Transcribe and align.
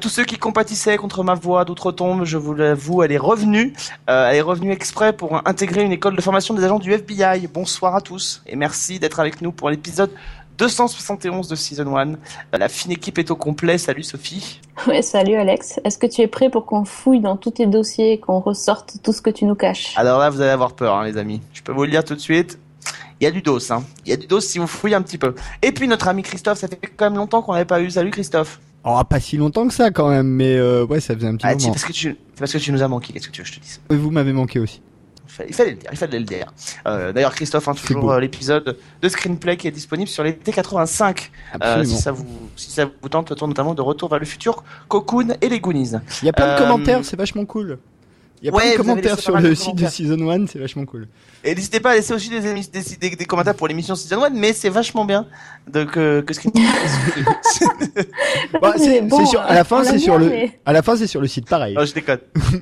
tous 0.00 0.08
ceux 0.08 0.24
qui 0.24 0.38
compatissaient 0.38 0.96
contre 0.96 1.22
ma 1.22 1.34
voix 1.34 1.64
d'outre-tombe, 1.64 2.24
je 2.24 2.38
vous 2.38 2.54
l'avoue, 2.54 3.02
elle 3.02 3.12
est 3.12 3.18
revenue. 3.18 3.74
Euh, 4.08 4.28
elle 4.30 4.36
est 4.36 4.40
revenue 4.40 4.72
exprès 4.72 5.12
pour 5.12 5.46
intégrer 5.46 5.82
une 5.82 5.92
école 5.92 6.16
de 6.16 6.22
formation 6.22 6.54
des 6.54 6.64
agents 6.64 6.78
du 6.78 6.92
FBI. 6.92 7.46
Bonsoir 7.52 7.94
à 7.94 8.00
tous 8.00 8.42
et 8.46 8.56
merci 8.56 8.98
d'être 8.98 9.20
avec 9.20 9.42
nous 9.42 9.52
pour 9.52 9.68
l'épisode 9.68 10.10
271 10.56 11.48
de 11.48 11.54
Season 11.54 11.96
1. 11.96 12.08
Euh, 12.08 12.14
La 12.54 12.68
fine 12.68 12.92
équipe 12.92 13.18
est 13.18 13.30
au 13.30 13.36
complet. 13.36 13.76
Salut 13.78 14.02
Sophie. 14.02 14.60
Ouais, 14.86 15.02
salut 15.02 15.34
Alex. 15.34 15.78
Est-ce 15.84 15.98
que 15.98 16.06
tu 16.06 16.22
es 16.22 16.26
prêt 16.26 16.48
pour 16.48 16.64
qu'on 16.64 16.84
fouille 16.86 17.20
dans 17.20 17.36
tous 17.36 17.52
tes 17.52 17.66
dossiers 17.66 18.12
et 18.12 18.18
qu'on 18.18 18.40
ressorte 18.40 18.96
tout 19.02 19.12
ce 19.12 19.20
que 19.20 19.30
tu 19.30 19.44
nous 19.44 19.54
caches? 19.54 19.92
Alors 19.96 20.18
là, 20.18 20.30
vous 20.30 20.40
allez 20.40 20.50
avoir 20.50 20.72
peur, 20.72 20.96
hein, 20.96 21.04
les 21.04 21.18
amis. 21.18 21.42
Je 21.52 21.62
peux 21.62 21.72
vous 21.72 21.84
le 21.84 21.90
dire 21.90 22.04
tout 22.04 22.14
de 22.14 22.20
suite. 22.20 22.58
Il 23.20 23.24
y 23.24 23.26
a 23.26 23.30
du 23.30 23.42
dos, 23.42 23.70
hein. 23.70 23.84
Il 24.06 24.10
y 24.10 24.12
a 24.14 24.16
du 24.16 24.26
dos 24.26 24.40
si 24.40 24.58
vous 24.58 24.66
fouillez 24.66 24.94
un 24.94 25.02
petit 25.02 25.18
peu. 25.18 25.34
Et 25.60 25.72
puis 25.72 25.86
notre 25.86 26.08
ami 26.08 26.22
Christophe, 26.22 26.58
ça 26.58 26.68
fait 26.68 26.80
quand 26.96 27.04
même 27.04 27.16
longtemps 27.16 27.42
qu'on 27.42 27.52
l'avait 27.52 27.66
pas 27.66 27.82
eu. 27.82 27.90
Salut 27.90 28.10
Christophe. 28.10 28.58
Oh, 28.84 29.00
pas 29.08 29.20
si 29.20 29.36
longtemps 29.36 29.68
que 29.68 29.74
ça 29.74 29.90
quand 29.90 30.08
même, 30.08 30.26
mais 30.28 30.56
euh, 30.56 30.86
ouais, 30.86 31.00
ça 31.00 31.14
faisait 31.14 31.26
un 31.26 31.36
petit 31.36 31.46
Ah, 31.46 31.50
c'est 31.50 31.62
moment. 31.64 31.72
parce 31.74 31.84
que 31.84 31.92
tu, 31.92 32.16
c'est 32.34 32.38
parce 32.38 32.52
que 32.52 32.58
tu 32.58 32.72
nous 32.72 32.82
as 32.82 32.88
manqué. 32.88 33.12
Qu'est-ce 33.12 33.26
que 33.28 33.32
tu 33.32 33.42
veux 33.42 33.46
que 33.46 33.52
je 33.54 33.58
te 33.58 33.62
dise? 33.64 33.80
Et 33.90 33.94
Vous 33.96 34.10
m'avez 34.10 34.32
manqué 34.32 34.58
aussi. 34.58 34.80
Il 35.48 35.54
fallait, 35.54 35.70
le 35.70 35.76
dire, 35.76 35.88
il 35.92 35.96
fallait 35.96 36.18
le 36.18 36.24
dire. 36.24 36.52
Euh, 36.86 37.12
D'ailleurs, 37.12 37.34
Christophe, 37.34 37.66
hein, 37.68 37.72
C'est 37.76 37.94
toujours 37.94 38.12
euh, 38.12 38.20
l'épisode 38.20 38.76
de 39.00 39.08
Screenplay 39.08 39.56
qui 39.56 39.68
est 39.68 39.70
disponible 39.70 40.08
sur 40.08 40.22
les 40.24 40.32
T85. 40.32 41.04
Euh, 41.04 41.12
Absolument. 41.54 41.84
si 41.96 42.02
ça 42.02 42.12
vous, 42.12 42.26
si 42.56 42.70
ça 42.70 42.84
vous 43.00 43.08
tente, 43.08 43.30
autour 43.30 43.48
notamment 43.48 43.74
de 43.74 43.80
Retour 43.80 44.08
vers 44.10 44.18
le 44.18 44.26
futur, 44.26 44.64
Cocoon 44.88 45.28
et 45.40 45.48
les 45.48 45.60
Goonies. 45.60 45.92
Il 46.22 46.26
y 46.26 46.28
a 46.28 46.32
plein 46.32 46.46
Euh, 46.46 46.56
de 46.56 46.62
commentaires, 46.62 47.04
c'est 47.04 47.16
vachement 47.16 47.44
cool. 47.46 47.78
Il 48.42 48.46
y 48.46 48.48
a 48.48 48.52
ouais, 48.54 48.62
plein 48.62 48.70
de 48.72 48.76
commentaires 48.78 49.18
sur 49.18 49.38
le 49.38 49.54
site 49.54 49.76
de. 49.76 49.86
Season 49.86 50.28
1, 50.30 50.46
c'est 50.48 50.58
vachement 50.58 50.84
cool. 50.84 51.06
Et 51.42 51.54
n'hésitez 51.54 51.80
pas 51.80 51.92
à 51.92 51.94
laisser 51.94 52.12
aussi 52.12 52.28
des, 52.28 52.46
émis- 52.46 52.70
des, 52.70 52.82
des- 53.08 53.16
des 53.16 53.24
commentaires 53.24 53.54
pour 53.54 53.66
l'émission 53.66 53.94
Season 53.94 54.22
1, 54.22 54.30
mais 54.30 54.52
c'est 54.52 54.68
vachement 54.68 55.04
bien 55.06 55.26
de, 55.72 55.84
que, 55.84 56.20
que 56.20 56.34
Screenplay. 56.34 56.62
Bah, 58.60 58.74
c'est 58.76 59.00
Mais 59.02 59.08
c'est 59.10 59.26
sur, 59.26 59.40
à 59.40 59.54
la 59.54 59.64
fin, 59.64 59.82
c'est 59.84 59.98
sur 59.98 60.18
le, 60.18 60.26
mais- 60.28 60.58
à 60.66 60.72
la 60.72 60.82
fin, 60.82 60.96
c'est 60.96 61.06
sur 61.06 61.20
le 61.20 61.26
site 61.26 61.48
pareil. 61.48 61.74
non, 61.74 61.84
je 61.84 61.94
déconne. 61.94 62.18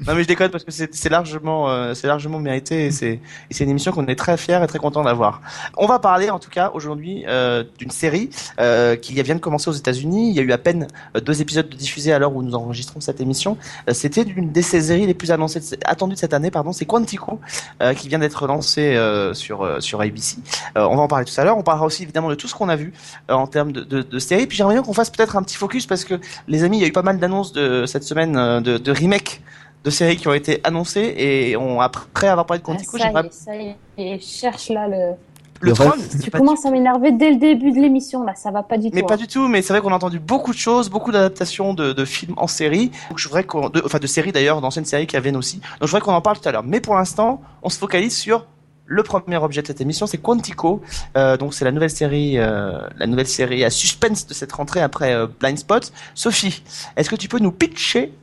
Non, 0.06 0.14
mais 0.14 0.22
je 0.22 0.28
déconne 0.28 0.50
parce 0.50 0.64
que 0.64 0.70
c'est 0.70 0.94
c'est 0.94 1.08
largement, 1.08 1.70
euh, 1.70 1.94
c'est 1.94 2.06
largement 2.06 2.38
mérité 2.38 2.86
et 2.86 2.90
c'est, 2.90 3.12
et 3.14 3.20
c'est 3.50 3.64
une 3.64 3.70
émission 3.70 3.92
qu'on 3.92 4.06
est 4.06 4.14
très 4.16 4.36
fiers 4.36 4.60
et 4.62 4.66
très 4.66 4.78
content 4.78 5.02
d'avoir. 5.02 5.40
On 5.76 5.86
va 5.86 5.98
parler, 5.98 6.30
en 6.30 6.38
tout 6.38 6.50
cas, 6.50 6.70
aujourd'hui, 6.74 7.24
euh, 7.26 7.64
d'une 7.78 7.90
série, 7.90 8.30
euh, 8.60 8.96
qui 8.96 9.20
vient 9.22 9.34
de 9.34 9.40
commencer 9.40 9.68
aux 9.70 9.74
États-Unis. 9.74 10.30
Il 10.30 10.36
y 10.36 10.40
a 10.40 10.42
eu 10.42 10.52
à 10.52 10.58
peine 10.58 10.86
euh, 11.16 11.20
deux 11.20 11.40
épisodes 11.40 11.68
de 11.68 11.76
diffusés 11.76 12.12
à 12.12 12.18
l'heure 12.18 12.34
où 12.34 12.42
nous 12.42 12.54
enregistrons 12.54 13.00
cette 13.00 13.20
émission. 13.20 13.56
Euh, 13.88 13.94
C'était 13.94 14.24
d'une 14.24 14.52
des 14.52 14.62
séries 14.62 15.06
les 15.06 15.14
plus 15.14 15.30
annoncées, 15.30 15.60
attendues 15.84 16.14
de 16.14 16.18
cette 16.18 16.34
année, 16.34 16.50
pardon. 16.50 16.72
C'est 16.72 16.84
Quantico, 16.86 17.40
euh, 17.82 17.94
qui 17.94 18.08
vient 18.08 18.18
d'être 18.18 18.46
euh, 18.76 19.34
sur 19.34 19.62
euh, 19.62 19.80
sur 19.80 20.00
ABC. 20.00 20.36
Euh, 20.76 20.86
on 20.90 20.96
va 20.96 21.02
en 21.02 21.08
parler 21.08 21.24
tout 21.24 21.40
à 21.40 21.44
l'heure. 21.44 21.56
On 21.58 21.62
parlera 21.62 21.86
aussi 21.86 22.02
évidemment 22.02 22.28
de 22.28 22.34
tout 22.34 22.48
ce 22.48 22.54
qu'on 22.54 22.68
a 22.68 22.76
vu 22.76 22.92
euh, 23.30 23.34
en 23.34 23.46
termes 23.46 23.72
de, 23.72 23.80
de, 23.80 24.02
de 24.02 24.18
séries. 24.18 24.46
Puis 24.46 24.56
j'aimerais 24.56 24.74
bien 24.74 24.82
qu'on 24.82 24.92
fasse 24.92 25.10
peut-être 25.10 25.36
un 25.36 25.42
petit 25.42 25.56
focus 25.56 25.86
parce 25.86 26.04
que 26.04 26.14
les 26.46 26.64
amis, 26.64 26.78
il 26.78 26.80
y 26.80 26.84
a 26.84 26.88
eu 26.88 26.92
pas 26.92 27.02
mal 27.02 27.18
d'annonces 27.18 27.52
de 27.52 27.86
cette 27.86 28.04
semaine 28.04 28.36
euh, 28.36 28.60
de, 28.60 28.78
de 28.78 28.92
remakes 28.92 29.40
de 29.84 29.90
séries 29.90 30.16
qui 30.16 30.28
ont 30.28 30.34
été 30.34 30.60
annoncées 30.64 31.14
et 31.16 31.56
on 31.56 31.80
après 31.80 32.28
avoir 32.28 32.46
parlé 32.46 32.60
de 32.60 32.64
Ah, 32.68 32.72
Quantico, 32.72 32.98
ça 32.98 33.04
y 33.04 33.06
j'aimerais 33.06 33.26
est, 33.26 33.32
ça 33.32 33.56
y 33.56 33.76
est. 34.12 34.20
cherche 34.20 34.68
là 34.70 34.88
le. 34.88 35.14
le 35.60 35.70
Le 35.72 36.20
Tu 36.22 36.30
commences 36.30 36.66
à 36.66 36.70
m'énerver 36.70 37.12
dès 37.12 37.30
le 37.30 37.36
début 37.36 37.70
de 37.72 37.78
l'émission 37.80 38.24
là, 38.24 38.34
ça 38.34 38.50
va 38.50 38.62
pas 38.64 38.76
du 38.76 38.90
Mais 38.92 39.00
tout. 39.02 39.06
pas 39.06 39.14
hein. 39.14 39.18
du 39.18 39.28
tout, 39.28 39.46
mais 39.48 39.62
c'est 39.62 39.72
vrai 39.72 39.80
qu'on 39.80 39.92
a 39.92 39.96
entendu 39.96 40.18
beaucoup 40.18 40.52
de 40.52 40.58
choses, 40.58 40.90
beaucoup 40.90 41.12
d'adaptations 41.12 41.74
de, 41.74 41.92
de 41.92 42.04
films 42.04 42.34
en 42.36 42.48
série. 42.48 42.90
Donc 43.08 43.18
je 43.18 43.28
voudrais 43.28 43.44
qu'on, 43.44 43.68
de, 43.68 43.80
enfin 43.84 43.98
de 43.98 44.06
séries 44.08 44.32
d'ailleurs, 44.32 44.60
d'anciennes 44.60 44.84
séries 44.84 45.06
qui 45.06 45.18
viennent 45.18 45.36
aussi. 45.36 45.56
Donc 45.58 45.82
je 45.82 45.86
voudrais 45.86 46.00
qu'on 46.00 46.12
en 46.14 46.20
parle 46.20 46.38
tout 46.40 46.48
à 46.48 46.52
l'heure. 46.52 46.64
Mais 46.64 46.80
pour 46.80 46.96
l'instant, 46.96 47.40
on 47.62 47.68
se 47.70 47.78
focalise 47.78 48.16
sur 48.16 48.46
le 48.90 49.02
premier 49.02 49.36
objet 49.36 49.60
de 49.60 49.66
cette 49.66 49.82
émission, 49.82 50.06
c'est 50.06 50.16
Quantico. 50.18 50.80
Euh, 51.16 51.36
donc 51.36 51.52
c'est 51.52 51.64
la 51.66 51.72
nouvelle 51.72 51.90
série, 51.90 52.38
euh, 52.38 52.80
la 52.96 53.06
nouvelle 53.06 53.26
série 53.26 53.62
à 53.62 53.70
suspense 53.70 54.26
de 54.26 54.32
cette 54.32 54.50
rentrée 54.50 54.80
après 54.80 55.12
euh, 55.14 55.26
Blind 55.38 55.58
Spot. 55.58 55.92
Sophie, 56.14 56.62
est-ce 56.96 57.10
que 57.10 57.16
tu 57.16 57.28
peux 57.28 57.38
nous 57.38 57.52
pitcher 57.52 58.14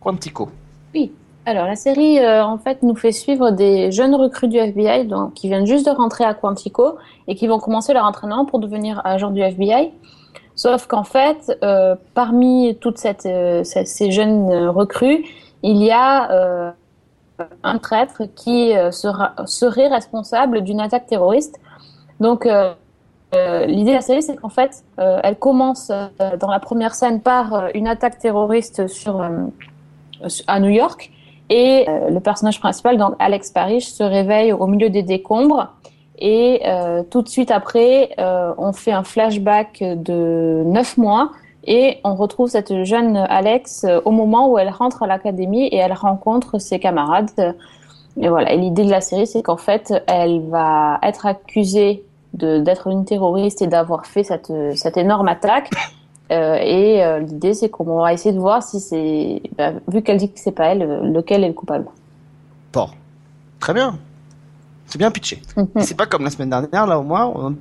Quantico? 0.00 0.50
Alors 1.46 1.64
la 1.64 1.76
série 1.76 2.18
en 2.26 2.58
fait 2.58 2.82
nous 2.82 2.94
fait 2.94 3.10
suivre 3.12 3.50
des 3.52 3.90
jeunes 3.90 4.14
recrues 4.14 4.48
du 4.48 4.58
FBI 4.58 5.06
donc 5.06 5.32
qui 5.32 5.48
viennent 5.48 5.64
juste 5.66 5.86
de 5.86 5.90
rentrer 5.90 6.24
à 6.24 6.34
Quantico 6.34 6.98
et 7.26 7.34
qui 7.36 7.46
vont 7.46 7.58
commencer 7.58 7.94
leur 7.94 8.04
entraînement 8.04 8.44
pour 8.44 8.58
devenir 8.58 9.00
agents 9.04 9.30
du 9.30 9.40
FBI. 9.40 9.92
Sauf 10.56 10.86
qu'en 10.86 11.04
fait, 11.04 11.58
parmi 12.12 12.76
toutes 12.82 12.98
ces- 12.98 14.10
jeunes 14.10 14.68
recrues, 14.68 15.24
il 15.62 15.82
y 15.82 15.90
a 15.90 16.74
un 17.62 17.78
traître 17.78 18.22
qui 18.34 18.76
euh, 18.76 18.90
sera, 18.90 19.34
serait 19.46 19.88
responsable 19.88 20.62
d'une 20.62 20.80
attaque 20.80 21.06
terroriste. 21.06 21.60
Donc, 22.20 22.46
euh, 22.46 22.72
euh, 23.34 23.66
l'idée 23.66 23.90
de 23.90 23.96
la 23.96 24.00
série, 24.00 24.22
c'est 24.22 24.36
qu'en 24.36 24.48
fait, 24.48 24.84
elle 24.96 25.36
commence 25.36 25.92
dans 26.40 26.50
la 26.50 26.60
première 26.60 26.94
scène 26.94 27.20
par 27.20 27.68
une 27.74 27.86
attaque 27.86 28.18
terroriste 28.18 28.86
sur, 28.86 29.22
à 30.46 30.60
New 30.60 30.70
York. 30.70 31.10
Et 31.50 31.86
le 31.86 32.18
personnage 32.20 32.58
principal, 32.58 32.96
donc 32.96 33.14
Alex 33.18 33.50
Parrish, 33.50 33.86
se 33.86 34.02
réveille 34.02 34.52
au 34.52 34.66
milieu 34.66 34.88
des 34.88 35.02
décombres. 35.02 35.74
Et 36.18 36.62
tout 37.10 37.20
de 37.20 37.28
suite 37.28 37.50
après, 37.50 38.14
on 38.16 38.72
fait 38.72 38.92
un 38.92 39.04
flashback 39.04 39.82
de 39.82 40.62
neuf 40.64 40.96
mois 40.96 41.32
et 41.64 41.98
on 42.04 42.14
retrouve 42.14 42.48
cette 42.48 42.84
jeune 42.84 43.16
Alex 43.16 43.84
euh, 43.84 44.00
au 44.04 44.10
moment 44.10 44.50
où 44.50 44.58
elle 44.58 44.70
rentre 44.70 45.02
à 45.02 45.06
l'académie 45.06 45.66
et 45.66 45.76
elle 45.76 45.92
rencontre 45.92 46.58
ses 46.58 46.78
camarades. 46.78 47.56
Et 48.20 48.28
voilà. 48.28 48.52
Et 48.52 48.58
l'idée 48.58 48.84
de 48.84 48.90
la 48.90 49.00
série, 49.00 49.26
c'est 49.26 49.42
qu'en 49.42 49.56
fait, 49.56 49.92
elle 50.06 50.40
va 50.48 50.98
être 51.02 51.26
accusée 51.26 52.04
de 52.34 52.58
d'être 52.58 52.88
une 52.88 53.04
terroriste 53.04 53.62
et 53.62 53.66
d'avoir 53.66 54.06
fait 54.06 54.22
cette 54.22 54.52
cette 54.74 54.96
énorme 54.96 55.28
attaque. 55.28 55.70
Euh, 56.30 56.56
et 56.56 57.02
euh, 57.02 57.20
l'idée, 57.20 57.54
c'est 57.54 57.70
qu'on 57.70 58.00
va 58.00 58.12
essayer 58.12 58.34
de 58.34 58.40
voir 58.40 58.62
si 58.62 58.80
c'est, 58.80 59.42
bah, 59.56 59.72
vu 59.88 60.02
qu'elle 60.02 60.18
dit 60.18 60.30
que 60.30 60.38
c'est 60.38 60.52
pas 60.52 60.66
elle, 60.66 60.82
euh, 60.82 61.00
lequel 61.02 61.42
est 61.42 61.48
le 61.48 61.54
coupable. 61.54 61.86
Bon, 62.72 62.88
très 63.60 63.72
bien. 63.72 63.98
C'est 64.86 64.98
bien 64.98 65.10
pitché. 65.10 65.40
Mhm. 65.56 65.68
C'est 65.80 65.96
pas 65.96 66.06
comme 66.06 66.24
la 66.24 66.30
semaine 66.30 66.50
dernière, 66.50 66.86
là 66.86 66.98
au 66.98 67.02
moins. 67.02 67.26
On, 67.34 67.56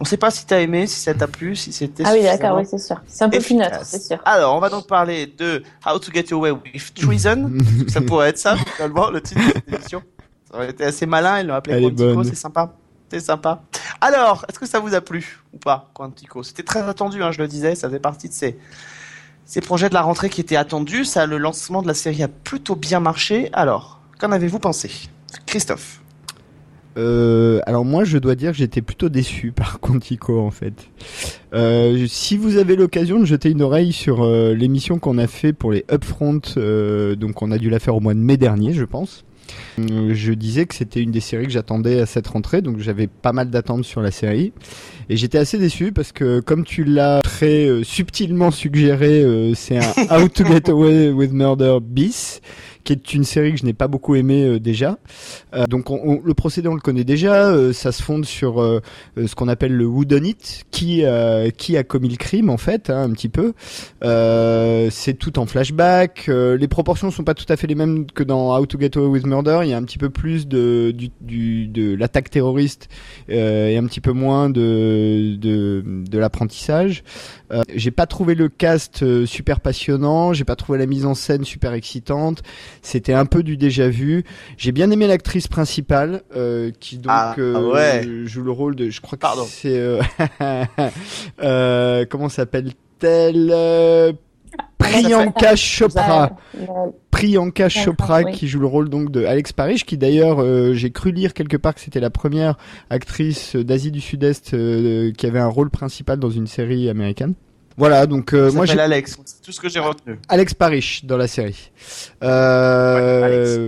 on 0.00 0.04
sait 0.04 0.16
pas 0.16 0.30
si 0.30 0.44
t'as 0.46 0.60
aimé, 0.60 0.86
si 0.86 1.00
ça 1.00 1.14
t'a 1.14 1.26
plu, 1.26 1.54
si 1.56 1.72
c'était. 1.72 2.02
Ah 2.06 2.12
oui, 2.12 2.22
d'accord, 2.22 2.56
oui, 2.56 2.66
c'est 2.68 2.78
sûr. 2.78 3.00
C'est 3.06 3.24
un 3.24 3.28
peu 3.28 3.38
neutre, 3.54 3.80
c'est 3.84 4.02
sûr. 4.02 4.18
Alors, 4.24 4.56
on 4.56 4.60
va 4.60 4.68
donc 4.68 4.86
parler 4.86 5.26
de 5.26 5.62
How 5.86 5.98
to 5.98 6.12
Get 6.12 6.32
Away 6.32 6.50
with 6.50 6.94
Treason. 6.94 7.52
ça 7.88 8.00
pourrait 8.00 8.30
être 8.30 8.38
ça, 8.38 8.56
finalement, 8.56 9.10
le 9.10 9.20
titre 9.20 9.40
de 9.40 9.52
cette 9.52 9.72
émission. 9.72 10.02
Ça 10.50 10.56
aurait 10.56 10.70
été 10.70 10.84
assez 10.84 11.06
malin, 11.06 11.40
ils 11.40 11.46
l'ont 11.46 11.54
appelé 11.54 11.80
Quantico, 11.80 12.24
c'est 12.24 12.34
sympa. 12.34 12.72
C'est 13.10 13.20
sympa. 13.20 13.62
Alors, 14.00 14.44
est-ce 14.48 14.58
que 14.58 14.66
ça 14.66 14.80
vous 14.80 14.94
a 14.94 15.00
plu 15.00 15.40
ou 15.52 15.58
pas, 15.58 15.90
Quantico? 15.94 16.42
C'était 16.42 16.64
très 16.64 16.82
attendu, 16.82 17.22
hein, 17.22 17.30
je 17.30 17.40
le 17.40 17.48
disais, 17.48 17.74
ça 17.74 17.88
faisait 17.88 18.00
partie 18.00 18.28
de 18.28 18.34
ces, 18.34 18.58
ces 19.46 19.60
projets 19.60 19.88
de 19.88 19.94
la 19.94 20.02
rentrée 20.02 20.28
qui 20.28 20.40
étaient 20.40 20.56
attendus. 20.56 21.04
Ça, 21.04 21.26
le 21.26 21.38
lancement 21.38 21.82
de 21.82 21.86
la 21.86 21.94
série 21.94 22.22
a 22.22 22.28
plutôt 22.28 22.74
bien 22.74 23.00
marché. 23.00 23.50
Alors, 23.52 24.00
qu'en 24.18 24.32
avez-vous 24.32 24.58
pensé? 24.58 24.90
Christophe 25.46 26.00
Euh, 26.96 27.60
alors 27.66 27.84
moi, 27.84 28.04
je 28.04 28.18
dois 28.18 28.34
dire 28.34 28.52
que 28.52 28.58
j'étais 28.58 28.82
plutôt 28.82 29.08
déçu 29.08 29.52
par 29.56 29.80
Quantico 29.80 30.40
en 30.40 30.50
fait. 30.50 30.74
Euh, 31.54 32.06
si 32.08 32.36
vous 32.36 32.56
avez 32.56 32.76
l'occasion 32.76 33.18
de 33.18 33.24
jeter 33.24 33.50
une 33.50 33.62
oreille 33.62 33.92
sur 33.92 34.22
euh, 34.24 34.54
l'émission 34.54 34.98
qu'on 34.98 35.18
a 35.18 35.26
fait 35.26 35.52
pour 35.52 35.72
les 35.72 35.84
Upfront, 35.90 36.40
euh, 36.56 37.14
donc 37.16 37.42
on 37.42 37.50
a 37.50 37.58
dû 37.58 37.70
la 37.70 37.78
faire 37.78 37.96
au 37.96 38.00
mois 38.00 38.14
de 38.14 38.20
mai 38.20 38.36
dernier, 38.36 38.72
je 38.72 38.84
pense. 38.84 39.24
Euh, 39.78 40.14
Je 40.14 40.32
disais 40.32 40.66
que 40.66 40.74
c'était 40.74 41.00
une 41.00 41.10
des 41.10 41.20
séries 41.20 41.44
que 41.44 41.52
j'attendais 41.52 42.00
à 42.00 42.06
cette 42.06 42.26
rentrée, 42.28 42.62
donc 42.62 42.78
j'avais 42.78 43.06
pas 43.08 43.32
mal 43.32 43.50
d'attentes 43.50 43.84
sur 43.84 44.00
la 44.00 44.10
série. 44.10 44.52
Et 45.10 45.16
j'étais 45.16 45.38
assez 45.38 45.58
déçu 45.58 45.92
parce 45.92 46.12
que, 46.12 46.40
comme 46.40 46.64
tu 46.64 46.84
l'as 46.84 47.20
très 47.22 47.68
subtilement 47.82 48.50
suggéré, 48.50 49.22
euh, 49.22 49.52
c'est 49.54 49.76
un 49.76 49.82
How 50.10 50.28
to 50.28 50.44
Get 50.44 50.70
Away 50.70 51.10
with 51.10 51.32
Murder 51.32 51.78
bis, 51.82 52.40
qui 52.84 52.92
est 52.92 53.14
une 53.14 53.24
série 53.24 53.52
que 53.52 53.58
je 53.58 53.64
n'ai 53.64 53.72
pas 53.72 53.88
beaucoup 53.88 54.14
aimé 54.14 54.44
euh, 54.44 54.60
déjà. 54.60 54.98
Euh, 55.54 55.64
donc 55.66 55.90
on- 55.90 56.00
on- 56.04 56.20
le 56.24 56.34
procédé 56.34 56.68
on 56.68 56.74
le 56.74 56.80
connaît 56.80 57.04
déjà, 57.04 57.48
euh, 57.48 57.72
ça 57.72 57.90
se 57.92 58.02
fonde 58.02 58.24
sur 58.24 58.60
euh, 58.62 58.80
euh, 59.18 59.26
ce 59.26 59.34
qu'on 59.34 59.48
appelle 59.48 59.72
le 59.72 59.86
whodunit, 59.86 60.36
qui 60.70 61.04
euh, 61.04 61.50
qui 61.50 61.76
a 61.76 61.82
commis 61.84 62.08
le 62.10 62.16
crime 62.16 62.50
en 62.50 62.56
fait, 62.58 62.90
hein, 62.90 63.02
un 63.02 63.10
petit 63.12 63.28
peu. 63.28 63.52
C'est 64.90 65.14
tout 65.18 65.38
en 65.38 65.46
flashback. 65.46 66.26
les 66.28 66.68
proportions 66.68 67.10
sont 67.10 67.24
pas 67.24 67.34
tout 67.34 67.46
à 67.48 67.56
fait 67.56 67.66
les 67.66 67.74
mêmes 67.74 68.06
que 68.06 68.22
dans 68.22 68.56
How 68.56 68.66
to 68.66 68.78
Get 68.78 68.96
Away 68.96 69.06
with 69.06 69.26
Murder. 69.26 69.60
Il 69.64 69.68
y 69.70 69.72
a 69.72 69.76
un 69.76 69.82
petit 69.84 69.98
peu 69.98 70.10
plus 70.10 70.46
de 70.46 70.92
du, 70.92 71.10
du- 71.20 71.66
de 71.68 71.94
l'attaque 71.94 72.30
terroriste 72.30 72.88
et 73.28 73.76
un 73.76 73.84
petit 73.86 74.00
peu 74.00 74.12
moins 74.12 74.50
de 74.50 75.36
de, 75.36 75.82
de 75.86 76.18
l'apprentissage. 76.18 77.02
J'ai 77.74 77.90
pas 77.92 78.06
trouvé 78.06 78.34
le 78.34 78.48
cast 78.48 79.24
super 79.26 79.60
passionnant. 79.60 80.32
J'ai 80.32 80.44
pas 80.44 80.56
trouvé 80.56 80.78
la 80.78 80.86
mise 80.86 81.06
en 81.06 81.14
scène 81.14 81.44
super 81.44 81.72
excitante. 81.72 82.42
C'était 82.86 83.14
un 83.14 83.24
peu 83.24 83.42
du 83.42 83.56
déjà 83.56 83.88
vu. 83.88 84.24
J'ai 84.58 84.70
bien 84.70 84.90
aimé 84.90 85.06
l'actrice 85.06 85.48
principale 85.48 86.22
euh, 86.36 86.70
qui 86.80 86.98
donc 86.98 87.06
Ah, 87.08 87.34
euh, 87.38 87.72
ouais. 87.72 88.06
joue 88.26 88.42
le 88.42 88.50
rôle 88.50 88.76
de, 88.76 88.90
je 88.90 89.00
crois 89.00 89.16
que 89.16 89.22
Pardon. 89.22 89.46
c'est 89.48 89.78
euh, 89.78 90.00
euh, 91.42 92.04
comment 92.08 92.28
s'appelle-t-elle 92.28 93.50
euh, 93.52 94.12
Priyanka 94.78 95.56
Chopra. 95.56 96.36
Priyanka 97.10 97.68
Chopra 97.68 98.20
oui. 98.22 98.32
qui 98.32 98.48
joue 98.48 98.60
le 98.60 98.66
rôle 98.66 98.88
donc 98.90 99.10
de 99.10 99.24
Alex 99.24 99.52
Parrish, 99.52 99.84
qui 99.84 99.96
d'ailleurs 99.96 100.42
euh, 100.42 100.74
j'ai 100.74 100.90
cru 100.90 101.10
lire 101.10 101.32
quelque 101.32 101.56
part 101.56 101.74
que 101.74 101.80
c'était 101.80 102.00
la 102.00 102.10
première 102.10 102.56
actrice 102.90 103.56
d'Asie 103.56 103.90
du 103.92 104.00
Sud-Est 104.00 104.52
euh, 104.54 105.10
qui 105.12 105.26
avait 105.26 105.38
un 105.40 105.48
rôle 105.48 105.70
principal 105.70 106.18
dans 106.18 106.30
une 106.30 106.46
série 106.46 106.88
américaine. 106.88 107.34
Voilà, 107.76 108.06
donc 108.06 108.32
euh, 108.34 108.52
moi 108.52 108.66
j'ai 108.66 108.78
Alex, 108.78 109.18
c'est 109.24 109.42
tout 109.42 109.50
ce 109.50 109.60
que 109.60 109.68
j'ai 109.68 109.80
retenu. 109.80 110.16
Alex 110.28 110.54
Parrish 110.54 111.04
dans 111.04 111.16
la 111.16 111.26
série. 111.26 111.72
Euh, 112.22 113.20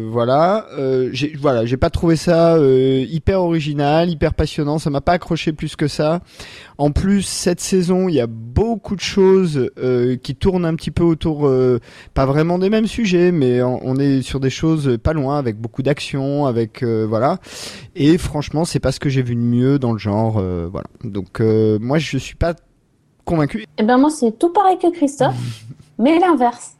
Ouais, 0.06 0.10
voilà, 0.10 0.66
euh, 0.78 1.10
j'ai 1.12 1.34
voilà, 1.38 1.66
j'ai 1.66 1.76
pas 1.76 1.90
trouvé 1.90 2.16
ça 2.16 2.54
euh, 2.56 3.04
hyper 3.08 3.40
original, 3.42 4.08
hyper 4.08 4.34
passionnant. 4.34 4.78
Ça 4.78 4.90
m'a 4.90 5.00
pas 5.00 5.12
accroché 5.12 5.52
plus 5.52 5.76
que 5.76 5.88
ça. 5.88 6.20
En 6.78 6.90
plus, 6.90 7.22
cette 7.22 7.60
saison, 7.60 8.08
il 8.08 8.14
y 8.14 8.20
a 8.20 8.26
beaucoup 8.26 8.96
de 8.96 9.00
choses 9.00 9.70
euh, 9.78 10.16
qui 10.16 10.34
tournent 10.34 10.66
un 10.66 10.74
petit 10.74 10.90
peu 10.90 11.02
autour, 11.04 11.46
euh, 11.48 11.80
pas 12.14 12.26
vraiment 12.26 12.58
des 12.58 12.68
mêmes 12.70 12.86
sujets, 12.86 13.32
mais 13.32 13.62
on, 13.62 13.80
on 13.82 13.96
est 13.96 14.22
sur 14.22 14.40
des 14.40 14.50
choses 14.50 14.98
pas 15.02 15.14
loin, 15.14 15.38
avec 15.38 15.56
beaucoup 15.56 15.82
d'action, 15.82 16.46
avec 16.46 16.82
euh, 16.82 17.06
voilà. 17.08 17.38
Et 17.94 18.18
franchement, 18.18 18.64
c'est 18.64 18.80
pas 18.80 18.92
ce 18.92 19.00
que 19.00 19.08
j'ai 19.08 19.22
vu 19.22 19.34
de 19.34 19.40
mieux 19.40 19.78
dans 19.78 19.92
le 19.92 19.98
genre. 19.98 20.36
euh, 20.38 20.68
voilà. 20.70 20.86
Donc 21.02 21.40
euh, 21.40 21.78
moi, 21.80 21.98
je 21.98 22.18
suis 22.18 22.36
pas 22.36 22.54
convaincu. 23.26 23.66
Eh 23.76 23.82
ben 23.82 23.98
moi, 23.98 24.08
c'est 24.08 24.38
tout 24.38 24.50
pareil 24.50 24.78
que 24.78 24.90
Christophe, 24.90 25.34
mais 25.98 26.18
l'inverse. 26.18 26.72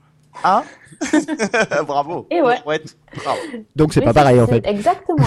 Ah 0.43 0.63
Bravo. 1.87 2.27
Et 2.31 2.41
ouais. 2.41 2.59
bravo. 2.65 3.41
Donc 3.75 3.93
c'est 3.93 4.01
Oui, 4.01 4.07
pas 4.07 4.15
pareil 4.15 4.41
en 4.41 4.47
fait. 4.47 4.67
Exactement. 4.67 5.27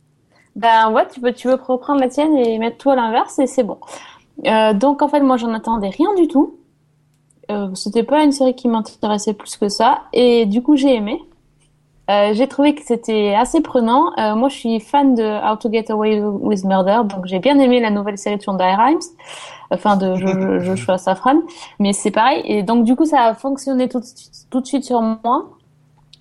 ben 0.56 0.90
ouais, 0.90 1.06
tu 1.08 1.20
peux, 1.20 1.32
tu 1.32 1.48
veux 1.48 1.54
reprendre 1.54 2.00
la 2.00 2.08
tienne 2.08 2.36
et 2.36 2.58
mettre 2.58 2.76
tout 2.76 2.90
à 2.90 2.96
l'inverse 2.96 3.38
et 3.38 3.46
c'est 3.46 3.62
bon. 3.62 3.78
Euh, 4.46 4.74
donc 4.74 5.00
en 5.00 5.08
fait, 5.08 5.20
moi, 5.20 5.36
j'en 5.38 5.54
attendais 5.54 5.88
rien 5.88 6.14
du 6.14 6.28
tout. 6.28 6.58
Euh, 7.50 7.74
c'était 7.74 8.02
pas 8.02 8.24
une 8.24 8.32
série 8.32 8.54
qui 8.56 8.68
m'intéressait 8.68 9.32
plus 9.32 9.56
que 9.56 9.68
ça 9.68 10.02
et 10.12 10.46
du 10.46 10.62
coup, 10.62 10.76
j'ai 10.76 10.94
aimé. 10.94 11.22
Euh, 12.08 12.30
j'ai 12.34 12.46
trouvé 12.46 12.74
que 12.74 12.82
c'était 12.84 13.34
assez 13.34 13.60
prenant. 13.60 14.12
Euh, 14.18 14.36
moi, 14.36 14.48
je 14.48 14.56
suis 14.56 14.78
fan 14.80 15.14
de 15.16 15.24
How 15.24 15.56
to 15.56 15.70
Get 15.72 15.90
Away 15.90 16.20
with 16.22 16.64
Murder, 16.64 17.00
donc 17.04 17.26
j'ai 17.26 17.40
bien 17.40 17.58
aimé 17.58 17.80
la 17.80 17.90
nouvelle 17.90 18.16
série 18.16 18.36
de 18.36 18.42
Shonda 18.42 18.76
Rhimes, 18.76 19.00
enfin 19.72 19.96
de 19.96 20.14
Jo- 20.14 20.28
Jo- 20.28 20.58
Joshua 20.60 20.98
Safran. 20.98 21.38
Mais 21.80 21.92
c'est 21.92 22.12
pareil, 22.12 22.42
et 22.44 22.62
donc 22.62 22.84
du 22.84 22.94
coup, 22.94 23.04
ça 23.06 23.22
a 23.22 23.34
fonctionné 23.34 23.88
tout 23.88 23.98
de 23.98 24.04
suite, 24.04 24.46
tout 24.50 24.60
de 24.60 24.66
suite 24.66 24.84
sur 24.84 25.00
moi. 25.00 25.46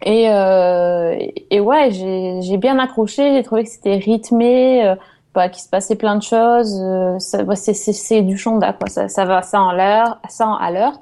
Et, 0.03 0.29
euh, 0.29 1.15
et 1.51 1.59
ouais, 1.59 1.89
j'ai 1.91 2.57
bien 2.57 2.79
accroché. 2.79 3.33
J'ai 3.35 3.43
trouvé 3.43 3.63
que 3.63 3.69
c'était 3.69 3.95
rythmé, 3.95 4.85
euh, 4.85 4.95
bah, 5.35 5.49
qu'il 5.49 5.61
se 5.63 5.69
passait 5.69 5.95
plein 5.95 6.15
de 6.15 6.23
choses. 6.23 6.79
Euh, 6.83 7.17
ça, 7.19 7.43
bah, 7.43 7.55
c'est 7.55 8.21
du 8.23 8.37
Shonda, 8.37 8.73
quoi. 8.73 8.87
Ça, 8.89 9.07
ça 9.07 9.23
va 9.25 9.41
ça 9.41 9.61
en 9.61 9.71
l'heure, 9.71 10.17
ça 10.29 10.47
en- 10.47 10.55
à 10.55 10.71
l'heure. 10.71 10.99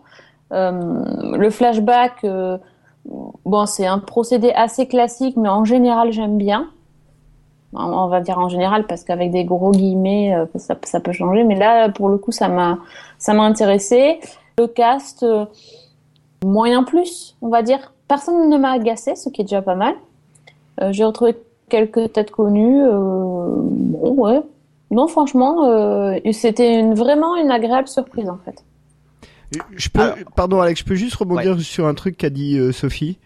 Euh, 0.52 0.72
le 1.38 1.50
flashback. 1.50 2.26
Bon, 3.46 3.66
c'est 3.66 3.86
un 3.86 4.00
procédé 4.00 4.52
assez 4.52 4.88
classique, 4.88 5.38
mais 5.38 5.50
en 5.50 5.66
général, 5.66 6.12
j'aime 6.12 6.38
bien. 6.38 6.70
On 7.74 8.08
va 8.08 8.22
dire 8.22 8.38
en 8.38 8.50
général, 8.50 8.86
parce 8.86 9.04
qu'avec 9.04 9.32
des 9.32 9.46
gros 9.46 9.72
guillemets, 9.72 10.36
euh, 10.36 10.46
ça, 10.56 11.00
peut 11.00 11.12
changer. 11.12 11.44
Mais 11.44 11.56
là, 11.56 11.90
pour 11.90 12.10
le 12.10 12.18
coup, 12.18 12.32
ça 12.32 12.48
m'a, 12.48 12.78
ça 13.18 13.34
m'a 13.34 13.44
intéressé. 13.44 14.20
Le 14.60 14.68
cast, 14.68 15.24
euh, 15.24 15.46
moyen 16.46 16.84
plus, 16.84 17.36
on 17.42 17.50
va 17.50 17.64
dire. 17.64 17.94
Personne 18.08 18.50
ne 18.50 18.58
m'a 18.58 18.72
agacé, 18.74 19.16
ce 19.16 19.30
qui 19.30 19.42
est 19.42 19.46
déjà 19.46 19.62
pas 19.62 19.76
mal. 19.76 19.96
Euh, 20.82 20.92
j'ai 20.92 21.04
retrouvé 21.04 21.36
quelques 21.70 22.14
têtes 22.14 22.32
connues. 22.32 22.84
bon, 22.88 24.14
ouais. 24.18 24.42
Non, 24.92 25.08
franchement, 25.08 25.68
c'était 26.32 26.80
une, 26.80 26.94
vraiment 26.94 27.36
une 27.36 27.50
agréable 27.50 27.88
surprise, 27.88 28.30
en 28.30 28.38
fait. 28.46 28.64
Je 29.76 29.90
peux, 29.90 30.02
Alors- 30.02 30.18
pardon 30.36 30.62
Alex, 30.62 30.80
je 30.82 30.86
peux 30.86 30.96
juste 30.96 31.16
rebondir 31.16 31.60
sur 31.62 31.88
un 31.88 31.94
truc 31.94 32.18
qu'a 32.18 32.30
dit 32.30 32.58
euh, 32.58 32.72
Sophie, 32.72 33.18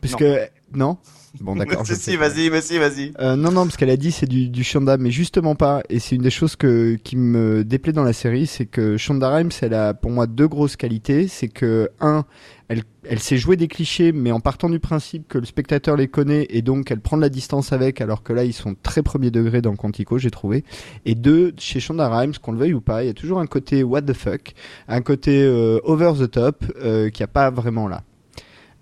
parce 0.00 0.12
Non. 0.12 0.18
que 0.18 0.38
non? 0.74 0.96
Bon 1.40 1.54
d'accord. 1.56 1.86
si, 1.86 2.16
vas-y, 2.16 2.48
vas-y, 2.48 2.78
vas-y. 2.78 3.12
Euh, 3.20 3.36
non 3.36 3.50
non, 3.52 3.64
parce 3.64 3.76
qu'elle 3.76 3.90
a 3.90 3.96
dit 3.98 4.10
c'est 4.10 4.26
du, 4.26 4.48
du 4.48 4.64
Shonda, 4.64 4.96
mais 4.96 5.10
justement 5.10 5.54
pas. 5.54 5.82
Et 5.90 5.98
c'est 5.98 6.16
une 6.16 6.22
des 6.22 6.30
choses 6.30 6.56
que 6.56 6.94
qui 7.04 7.16
me 7.16 7.62
déplaît 7.62 7.92
dans 7.92 8.04
la 8.04 8.14
série, 8.14 8.46
c'est 8.46 8.64
que 8.66 8.96
Shonda 8.96 9.28
Rhimes, 9.28 9.50
elle 9.60 9.74
a 9.74 9.92
pour 9.92 10.10
moi 10.10 10.26
deux 10.26 10.48
grosses 10.48 10.76
qualités. 10.76 11.28
C'est 11.28 11.48
que 11.48 11.90
un, 12.00 12.24
elle, 12.68 12.82
elle 13.08 13.20
sait 13.20 13.36
jouer 13.36 13.56
des 13.56 13.68
clichés, 13.68 14.10
mais 14.12 14.32
en 14.32 14.40
partant 14.40 14.68
du 14.68 14.80
principe 14.80 15.28
que 15.28 15.38
le 15.38 15.44
spectateur 15.46 15.96
les 15.96 16.08
connaît 16.08 16.46
et 16.50 16.62
donc 16.62 16.90
elle 16.90 17.00
prend 17.00 17.16
de 17.16 17.22
la 17.22 17.28
distance 17.28 17.72
avec, 17.72 18.00
alors 18.00 18.22
que 18.24 18.32
là 18.32 18.42
ils 18.44 18.52
sont 18.52 18.74
très 18.82 19.02
premier 19.02 19.30
degré 19.30 19.62
dans 19.62 19.76
Quantico, 19.76 20.18
j'ai 20.18 20.30
trouvé. 20.32 20.64
Et 21.04 21.14
deux, 21.14 21.52
chez 21.58 21.78
Shonda 21.78 22.08
Rhimes, 22.08 22.32
qu'on 22.42 22.52
le 22.52 22.58
veuille 22.58 22.74
ou 22.74 22.80
pas, 22.80 23.04
il 23.04 23.06
y 23.06 23.10
a 23.10 23.14
toujours 23.14 23.38
un 23.38 23.46
côté 23.46 23.84
what 23.84 24.02
the 24.02 24.12
fuck, 24.14 24.54
un 24.88 25.00
côté 25.00 25.42
euh, 25.44 25.78
over 25.84 26.12
the 26.18 26.28
top 26.30 26.64
euh, 26.82 27.08
qui 27.10 27.22
a 27.22 27.28
pas 27.28 27.50
vraiment 27.50 27.86
là, 27.86 28.02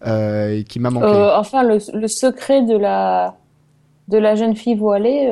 euh, 0.07 0.59
et 0.59 0.65
qui 0.65 0.81
m'a 0.81 0.91
manqué. 0.91 1.07
Euh, 1.07 1.37
enfin, 1.37 1.63
le, 1.63 1.79
le 1.99 2.09
secret 2.09 2.63
de 2.65 2.77
la, 2.77 3.37
de 4.09 4.19
la 4.19 4.35
jeune 4.35 4.57
fille 4.57 4.77
voilée, 4.77 5.31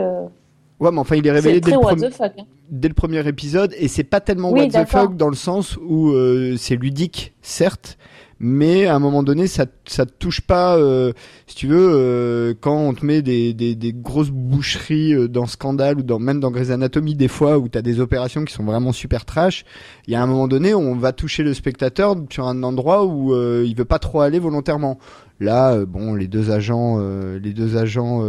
Ouais, 0.80 0.90
mais 0.90 0.98
enfin 0.98 1.14
il 1.14 1.24
est 1.26 1.30
révélé 1.30 1.60
dès 1.60 1.70
le, 1.70 1.78
premier- 1.78 2.10
fuck. 2.10 2.32
hein. 2.38 2.44
dès 2.68 2.88
le 2.88 2.94
premier 2.94 3.24
épisode 3.28 3.72
et 3.78 3.86
c'est 3.86 4.02
pas 4.02 4.20
tellement 4.20 4.50
Oui, 4.50 4.68
what 4.74 4.84
the 4.84 4.88
fuck 4.88 5.16
dans 5.16 5.28
le 5.28 5.36
sens 5.36 5.78
où 5.80 6.10
euh, 6.10 6.56
c'est 6.58 6.74
ludique 6.74 7.34
certes 7.40 7.98
mais 8.42 8.86
à 8.86 8.96
un 8.96 8.98
moment 8.98 9.22
donné 9.22 9.46
ça 9.46 9.66
ça 9.86 10.04
te 10.04 10.10
touche 10.10 10.40
pas 10.40 10.76
euh, 10.76 11.12
si 11.46 11.54
tu 11.54 11.68
veux 11.68 11.90
euh, 11.92 12.54
quand 12.60 12.76
on 12.76 12.92
te 12.92 13.06
met 13.06 13.22
des, 13.22 13.54
des, 13.54 13.76
des 13.76 13.92
grosses 13.92 14.30
boucheries 14.30 15.14
euh, 15.14 15.28
dans 15.28 15.46
Scandale 15.46 16.00
ou 16.00 16.02
dans 16.02 16.18
même 16.18 16.40
dans 16.40 16.50
Grey's 16.50 16.70
Anatomy 16.70 17.14
des 17.14 17.28
fois 17.28 17.58
où 17.58 17.68
t'as 17.68 17.82
des 17.82 18.00
opérations 18.00 18.44
qui 18.44 18.52
sont 18.52 18.64
vraiment 18.64 18.90
super 18.90 19.24
trash 19.24 19.64
il 20.08 20.12
y 20.12 20.16
a 20.16 20.22
un 20.22 20.26
moment 20.26 20.48
donné 20.48 20.74
on 20.74 20.96
va 20.96 21.12
toucher 21.12 21.44
le 21.44 21.54
spectateur 21.54 22.16
sur 22.30 22.48
un 22.48 22.64
endroit 22.64 23.04
où 23.04 23.32
euh, 23.32 23.64
il 23.64 23.76
veut 23.76 23.84
pas 23.84 24.00
trop 24.00 24.20
aller 24.20 24.40
volontairement. 24.40 24.98
Là 25.38 25.74
euh, 25.74 25.86
bon 25.86 26.14
les 26.14 26.26
deux 26.26 26.50
agents 26.50 26.98
les 27.40 27.52
deux 27.52 27.76
agents 27.76 28.24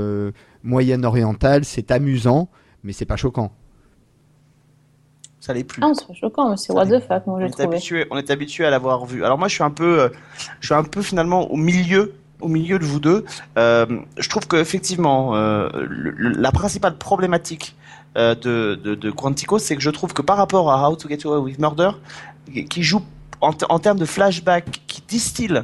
moyen-oriental 0.64 1.66
c'est 1.66 1.90
amusant 1.90 2.50
mais 2.84 2.94
c'est 2.94 3.06
pas 3.06 3.16
choquant 3.16 3.52
Ça 5.46 5.54
l'est 5.54 5.66
plus. 5.66 5.82
Ah, 5.84 5.92
c'est 5.94 6.14
choquant, 6.16 6.50
mais 6.52 6.56
c'est 6.56 6.72
what 6.72 6.86
the 6.86 7.00
fuck, 7.02 7.28
moi, 7.28 7.36
on 7.36 7.40
j'ai 7.40 7.48
est 7.48 7.60
habitué, 7.60 8.08
on 8.12 8.18
est 8.18 8.30
habitué 8.32 8.66
à 8.66 8.70
l'avoir 8.70 9.06
vu. 9.06 9.26
Alors 9.26 9.38
moi, 9.38 9.50
je 9.50 9.56
suis 9.56 9.64
un 9.64 9.72
peu, 9.72 10.00
euh, 10.04 10.10
je 10.62 10.68
suis 10.68 10.74
un 10.74 10.84
peu 10.86 11.02
finalement 11.02 11.52
au 11.52 11.58
milieu, 11.58 12.14
au 12.40 12.48
milieu 12.48 12.80
de 12.80 12.86
vous 12.86 13.02
deux. 13.02 13.26
Euh, 13.58 13.86
je 14.18 14.30
trouve 14.30 14.48
que 14.48 14.56
effectivement, 14.56 15.36
euh, 15.36 15.68
le- 15.90 16.12
le- 16.12 16.30
la 16.30 16.52
principale 16.54 16.98
problématique 16.98 17.76
euh, 18.16 18.36
de, 18.36 18.76
de, 18.82 18.96
de 18.96 19.12
Quantico, 19.12 19.60
c'est 19.60 19.76
que 19.76 19.82
je 19.82 19.90
trouve 19.90 20.14
que 20.14 20.22
par 20.22 20.38
rapport 20.38 20.72
à 20.72 20.90
How 20.90 20.96
to 20.96 21.10
Get 21.10 21.26
Away 21.26 21.40
with 21.40 21.60
Murder, 21.60 21.92
qui 22.70 22.82
joue 22.84 23.02
en, 23.42 23.52
en 23.68 23.80
termes 23.80 24.00
de 24.00 24.06
flashback, 24.06 24.82
qui 24.88 25.02
distille 25.06 25.62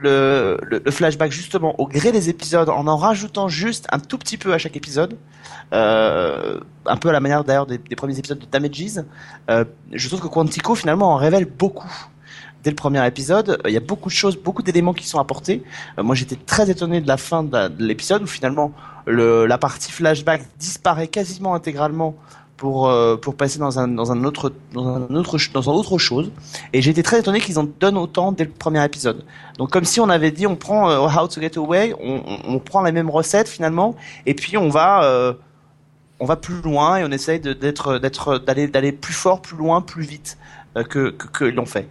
le, 0.00 0.58
le, 0.62 0.82
le 0.84 0.90
flashback 0.90 1.32
justement 1.32 1.78
au 1.80 1.86
gré 1.86 2.12
des 2.12 2.28
épisodes, 2.28 2.68
en 2.68 2.86
en 2.86 2.96
rajoutant 2.96 3.48
juste 3.48 3.86
un 3.92 3.98
tout 3.98 4.18
petit 4.18 4.36
peu 4.36 4.52
à 4.52 4.58
chaque 4.58 4.76
épisode, 4.76 5.16
euh, 5.72 6.60
un 6.84 6.96
peu 6.96 7.08
à 7.08 7.12
la 7.12 7.20
manière 7.20 7.44
d'ailleurs 7.44 7.66
des, 7.66 7.78
premiers 7.78 8.18
épisodes 8.18 8.38
de 8.38 8.46
Damages. 8.46 9.04
Euh, 9.50 9.64
je 9.92 10.08
trouve 10.08 10.20
que 10.20 10.28
Quantico 10.28 10.74
finalement 10.74 11.12
en 11.12 11.16
révèle 11.16 11.46
beaucoup. 11.46 11.92
Dès 12.62 12.70
le 12.70 12.76
premier 12.76 13.06
épisode, 13.06 13.60
il 13.64 13.70
y 13.70 13.76
a 13.76 13.80
beaucoup 13.80 14.08
de 14.08 14.14
choses, 14.14 14.36
beaucoup 14.36 14.62
d'éléments 14.62 14.92
qui 14.92 15.06
sont 15.06 15.20
apportés. 15.20 15.62
Euh, 15.98 16.02
moi, 16.02 16.14
j'étais 16.14 16.36
très 16.36 16.68
étonné 16.68 17.00
de 17.00 17.06
la 17.06 17.16
fin 17.16 17.44
de 17.44 17.68
de 17.68 17.84
l'épisode 17.84 18.22
où 18.22 18.26
finalement 18.26 18.72
le, 19.06 19.46
la 19.46 19.56
partie 19.56 19.92
flashback 19.92 20.42
disparaît 20.58 21.08
quasiment 21.08 21.54
intégralement 21.54 22.16
pour 22.56 22.88
euh, 22.88 23.16
pour 23.16 23.36
passer 23.36 23.58
dans 23.58 23.78
un 23.78 23.88
dans 23.88 24.12
un 24.12 24.24
autre 24.24 24.52
dans 24.72 24.96
un 24.96 25.14
autre 25.14 25.38
dans 25.52 25.70
un 25.70 25.72
autre 25.72 25.98
chose. 25.98 26.30
Et 26.72 26.82
j'ai 26.82 26.90
été 26.90 27.02
très 27.02 27.20
étonné 27.20 27.40
qu'ils 27.40 27.58
en 27.58 27.64
donnent 27.64 27.98
autant 27.98 28.32
dès 28.32 28.44
le 28.44 28.50
premier 28.50 28.84
épisode. 28.84 29.24
Donc 29.58 29.70
comme 29.70 29.84
si 29.84 30.00
on 30.00 30.08
avait 30.08 30.30
dit, 30.30 30.46
on 30.46 30.56
prend 30.56 30.90
euh, 30.90 31.06
How 31.06 31.28
to 31.28 31.40
Get 31.40 31.58
Away, 31.58 31.94
on, 32.00 32.22
on, 32.46 32.58
prend 32.58 32.80
la 32.80 32.92
même 32.92 33.10
recette 33.10 33.48
finalement, 33.48 33.94
et 34.24 34.34
puis 34.34 34.56
on 34.56 34.68
va 34.68 35.04
euh, 35.04 35.34
on 36.18 36.24
va 36.24 36.36
plus 36.36 36.62
loin 36.62 36.96
et 36.96 37.04
on 37.04 37.10
essaye 37.10 37.40
d'être 37.40 37.98
d'être 37.98 38.38
d'aller 38.38 38.68
d'aller 38.68 38.92
plus 38.92 39.14
fort, 39.14 39.42
plus 39.42 39.56
loin, 39.56 39.82
plus 39.82 40.04
vite 40.04 40.38
euh, 40.76 40.82
que 40.82 41.10
que, 41.10 41.26
que 41.26 41.44
l'on 41.44 41.66
fait. 41.66 41.88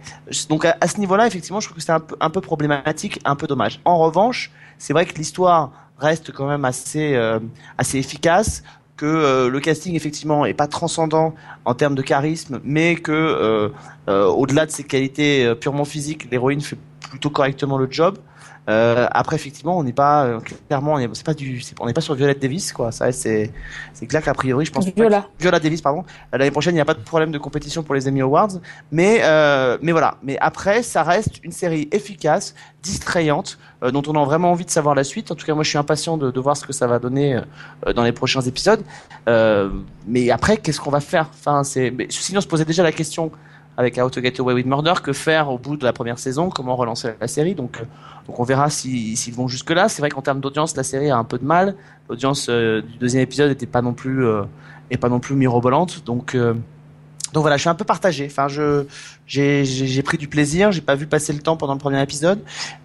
Donc 0.48 0.64
à, 0.64 0.76
à 0.80 0.88
ce 0.88 0.98
niveau-là, 0.98 1.26
effectivement, 1.26 1.60
je 1.60 1.66
trouve 1.66 1.76
que 1.76 1.82
c'est 1.82 1.92
un 1.92 2.00
peu 2.00 2.16
un 2.20 2.30
peu 2.30 2.40
problématique, 2.40 3.20
un 3.24 3.36
peu 3.36 3.46
dommage. 3.46 3.80
En 3.84 3.98
revanche, 3.98 4.50
c'est 4.78 4.92
vrai 4.92 5.06
que 5.06 5.14
l'histoire 5.14 5.70
reste 5.98 6.32
quand 6.32 6.48
même 6.48 6.64
assez 6.64 7.14
euh, 7.14 7.38
assez 7.78 7.98
efficace 7.98 8.62
que 8.96 9.06
euh, 9.06 9.50
le 9.50 9.60
casting 9.60 9.94
effectivement 9.94 10.46
est 10.46 10.54
pas 10.54 10.66
transcendant 10.66 11.34
en 11.64 11.74
termes 11.74 11.94
de 11.94 12.02
charisme, 12.02 12.60
mais 12.64 12.96
que 12.96 13.12
euh, 13.12 13.68
euh, 14.08 14.26
au-delà 14.26 14.66
de 14.66 14.70
ses 14.70 14.84
qualités 14.84 15.54
purement 15.60 15.84
physiques, 15.84 16.30
l'héroïne 16.30 16.60
fait 16.60 16.78
plutôt 17.10 17.30
correctement 17.30 17.78
le 17.78 17.88
job. 17.90 18.18
Euh, 18.68 19.06
après 19.12 19.36
effectivement, 19.36 19.78
on 19.78 19.84
n'est 19.84 19.92
pas 19.92 20.24
euh, 20.24 20.40
clairement, 20.68 20.94
on 20.94 20.98
n'est 20.98 21.08
pas 21.24 21.34
du, 21.34 21.62
on 21.78 21.86
n'est 21.86 21.92
pas 21.92 22.00
sur 22.00 22.14
Violette 22.14 22.40
Davis 22.42 22.72
quoi. 22.72 22.90
Ça 22.90 23.12
c'est 23.12 23.52
c'est 23.92 24.06
clair 24.06 24.22
qu'a 24.22 24.34
priori, 24.34 24.64
je 24.64 24.72
pense. 24.72 24.86
Viola. 24.86 25.22
que- 25.22 25.42
Viola 25.42 25.60
Davis 25.60 25.80
pardon. 25.82 26.04
Euh, 26.34 26.38
L'année 26.38 26.50
prochaine, 26.50 26.72
il 26.74 26.76
n'y 26.78 26.80
a 26.80 26.84
pas 26.84 26.94
de 26.94 27.00
problème 27.00 27.30
de 27.30 27.38
compétition 27.38 27.82
pour 27.84 27.94
les 27.94 28.08
Emmy 28.08 28.22
Awards, 28.22 28.58
mais 28.90 29.20
euh, 29.22 29.78
mais 29.82 29.92
voilà. 29.92 30.16
Mais 30.22 30.36
après, 30.40 30.82
ça 30.82 31.02
reste 31.04 31.44
une 31.44 31.52
série 31.52 31.88
efficace, 31.92 32.54
distrayante, 32.82 33.58
euh, 33.82 33.90
dont 33.90 34.02
on 34.08 34.20
a 34.20 34.24
vraiment 34.24 34.50
envie 34.50 34.64
de 34.64 34.70
savoir 34.70 34.94
la 34.94 35.04
suite. 35.04 35.30
En 35.30 35.34
tout 35.36 35.46
cas, 35.46 35.54
moi, 35.54 35.62
je 35.62 35.68
suis 35.68 35.78
impatient 35.78 36.16
de, 36.16 36.30
de 36.30 36.40
voir 36.40 36.56
ce 36.56 36.64
que 36.66 36.72
ça 36.72 36.86
va 36.86 36.98
donner 36.98 37.36
euh, 37.86 37.92
dans 37.92 38.02
les 38.02 38.12
prochains 38.12 38.40
épisodes. 38.42 38.82
Euh, 39.28 39.70
mais 40.06 40.30
après, 40.30 40.56
qu'est-ce 40.56 40.80
qu'on 40.80 40.90
va 40.90 41.00
faire? 41.00 41.28
Enfin, 41.32 41.62
c'est. 41.64 41.92
Sinon, 42.08 42.38
on 42.38 42.42
se 42.42 42.48
posait 42.48 42.64
déjà 42.64 42.82
la 42.82 42.92
question 42.92 43.30
avec 43.76 43.98
How 43.98 44.08
to 44.10 44.20
Away 44.20 44.54
with 44.54 44.66
Murder 44.66 44.94
que 45.02 45.12
faire 45.12 45.50
au 45.50 45.58
bout 45.58 45.76
de 45.76 45.84
la 45.84 45.92
première 45.92 46.18
saison, 46.18 46.48
comment 46.50 46.76
relancer 46.76 47.10
la 47.20 47.28
série. 47.28 47.54
Donc, 47.54 47.78
euh, 47.80 47.84
donc 48.26 48.40
on 48.40 48.44
verra 48.44 48.70
si- 48.70 49.16
s'ils 49.16 49.34
vont 49.34 49.48
jusque 49.48 49.70
là. 49.70 49.88
C'est 49.88 50.00
vrai 50.02 50.10
qu'en 50.10 50.22
termes 50.22 50.40
d'audience, 50.40 50.76
la 50.76 50.82
série 50.82 51.10
a 51.10 51.16
un 51.16 51.24
peu 51.24 51.38
de 51.38 51.44
mal. 51.44 51.74
L'audience 52.08 52.48
euh, 52.48 52.82
du 52.82 52.98
deuxième 52.98 53.22
épisode 53.22 53.48
n'était 53.50 53.66
pas 53.66 53.82
non 53.82 53.92
plus 53.92 54.24
euh, 54.24 54.42
est 54.90 54.96
pas 54.96 55.08
non 55.08 55.20
plus 55.20 55.34
mirobolante. 55.34 56.04
Donc 56.04 56.34
euh, 56.34 56.54
donc 57.32 57.42
voilà, 57.42 57.56
je 57.56 57.62
suis 57.62 57.68
un 57.68 57.74
peu 57.74 57.84
partagé. 57.84 58.28
Enfin, 58.30 58.46
j'ai 59.26 60.02
pris 60.04 60.16
du 60.16 60.28
plaisir. 60.28 60.72
J'ai 60.72 60.80
pas 60.80 60.94
vu 60.94 61.06
passer 61.06 61.32
le 61.32 61.40
temps 61.40 61.56
pendant 61.56 61.74
le 61.74 61.78
premier 61.78 62.00
épisode. 62.00 62.38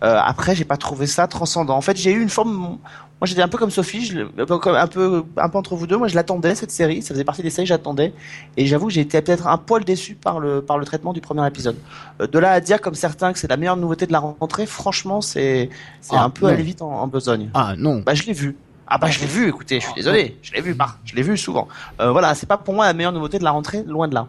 Euh, 0.04 0.18
après, 0.22 0.56
j'ai 0.56 0.66
pas 0.66 0.78
trouvé 0.78 1.06
ça 1.08 1.28
transcendant. 1.28 1.78
En 1.78 1.82
fait, 1.82 1.96
j'ai 1.96 2.12
eu 2.12 2.22
une 2.22 2.30
forme. 2.30 2.78
Moi, 3.22 3.28
j'étais 3.28 3.44
un 3.44 3.48
peu 3.48 3.60
comme 3.60 3.70
Sophie, 3.70 4.04
je, 4.04 4.20
un 4.20 4.88
peu 4.88 5.24
un 5.38 5.50
entre 5.54 5.76
vous 5.76 5.86
deux. 5.86 5.96
Moi, 5.96 6.08
je 6.08 6.16
l'attendais 6.16 6.56
cette 6.56 6.72
série. 6.72 7.04
Ça 7.04 7.14
faisait 7.14 7.24
partie 7.24 7.44
des 7.44 7.52
séries 7.52 7.66
que 7.68 7.70
j'attendais. 7.70 8.14
Et 8.58 8.66
j'avoue 8.66 8.88
que 8.88 8.94
j'ai 8.94 9.02
été 9.02 9.22
peut-être 9.22 9.46
un 9.46 9.58
poil 9.60 9.84
déçu 9.84 10.16
par 10.16 10.40
le 10.40 10.64
par 10.64 10.80
le 10.80 10.86
traitement 10.86 11.14
du 11.14 11.22
premier 11.22 11.46
épisode. 11.46 11.76
Euh, 12.20 12.26
de 12.26 12.40
là 12.40 12.52
à 12.54 12.60
dire 12.60 12.82
comme 12.82 12.96
certains 12.96 13.32
que 13.32 13.38
c'est 13.38 13.48
la 13.48 13.58
meilleure 13.58 13.78
nouveauté 13.78 14.08
de 14.08 14.12
la 14.12 14.18
rentrée, 14.20 14.66
franchement, 14.66 15.22
c'est 15.22 15.70
c'est 16.02 16.16
Ah, 16.16 16.24
un 16.24 16.30
peu 16.32 16.48
non. 16.48 16.54
aller 16.54 16.64
vite 16.64 16.82
en, 16.82 16.90
en 16.92 17.06
besogne. 17.08 17.52
Ah 17.54 17.76
non. 17.78 18.02
Bah, 18.04 18.16
je 18.16 18.24
l'ai 18.24 18.34
vu. 18.34 18.58
Ah 18.88 18.98
bah 18.98 19.08
je 19.12 19.20
l'ai 19.20 19.28
vu. 19.28 19.48
Écoutez, 19.48 19.80
je 19.80 19.86
suis 19.86 19.94
désolé. 19.94 20.38
Je 20.42 20.52
l'ai 20.54 20.62
vu. 20.62 20.74
Bah, 20.74 20.96
je 21.06 21.16
l'ai 21.16 21.22
vu 21.22 21.38
souvent. 21.38 21.68
Euh, 22.02 22.12
voilà, 22.12 22.34
c'est 22.34 22.48
pas 22.48 22.58
pour 22.58 22.74
moi 22.74 22.88
la 22.88 22.94
meilleure 22.94 23.14
nouveauté 23.14 23.38
de 23.38 23.44
la 23.44 23.52
rentrée, 23.52 23.84
loin 23.84 24.08
de 24.08 24.16
là. 24.16 24.28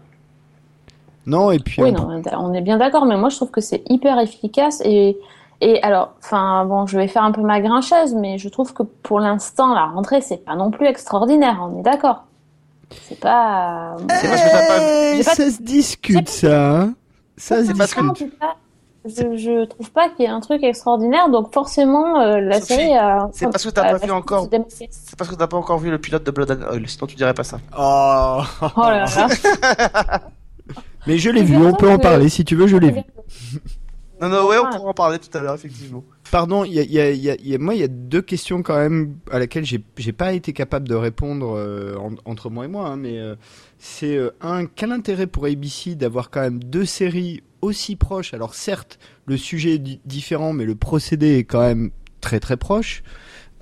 Non, 1.25 1.51
et 1.51 1.61
puis 1.61 1.81
Oui, 1.81 1.93
non, 1.93 2.21
on 2.39 2.53
est 2.53 2.61
bien 2.61 2.77
d'accord, 2.79 3.07
mais 3.07 3.17
moi 3.17 3.29
je 3.29 3.37
trouve 3.37 3.51
que 3.51 3.61
c'est 3.61 3.83
hyper 3.89 4.19
efficace 4.19 4.83
et 4.85 5.17
et 5.65 5.83
alors, 5.83 6.15
enfin 6.19 6.65
bon, 6.65 6.87
je 6.87 6.97
vais 6.99 7.09
faire 7.09 7.23
un 7.25 7.33
peu 7.33 7.41
ma 7.43 7.61
grincheuse, 7.61 8.15
mais 8.15 8.37
je 8.39 8.49
trouve 8.49 8.73
que 8.75 8.83
pour 8.83 9.21
l'instant 9.21 9.75
la 9.75 9.87
rentrée 9.87 10.21
c'est 10.21 10.45
pas 10.45 10.57
non 10.57 10.71
plus 10.71 10.87
extraordinaire, 10.87 11.59
on 11.71 11.79
est 11.79 11.83
d'accord. 11.83 12.25
C'est 13.09 13.19
pas. 13.21 13.97
C'est 14.21 14.29
parce 14.29 14.43
que 14.43 14.51
t'as 14.51 14.67
pas 14.67 14.79
vu. 14.79 14.85
Eh, 15.13 15.17
J'ai 15.19 15.25
pas- 15.25 15.35
ça 15.35 15.51
se 15.51 15.63
discute 15.63 16.29
ça. 16.29 16.71
hein. 16.81 16.95
Ça 17.39 17.61
se 17.61 17.67
C'est 17.69 17.75
parce 17.79 17.95
que- 17.95 18.01
En 18.01 18.13
discute. 18.13 18.35
je, 19.07 19.37
je 19.37 19.65
trouve 19.65 19.91
pas 19.91 20.09
qu'il 20.11 20.25
y 20.25 20.29
ait 20.29 20.31
un 20.31 20.41
truc 20.41 20.63
extraordinaire, 20.63 21.29
donc 21.31 21.53
forcément 21.55 22.21
euh, 22.21 22.41
la 22.41 22.61
Sophie, 22.61 22.75
série. 22.75 22.95
a- 22.95 23.29
c'est 23.33 23.51
parce 23.51 23.65
que 23.65 23.71
t'as 23.71 23.83
a- 23.85 23.93
pas 23.99 24.05
vu 24.07 24.11
encore. 24.13 24.47
C'est 24.79 25.17
parce 25.17 25.31
que 25.31 25.35
t'as 25.37 25.47
pas 25.47 25.57
encore 25.57 25.79
vu 25.79 25.91
le 25.91 25.99
pilote 25.99 26.23
de 26.25 26.31
Blood 26.31 26.51
and 26.51 26.73
Oil, 26.75 26.87
sinon 26.87 27.07
tu 27.07 27.17
dirais 27.17 27.35
pas 27.35 27.45
ça. 27.45 27.59
Oh. 27.79 28.41
Oh 28.77 28.81
là 28.83 29.05
là. 29.07 29.29
Mais 31.07 31.19
je 31.19 31.31
l'ai 31.31 31.41
C'est 31.41 31.47
vu, 31.47 31.57
on 31.67 31.73
peut 31.75 31.91
en 31.91 31.99
parler 31.99 32.29
si 32.29 32.45
tu 32.45 32.55
veux, 32.57 32.67
je 32.67 32.77
l'ai 32.77 32.91
vu. 32.93 33.01
Non, 34.23 34.29
non, 34.29 34.47
ouais, 34.49 34.57
on 34.59 34.65
Ouais. 34.67 34.71
pourra 34.77 34.91
en 34.91 34.95
parler 34.95 35.19
tout 35.19 35.37
à 35.37 35.41
l'heure, 35.43 35.55
effectivement. 35.55 36.05
Pardon, 36.31 36.65
il 36.65 36.73
y 36.75 36.79
a, 36.79 36.83
il 36.83 36.93
y 36.93 37.01
a- 37.01 37.11
il 37.11 37.21
y 37.23 37.31
a- 37.31 37.35
il 37.35 37.49
y 37.49 37.55
a- 37.55 37.59
moi 37.59 37.75
il 37.75 37.81
y 37.81 37.85
a 37.85 37.89
deux 37.89 38.23
questions 38.23 38.63
quand 38.63 38.77
même 38.79 39.17
à 39.31 39.39
laquelle 39.39 39.65
j'ai 39.65 40.13
pas 40.13 40.33
été 40.33 40.53
capable 40.53 40.89
de 40.89 40.95
répondre 40.95 41.55
euh, 41.59 41.97
en- 41.97 42.15
entre 42.25 42.49
moi 42.49 42.65
et 42.65 42.69
moi, 42.69 42.87
hein, 42.89 42.97
mais 42.97 43.19
euh, 43.19 43.35
c'est 43.79 44.17
euh, 44.17 44.31
un 44.41 44.65
quel 44.67 44.93
intérêt 44.93 45.27
pour 45.27 45.45
ABC 45.47 45.95
d'avoir 45.97 46.31
quand 46.31 46.41
même 46.41 46.63
deux 46.63 46.85
séries 46.87 47.43
aussi 47.61 47.97
proches? 47.97 48.33
Alors 48.33 48.55
certes, 48.55 48.99
le 49.27 49.37
sujet 49.37 49.73
est 49.75 49.79
di- 49.79 50.01
différent, 50.07 50.53
mais 50.53 50.65
le 50.65 50.75
procédé 50.77 51.39
est 51.39 51.45
quand 51.45 51.61
même 51.61 51.91
très 52.21 52.39
très 52.41 52.57
proche. 52.57 53.03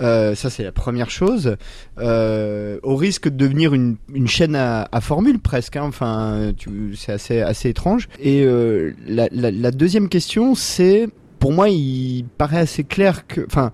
Euh, 0.01 0.35
ça 0.35 0.51
c'est 0.51 0.63
la 0.65 0.73
première 0.73 1.11
chose. 1.11 1.57
Euh, 1.99 2.79
au 2.83 2.97
risque 2.97 3.29
de 3.29 3.37
devenir 3.37 3.75
une, 3.75 3.97
une 4.15 4.29
chaîne 4.29 4.55
à, 4.57 4.89
à 4.93 5.01
formule 5.01 5.39
presque. 5.39 5.77
hein. 5.77 5.85
Enfin, 5.85 6.53
c'est 6.97 7.13
assez 7.13 7.41
assez 7.41 7.69
étrange. 7.69 8.09
Et 8.21 8.43
euh, 8.45 8.93
la, 9.07 9.29
la, 9.33 9.51
la 9.51 9.71
deuxième 9.71 10.09
question 10.09 10.55
c'est 10.55 11.09
pour 11.39 11.53
moi, 11.53 11.71
il 11.71 12.27
paraît 12.37 12.59
assez 12.59 12.85
clair 12.85 13.27
que, 13.27 13.41
enfin, 13.47 13.73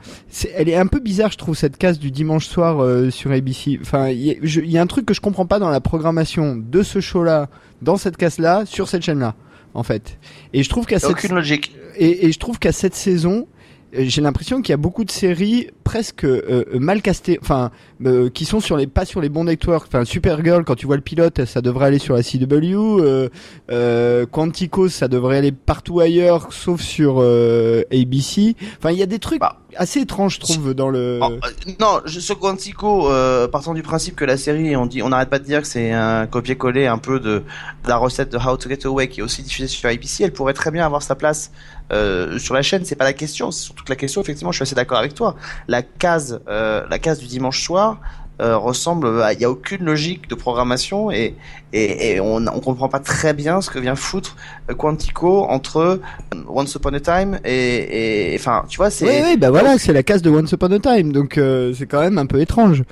elle 0.55 0.69
est 0.69 0.77
un 0.77 0.87
peu 0.87 1.01
bizarre, 1.01 1.33
je 1.33 1.37
trouve, 1.37 1.57
cette 1.57 1.77
case 1.79 1.99
du 1.99 2.13
dimanche 2.13 2.47
soir 2.47 2.81
euh, 2.81 3.11
sur 3.11 3.33
ABC. 3.33 3.81
Enfin, 3.83 4.09
il 4.11 4.21
y, 4.21 4.71
y 4.71 4.79
a 4.79 4.81
un 4.81 4.87
truc 4.87 5.05
que 5.05 5.13
je 5.13 5.21
comprends 5.21 5.47
pas 5.47 5.59
dans 5.59 5.69
la 5.69 5.81
programmation 5.81 6.55
de 6.55 6.83
ce 6.85 7.01
show-là, 7.01 7.49
dans 7.83 7.97
cette 7.97 8.17
case-là, 8.19 8.67
sur 8.67 8.89
cette 8.89 9.03
chaîne-là, 9.03 9.35
en 9.75 9.83
fait. 9.83 10.17
Et 10.53 10.63
je 10.63 10.69
trouve 10.69 10.87
qu'à 10.87 11.01
cette, 11.01 11.11
aucune 11.11 11.35
logique. 11.35 11.75
et, 11.97 12.27
et 12.27 12.31
je 12.31 12.39
trouve 12.39 12.61
qu'à 12.61 12.71
cette 12.71 12.95
saison, 12.95 13.49
j'ai 13.93 14.21
l'impression 14.21 14.61
qu'il 14.63 14.73
y 14.73 14.75
a 14.75 14.79
beaucoup 14.79 15.05
de 15.05 15.11
séries 15.11 15.69
presque 15.85 16.25
euh, 16.25 16.43
euh, 16.75 16.79
mal 16.79 17.03
castées, 17.03 17.39
enfin 17.41 17.71
euh, 18.05 18.29
qui 18.29 18.45
sont 18.45 18.61
sur 18.61 18.77
les 18.77 18.87
pas 18.87 19.05
sur 19.05 19.21
les 19.21 19.29
bons 19.29 19.45
networks. 19.45 19.87
Enfin 19.87 20.05
Supergirl, 20.05 20.65
quand 20.65 20.75
tu 20.75 20.87
vois 20.87 20.97
le 20.97 21.03
pilote, 21.03 21.45
ça 21.45 21.61
devrait 21.61 21.87
aller 21.87 21.99
sur 21.99 22.15
la 22.15 22.23
CW. 22.23 22.75
Euh, 22.75 23.29
euh, 23.71 24.27
Quantico, 24.27 24.89
ça 24.89 25.09
devrait 25.09 25.39
aller 25.39 25.53
partout 25.53 26.01
ailleurs, 26.01 26.53
sauf 26.53 26.81
sur 26.81 27.17
euh, 27.21 27.83
ABC. 27.93 28.57
Enfin 28.79 28.91
il 28.91 28.99
y 28.99 29.03
a 29.03 29.07
des 29.07 29.19
trucs 29.19 29.41
Bah. 29.41 29.61
assez 29.77 30.01
étranges, 30.01 30.35
je 30.35 30.41
trouve, 30.41 30.75
dans 30.75 30.91
le. 30.91 31.21
Oh, 31.23 31.31
euh, 31.33 31.73
non, 31.81 32.01
je, 32.05 32.21
ce 32.21 32.33
Quantico, 32.33 33.11
euh, 33.11 33.47
partant 33.49 33.73
du 33.73 33.83
principe 33.83 34.17
que 34.17 34.25
la 34.25 34.37
série, 34.37 34.77
on 34.77 34.87
dit, 34.87 35.03
on 35.03 35.11
n'arrête 35.11 35.31
pas 35.31 35.39
de 35.39 35.45
dire 35.45 35.63
que 35.63 35.69
c'est 35.69 35.93
un 35.93 36.27
copier-coller 36.27 36.87
un 36.87 36.99
peu 36.99 37.21
de, 37.21 37.39
de 37.85 37.89
la 37.89 37.97
recette 37.97 38.33
de 38.33 38.37
How 38.39 38.57
to 38.57 38.69
Get 38.69 38.85
Away 38.87 39.09
qui 39.09 39.21
est 39.21 39.23
aussi 39.23 39.43
diffusée 39.43 39.69
sur 39.69 39.89
ABC, 39.89 40.25
elle 40.25 40.33
pourrait 40.33 40.55
très 40.55 40.71
bien 40.71 40.85
avoir 40.85 41.03
sa 41.03 41.15
place 41.15 41.53
euh, 41.93 42.39
sur 42.39 42.55
la 42.55 42.63
chaîne. 42.63 42.85
C'est 42.85 42.97
pas 42.97 43.05
la 43.05 43.13
question, 43.13 43.51
c'est 43.51 43.63
surtout 43.65 43.85
que 43.85 43.91
la 43.91 43.97
question. 43.97 44.21
Effectivement, 44.23 44.53
je 44.53 44.57
suis 44.57 44.63
assez 44.65 44.75
d'accord 44.75 44.99
avec 44.99 45.15
toi. 45.15 45.37
La 45.69 45.83
case, 45.83 46.41
euh, 46.49 46.85
la 46.91 46.99
case 46.99 47.19
du 47.19 47.27
dimanche 47.27 47.63
soir. 47.63 47.99
euh, 48.43 48.59
ressemble, 48.59 49.23
à- 49.23 49.33
il 49.33 49.41
y 49.41 49.47
a 49.47 49.51
aucune 49.51 49.83
logique 49.83 50.29
de 50.29 50.35
programmation 50.35 51.11
et 51.11 51.35
et, 51.73 52.11
et 52.17 52.21
on 52.21 52.37
on 52.47 52.61
comprend 52.61 52.91
pas 52.91 52.99
très 53.01 53.33
bien 53.33 53.63
ce 53.63 53.71
que 53.71 53.79
vient 53.79 53.97
foutre 53.97 54.37
Quantico 54.77 55.45
entre 55.49 56.01
Once 56.47 56.75
Upon 56.75 56.93
a 56.93 57.01
Time 57.01 57.39
et 57.47 58.35
enfin 58.39 58.65
tu 58.69 58.77
vois 58.77 58.91
c'est 58.91 59.07
Oui, 59.07 59.25
oui, 59.25 59.37
bah 59.39 59.49
voilà, 59.51 59.79
c'est 59.79 59.95
la 59.95 60.03
case 60.03 60.21
de 60.21 60.29
Once 60.29 60.53
Upon 60.53 60.71
a 60.73 60.79
Time, 60.79 61.13
donc 61.13 61.41
c'est 61.77 61.87
quand 61.87 62.01
même 62.01 62.19
un 62.19 62.27
peu 62.27 62.39
étrange. 62.41 62.83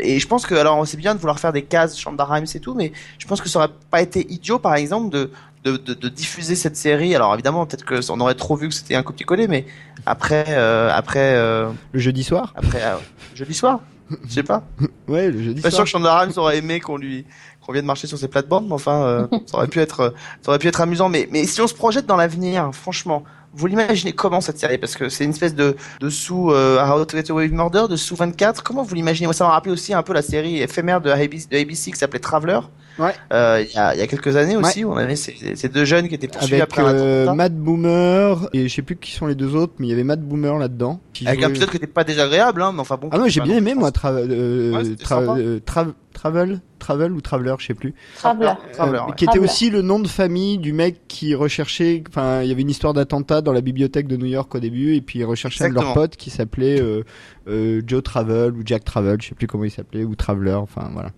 Et 0.00 0.18
je 0.18 0.26
pense 0.26 0.44
que, 0.46 0.54
alors, 0.54 0.86
c'est 0.86 0.98
bien 0.98 1.14
de 1.14 1.18
vouloir 1.20 1.38
faire 1.40 1.52
des 1.52 1.62
cases 1.62 1.98
Shonda 1.98 2.24
Rhimes 2.24 2.44
et 2.54 2.60
tout, 2.60 2.74
mais 2.74 2.92
je 3.18 3.26
pense 3.26 3.40
que 3.40 3.48
ça 3.48 3.58
aurait 3.58 3.68
pas 3.90 4.02
été 4.02 4.26
idiot, 4.30 4.58
par 4.58 4.74
exemple, 4.74 5.08
de, 5.10 5.30
de, 5.72 5.76
de, 5.76 5.94
de 5.94 6.08
diffuser 6.08 6.54
cette 6.54 6.76
série. 6.76 7.14
Alors, 7.14 7.32
évidemment, 7.34 7.66
peut-être 7.66 7.84
que 7.84 8.00
on 8.10 8.20
aurait 8.20 8.34
trop 8.34 8.56
vu 8.56 8.68
que 8.68 8.74
c'était 8.74 8.94
un 8.94 9.02
copier-coller, 9.02 9.48
mais 9.48 9.66
après, 10.06 10.46
euh, 10.48 10.90
après, 10.92 11.34
euh, 11.36 11.68
Le 11.92 12.00
jeudi 12.00 12.24
soir. 12.24 12.52
après, 12.56 12.82
euh, 12.82 12.96
jeudi 13.34 13.54
soir. 13.54 13.80
Je 14.26 14.32
sais 14.34 14.42
pas. 14.42 14.62
Ouais, 15.08 15.30
le 15.30 15.42
jeudi 15.42 15.60
Pas 15.60 15.70
sûr 15.70 15.76
soir. 15.76 15.84
que 15.84 15.90
Shonda 15.90 16.18
Rhimes 16.18 16.32
aurait 16.36 16.58
aimé 16.58 16.80
qu'on 16.80 16.96
lui, 16.96 17.24
qu'on 17.64 17.72
vienne 17.72 17.84
marcher 17.86 18.06
sur 18.06 18.18
ses 18.18 18.28
plates-bandes, 18.28 18.66
mais 18.66 18.74
enfin, 18.74 19.28
ça 19.46 19.56
aurait 19.58 19.68
pu 19.68 19.80
être, 19.80 20.14
ça 20.42 20.50
aurait 20.50 20.58
pu 20.58 20.68
être 20.68 20.80
amusant. 20.80 21.08
Mais, 21.08 21.28
mais 21.30 21.44
si 21.44 21.60
on 21.60 21.66
se 21.66 21.74
projette 21.74 22.06
dans 22.06 22.16
l'avenir, 22.16 22.70
franchement, 22.72 23.24
vous 23.54 23.66
l'imaginez 23.66 24.12
comment 24.12 24.40
cette 24.42 24.58
série? 24.58 24.76
Parce 24.78 24.94
que 24.94 25.08
c'est 25.08 25.24
une 25.24 25.30
espèce 25.30 25.54
de, 25.54 25.76
de 26.00 26.10
sous 26.10 26.50
euh, 26.52 26.78
How 26.84 27.04
to 27.06 27.16
Get 27.16 27.30
Away 27.30 27.44
with 27.44 27.52
Murder, 27.52 27.84
de 27.88 27.96
sous 27.96 28.14
24. 28.16 28.62
Comment 28.62 28.82
vous 28.82 28.94
l'imaginez? 28.94 29.26
Moi, 29.26 29.34
ça 29.34 29.44
m'a 29.44 29.50
rappelé 29.52 29.72
aussi 29.72 29.94
un 29.94 30.02
peu 30.02 30.12
la 30.12 30.22
série 30.22 30.60
éphémère 30.60 31.00
de 31.00 31.10
ABC, 31.10 31.48
de 31.50 31.56
ABC 31.58 31.90
qui 31.90 31.98
s'appelait 31.98 32.20
Traveler. 32.20 32.60
Ouais. 32.98 33.12
Euh, 33.32 33.64
Il 33.68 33.74
y, 33.74 33.78
a, 33.78 33.94
il 33.94 34.00
y 34.00 34.02
a 34.02 34.06
quelques 34.06 34.36
années 34.36 34.56
aussi, 34.56 34.84
on 34.84 34.96
avait 34.96 35.16
ces, 35.16 35.34
ces 35.54 35.68
deux 35.68 35.84
jeunes 35.84 36.08
qui 36.08 36.14
étaient 36.14 36.28
poursuivis 36.28 36.54
Avec 36.60 36.64
après 36.72 36.82
un 36.82 36.94
euh, 36.94 37.22
attentat. 37.22 37.34
Matt 37.36 37.54
Boomer 37.54 38.48
et 38.52 38.68
je 38.68 38.74
sais 38.74 38.82
plus 38.82 38.96
qui 38.96 39.12
sont 39.12 39.26
les 39.26 39.34
deux 39.34 39.54
autres, 39.54 39.74
mais 39.78 39.86
il 39.86 39.90
y 39.90 39.92
avait 39.92 40.04
Matt 40.04 40.20
Boomer 40.20 40.58
là-dedans. 40.58 41.00
Avec 41.26 41.38
un 41.38 41.42
jouait- 41.42 41.50
épisode 41.50 41.70
qui 41.70 41.76
était 41.76 41.86
pas 41.86 42.04
désagréable, 42.04 42.62
hein, 42.62 42.72
mais 42.74 42.80
enfin 42.80 42.96
bon. 43.00 43.08
Ah 43.12 43.18
non, 43.18 43.28
j'ai 43.28 43.40
bien 43.40 43.56
aimé 43.56 43.74
moi 43.74 43.90
tra 43.92 44.10
euh, 44.12 44.72
Ouais, 44.72 44.82
euh, 44.88 45.58
tra- 45.64 45.92
Travel, 46.12 46.60
Travel 46.88 47.12
ou 47.12 47.20
Traveler, 47.20 47.54
je 47.58 47.66
sais 47.66 47.74
plus. 47.74 47.92
Traveler. 48.16 48.54
Traveler, 48.72 48.98
Euh, 49.00 49.06
ouais. 49.08 49.12
Qui 49.14 49.24
était 49.24 49.32
Traveler. 49.32 49.44
aussi 49.44 49.68
le 49.68 49.82
nom 49.82 49.98
de 50.00 50.08
famille 50.08 50.56
du 50.56 50.72
mec 50.72 51.02
qui 51.06 51.34
recherchait. 51.34 52.02
Enfin, 52.08 52.40
il 52.42 52.48
y 52.48 52.50
avait 52.52 52.62
une 52.62 52.70
histoire 52.70 52.94
d'attentat 52.94 53.42
dans 53.42 53.52
la 53.52 53.60
bibliothèque 53.60 54.08
de 54.08 54.16
New 54.16 54.24
York 54.24 54.54
au 54.54 54.58
début, 54.58 54.94
et 54.94 55.02
puis 55.02 55.18
il 55.18 55.24
recherchait 55.26 55.64
un 55.64 55.68
de 55.68 55.74
leurs 55.74 55.92
potes 55.92 56.16
qui 56.16 56.30
s'appelait 56.30 56.80
euh, 56.80 57.02
euh, 57.46 57.82
Joe 57.86 58.02
Travel 58.02 58.52
ou 58.54 58.62
Jack 58.64 58.84
Travel, 58.84 59.20
je 59.20 59.28
sais 59.28 59.34
plus 59.34 59.46
comment 59.46 59.64
il 59.64 59.70
s'appelait, 59.70 60.04
ou 60.04 60.14
Traveler. 60.14 60.54
Enfin 60.54 60.88
voilà. 60.94 61.10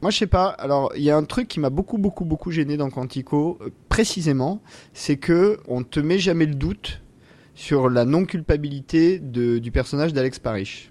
Moi, 0.00 0.10
je 0.10 0.16
sais 0.16 0.26
pas. 0.26 0.46
Alors, 0.46 0.90
il 0.96 1.02
y 1.02 1.10
a 1.10 1.16
un 1.18 1.24
truc 1.24 1.46
qui 1.46 1.60
m'a 1.60 1.68
beaucoup, 1.68 1.98
beaucoup, 1.98 2.24
beaucoup 2.24 2.50
gêné 2.50 2.78
dans 2.78 2.88
Quantico, 2.88 3.58
euh, 3.60 3.68
précisément, 3.90 4.62
c'est 4.94 5.18
que 5.18 5.58
on 5.68 5.82
te 5.82 6.00
met 6.00 6.18
jamais 6.18 6.46
le 6.46 6.54
doute 6.54 7.02
sur 7.54 7.90
la 7.90 8.06
non 8.06 8.24
culpabilité 8.24 9.18
de, 9.18 9.58
du 9.58 9.70
personnage 9.72 10.14
d'Alex 10.14 10.38
Parrish. 10.38 10.90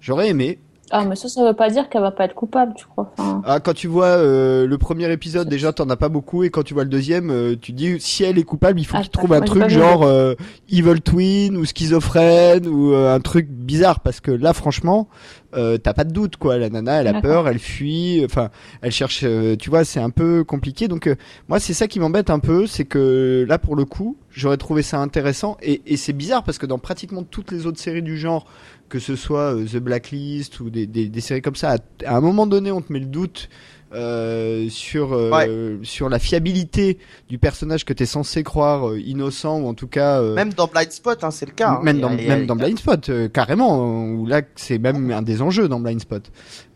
J'aurais 0.00 0.28
aimé 0.28 0.60
Ah, 0.90 1.04
mais 1.04 1.16
ça, 1.16 1.28
ça 1.28 1.44
veut 1.46 1.52
pas 1.54 1.68
dire 1.70 1.88
qu'elle 1.88 2.00
va 2.00 2.10
pas 2.10 2.24
être 2.24 2.34
coupable, 2.34 2.72
tu 2.76 2.86
crois. 2.86 3.12
Enfin, 3.18 3.42
Ah, 3.44 3.60
quand 3.60 3.74
tu 3.74 3.88
vois 3.88 4.06
euh, 4.06 4.66
le 4.66 4.78
premier 4.78 5.10
épisode, 5.12 5.48
déjà 5.48 5.72
t'en 5.72 5.88
as 5.90 5.96
pas 5.96 6.08
beaucoup, 6.08 6.44
et 6.44 6.50
quand 6.50 6.62
tu 6.62 6.72
vois 6.74 6.84
le 6.84 6.88
deuxième, 6.90 7.30
euh, 7.30 7.56
tu 7.60 7.72
dis 7.72 8.00
si 8.00 8.24
elle 8.24 8.38
est 8.38 8.42
coupable, 8.42 8.80
il 8.80 8.84
faut 8.84 8.96
Ah, 8.96 9.02
qu'il 9.02 9.10
t'as- 9.10 9.18
trouve 9.18 9.32
un 9.34 9.40
truc 9.40 9.68
genre 9.68 10.02
euh, 10.04 10.34
Evil 10.70 11.00
Twin 11.02 11.56
ou 11.56 11.64
schizophrène 11.64 12.66
ou 12.66 12.92
euh, 12.94 13.14
un 13.14 13.20
truc 13.20 13.48
bizarre, 13.48 14.00
parce 14.00 14.20
que 14.20 14.30
là, 14.30 14.52
franchement, 14.52 15.08
euh, 15.54 15.78
t'as 15.78 15.92
pas 15.94 16.04
de 16.04 16.12
doute 16.12 16.36
quoi. 16.36 16.58
La 16.58 16.68
nana, 16.70 17.00
elle 17.00 17.08
a 17.08 17.20
peur, 17.20 17.48
elle 17.48 17.58
fuit, 17.58 18.22
enfin, 18.24 18.48
elle 18.82 18.92
cherche, 18.92 19.20
euh, 19.24 19.56
tu 19.56 19.70
vois, 19.70 19.84
c'est 19.84 20.00
un 20.00 20.10
peu 20.10 20.44
compliqué. 20.44 20.88
Donc 20.88 21.06
euh, 21.06 21.16
moi, 21.48 21.60
c'est 21.60 21.74
ça 21.74 21.86
qui 21.86 22.00
m'embête 22.00 22.30
un 22.30 22.38
peu, 22.38 22.66
c'est 22.66 22.84
que 22.84 23.44
là, 23.48 23.58
pour 23.58 23.76
le 23.76 23.84
coup, 23.84 24.16
j'aurais 24.30 24.56
trouvé 24.58 24.82
ça 24.82 24.98
intéressant, 25.00 25.56
et, 25.62 25.82
et 25.86 25.96
c'est 25.96 26.12
bizarre 26.12 26.44
parce 26.44 26.58
que 26.58 26.66
dans 26.66 26.78
pratiquement 26.78 27.22
toutes 27.24 27.50
les 27.52 27.66
autres 27.66 27.78
séries 27.80 28.02
du 28.02 28.16
genre 28.16 28.46
que 28.88 28.98
ce 28.98 29.16
soit 29.16 29.54
euh, 29.54 29.64
The 29.66 29.76
Blacklist 29.76 30.60
ou 30.60 30.70
des, 30.70 30.86
des, 30.86 31.08
des 31.08 31.20
séries 31.20 31.42
comme 31.42 31.56
ça, 31.56 31.72
à, 31.72 31.78
à 32.06 32.16
un 32.16 32.20
moment 32.20 32.46
donné, 32.46 32.70
on 32.72 32.80
te 32.80 32.92
met 32.92 33.00
le 33.00 33.06
doute 33.06 33.48
euh, 33.94 34.68
sur 34.68 35.14
euh, 35.14 35.78
sur 35.82 36.08
la 36.10 36.18
fiabilité 36.18 36.98
du 37.30 37.38
personnage 37.38 37.84
que 37.86 37.94
t'es 37.94 38.04
censé 38.04 38.42
croire 38.42 38.90
euh, 38.90 39.00
innocent 39.00 39.60
ou 39.60 39.66
en 39.66 39.72
tout 39.72 39.86
cas 39.88 40.20
euh, 40.20 40.34
Même 40.34 40.52
dans 40.52 40.66
Blind 40.66 40.90
Spot, 40.92 41.24
hein, 41.24 41.30
c'est 41.30 41.46
le 41.46 41.52
cas. 41.52 41.70
hein. 41.70 41.80
même 41.82 41.96
a- 41.98 42.00
dans 42.00 42.10
a- 42.18 42.44
dans 42.44 42.56
Blind 42.56 42.78
Spot 42.78 43.10
carrément 43.32 44.04
où 44.10 44.26
là 44.26 44.42
c'est 44.56 44.78
même 44.78 45.10
un 45.10 45.22
des 45.22 45.40
enjeux 45.40 45.68
dans 45.68 45.80
Blind 45.80 46.00
Spot. 46.00 46.22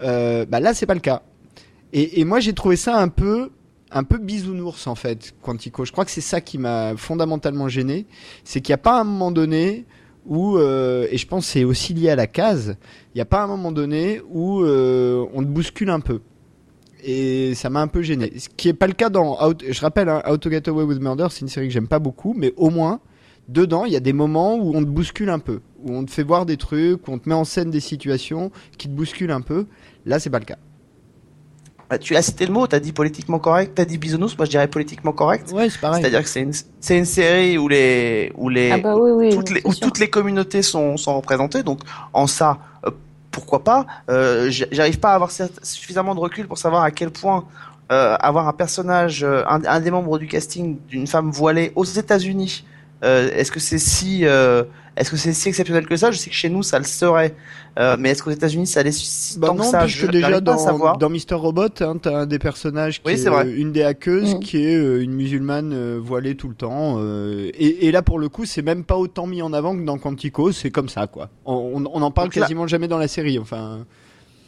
Bah 0.00 0.60
là 0.60 0.72
c'est 0.74 0.86
pas 0.86 0.94
le 0.94 1.00
cas. 1.00 1.22
Et, 1.92 2.20
et 2.20 2.24
moi 2.24 2.40
j'ai 2.40 2.54
trouvé 2.54 2.76
ça 2.76 2.98
un 2.98 3.08
peu 3.08 3.50
un 3.90 4.04
peu 4.04 4.16
bisounours 4.16 4.86
en 4.86 4.94
fait, 4.94 5.34
Quantico. 5.42 5.84
Je 5.84 5.92
crois 5.92 6.06
que 6.06 6.10
c'est 6.10 6.22
ça 6.22 6.40
qui 6.40 6.56
m'a 6.56 6.94
fondamentalement 6.96 7.68
gêné, 7.68 8.06
c'est 8.42 8.62
qu'il 8.62 8.70
n'y 8.72 8.76
a 8.76 8.78
pas 8.78 8.98
un 8.98 9.04
moment 9.04 9.30
donné 9.30 9.84
où, 10.26 10.56
euh, 10.56 11.06
et 11.10 11.18
je 11.18 11.26
pense 11.26 11.46
c'est 11.46 11.64
aussi 11.64 11.94
lié 11.94 12.10
à 12.10 12.16
la 12.16 12.26
case, 12.26 12.76
il 13.14 13.18
n'y 13.18 13.20
a 13.22 13.26
pas 13.26 13.42
un 13.42 13.46
moment 13.46 13.72
donné 13.72 14.20
où 14.30 14.62
euh, 14.62 15.24
on 15.34 15.42
te 15.42 15.48
bouscule 15.48 15.90
un 15.90 16.00
peu. 16.00 16.20
Et 17.04 17.54
ça 17.54 17.68
m'a 17.68 17.80
un 17.80 17.88
peu 17.88 18.02
gêné. 18.02 18.32
Ce 18.38 18.48
qui 18.48 18.68
est 18.68 18.74
pas 18.74 18.86
le 18.86 18.92
cas 18.92 19.10
dans, 19.10 19.44
Out- 19.44 19.64
je 19.68 19.80
rappelle, 19.80 20.08
hein, 20.08 20.22
How 20.28 20.36
to 20.36 20.50
Get 20.50 20.68
Away 20.68 20.84
with 20.84 21.00
Murder, 21.00 21.26
c'est 21.30 21.40
une 21.40 21.48
série 21.48 21.66
que 21.66 21.72
j'aime 21.72 21.88
pas 21.88 21.98
beaucoup, 21.98 22.32
mais 22.36 22.52
au 22.56 22.70
moins, 22.70 23.00
dedans, 23.48 23.84
il 23.84 23.92
y 23.92 23.96
a 23.96 24.00
des 24.00 24.12
moments 24.12 24.54
où 24.54 24.76
on 24.76 24.80
te 24.80 24.88
bouscule 24.88 25.28
un 25.30 25.40
peu, 25.40 25.60
où 25.82 25.92
on 25.92 26.04
te 26.04 26.12
fait 26.12 26.22
voir 26.22 26.46
des 26.46 26.56
trucs, 26.56 27.08
où 27.08 27.12
on 27.12 27.18
te 27.18 27.28
met 27.28 27.34
en 27.34 27.44
scène 27.44 27.70
des 27.72 27.80
situations 27.80 28.52
qui 28.78 28.86
te 28.88 28.92
bousculent 28.92 29.32
un 29.32 29.40
peu. 29.40 29.66
Là, 30.06 30.20
c'est 30.20 30.30
pas 30.30 30.38
le 30.38 30.44
cas. 30.44 30.58
Bah, 31.92 31.98
tu 31.98 32.16
as 32.16 32.22
cité 32.22 32.46
le 32.46 32.54
mot, 32.54 32.66
t'as 32.66 32.80
dit 32.80 32.92
politiquement 32.92 33.38
correct, 33.38 33.72
t'as 33.74 33.84
dit 33.84 33.98
bisounours, 33.98 34.38
moi 34.38 34.46
je 34.46 34.50
dirais 34.50 34.66
politiquement 34.66 35.12
correct. 35.12 35.52
Ouais, 35.52 35.68
c'est 35.68 35.78
pareil. 35.78 36.00
C'est-à-dire 36.00 36.22
que 36.22 36.28
c'est 36.30 36.40
une, 36.40 36.54
c'est 36.80 36.96
une 36.96 37.04
série 37.04 37.58
où 37.58 37.68
les, 37.68 38.32
où 38.34 38.48
les, 38.48 38.70
Ah 38.70 38.78
bah 38.78 38.96
oui, 38.96 39.10
oui. 39.10 39.28
toutes 39.36 39.50
les, 39.50 39.60
où 39.62 39.74
sûr. 39.74 39.86
toutes 39.86 39.98
les 39.98 40.08
communautés 40.08 40.62
sont, 40.62 40.96
sont 40.96 41.14
représentées. 41.14 41.62
Donc, 41.62 41.80
en 42.14 42.26
ça, 42.26 42.56
euh, 42.86 42.90
pourquoi 43.30 43.62
pas 43.62 43.84
Euh, 44.08 44.48
J'arrive 44.48 45.00
pas 45.00 45.10
à 45.10 45.16
avoir 45.16 45.30
suffisamment 45.62 46.14
de 46.14 46.20
recul 46.20 46.48
pour 46.48 46.56
savoir 46.56 46.82
à 46.82 46.90
quel 46.90 47.10
point 47.10 47.44
euh, 47.90 48.16
avoir 48.20 48.48
un 48.48 48.54
personnage, 48.54 49.22
un, 49.22 49.60
un 49.66 49.80
des 49.80 49.90
membres 49.90 50.18
du 50.18 50.26
casting 50.28 50.78
d'une 50.88 51.06
femme 51.06 51.30
voilée 51.30 51.72
aux 51.76 51.84
États-Unis. 51.84 52.64
Euh, 53.04 53.30
est-ce 53.32 53.50
que 53.52 53.60
c'est 53.60 53.78
si, 53.78 54.24
euh, 54.26 54.64
est-ce 54.96 55.10
que 55.10 55.16
c'est 55.16 55.32
si 55.32 55.48
exceptionnel 55.48 55.86
que 55.86 55.96
ça? 55.96 56.10
Je 56.10 56.18
sais 56.18 56.30
que 56.30 56.36
chez 56.36 56.48
nous 56.50 56.62
ça 56.62 56.78
le 56.78 56.84
serait, 56.84 57.34
euh, 57.78 57.96
mais 57.98 58.10
est-ce 58.10 58.22
qu'aux 58.22 58.30
États-Unis 58.30 58.66
ça 58.66 58.82
l'est 58.82 58.92
si 58.92 59.38
Bah 59.38 59.48
tant 59.48 59.54
que 59.56 59.62
non, 59.62 59.70
ça? 59.70 59.80
puisque 59.84 59.98
Je 60.00 60.06
déjà 60.06 60.40
dans, 60.40 60.58
savoir. 60.58 60.98
dans 60.98 61.08
Mister 61.08 61.34
Robot, 61.34 61.66
hein, 61.80 61.96
t'as 62.00 62.16
un 62.20 62.26
des 62.26 62.38
personnages 62.38 63.02
qui 63.02 63.08
Oui, 63.12 63.14
est 63.14 63.56
une 63.56 63.72
des 63.72 63.82
hackeuses 63.82 64.34
Mm. 64.36 64.40
qui 64.40 64.64
est 64.64 64.76
euh, 64.76 65.02
une 65.02 65.12
musulmane 65.14 65.72
euh, 65.72 65.98
voilée 66.02 66.34
tout 66.36 66.48
le 66.48 66.54
temps. 66.54 66.96
euh, 66.98 67.50
et, 67.54 67.86
et 67.86 67.92
là, 67.92 68.02
pour 68.02 68.18
le 68.18 68.28
coup, 68.28 68.44
c'est 68.44 68.62
même 68.62 68.84
pas 68.84 68.96
autant 68.96 69.26
mis 69.26 69.42
en 69.42 69.52
avant 69.52 69.76
que 69.76 69.82
dans 69.82 69.98
Quantico, 69.98 70.52
c'est 70.52 70.70
comme 70.70 70.88
ça, 70.88 71.06
quoi. 71.06 71.28
On, 71.44 71.54
on, 71.84 71.90
on 71.92 72.02
en 72.02 72.10
parle 72.10 72.28
Donc 72.28 72.36
là- 72.36 72.42
quasiment 72.42 72.66
jamais 72.66 72.88
dans 72.88 72.98
la 72.98 73.08
série, 73.08 73.38
enfin. 73.38 73.84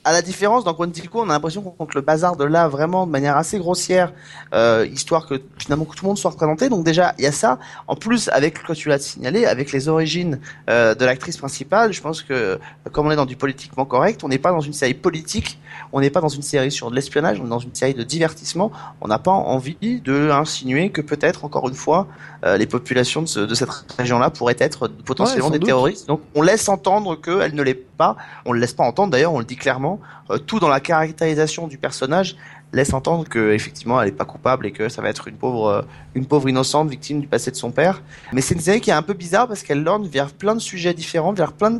À 0.05 0.13
la 0.13 0.23
différence, 0.23 0.65
dans 0.65 0.75
Quantico, 0.75 1.21
on 1.21 1.31
a 1.31 1.33
l'impression 1.33 1.63
qu'on 1.63 1.87
que 1.87 1.95
le 1.95 2.01
bazar 2.03 2.37
de 2.37 2.45
là 2.45 2.69
vraiment 2.69 3.07
de 3.07 3.11
manière 3.13 3.37
assez 3.37 3.59
grossière, 3.59 4.13
euh, 4.55 4.87
histoire 4.93 5.27
que 5.27 5.41
finalement 5.59 5.85
que 5.87 5.97
tout 5.97 6.05
le 6.05 6.09
monde 6.09 6.19
soit 6.19 6.31
représenté. 6.31 6.69
Donc 6.69 6.85
déjà, 6.85 7.15
il 7.19 7.25
y 7.25 7.27
a 7.27 7.33
ça. 7.33 7.59
En 7.89 7.97
plus, 7.97 8.29
avec 8.29 8.63
comme 8.63 8.77
tu 8.77 8.89
l'as 8.89 8.99
signalé, 8.99 9.47
avec 9.47 9.73
les 9.73 9.89
origines 9.89 10.41
euh, 10.69 10.95
de 10.95 11.05
l'actrice 11.05 11.37
principale, 11.39 11.93
je 11.93 12.01
pense 12.03 12.23
que 12.23 12.59
comme 12.93 13.07
on 13.07 13.11
est 13.11 13.17
dans 13.17 13.27
du 13.27 13.37
politiquement 13.37 13.85
correct, 13.87 14.23
on 14.25 14.29
n'est 14.29 14.39
pas 14.39 14.51
dans 14.53 14.61
une 14.61 14.73
série 14.73 14.95
politique, 14.95 15.59
on 15.93 16.01
n'est 16.01 16.11
pas 16.11 16.21
dans 16.21 16.29
une 16.29 16.43
série 16.43 16.71
sur 16.71 16.91
de 16.91 16.95
l'espionnage, 16.97 17.41
on 17.41 17.47
est 17.47 17.49
dans 17.51 17.59
une 17.59 17.75
série 17.75 17.95
de 17.95 18.03
divertissement. 18.03 18.71
On 19.01 19.09
n'a 19.09 19.19
pas 19.19 19.31
envie 19.33 20.01
de 20.01 20.31
insinuer 20.31 20.91
que 20.91 21.01
peut-être 21.01 21.45
encore 21.45 21.69
une 21.69 21.75
fois 21.75 22.07
euh, 22.45 22.57
les 22.57 22.67
populations 22.67 23.23
de, 23.23 23.27
ce- 23.27 23.41
de 23.41 23.55
cette 23.55 23.71
région-là 23.99 24.31
pourraient 24.31 24.57
être 24.59 24.89
potentiellement 24.89 25.47
Ouais, 25.47 25.53
des 25.53 25.59
doute. 25.61 25.67
terroristes. 25.67 26.09
Donc 26.09 26.21
on 26.35 26.43
laisse 26.43 26.69
entendre 26.69 27.17
qu'elle 27.17 27.55
ne 27.55 27.63
l'est 27.63 27.75
pas. 27.95 28.17
On 28.45 28.53
le 28.53 28.61
laisse 28.61 28.73
pas 28.75 28.85
entendre. 28.85 29.11
D'ailleurs, 29.13 29.33
on 29.33 29.39
le 29.39 29.45
dit 29.45 29.57
clairement. 29.57 30.01
Euh, 30.31 30.39
tout 30.39 30.59
dans 30.61 30.69
la 30.69 30.81
caractérisation 30.81 31.67
du 31.67 31.79
personnage 31.79 32.37
laisse 32.73 32.93
entendre 32.93 33.29
que 33.29 33.53
effectivement 33.53 34.01
elle 34.03 34.09
est 34.09 34.13
pas 34.13 34.25
coupable 34.25 34.67
et 34.67 34.73
que 34.73 34.89
ça 34.89 35.01
va 35.01 35.09
être 35.09 35.29
une 35.29 35.37
pauvre 35.37 35.69
euh, 35.69 35.83
une 36.15 36.27
pauvre 36.27 36.49
innocente 36.49 36.91
victime 36.91 37.21
du 37.21 37.27
passé 37.29 37.51
de 37.51 37.57
son 37.57 37.71
père. 37.71 38.03
Mais 38.33 38.41
c'est 38.41 38.55
une 38.55 38.61
série 38.61 38.81
qui 38.81 38.91
est 38.91 38.95
un 38.95 39.03
peu 39.03 39.15
bizarre 39.15 39.47
parce 39.47 39.63
qu'elle 39.63 39.83
lorgne 39.83 40.09
vers 40.09 40.33
plein 40.33 40.55
de 40.55 40.61
sujets 40.61 40.93
différents, 40.95 41.33
vers 41.33 41.53
plein 41.53 41.79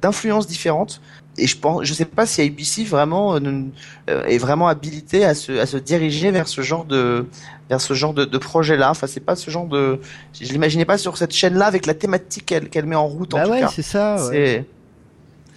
d'influences 0.00 0.46
différentes. 0.46 1.00
Et 1.38 1.46
je 1.46 1.56
pense, 1.56 1.84
je 1.84 1.94
sais 1.94 2.04
pas 2.04 2.26
si 2.26 2.42
ABC 2.42 2.84
vraiment 2.84 3.36
euh, 3.36 4.24
est 4.26 4.38
vraiment 4.38 4.68
habilité 4.68 5.24
à 5.24 5.34
se 5.34 5.52
à 5.58 5.66
se 5.66 5.76
diriger 5.78 6.30
vers 6.30 6.48
ce 6.48 6.60
genre 6.60 6.84
de 6.84 7.26
vers 7.70 7.80
ce 7.80 7.94
genre 7.94 8.12
de, 8.12 8.24
de 8.24 8.38
projet 8.38 8.76
là. 8.76 8.90
Enfin, 8.90 9.06
c'est 9.06 9.20
pas 9.20 9.36
ce 9.36 9.50
genre 9.50 9.66
de, 9.66 10.00
je 10.38 10.52
l'imaginais 10.52 10.84
pas 10.84 10.98
sur 10.98 11.16
cette 11.16 11.32
chaîne 11.32 11.54
là 11.54 11.66
avec 11.66 11.86
la 11.86 11.94
thématique 11.94 12.46
qu'elle 12.70 12.86
met 12.86 12.96
en 12.96 13.06
route 13.06 13.32
en 13.32 13.38
Bah 13.38 13.44
tout 13.44 13.50
ouais, 13.52 13.64
c'est 13.72 13.82
ça, 13.82 14.28
ouais. 14.28 14.66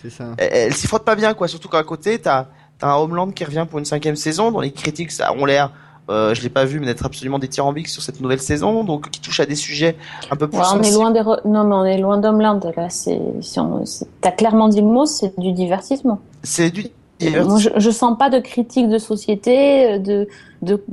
C'est 0.10 0.18
C'est 0.18 0.24
ça. 0.24 0.30
elle, 0.38 0.50
elle 0.54 0.74
s'y 0.74 0.88
frotte 0.88 1.04
pas 1.06 1.15
bien 1.15 1.34
quoi. 1.34 1.48
Surtout 1.48 1.70
qu'à 1.70 1.84
côté 1.84 2.20
t'as 2.20 2.48
t'as 2.80 2.88
un 2.94 2.96
Homeland 2.98 3.32
qui 3.32 3.44
revient 3.46 3.65
pour 3.70 3.80
une 3.80 3.86
cinquième 3.86 4.15
saison. 4.15 4.52
Dont 4.52 4.60
les 4.60 4.72
critiques 4.72 5.12
ça 5.12 5.34
ont 5.34 5.46
l'air 5.46 5.72
euh, 6.10 6.36
je 6.36 6.44
l'ai 6.44 6.50
pas 6.50 6.65
vu 6.65 6.80
mais 6.80 6.86
d'être 6.86 7.04
absolument 7.06 7.39
dithyrambiques 7.39 7.88
sur 7.88 8.04
cette 8.04 8.22
nouvelle 8.22 8.39
saison 8.39 8.84
donc 8.84 9.10
qui 9.10 9.20
touche 9.20 9.39
à 9.39 9.48
des 9.48 9.56
sujets 9.56 9.96
un 10.30 10.36
peu 10.36 10.48
plus 10.48 10.60
Ouais, 10.60 10.65
on 10.76 10.82
est 10.84 10.91
loin 10.91 11.10
des 11.10 11.22
re- 11.22 11.41
non 11.48 11.63
mais 11.63 11.74
on 11.76 11.84
est 11.86 11.98
loin 11.98 12.18
d'Homeland 12.20 12.60
là. 12.78 12.89
C'est 12.89 13.20
si 13.41 13.60
on 13.60 13.84
t'as 14.22 14.32
clairement 14.32 14.68
dit 14.68 14.82
le 14.82 14.88
mot 14.88 15.06
c'est 15.08 15.34
du 15.39 15.52
divertissement. 15.52 16.20
C'est 16.44 16.70
du 16.70 16.86
Moi, 17.24 17.58
je, 17.58 17.70
je 17.76 17.89
sens 17.89 18.15
pas 18.20 18.30
de 18.30 18.39
critique 18.39 18.88
de 18.88 19.00
société 19.00 19.98
de 19.98 20.28
de, 20.62 20.84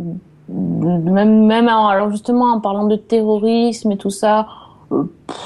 de- 0.48 1.10
même 1.10 1.44
même 1.46 1.68
en- 1.68 1.88
alors 1.88 2.10
justement 2.10 2.46
en 2.52 2.60
parlant 2.60 2.86
de 2.86 2.96
terrorisme 2.96 3.92
et 3.92 3.96
tout 3.98 4.10
ça 4.10 4.46
euh, 4.92 5.02
pff, 5.26 5.36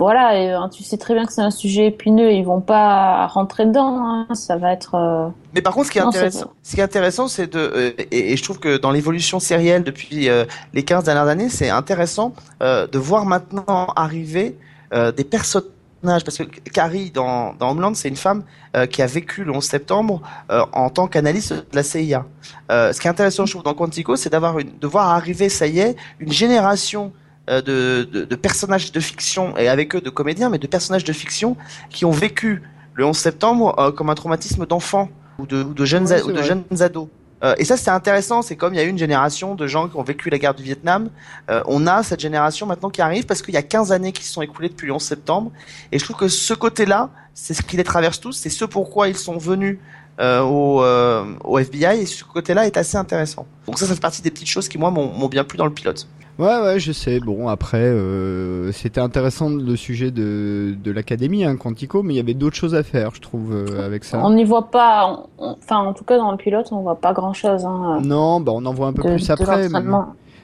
voilà 0.00 0.36
et, 0.36 0.52
euh, 0.52 0.68
tu 0.68 0.82
sais 0.82 0.96
très 0.96 1.14
bien 1.14 1.26
que 1.26 1.32
c'est 1.32 1.42
un 1.42 1.50
sujet 1.50 1.86
épineux 1.86 2.32
ils 2.32 2.42
vont 2.42 2.62
pas 2.62 3.26
rentrer 3.26 3.66
dedans 3.66 3.98
hein, 4.02 4.26
ça 4.34 4.56
va 4.56 4.72
être 4.72 4.94
euh, 4.94 5.28
Mais 5.54 5.60
par 5.62 5.74
contre, 5.74 5.88
ce 5.88 5.92
qui 5.92 5.98
est 5.98 6.02
Non, 6.02 6.08
intéressant, 6.08 6.50
ce 6.62 6.74
qui 6.74 6.80
est 6.80 6.84
intéressant, 6.84 7.28
c'est 7.28 7.52
de, 7.52 7.58
euh, 7.58 7.92
et, 8.10 8.32
et 8.32 8.36
je 8.36 8.42
trouve 8.42 8.58
que 8.58 8.78
dans 8.78 8.90
l'évolution 8.90 9.40
sérielle 9.40 9.84
depuis 9.84 10.28
euh, 10.28 10.46
les 10.72 10.84
15 10.84 11.04
dernières 11.04 11.28
années, 11.28 11.50
c'est 11.50 11.70
intéressant 11.70 12.32
de 12.60 12.98
voir 12.98 13.26
maintenant 13.26 13.92
arriver 13.94 14.56
des 14.92 15.24
personnages, 15.24 16.24
parce 16.24 16.38
que 16.38 16.44
Carrie 16.72 17.10
dans, 17.10 17.54
dans 17.54 17.70
Homeland, 17.70 17.94
c'est 17.94 18.08
une 18.08 18.16
femme 18.16 18.42
euh, 18.76 18.86
qui 18.86 19.02
a 19.02 19.06
vécu 19.06 19.42
le 19.42 19.50
11 19.50 19.64
septembre 19.64 20.22
euh, 20.52 20.64
en 20.72 20.90
tant 20.90 21.08
qu'analyste 21.08 21.52
de 21.52 21.64
la 21.74 21.82
CIA. 21.82 22.24
Euh, 22.70 22.92
ce 22.92 23.00
qui 23.00 23.08
est 23.08 23.10
intéressant, 23.10 23.44
je 23.44 23.50
trouve, 23.50 23.64
dans 23.64 23.74
Quantico, 23.74 24.14
c'est 24.14 24.30
d'avoir 24.30 24.56
de 24.58 24.86
voir 24.86 25.08
arriver, 25.08 25.48
ça 25.48 25.66
y 25.66 25.80
est, 25.80 25.96
une 26.20 26.30
génération 26.30 27.12
de, 27.50 28.08
de, 28.10 28.24
de 28.24 28.36
personnages 28.36 28.92
de 28.92 29.00
fiction 29.00 29.56
et 29.56 29.68
avec 29.68 29.94
eux 29.94 30.00
de 30.00 30.10
comédiens, 30.10 30.50
mais 30.50 30.58
de 30.58 30.66
personnages 30.66 31.04
de 31.04 31.12
fiction 31.12 31.56
qui 31.90 32.04
ont 32.04 32.10
vécu 32.10 32.62
le 32.94 33.04
11 33.04 33.16
septembre 33.16 33.74
euh, 33.78 33.92
comme 33.92 34.10
un 34.10 34.14
traumatisme 34.14 34.66
d'enfant 34.66 35.08
ou 35.38 35.46
de, 35.46 35.62
ou 35.62 35.74
de 35.74 35.84
jeunes, 35.84 36.06
Ouais, 36.06 36.22
ou 36.22 36.32
de 36.32 36.42
jeunes 36.42 36.64
ados. 36.80 37.08
Euh, 37.42 37.54
et 37.56 37.64
ça, 37.64 37.76
c'est 37.76 37.90
intéressant. 37.90 38.42
C'est 38.42 38.56
comme 38.56 38.74
il 38.74 38.76
y 38.76 38.80
a 38.80 38.84
eu 38.84 38.88
une 38.88 38.98
génération 38.98 39.54
de 39.54 39.66
gens 39.66 39.88
qui 39.88 39.96
ont 39.96 40.02
vécu 40.02 40.28
la 40.28 40.38
guerre 40.38 40.54
du 40.54 40.62
Vietnam. 40.62 41.08
Euh, 41.50 41.62
on 41.66 41.86
a 41.86 42.02
cette 42.02 42.20
génération 42.20 42.66
maintenant 42.66 42.90
qui 42.90 43.00
arrive 43.00 43.24
parce 43.24 43.40
qu'il 43.40 43.54
y 43.54 43.56
a 43.56 43.62
15 43.62 43.92
années 43.92 44.12
qui 44.12 44.24
se 44.24 44.32
sont 44.32 44.42
écoulées 44.42 44.68
depuis 44.68 44.86
le 44.86 44.92
11 44.92 45.02
septembre. 45.02 45.50
Et 45.90 45.98
je 45.98 46.04
trouve 46.04 46.16
que 46.16 46.28
ce 46.28 46.52
côté-là, 46.52 47.10
c'est 47.32 47.54
ce 47.54 47.62
qui 47.62 47.76
les 47.76 47.84
traverse 47.84 48.20
tous. 48.20 48.32
C'est 48.32 48.50
ce 48.50 48.66
pourquoi 48.66 49.08
ils 49.08 49.16
sont 49.16 49.38
venus 49.38 49.78
euh, 50.18 50.40
au, 50.42 50.82
euh, 50.82 51.24
au 51.44 51.58
FBI. 51.58 52.00
Et 52.02 52.06
ce 52.06 52.24
côté-là 52.24 52.66
est 52.66 52.76
assez 52.76 52.96
intéressant. 52.96 53.46
Donc 53.66 53.78
ça, 53.78 53.86
ça 53.86 53.94
fait 53.94 54.00
partie 54.00 54.22
des 54.22 54.30
petites 54.30 54.48
choses 54.48 54.68
qui, 54.68 54.78
moi, 54.78 54.90
m'ont 54.90 55.28
bien 55.28 55.44
plu 55.44 55.56
dans 55.58 55.66
le 55.66 55.72
pilote. 55.72 56.06
Ouais, 56.38 56.58
ouais, 56.62 56.80
je 56.80 56.92
sais. 56.92 57.20
Bon, 57.20 57.48
après, 57.48 57.82
euh, 57.82 58.72
c'était 58.72 59.00
intéressant 59.02 59.50
le 59.50 59.76
sujet 59.76 60.10
de, 60.10 60.74
de 60.82 60.90
l'académie, 60.90 61.44
hein, 61.44 61.56
Quantico, 61.56 62.02
mais 62.02 62.14
il 62.14 62.16
y 62.16 62.20
avait 62.20 62.32
d'autres 62.32 62.56
choses 62.56 62.74
à 62.74 62.82
faire, 62.82 63.10
je 63.14 63.20
trouve, 63.20 63.52
euh, 63.52 63.84
avec 63.84 64.04
ça. 64.04 64.24
on 64.24 64.30
n'y 64.30 64.44
voit 64.44 64.70
pas 64.70 65.26
enfin 65.38 65.76
en 65.76 65.92
tout 65.92 66.04
cas 66.04 66.16
dans 66.16 66.30
le 66.30 66.38
pilote 66.38 66.68
on 66.72 66.80
voit 66.80 66.98
pas 66.98 67.12
grand 67.12 67.34
chose 67.34 67.66
hein, 67.66 67.98
Non, 68.02 68.40
bah 68.40 68.52
on 68.54 68.64
en 68.64 68.72
voit 68.72 68.86
un 68.86 68.92
peu 68.94 69.02
de, 69.02 69.08
plus 69.16 69.26
de 69.28 69.32
après. 69.32 69.68
mais-. 69.68 69.80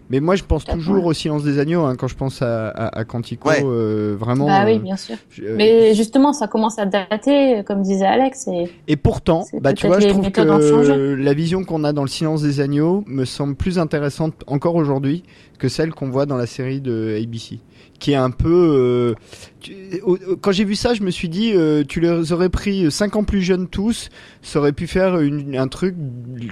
Mais 0.08 0.20
moi, 0.20 0.36
je 0.36 0.44
pense 0.44 0.64
toujours 0.64 1.02
ouais. 1.02 1.10
au 1.10 1.12
silence 1.12 1.42
des 1.42 1.58
agneaux 1.58 1.82
hein, 1.82 1.96
quand 1.98 2.06
je 2.08 2.14
pense 2.14 2.40
à, 2.42 2.68
à, 2.68 2.98
à 3.00 3.04
Quantico. 3.04 3.48
Ouais. 3.48 3.62
euh, 3.64 4.16
vraiment. 4.18 4.46
bah 4.46 4.62
euh, 4.62 4.66
oui 4.66 4.78
bien 4.78 4.96
sûr 4.96 5.16
je- 5.30 5.42
euh, 5.42 5.54
Mais 5.56 5.94
justement, 5.94 6.32
ça 6.32 6.46
commence 6.46 6.78
à 6.78 6.86
dater, 6.86 7.62
comme 7.66 7.82
disait 7.82 8.06
Alex. 8.06 8.46
Et... 8.48 8.70
Et 8.88 8.96
pourtant, 8.96 9.44
bah 9.60 9.72
tu 9.72 9.86
vois, 9.86 9.98
je 10.00 10.08
trouve 10.08 10.30
que 10.30 11.14
la 11.14 11.34
vision 11.34 11.64
qu'on 11.64 11.82
a 11.84 11.92
dans 11.92 12.02
le 12.02 12.08
silence 12.08 12.42
des 12.42 12.60
agneaux 12.60 13.02
me 13.06 13.24
semble 13.24 13.54
plus 13.56 13.78
intéressante 13.78 14.34
encore 14.46 14.76
aujourd'hui 14.76 15.24
que 15.58 15.68
celle 15.68 15.90
qu'on 15.92 16.10
voit 16.10 16.26
dans 16.26 16.36
la 16.36 16.46
série 16.46 16.80
de 16.80 17.16
ABC, 17.22 17.60
qui 17.98 18.12
est 18.12 18.16
un 18.16 18.30
peu. 18.30 18.48
euh, 18.52 19.14
tu- 19.60 19.74
au- 20.04 20.16
au- 20.16 20.36
quand 20.36 20.52
j'ai 20.52 20.64
vu 20.64 20.74
ça, 20.74 20.94
je 20.94 21.02
me 21.02 21.10
suis 21.10 21.28
dit, 21.28 21.52
euh, 21.54 21.82
tu 21.86 22.00
les 22.00 22.32
aurais 22.32 22.48
pris 22.48 22.90
cinq 22.90 23.16
ans 23.16 23.24
plus 23.24 23.42
jeunes 23.42 23.68
tous, 23.68 24.08
ça 24.42 24.58
aurait 24.58 24.72
pu 24.72 24.86
faire 24.86 25.18
une- 25.20 25.56
un 25.56 25.68
truc 25.68 25.94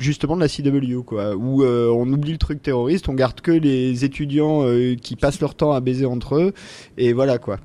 justement 0.00 0.36
de 0.36 0.40
la 0.40 0.48
CW, 0.48 1.02
quoi, 1.04 1.34
où 1.36 1.62
euh, 1.62 1.88
on 1.90 2.10
oublie 2.12 2.32
le 2.32 2.38
truc 2.38 2.62
terroriste, 2.62 3.08
on 3.08 3.14
garde 3.14 3.40
que 3.40 3.52
les 3.52 4.04
étudiants 4.04 4.62
euh, 4.64 4.94
qui 4.94 5.16
passent 5.16 5.40
leur 5.40 5.54
temps 5.54 5.72
à 5.72 5.80
baiser 5.80 6.06
entre 6.06 6.36
eux, 6.36 6.52
et 6.98 7.12
voilà 7.12 7.38
quoi. 7.38 7.58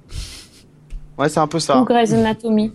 Ouais, 1.17 1.29
c'est 1.29 1.39
un 1.39 1.47
peu 1.47 1.59
ça. 1.59 1.81
Ou 1.81 1.85
Grey's 1.85 2.13
Anatomy. 2.13 2.71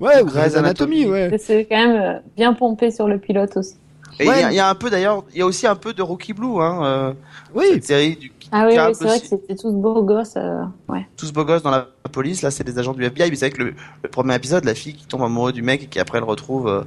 Ouais, 0.00 0.20
ou 0.22 0.26
Grey's 0.26 0.56
Anatomy, 0.56 1.04
Anatomy. 1.04 1.06
ouais. 1.06 1.38
C'est 1.38 1.64
quand 1.66 1.76
même 1.88 2.22
bien 2.36 2.54
pompé 2.54 2.90
sur 2.90 3.06
le 3.06 3.18
pilote 3.18 3.56
aussi. 3.56 3.74
Et 4.20 4.24
il 4.24 4.26
y 4.26 4.30
a- 4.30 4.32
Ouais. 4.32 4.52
il 4.52 4.56
y, 4.56 4.60
a 4.60 4.68
un 4.68 4.74
peu 4.74 4.90
d'ailleurs, 4.90 5.24
il 5.32 5.38
y 5.38 5.42
a 5.42 5.46
aussi 5.46 5.66
un 5.66 5.74
peu 5.74 5.92
de 5.94 6.02
Rocky 6.02 6.32
Blue, 6.32 6.60
hein, 6.60 6.84
euh, 6.84 7.12
Oui, 7.54 7.64
cette 7.74 7.84
série 7.86 8.16
du 8.16 8.30
Ah 8.52 8.66
oui, 8.66 8.74
c'est 8.94 9.04
vrai 9.04 9.20
que 9.20 9.26
c'était 9.26 9.56
tous 9.56 9.72
beaux 9.72 10.02
gosses. 10.02 10.34
euh, 10.36 10.62
ouais. 10.88 11.06
tous 11.16 11.32
beaux 11.32 11.44
gosses 11.44 11.62
dans 11.62 11.70
la 11.70 11.88
police. 12.12 12.42
Là, 12.42 12.50
c'est 12.50 12.64
des 12.64 12.78
agents 12.78 12.92
du 12.92 13.02
FBI. 13.04 13.30
Mais 13.30 13.36
c'est 13.36 13.48
vrai 13.48 13.56
que 13.56 13.62
le, 13.62 13.74
le 14.02 14.08
premier 14.10 14.34
épisode, 14.34 14.64
la 14.64 14.74
fille 14.74 14.94
qui 14.94 15.06
tombe 15.06 15.22
amoureuse 15.22 15.54
du 15.54 15.62
mec 15.62 15.82
et 15.84 15.86
qui 15.86 15.98
après 15.98 16.18
le 16.18 16.26
retrouve, 16.26 16.68
euh, 16.68 16.82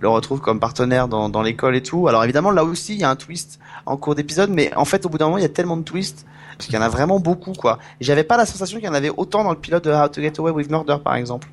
le 0.00 0.08
retrouve 0.08 0.40
comme 0.40 0.58
partenaire 0.58 1.06
dans, 1.08 1.28
dans 1.28 1.42
l'école 1.42 1.76
et 1.76 1.82
tout. 1.82 2.08
Alors 2.08 2.24
évidemment, 2.24 2.50
là 2.50 2.64
aussi, 2.64 2.94
il 2.94 3.00
y 3.00 3.04
a 3.04 3.10
un 3.10 3.16
twist 3.16 3.58
en 3.84 3.98
cours 3.98 4.14
d'épisode, 4.14 4.48
mais 4.50 4.74
en 4.74 4.86
fait, 4.86 5.04
au 5.04 5.10
bout 5.10 5.18
d'un 5.18 5.26
moment, 5.26 5.36
il 5.38 5.42
y 5.42 5.46
a 5.46 5.50
tellement 5.50 5.76
de 5.76 5.82
twists 5.82 6.24
parce 6.56 6.66
qu'il 6.66 6.74
y 6.74 6.78
en 6.78 6.82
a 6.82 6.88
vraiment 6.88 7.20
beaucoup, 7.20 7.52
quoi. 7.52 7.78
Et 8.00 8.04
J'avais 8.04 8.24
pas 8.24 8.36
la 8.38 8.46
sensation 8.46 8.78
qu'il 8.78 8.86
y 8.86 8.90
en 8.90 8.94
avait 8.94 9.10
autant 9.14 9.44
dans 9.44 9.50
le 9.50 9.56
pilote 9.58 9.84
de 9.84 9.90
How 9.92 10.08
to 10.08 10.22
Get 10.22 10.32
Away 10.38 10.50
with 10.52 10.70
Murder, 10.70 10.96
par 11.04 11.14
exemple. 11.16 11.48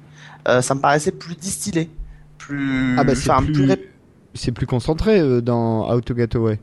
Euh, 0.47 0.61
ça 0.61 0.73
me 0.75 0.79
paraissait 0.79 1.11
plus 1.11 1.35
distillé, 1.35 1.89
plus, 2.37 2.95
Ah 2.97 3.03
bah 3.03 3.13
plus, 3.13 3.65
ré- 3.65 3.89
c'est 4.37 4.51
plus 4.53 4.65
concentré 4.67 5.19
euh, 5.19 5.41
dans 5.41 5.89
How 5.93 5.99
to 6.01 6.15
Get 6.15 6.35
Away. 6.35 6.59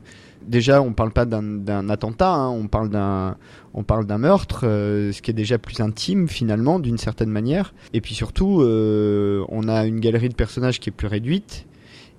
déjà, 0.47 0.81
on 0.81 0.93
parle 0.93 1.11
pas 1.11 1.25
d'un- 1.25 1.89
attentat, 1.89 2.31
hein, 2.33 2.49
on 2.49 2.67
parle 2.67 2.89
d'un, 2.89 3.35
on 3.73 3.83
parle 3.83 4.05
d'un 4.05 4.17
meurtre, 4.19 4.61
euh, 4.63 5.11
ce 5.11 5.21
qui 5.21 5.31
est 5.31 5.33
déjà 5.35 5.57
plus 5.57 5.79
intime 5.81 6.27
finalement, 6.27 6.79
d'une 6.79 6.97
certaine 6.99 7.29
manière. 7.29 7.73
Et 7.93 8.01
puis 8.01 8.13
surtout, 8.15 8.61
euh, 8.61 9.43
on 9.49 9.67
a 9.67 9.85
une 9.85 9.99
galerie 9.99 10.29
de 10.29 10.35
personnages 10.35 10.79
qui 10.79 10.89
est 10.89 10.93
plus 10.93 11.07
réduite 11.07 11.65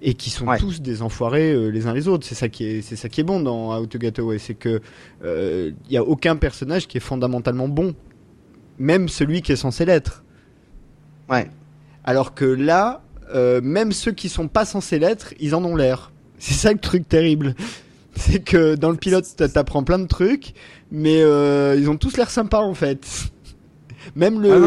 et 0.03 0.15
qui 0.15 0.31
sont 0.31 0.47
Ouais. 0.47 0.59
tous 0.59 0.83
des 0.83 1.03
enfoirés 1.03 1.53
euh, 1.53 1.69
les 1.69 1.87
uns 1.87 1.95
les 1.95 2.09
autres. 2.09 2.27
C'est 2.27 2.35
ça 2.35 2.49
qui 2.49 2.65
est, 2.67 2.83
c'est 2.83 2.97
ça 2.97 3.09
qui 3.09 3.21
est 3.21 3.25
bon 3.25 3.41
dans 3.41 3.75
How 3.79 3.87
to 3.87 3.99
Get 4.01 4.19
Away, 4.21 4.39
c'est 4.39 4.55
que 4.55 4.81
il 5.25 5.75
y 5.93 5.97
a 5.97 6.03
aucun 6.03 6.35
personnage 6.37 6.87
qui 6.89 6.97
est 6.99 7.01
fondamentalement 7.01 7.69
bon, 7.69 7.95
même 8.79 9.09
celui 9.09 9.41
qui 9.41 9.53
est 9.53 9.57
censé 9.57 9.85
l'être. 9.85 10.25
Ouais. 11.31 11.49
Alors 12.05 12.35
que 12.35 12.45
là, 12.45 13.03
euh, 13.35 13.61
même 13.63 13.93
ceux 13.93 14.13
qui 14.13 14.29
sont 14.29 14.49
pas 14.49 14.65
censés 14.65 14.99
l'être, 14.99 15.35
ils 15.41 15.55
en 15.55 15.65
ont 15.65 15.77
l'air. 15.77 16.13
C'est 16.39 16.55
ça 16.55 16.73
le 16.73 16.79
truc 16.79 17.09
terrible. 17.09 17.55
C'est 18.15 18.43
que 18.43 18.75
dans 18.77 18.91
le 18.91 18.97
pilote, 18.97 19.27
t'a- 19.37 19.49
t'apprends 19.49 19.85
plein 19.85 19.99
de 19.99 20.07
trucs, 20.07 20.55
mais 20.91 21.21
euh, 21.23 21.77
ils 21.79 21.91
ont 21.91 21.97
tous 21.97 22.17
l'air 22.17 22.31
sympas 22.31 22.61
en 22.63 22.75
fait. 22.75 23.07
Même 24.15 24.41
le, 24.41 24.53
Ah 24.53 24.59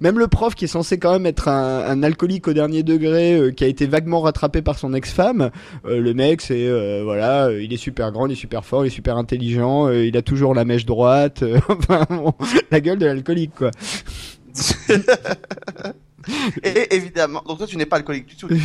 même 0.00 0.18
le 0.18 0.26
prof 0.28 0.54
qui 0.54 0.64
est 0.64 0.68
censé 0.68 0.98
quand 0.98 1.12
même 1.12 1.26
être 1.26 1.46
un, 1.46 1.84
un 1.86 2.02
alcoolique 2.02 2.48
au 2.48 2.54
dernier 2.54 2.82
degré, 2.82 3.34
euh, 3.38 3.50
qui 3.52 3.62
a 3.64 3.66
été 3.68 3.86
vaguement 3.86 4.20
rattrapé 4.22 4.62
par 4.62 4.78
son 4.78 4.94
ex-femme, 4.94 5.50
euh, 5.84 6.00
le 6.00 6.14
mec 6.14 6.40
c'est 6.40 6.66
euh, 6.66 7.02
voilà, 7.04 7.48
euh, 7.48 7.62
il 7.62 7.72
est 7.72 7.76
super 7.76 8.10
grand, 8.10 8.26
il 8.26 8.32
est 8.32 8.36
super 8.36 8.64
fort, 8.64 8.84
il 8.84 8.88
est 8.88 8.90
super 8.90 9.16
intelligent, 9.18 9.88
euh, 9.88 10.06
il 10.06 10.16
a 10.16 10.22
toujours 10.22 10.54
la 10.54 10.64
mèche 10.64 10.86
droite, 10.86 11.42
euh, 11.42 11.60
enfin 11.68 12.06
bon, 12.08 12.32
la 12.70 12.80
gueule 12.80 12.98
de 12.98 13.06
l'alcoolique 13.06 13.54
quoi. 13.54 13.70
Et 16.62 16.94
évidemment, 16.94 17.42
donc 17.46 17.58
toi 17.58 17.66
tu 17.66 17.76
n'es 17.76 17.86
pas 17.86 17.96
alcoolique 17.96 18.26
du 18.26 18.36
tout. 18.36 18.48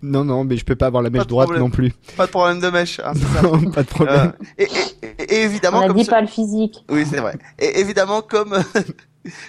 Non 0.00 0.24
non, 0.24 0.44
mais 0.44 0.56
je 0.56 0.64
peux 0.64 0.76
pas 0.76 0.86
avoir 0.86 1.02
la 1.02 1.10
mèche 1.10 1.26
droite 1.26 1.46
problème. 1.48 1.64
non 1.64 1.70
plus. 1.70 1.92
Pas 2.16 2.26
de 2.26 2.30
problème 2.30 2.60
de 2.60 2.68
mèche. 2.70 3.00
hein, 3.04 3.14
ça. 3.14 3.42
Non, 3.42 3.70
pas 3.72 3.82
de 3.82 3.88
problème. 3.88 4.32
Euh, 4.60 4.64
et, 4.64 4.68
et- 5.02 5.34
et 5.34 5.42
évidemment, 5.42 5.78
On 5.78 5.82
a 5.82 5.86
comme 5.88 5.96
dit 5.96 6.04
ce- 6.04 6.10
pas 6.10 6.20
le 6.20 6.28
physique. 6.28 6.84
oui 6.88 7.04
c'est 7.04 7.18
vrai. 7.18 7.36
Et 7.58 7.80
évidemment, 7.80 8.22
comme 8.22 8.54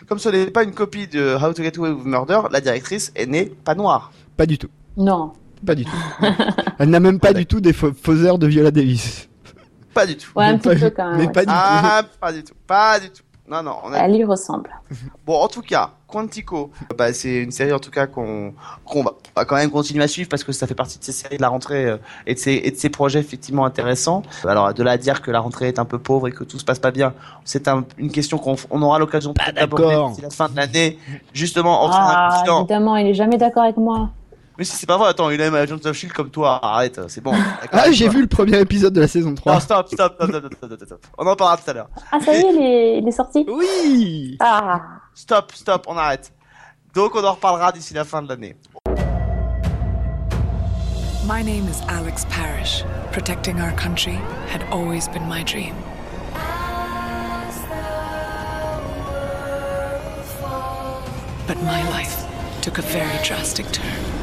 comme 0.09 0.17
ce 0.17 0.29
n'est 0.29 0.47
pas 0.49 0.63
une 0.63 0.73
copie 0.73 1.05
de 1.07 1.35
How 1.39 1.53
to 1.53 1.61
Get 1.61 1.77
Away 1.77 1.91
with 1.91 2.05
Murder, 2.05 2.39
la 2.51 2.61
directrice 2.61 3.11
est 3.15 3.27
née 3.27 3.53
pas 3.63 3.75
noire. 3.75 4.11
Pas 4.35 4.47
du 4.47 4.57
tout. 4.57 4.69
Non. 4.97 5.33
Pas 5.63 5.75
du 5.75 5.85
tout. 5.85 5.91
Elle 6.79 6.89
n'a 6.89 6.99
même 6.99 7.19
pas 7.19 7.27
D'accord. 7.27 7.39
du 7.41 7.45
tout 7.45 7.59
des 7.61 8.25
heures 8.25 8.39
de 8.39 8.47
Viola 8.47 8.71
Davis. 8.71 9.29
Pas 9.93 10.07
du 10.07 10.17
tout. 10.17 10.31
Ouais, 10.35 10.45
un 10.45 10.53
Mais 10.53 10.57
petit 10.57 10.69
pas- 10.69 10.75
peu 10.75 10.89
quand 10.95 11.09
même. 11.09 11.17
mais 11.19 11.25
ouais. 11.27 11.31
pas 11.31 11.45
du 11.45 11.51
Ah, 11.55 12.03
pas 12.19 12.33
du 12.33 12.43
tout. 12.43 12.53
Pas 12.65 12.99
du 12.99 13.09
tout. 13.11 13.21
Non, 13.49 13.63
non. 13.63 13.75
On 13.83 13.93
a... 13.93 13.99
Elle 13.99 14.15
lui 14.17 14.23
ressemble. 14.25 14.69
Bon, 15.25 15.35
en 15.41 15.47
tout 15.47 15.61
cas, 15.61 15.91
Quantico, 16.07 16.71
bah, 16.97 17.11
c'est 17.11 17.43
une 17.43 17.51
série 17.51 17.73
en 17.73 17.79
tout 17.79 17.91
cas 17.91 18.07
qu'on 18.07 18.53
va, 18.95 19.11
va 19.35 19.43
quand 19.45 19.55
même 19.55 19.69
continuer 19.69 20.03
à 20.03 20.07
suivre 20.07 20.29
parce 20.29 20.43
que 20.45 20.53
ça 20.53 20.65
fait 20.67 20.73
partie 20.75 20.97
de 20.99 21.03
ces 21.03 21.11
séries 21.11 21.35
de 21.37 21.41
la 21.41 21.49
rentrée 21.49 21.85
euh, 21.85 21.97
et 22.25 22.33
de 22.33 22.39
ces, 22.39 22.53
et 22.63 22.71
de 22.71 22.77
ces 22.77 22.89
projets 22.89 23.19
effectivement 23.19 23.65
intéressants. 23.65 24.23
Alors, 24.45 24.73
de 24.73 24.83
là 24.83 24.91
à 24.91 24.97
dire 24.97 25.21
que 25.21 25.31
la 25.31 25.39
rentrée 25.41 25.67
est 25.67 25.79
un 25.79 25.85
peu 25.85 25.99
pauvre 25.99 26.27
et 26.29 26.31
que 26.31 26.43
tout 26.45 26.59
se 26.59 26.65
passe 26.65 26.79
pas 26.79 26.91
bien, 26.91 27.13
c'est 27.43 27.67
un- 27.67 27.83
une 27.97 28.11
question 28.11 28.37
qu'on 28.37 28.55
on 28.69 28.81
aura 28.81 28.99
l'occasion 28.99 29.33
d'aborder 29.55 29.95
d'ici 30.11 30.21
la 30.21 30.29
fin 30.29 30.47
de 30.47 30.55
l'année, 30.55 30.97
justement 31.33 31.83
en 31.83 31.89
Ah, 31.91 32.43
évidemment, 32.59 32.95
il 32.95 33.07
est 33.07 33.13
jamais 33.13 33.37
d'accord 33.37 33.63
avec 33.63 33.77
moi. 33.77 34.09
Mais 34.57 34.63
si 34.63 34.75
c'est 34.75 34.87
pas 34.87 34.97
vrai, 34.97 35.09
attends, 35.09 35.29
il 35.29 35.39
aime 35.39 35.53
Agents 35.53 35.77
of 35.85 35.93
Shield 35.95 36.13
comme 36.13 36.31
toi, 36.31 36.59
arrête, 36.63 36.99
c'est 37.09 37.21
bon. 37.21 37.33
Ah, 37.71 37.91
j'ai 37.91 38.09
vu 38.09 38.21
le 38.21 38.27
premier 38.27 38.59
épisode 38.59 38.93
de 38.93 39.01
la 39.01 39.07
saison 39.07 39.29
Non, 39.29 39.35
3. 39.35 39.59
stop, 39.59 39.87
stop, 39.87 40.15
stop, 40.15 40.29
stop, 40.29 40.53
stop, 40.55 40.65
stop, 40.73 40.85
stop. 40.85 41.05
On 41.17 41.27
en 41.27 41.35
parlera 41.35 41.57
tout 41.57 41.69
à 41.69 41.73
l'heure. 41.73 41.89
Ah, 42.11 42.19
ça 42.19 42.33
y 42.33 42.37
est, 42.37 42.49
il 42.53 42.61
est, 42.61 42.97
il 42.99 43.07
est 43.07 43.11
sorti? 43.11 43.45
Oui 43.47 44.35
Ah, 44.39 44.81
Stop, 45.13 45.51
stop, 45.53 45.85
on 45.87 45.95
arrête. 45.97 46.33
Donc 46.95 47.15
on 47.15 47.23
en 47.23 47.33
reparlera 47.33 47.71
d'ici 47.71 47.93
la 47.93 48.03
fin 48.03 48.21
de 48.23 48.29
l'année. 48.29 48.55
My 51.27 51.43
name 51.43 51.67
is 51.67 51.81
Alex 51.89 52.25
Parrish. 52.25 52.83
Protecting 53.11 53.59
our 53.61 53.73
country 53.75 54.17
had 54.51 54.63
always 54.71 55.07
been 55.09 55.27
my 55.27 55.43
dream. 55.43 55.75
But 61.45 61.61
my 61.63 61.87
life 61.89 62.25
took 62.61 62.77
a 62.77 62.81
very 62.81 63.17
drastic 63.23 63.65
turn. 63.71 64.16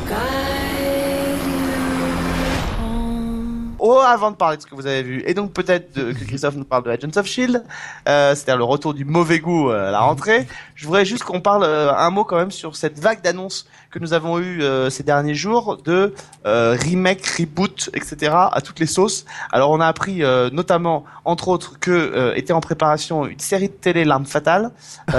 Oh, 3.86 4.00
avant 4.00 4.30
de 4.30 4.36
parler 4.36 4.56
de 4.56 4.62
ce 4.62 4.66
que 4.66 4.74
vous 4.74 4.86
avez 4.86 5.02
vu, 5.02 5.22
et 5.26 5.34
donc 5.34 5.52
peut-être 5.52 5.92
que 5.92 6.24
Christophe 6.24 6.54
nous 6.54 6.64
parle 6.64 6.84
de 6.84 6.90
Agents 6.90 7.18
of 7.20 7.26
Shield, 7.26 7.62
euh, 8.08 8.34
c'est-à-dire 8.34 8.56
le 8.56 8.64
retour 8.64 8.94
du 8.94 9.04
mauvais 9.04 9.40
goût 9.40 9.68
euh, 9.68 9.88
à 9.88 9.90
la 9.90 10.00
rentrée, 10.00 10.46
je 10.74 10.86
voudrais 10.86 11.04
juste 11.04 11.22
qu'on 11.22 11.42
parle 11.42 11.64
euh, 11.64 11.94
un 11.94 12.08
mot 12.08 12.24
quand 12.24 12.38
même 12.38 12.50
sur 12.50 12.76
cette 12.76 12.98
vague 12.98 13.20
d'annonces 13.20 13.66
que 13.90 13.98
nous 13.98 14.14
avons 14.14 14.38
eu 14.38 14.62
euh, 14.62 14.88
ces 14.88 15.02
derniers 15.02 15.34
jours 15.34 15.76
de 15.84 16.14
remake, 16.46 17.26
reboot, 17.26 17.90
etc. 17.92 18.32
à 18.52 18.62
toutes 18.62 18.80
les 18.80 18.86
sauces. 18.86 19.26
Alors 19.52 19.70
on 19.70 19.80
a 19.80 19.86
appris 19.86 20.22
notamment, 20.50 21.04
entre 21.26 21.48
autres, 21.48 21.78
que 21.78 22.32
était 22.36 22.54
en 22.54 22.60
préparation 22.60 23.26
une 23.26 23.38
série 23.38 23.68
de 23.68 23.74
télé 23.74 24.06
L'arme 24.06 24.24
fatale, 24.24 24.70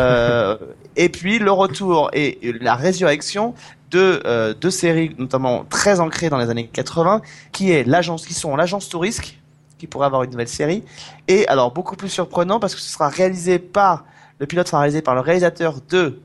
et 0.95 1.09
puis 1.09 1.37
le 1.37 1.51
retour 1.51 2.09
et 2.13 2.39
la 2.61 2.73
résurrection 2.73 3.53
de 3.95 4.21
euh, 4.25 4.53
deux 4.53 4.71
séries 4.71 5.15
notamment 5.17 5.63
très 5.69 5.99
ancrées 6.01 6.29
dans 6.29 6.37
les 6.37 6.49
années 6.49 6.67
80 6.67 7.21
qui 7.53 7.71
est 7.71 7.85
l'agence 7.85 8.25
qui 8.25 8.33
sont 8.33 8.55
l'agence 8.57 8.89
Tourisque 8.89 9.39
qui 9.77 9.87
pourrait 9.87 10.07
avoir 10.07 10.23
une 10.23 10.31
nouvelle 10.31 10.49
série 10.49 10.83
et 11.29 11.47
alors 11.47 11.71
beaucoup 11.71 11.95
plus 11.95 12.09
surprenant 12.09 12.59
parce 12.59 12.75
que 12.75 12.81
ce 12.81 12.91
sera 12.91 13.07
réalisé 13.07 13.57
par 13.57 14.03
le 14.39 14.45
pilote 14.47 14.67
sera 14.67 14.79
réalisé 14.81 15.01
par 15.01 15.15
le 15.15 15.21
réalisateur 15.21 15.75
de 15.89 16.19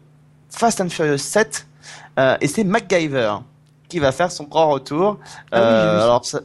Fast 0.51 0.81
and 0.81 0.89
Furious 0.89 1.19
7 1.19 1.67
euh, 2.19 2.37
et 2.41 2.49
c'est 2.49 2.65
MacGyver 2.65 3.35
qui 3.89 4.01
va 4.01 4.11
faire 4.11 4.33
son 4.33 4.45
grand 4.45 4.71
retour 4.71 5.19
Ah 5.53 5.59
oui, 5.61 5.63
ça. 5.63 6.03
alors 6.05 6.25
ça, 6.25 6.41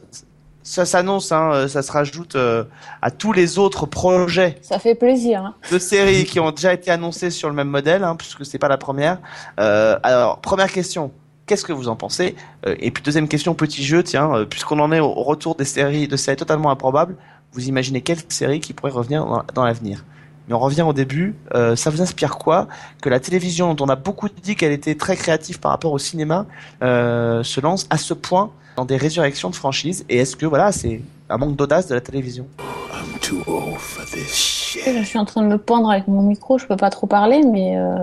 ça 0.66 0.84
s'annonce 0.84 1.30
hein, 1.30 1.50
euh, 1.52 1.68
ça 1.68 1.80
se 1.82 1.92
rajoute 1.92 2.34
euh, 2.34 2.64
à 3.00 3.10
tous 3.12 3.32
les 3.32 3.56
autres 3.58 3.86
projets 3.86 4.58
ça 4.62 4.78
fait 4.80 4.96
plaisir. 4.96 5.40
hein. 5.44 5.54
de 5.70 5.78
séries 5.78 6.24
qui 6.24 6.40
ont 6.40 6.50
déjà 6.50 6.72
été 6.74 6.90
annoncées 6.90 7.30
sur 7.30 7.48
le 7.48 7.54
même 7.54 7.68
modèle, 7.68 8.02
hein, 8.02 8.16
puisque 8.16 8.44
c'est 8.44 8.58
pas 8.58 8.68
la 8.68 8.76
première. 8.76 9.18
Euh, 9.60 9.96
alors, 10.02 10.40
première 10.40 10.72
question, 10.72 11.12
qu'est-ce 11.46 11.64
que 11.64 11.72
vous 11.72 11.88
en 11.88 11.94
pensez? 11.94 12.34
Euh, 12.66 12.74
Et 12.80 12.90
puis 12.90 13.02
deuxième 13.02 13.28
question, 13.28 13.54
petit 13.54 13.84
jeu, 13.84 14.02
tiens, 14.02 14.34
euh, 14.34 14.44
puisqu'on 14.44 14.80
en 14.80 14.90
est 14.90 14.98
au 15.00 15.12
retour 15.12 15.54
des 15.54 15.64
séries, 15.64 16.08
de 16.08 16.16
séries 16.16 16.36
totalement 16.36 16.70
improbables, 16.72 17.16
vous 17.52 17.68
imaginez 17.68 18.00
quelle 18.00 18.18
série 18.28 18.58
qui 18.60 18.72
pourrait 18.72 18.90
revenir 18.92 19.24
dans, 19.24 19.44
dans 19.54 19.64
l'avenir? 19.64 20.04
Mais 20.48 20.54
on 20.54 20.58
revient 20.60 20.82
au 20.82 20.92
début. 20.92 21.34
Euh, 21.54 21.74
ça 21.76 21.90
vous 21.90 22.02
inspire 22.02 22.38
quoi? 22.38 22.66
Que 23.02 23.08
la 23.08 23.20
télévision, 23.20 23.74
dont 23.74 23.84
on 23.84 23.88
a 23.88 23.96
beaucoup 23.96 24.28
dit 24.42 24.56
qu'elle 24.56 24.72
était 24.72 24.94
très 24.96 25.16
créative 25.16 25.58
par 25.60 25.70
rapport 25.72 25.92
au 25.92 25.98
cinéma, 25.98 26.46
euh, 26.82 27.42
se 27.44 27.60
lance 27.60 27.86
à 27.90 27.98
ce 27.98 28.14
point 28.14 28.50
dans 28.76 28.84
des 28.84 28.96
résurrections 28.96 29.50
de 29.50 29.54
franchises 29.56 30.04
Et 30.08 30.18
est-ce 30.18 30.36
que 30.36 30.46
voilà, 30.46 30.70
c'est 30.72 31.00
un 31.28 31.38
manque 31.38 31.56
d'audace 31.56 31.88
de 31.88 31.94
la 31.94 32.00
télévision? 32.00 32.46
I'm 32.92 33.18
too 33.20 33.42
old 33.46 33.76
for 33.78 34.04
this 34.04 34.32
shit. 34.34 34.82
Je 34.86 35.02
suis 35.02 35.18
en 35.18 35.24
train 35.24 35.42
de 35.42 35.48
me 35.48 35.58
pendre 35.58 35.90
avec 35.90 36.06
mon 36.06 36.22
micro, 36.22 36.58
je 36.58 36.66
peux 36.66 36.76
pas 36.76 36.90
trop 36.90 37.06
parler, 37.06 37.42
mais 37.42 37.76
euh, 37.78 37.96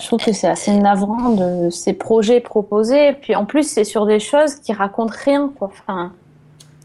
je 0.00 0.06
trouve 0.06 0.22
que 0.22 0.32
c'est 0.32 0.48
assez 0.48 0.72
navrant 0.76 1.30
de 1.30 1.70
ces 1.70 1.92
projets 1.92 2.40
proposés. 2.40 3.12
Puis 3.14 3.34
en 3.34 3.44
plus, 3.46 3.62
c'est 3.62 3.84
sur 3.84 4.04
des 4.06 4.20
choses 4.20 4.56
qui 4.56 4.72
racontent 4.72 5.14
rien, 5.24 5.50
quoi. 5.58 5.68
Enfin, 5.72 6.12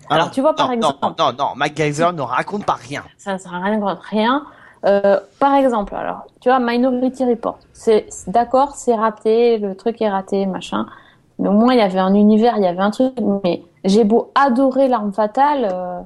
Alors, 0.09 0.31
tu 0.31 0.41
vois, 0.41 0.55
par 0.55 0.71
exemple- 0.71 0.99
Non, 1.01 1.13
non, 1.17 1.33
non, 1.37 1.55
MacGyver 1.55 2.11
ne 2.13 2.21
raconte 2.21 2.65
pas 2.65 2.77
rien. 2.79 3.03
ça 3.17 3.33
ne 3.33 3.39
à 3.39 3.59
rien, 3.59 3.97
rien. 4.09 4.45
Euh, 4.85 5.19
par 5.39 5.55
exemple, 5.55 5.95
alors, 5.95 6.27
tu 6.39 6.49
vois, 6.49 6.59
Minority 6.59 7.25
Report. 7.25 7.57
C'est 7.73 8.05
c'est- 8.09 8.29
d'accord, 8.29 8.75
c'est 8.75 8.93
raté, 8.93 9.57
le 9.57 9.75
truc 9.75 10.01
est 10.01 10.09
raté, 10.09 10.45
machin. 10.45 10.85
Mais 11.39 11.49
au 11.49 11.53
moins, 11.53 11.73
il 11.73 11.77
y 11.79 11.81
avait 11.81 11.99
un 11.99 12.13
univers, 12.13 12.57
il 12.57 12.63
y 12.63 12.67
avait 12.67 12.79
un 12.79 12.91
truc. 12.91 13.13
Mais 13.43 13.63
j'ai 13.83 14.03
beau 14.03 14.31
adorer 14.35 14.87
l'arme 14.87 15.13
fatale, 15.13 15.69
euh, 15.71 15.99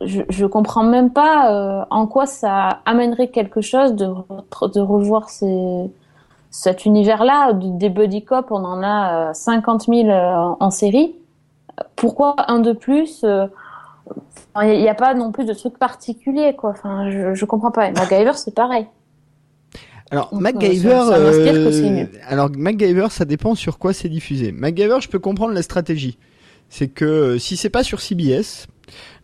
je, 0.00 0.22
je 0.28 0.46
comprends 0.46 0.84
même 0.84 1.10
pas 1.10 1.52
euh, 1.52 1.84
en 1.90 2.06
quoi 2.06 2.26
ça 2.26 2.80
amènerait 2.86 3.28
quelque 3.28 3.60
chose 3.60 3.94
de, 3.94 4.06
de 4.06 4.80
revoir 4.80 5.28
cet 6.50 6.84
univers-là. 6.86 7.52
De- 7.52 7.78
Des 7.78 7.88
buddy 7.90 8.24
cop, 8.24 8.46
on 8.50 8.64
en 8.64 8.82
a 8.82 9.30
euh, 9.30 9.34
50 9.34 9.82
000 9.86 10.08
euh, 10.08 10.34
en, 10.36 10.56
en 10.60 10.70
série. 10.70 11.14
Pourquoi 11.96 12.34
un 12.48 12.60
de 12.60 12.72
plus 12.72 13.24
il 14.62 14.80
n'y 14.80 14.88
a, 14.88 14.94
pas 14.94 15.14
non 15.14 15.30
plus 15.30 15.44
de 15.44 15.52
truc 15.52 15.78
particulier, 15.78 16.56
quoi. 16.56 16.70
Enfin, 16.70 17.10
je, 17.10 17.34
je 17.34 17.44
comprends 17.44 17.70
pas. 17.70 17.88
Et 17.88 17.92
MacGyver, 17.92 18.32
c'est 18.34 18.54
pareil. 18.54 18.86
Alors, 20.10 20.30
Donc, 20.32 20.40
MacGyver, 20.40 20.88
ça- 20.90 21.18
que 21.18 21.22
euh, 21.22 22.04
alors 22.26 22.50
MacGyver, 22.56 23.08
ça 23.10 23.24
dépend 23.24 23.54
sur 23.54 23.78
quoi 23.78 23.92
c'est 23.92 24.08
diffusé. 24.08 24.52
MacGyver, 24.52 24.98
je 25.00 25.08
peux 25.08 25.18
comprendre 25.18 25.52
la 25.52 25.62
stratégie. 25.62 26.16
C'est 26.70 26.88
que 26.88 27.04
euh, 27.04 27.38
si 27.38 27.56
c'est 27.56 27.70
pas 27.70 27.82
sur 27.82 28.00
CBS, 28.00 28.66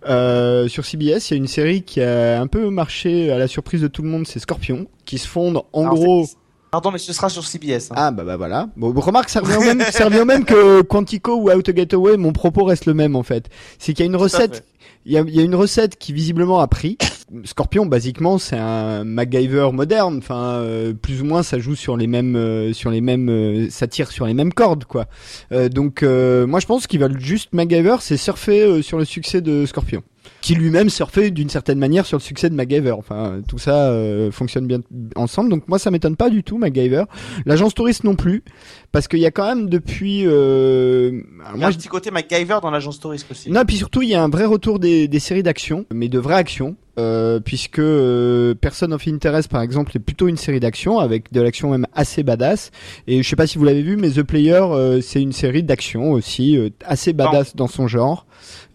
euh, 0.08 0.68
sur 0.68 0.84
CBS, 0.84 1.30
il 1.30 1.34
y 1.34 1.34
a 1.34 1.36
une 1.36 1.46
série 1.46 1.82
qui 1.82 2.00
a 2.02 2.40
un 2.40 2.46
peu 2.46 2.68
marché 2.70 3.30
à 3.32 3.38
la 3.38 3.48
surprise 3.48 3.80
de 3.80 3.88
tout 3.88 4.02
le 4.02 4.08
monde, 4.08 4.26
c'est 4.26 4.38
Scorpion, 4.38 4.86
qui 5.04 5.18
se 5.18 5.26
fonde 5.28 5.62
en 5.72 5.82
Alors, 5.82 5.94
gros. 5.94 6.26
Pardon, 6.70 6.90
mais 6.90 6.98
ce 6.98 7.12
sera 7.12 7.28
sur 7.28 7.46
CBS. 7.46 7.90
hein. 7.92 7.94
Ah 7.96 8.10
bah 8.10 8.24
bah 8.24 8.36
voilà. 8.36 8.68
Bon, 8.76 8.92
remarque, 8.92 9.28
ça 9.28 9.40
revient 9.40 9.56
au 9.58 9.60
même, 9.60 9.80
ça 9.92 10.06
revient 10.06 10.20
au 10.20 10.24
même 10.24 10.44
que 10.44 10.82
Quantico 10.82 11.36
ou 11.36 11.48
How 11.50 11.62
to 11.62 11.72
Get 11.74 11.94
Away. 11.94 12.16
Mon 12.16 12.32
propos 12.32 12.64
reste 12.64 12.86
le 12.86 12.94
même 12.94 13.14
en 13.14 13.22
fait. 13.22 13.48
C'est 13.78 13.92
qu'il 13.94 14.04
y 14.04 14.08
a 14.08 14.10
une 14.10 14.16
recette. 14.16 14.64
Il 15.06 15.12
y 15.12 15.18
a, 15.18 15.22
y 15.26 15.40
a 15.40 15.42
une 15.42 15.54
recette 15.54 15.96
qui 15.98 16.12
visiblement 16.12 16.60
a 16.60 16.66
pris. 16.66 16.96
Scorpion, 17.44 17.86
basiquement, 17.86 18.38
c'est 18.38 18.56
un 18.56 19.04
MacGyver 19.04 19.70
moderne. 19.72 20.18
Enfin, 20.18 20.58
euh, 20.58 20.92
plus 20.92 21.22
ou 21.22 21.24
moins, 21.24 21.42
ça 21.42 21.58
joue 21.58 21.74
sur 21.74 21.96
les 21.96 22.06
mêmes, 22.06 22.36
euh, 22.36 22.72
sur 22.72 22.90
les 22.90 23.00
mêmes, 23.00 23.28
euh, 23.28 23.68
ça 23.70 23.86
tire 23.86 24.10
sur 24.10 24.26
les 24.26 24.34
mêmes 24.34 24.52
cordes, 24.52 24.84
quoi. 24.84 25.06
Euh, 25.52 25.68
donc, 25.68 26.02
euh, 26.02 26.46
moi, 26.46 26.60
je 26.60 26.66
pense 26.66 26.86
qu'ils 26.86 27.00
veulent 27.00 27.18
juste 27.18 27.52
MacGyver, 27.52 27.96
c'est 28.00 28.16
surfer 28.16 28.62
euh, 28.62 28.82
sur 28.82 28.98
le 28.98 29.04
succès 29.04 29.40
de 29.40 29.66
Scorpion, 29.66 30.02
qui 30.44 30.54
lui-même 30.54 30.90
surfait 30.90 31.30
d'une 31.30 31.48
certaine 31.48 31.78
manière 31.78 32.04
sur 32.04 32.18
le 32.18 32.22
succès 32.22 32.50
de 32.50 32.54
MacGyver. 32.54 32.92
Enfin, 32.92 33.40
tout 33.48 33.56
ça 33.56 33.88
euh, 33.88 34.30
fonctionne 34.30 34.66
bien 34.66 34.80
ensemble. 35.16 35.48
Donc, 35.48 35.66
moi, 35.68 35.78
ça 35.78 35.90
m'étonne 35.90 36.16
pas 36.16 36.28
du 36.28 36.44
tout, 36.44 36.58
MacGyver. 36.58 37.04
L'agence 37.46 37.72
touriste 37.72 38.04
non 38.04 38.14
plus, 38.14 38.44
parce 38.92 39.08
qu'il 39.08 39.20
y 39.20 39.26
a 39.26 39.30
quand 39.30 39.46
même 39.46 39.70
depuis. 39.70 40.24
Euh, 40.26 41.12
Il 41.12 41.16
y 41.16 41.54
a 41.54 41.56
moi, 41.56 41.68
un 41.68 41.70
je 41.70 41.78
petit 41.78 41.88
côté 41.88 42.10
MacGyver 42.10 42.58
dans 42.60 42.70
l'agence 42.70 43.00
touriste 43.00 43.26
aussi. 43.30 43.50
non, 43.50 43.64
puis 43.64 43.78
surtout, 43.78 44.02
il 44.02 44.10
y 44.10 44.14
a 44.14 44.22
un 44.22 44.28
vrai 44.28 44.44
retour 44.44 44.78
des, 44.78 45.08
des 45.08 45.18
séries 45.18 45.42
d'action, 45.42 45.86
mais 45.90 46.08
de 46.08 46.18
vraies 46.18 46.34
actions, 46.34 46.76
euh, 46.98 47.40
puisque 47.40 47.78
euh, 47.78 48.54
Person 48.54 48.92
of 48.92 49.08
Interest, 49.08 49.48
par 49.50 49.62
exemple, 49.62 49.92
est 49.96 50.00
plutôt 50.00 50.28
une 50.28 50.36
série 50.36 50.60
d'action, 50.60 50.98
avec 50.98 51.32
de 51.32 51.40
l'action 51.40 51.70
même 51.70 51.86
assez 51.94 52.22
badass. 52.22 52.70
Et 53.06 53.22
je 53.22 53.28
sais 53.28 53.34
pas 53.34 53.46
si 53.46 53.56
vous 53.56 53.64
l'avez 53.64 53.82
vu, 53.82 53.96
mais 53.96 54.10
The 54.10 54.22
Player, 54.22 54.60
euh, 54.60 55.00
c'est 55.00 55.22
une 55.22 55.32
série 55.32 55.62
d'action 55.62 56.12
aussi, 56.12 56.58
euh, 56.58 56.68
assez 56.84 57.14
badass 57.14 57.56
dans 57.56 57.66
son 57.66 57.88
genre. 57.88 58.26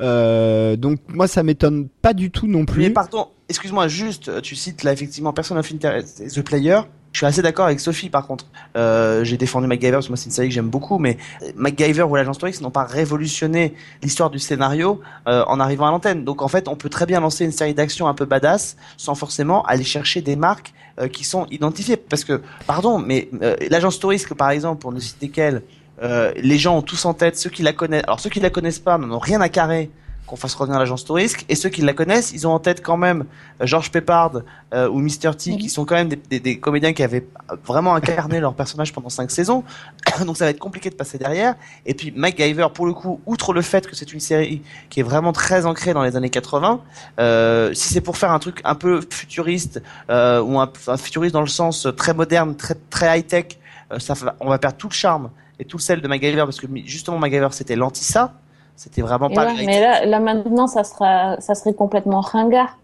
Euh, 0.02 0.76
donc 0.76 1.00
moi, 1.08 1.28
ça 1.28 1.44
m'étonne 1.60 1.90
pas 2.02 2.14
du 2.14 2.32
tout 2.32 2.48
non 2.48 2.66
plus. 2.66 2.84
Mais 2.84 2.90
pardon, 2.90 3.28
excuse-moi, 3.50 3.88
juste, 3.88 4.30
euh, 4.30 4.42
tu 4.42 4.56
cites 4.56 4.84
là 4.84 4.94
effectivement 4.94 5.34
Person 5.34 5.58
of 5.58 5.72
Interest 5.72 6.24
The 6.34 6.42
Player. 6.42 6.80
Je 7.12 7.18
suis 7.18 7.26
assez 7.26 7.42
d'accord 7.42 7.66
avec 7.66 7.80
Sophie 7.80 8.10
par 8.10 8.28
contre. 8.28 8.46
Euh, 8.78 9.24
J'ai 9.24 9.36
défendu 9.36 9.68
MacGyver 9.68 9.94
parce 9.94 10.06
que 10.06 10.12
moi 10.12 10.18
c'est 10.18 10.28
une 10.28 10.32
série 10.32 10.48
que 10.48 10.54
j'aime 10.54 10.70
beaucoup, 10.70 11.00
mais 11.00 11.18
euh, 11.42 11.52
MacGyver 11.56 12.04
ou 12.04 12.16
l'agence 12.16 12.38
touriste 12.38 12.62
n'ont 12.62 12.70
pas 12.72 12.86
révolutionné 12.86 13.74
l'histoire 14.04 14.30
du 14.30 14.40
scénario 14.40 15.02
en 15.26 15.60
arrivant 15.60 15.88
à 15.88 15.92
l'antenne. 15.92 16.24
Donc 16.24 16.42
en 16.42 16.48
fait, 16.48 16.68
on 16.68 16.76
peut 16.76 16.90
très 16.90 17.06
bien 17.06 17.20
lancer 17.20 17.44
une 17.44 17.52
série 17.52 17.74
d'action 17.74 18.08
un 18.08 18.14
peu 18.14 18.26
badass 18.26 18.78
sans 18.96 19.16
forcément 19.16 19.64
aller 19.66 19.84
chercher 19.84 20.22
des 20.22 20.36
marques 20.36 20.74
qui 21.12 21.24
sont 21.24 21.46
identifiées. 21.52 21.98
Parce 21.98 22.24
que, 22.24 22.42
pardon, 22.68 23.00
mais 23.00 23.30
l'agence 23.70 24.00
touriste, 24.00 24.34
par 24.34 24.52
exemple, 24.52 24.82
pour 24.82 24.92
ne 24.92 25.00
citer 25.00 25.30
qu'elle, 25.30 25.64
les 26.02 26.58
gens 26.58 26.78
ont 26.78 26.82
tous 26.82 27.06
en 27.06 27.14
tête 27.14 27.38
ceux 27.38 27.50
qui 27.50 27.64
la 27.64 27.74
connaissent. 27.74 28.04
Alors 28.06 28.20
ceux 28.20 28.30
qui 28.30 28.40
la 28.40 28.50
connaissent 28.50 28.80
pas 28.80 28.98
n'en 28.98 29.16
ont 29.16 29.20
rien 29.20 29.42
à 29.42 29.50
carrer 29.50 29.90
qu'on 30.30 30.36
fasse 30.36 30.54
revenir 30.54 30.80
l'agence 30.80 31.04
touriste. 31.04 31.44
Et 31.50 31.56
ceux 31.56 31.70
qui 31.70 31.82
la 31.82 31.94
connaissent 31.94 32.32
ils 32.34 32.48
ont 32.48 32.52
en 32.52 32.60
tête 32.60 32.82
quand 32.84 32.98
même 32.98 33.26
euh, 33.62 33.66
Georges 33.66 33.92
Peppard 33.92 34.42
euh, 34.74 34.88
ou 34.88 35.00
Mr 35.00 35.32
T 35.38 35.58
qui 35.58 35.70
sont 35.70 35.86
quand 35.86 35.96
même 35.96 36.10
des, 36.10 36.16
des, 36.16 36.40
des 36.40 36.60
comédiens 36.60 36.94
qui 36.94 37.04
avaient 37.04 37.26
vraiment 37.66 37.96
incarné 37.96 38.40
leur 38.40 38.54
personnage 38.54 38.94
pendant 38.94 39.10
cinq 39.10 39.32
saisons. 39.32 39.64
Donc 40.26 40.38
ça 40.38 40.46
va 40.46 40.52
être 40.52 40.60
compliqué 40.60 40.90
de 40.90 40.96
passer 40.96 41.18
derrière. 41.18 41.56
Et 41.86 41.94
puis 41.94 42.14
MacGyver 42.16 42.68
pour 42.74 42.86
le 42.86 42.94
coup 42.94 43.20
outre 43.26 43.54
le 43.54 43.62
fait 43.62 43.88
que 43.88 43.96
c'est 43.96 44.14
une 44.14 44.20
série 44.20 44.62
qui 44.90 45.00
est 45.00 45.04
vraiment 45.04 45.34
très 45.34 45.66
ancrée 45.66 45.94
dans 45.94 46.04
les 46.04 46.16
années 46.16 46.30
80 46.30 46.82
euh, 47.20 47.74
si 47.74 47.94
c'est 47.94 48.02
pour 48.02 48.18
faire 48.18 48.32
un 48.32 48.40
truc 48.40 48.62
un 48.64 48.76
peu 48.76 49.02
futuriste 49.10 49.82
euh, 50.10 50.42
ou 50.42 50.60
un, 50.60 50.72
un 50.88 50.98
futuriste 50.98 51.34
dans 51.34 51.42
le 51.42 51.48
sens 51.48 51.88
très 51.98 52.14
moderne 52.14 52.56
très 52.56 52.76
très 52.90 53.20
high 53.20 53.26
tech 53.28 53.46
ça 53.98 54.14
va- 54.14 54.36
on 54.40 54.50
va 54.50 54.60
perdre 54.60 54.78
tout 54.78 54.90
le 54.90 54.94
charme 54.94 55.32
et 55.60 55.66
tout 55.66 55.78
le 55.78 55.82
sel 55.82 56.02
de 56.02 56.08
MacGyver 56.08 56.44
parce 56.44 56.60
que 56.60 56.68
justement 56.86 57.18
MacGyver 57.18 57.48
c'était 57.52 57.76
l'anti 57.76 58.04
ça 58.04 58.34
c'était 58.80 59.02
vraiment 59.02 59.30
Et 59.30 59.34
pas 59.34 59.46
ouais, 59.48 59.66
mais 59.66 59.82
là, 59.82 60.06
là 60.06 60.20
maintenant, 60.20 60.68
ça 60.68 60.84
sera, 60.86 61.36
ça 61.42 61.54
serait 61.54 61.74
complètement 61.74 62.22
ringard. 62.22 62.78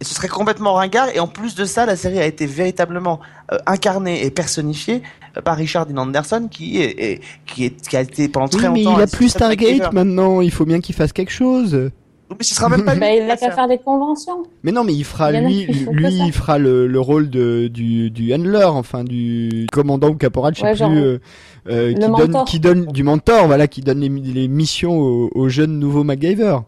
Et 0.00 0.04
ce 0.04 0.14
serait 0.14 0.28
complètement 0.28 0.72
ringard. 0.72 1.08
Et 1.14 1.20
en 1.20 1.28
plus 1.28 1.54
de 1.54 1.64
ça, 1.64 1.84
la 1.86 1.94
série 1.94 2.18
a 2.18 2.24
été 2.26 2.46
véritablement 2.46 3.20
euh, 3.52 3.58
incarnée 3.66 4.24
et 4.24 4.30
personnifiée 4.30 5.02
euh, 5.36 5.42
par 5.42 5.56
Richard 5.56 5.86
Dean 5.86 5.98
Anderson, 5.98 6.48
qui 6.50 6.80
est, 6.80 6.96
est- 6.98 7.20
qui 7.46 7.66
est 7.66 7.88
qui 7.88 7.96
a 7.96 8.00
été 8.00 8.28
pendant 8.28 8.46
Oui, 8.46 8.58
très 8.58 8.68
mais 8.70 8.82
longtemps. 8.82 8.96
il 8.98 9.00
un 9.00 9.04
a 9.04 9.06
plus 9.06 9.28
Stargate 9.28 9.92
maintenant. 9.92 10.40
Il 10.40 10.50
faut 10.50 10.64
bien 10.64 10.80
qu'il 10.80 10.94
fasse 10.94 11.12
quelque 11.12 11.30
chose. 11.32 11.90
Mais 12.30 12.44
ce 12.44 12.54
sera 12.54 12.70
même 12.70 12.84
pas 12.84 12.94
lui. 12.94 13.00
Bah, 13.00 13.14
il 13.14 13.26
va 13.26 13.34
a 13.34 13.36
qu'à 13.36 13.50
faire. 13.52 13.68
des 13.68 13.76
conventions. 13.78 14.42
Mais 14.64 14.72
non, 14.72 14.82
mais 14.84 14.94
il 14.94 15.04
fera 15.04 15.32
Il 15.32 15.44
lui, 15.44 15.66
lui, 15.66 16.14
il 16.26 16.32
fera 16.32 16.56
le, 16.58 16.86
le 16.86 17.00
rôle 17.00 17.28
de 17.30 17.68
du 17.68 18.10
du 18.10 18.32
handler, 18.34 18.64
enfin 18.64 19.04
du 19.04 19.66
commandant 19.70 20.08
ou 20.08 20.14
caporal, 20.14 20.54
je 20.54 20.60
sais 20.60 20.64
Ouais, 20.64 20.70
plus, 20.72 20.78
genre, 20.78 20.90
euh, 20.92 21.20
euh, 21.68 21.92
qui 21.92 21.98
donne 22.00 22.10
mentor. 22.10 22.44
qui 22.44 22.60
donne 22.60 22.86
du 22.86 23.02
mentor, 23.02 23.46
voilà, 23.46 23.68
qui 23.68 23.80
donne 23.82 24.00
les, 24.00 24.08
les 24.08 24.48
missions 24.48 24.98
aux, 24.98 25.30
aux 25.34 25.48
jeunes 25.48 25.78
nouveaux 25.78 26.04
MacGyver. 26.04 26.58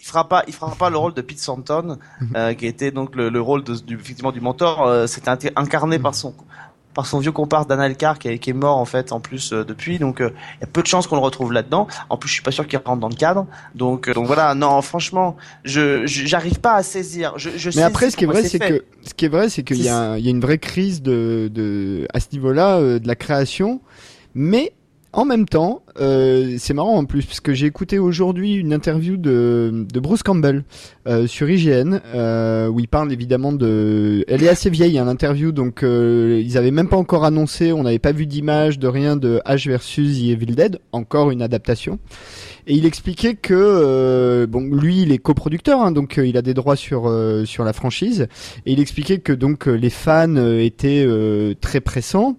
Il 0.00 0.04
fera 0.06 0.28
pas, 0.28 0.44
il 0.46 0.54
fera 0.54 0.74
pas 0.74 0.90
le 0.90 0.96
rôle 0.96 1.12
de 1.14 1.20
Pete 1.22 1.40
Santon, 1.40 1.98
euh, 2.36 2.54
qui 2.54 2.66
était 2.66 2.90
donc 2.90 3.14
le, 3.16 3.28
le 3.28 3.40
rôle 3.40 3.64
de, 3.64 3.74
du, 3.74 3.94
effectivement 3.96 4.32
du 4.32 4.40
mentor. 4.40 4.86
Euh, 4.86 5.06
C'était 5.06 5.30
incarné 5.56 5.98
par 5.98 6.14
son 6.14 6.34
par 6.94 7.06
son 7.06 7.20
vieux 7.20 7.30
comparse 7.30 7.68
Dan 7.68 7.80
Elcar 7.80 8.18
qui, 8.18 8.26
est- 8.26 8.38
qui 8.40 8.50
est 8.50 8.54
mort 8.54 8.76
en 8.78 8.84
fait 8.84 9.12
en 9.12 9.20
plus 9.20 9.52
euh, 9.52 9.62
depuis 9.62 10.00
donc 10.00 10.20
euh, 10.20 10.30
il 10.56 10.62
y 10.62 10.64
a 10.64 10.66
peu 10.66 10.82
de 10.82 10.86
chances 10.88 11.06
qu'on 11.06 11.14
le 11.14 11.20
retrouve 11.22 11.52
là-dedans 11.52 11.86
en 12.08 12.16
plus 12.16 12.28
je 12.28 12.34
suis 12.34 12.42
pas 12.42 12.50
sûr 12.50 12.66
qu'il 12.66 12.76
rentre 12.84 12.98
dans 12.98 13.10
le 13.10 13.14
cadre 13.14 13.46
donc 13.76 14.08
euh, 14.08 14.14
donc 14.14 14.26
voilà 14.26 14.56
non 14.56 14.82
franchement 14.82 15.36
je 15.62 16.06
je- 16.06 16.26
j'arrive 16.26 16.58
pas 16.58 16.74
à 16.74 16.82
saisir 16.82 17.34
je, 17.36 17.50
je 17.56 17.70
Mais 17.76 17.82
après, 17.82 18.10
ce 18.10 18.16
qui 18.16 18.24
est 18.24 18.26
vrai, 18.26 18.42
c'est 18.42 18.58
que 18.58 18.84
ce 19.04 19.14
qui 19.14 19.26
est 19.26 19.28
vrai, 19.28 19.48
c'est 19.48 19.62
qu'il 19.62 19.80
y, 19.80 19.88
a 19.88 20.18
il 20.18 20.24
y 20.24 20.28
a 20.28 20.30
une 20.30 20.40
vraie 20.40 20.58
crise 20.58 21.00
de, 21.00 21.48
de 21.54 22.08
à 22.12 22.18
ce 22.18 22.28
niveau-là 22.32 22.78
euh, 22.78 22.98
de 22.98 23.06
la 23.06 23.14
création, 23.14 23.80
mais 24.38 24.72
en 25.12 25.24
même 25.24 25.46
temps, 25.46 25.82
euh, 26.00 26.56
c'est 26.58 26.74
marrant 26.74 26.96
en 26.96 27.04
plus 27.04 27.24
parce 27.24 27.40
que 27.40 27.54
j'ai 27.54 27.66
écouté 27.66 27.98
aujourd'hui 27.98 28.54
une 28.54 28.72
interview 28.72 29.16
de, 29.16 29.86
Bruce 29.94 30.22
Campbell 30.22 30.64
euh, 31.08 31.26
sur 31.26 31.50
IGN 31.50 31.98
euh, 32.14 32.68
où 32.68 32.78
il 32.78 32.86
parle 32.88 33.10
évidemment 33.12 33.52
de. 33.52 34.24
Elle 34.28 34.44
est 34.44 34.48
assez 34.48 34.68
vieille 34.70 34.98
hein, 34.98 35.06
l'interview 35.06 35.50
donc 35.50 35.80
ils 35.82 36.58
avaient 36.58 36.70
même 36.70 36.88
pas 36.88 36.98
encore 36.98 37.24
annoncé, 37.24 37.72
on 37.72 37.82
n'avait 37.82 37.98
pas 37.98 38.12
vu 38.12 38.26
d'image 38.26 38.78
de 38.78 38.86
rien 38.86 39.16
de 39.16 39.40
H 39.46 39.66
versus 39.66 40.18
The 40.18 40.24
Evil 40.24 40.54
Dead, 40.54 40.78
encore 40.92 41.30
une 41.30 41.42
adaptation. 41.42 41.98
Et 42.66 42.74
il 42.74 42.84
expliquait 42.84 43.34
que 43.34 44.46
bon 44.46 44.60
lui 44.60 45.02
il 45.02 45.10
est 45.10 45.18
coproducteur 45.18 45.80
hein, 45.80 45.90
donc 45.90 46.20
il 46.22 46.36
a 46.36 46.42
des 46.42 46.52
droits 46.52 46.76
sur 46.76 47.10
sur 47.46 47.64
la 47.64 47.72
franchise 47.72 48.28
et 48.66 48.72
il 48.72 48.78
expliquait 48.78 49.18
que 49.18 49.32
donc 49.32 49.66
les 49.66 49.90
fans 49.90 50.36
étaient 50.58 51.08
très 51.62 51.80
pressants 51.80 52.36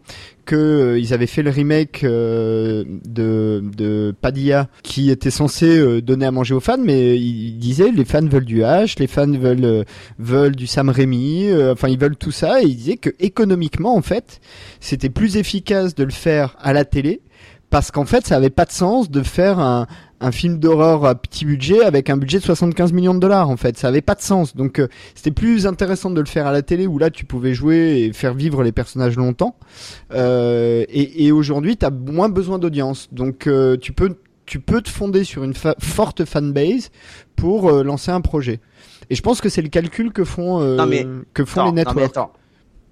que 0.50 0.56
euh, 0.56 1.00
ils 1.00 1.14
avaient 1.14 1.28
fait 1.28 1.44
le 1.44 1.52
remake 1.52 2.04
euh, 2.04 2.84
de 3.06 3.64
de 3.78 4.16
Padilla 4.20 4.68
qui 4.82 5.12
était 5.12 5.30
censé 5.30 5.78
euh, 5.78 6.02
donner 6.02 6.26
à 6.26 6.32
manger 6.32 6.56
aux 6.56 6.60
fans 6.60 6.80
mais 6.84 7.16
il, 7.18 7.50
il 7.50 7.60
disait 7.60 7.92
les 7.92 8.04
fans 8.04 8.26
veulent 8.26 8.46
du 8.46 8.62
H 8.62 8.96
les 8.98 9.06
fans 9.06 9.32
veulent 9.32 9.64
euh, 9.64 9.84
veulent 10.18 10.56
du 10.56 10.66
Sam 10.66 10.90
Raimi 10.90 11.52
enfin 11.72 11.88
ils 11.88 12.00
veulent 12.00 12.18
tout 12.18 12.32
ça 12.32 12.64
et 12.64 12.66
il 12.66 12.76
disait 12.76 12.98
que 12.98 13.12
économiquement 13.20 13.96
en 13.96 14.02
fait 14.02 14.42
c'était 14.80 15.10
plus 15.10 15.38
efficace 15.38 15.94
de 15.94 16.04
le 16.04 16.10
faire 16.10 16.58
à 16.60 16.74
la 16.74 16.84
télé 16.84 17.22
parce 17.70 17.92
qu'en 17.92 18.06
fait 18.06 18.26
ça 18.26 18.36
avait 18.36 18.50
pas 18.50 18.66
de 18.66 18.72
sens 18.72 19.12
de 19.12 19.22
faire 19.22 19.60
un 19.60 19.86
un 20.22 20.32
film 20.32 20.58
d'horreur 20.58 21.06
à 21.06 21.16
petit 21.16 21.46
budget 21.46 21.84
avec 21.84 22.10
un 22.10 22.18
budget 22.18 22.40
de 22.40 22.44
75 22.44 22.92
millions 22.94 23.14
de 23.14 23.20
dollars 23.20 23.50
en 23.50 23.58
fait. 23.58 23.78
Ça 23.78 23.88
avait 23.88 24.02
pas 24.02 24.16
de 24.16 24.22
sens. 24.22 24.56
Donc 24.56 24.80
euh, 24.80 24.88
c'était 25.16 25.32
plus 25.32 25.66
intéressant 25.68 26.10
de 26.10 26.20
le 26.20 26.28
faire 26.28 26.46
à 26.48 26.52
la 26.52 26.62
télé 26.62 26.88
où 26.88 26.98
là 26.98 27.10
tu 27.10 27.26
pouvais 27.26 27.54
jouer 27.54 28.02
et 28.02 28.14
faire 28.14 28.34
vivre 28.34 28.62
les 28.64 28.72
personnages 28.72 29.16
longtemps. 29.16 29.56
Euh, 30.14 30.84
et, 30.90 31.26
et 31.26 31.32
aujourd'hui 31.32 31.78
t'as 31.78 31.90
moins 31.92 32.30
besoin 32.30 32.60
d'audience. 32.60 33.08
Donc 33.12 33.48
euh, 33.48 33.78
tu 33.78 33.94
peux 33.94 34.16
tu 34.46 34.60
peux 34.60 34.82
te 34.82 34.90
fonder 34.90 35.24
sur 35.24 35.44
une 35.44 35.54
fa- 35.54 35.76
forte 35.80 36.26
fanbase 36.26 36.90
pour 37.36 37.70
euh, 37.70 37.84
lancer 37.84 38.12
un 38.12 38.22
projet. 38.22 38.60
Et 39.12 39.16
je 39.16 39.22
pense 39.22 39.42
que 39.42 39.50
c'est 39.50 39.62
le 39.62 39.70
calcul 39.70 40.12
que 40.12 40.24
font 40.24 40.60
euh, 40.62 40.76
Non, 40.76 40.86
mais- 40.88 41.06
que 41.34 41.46
font 41.46 41.62
Attends, 41.62 41.66
les 41.76 41.84
non, 41.84 41.92
mais 41.96 42.02
networks. 42.02 42.18
attends. 42.18 42.34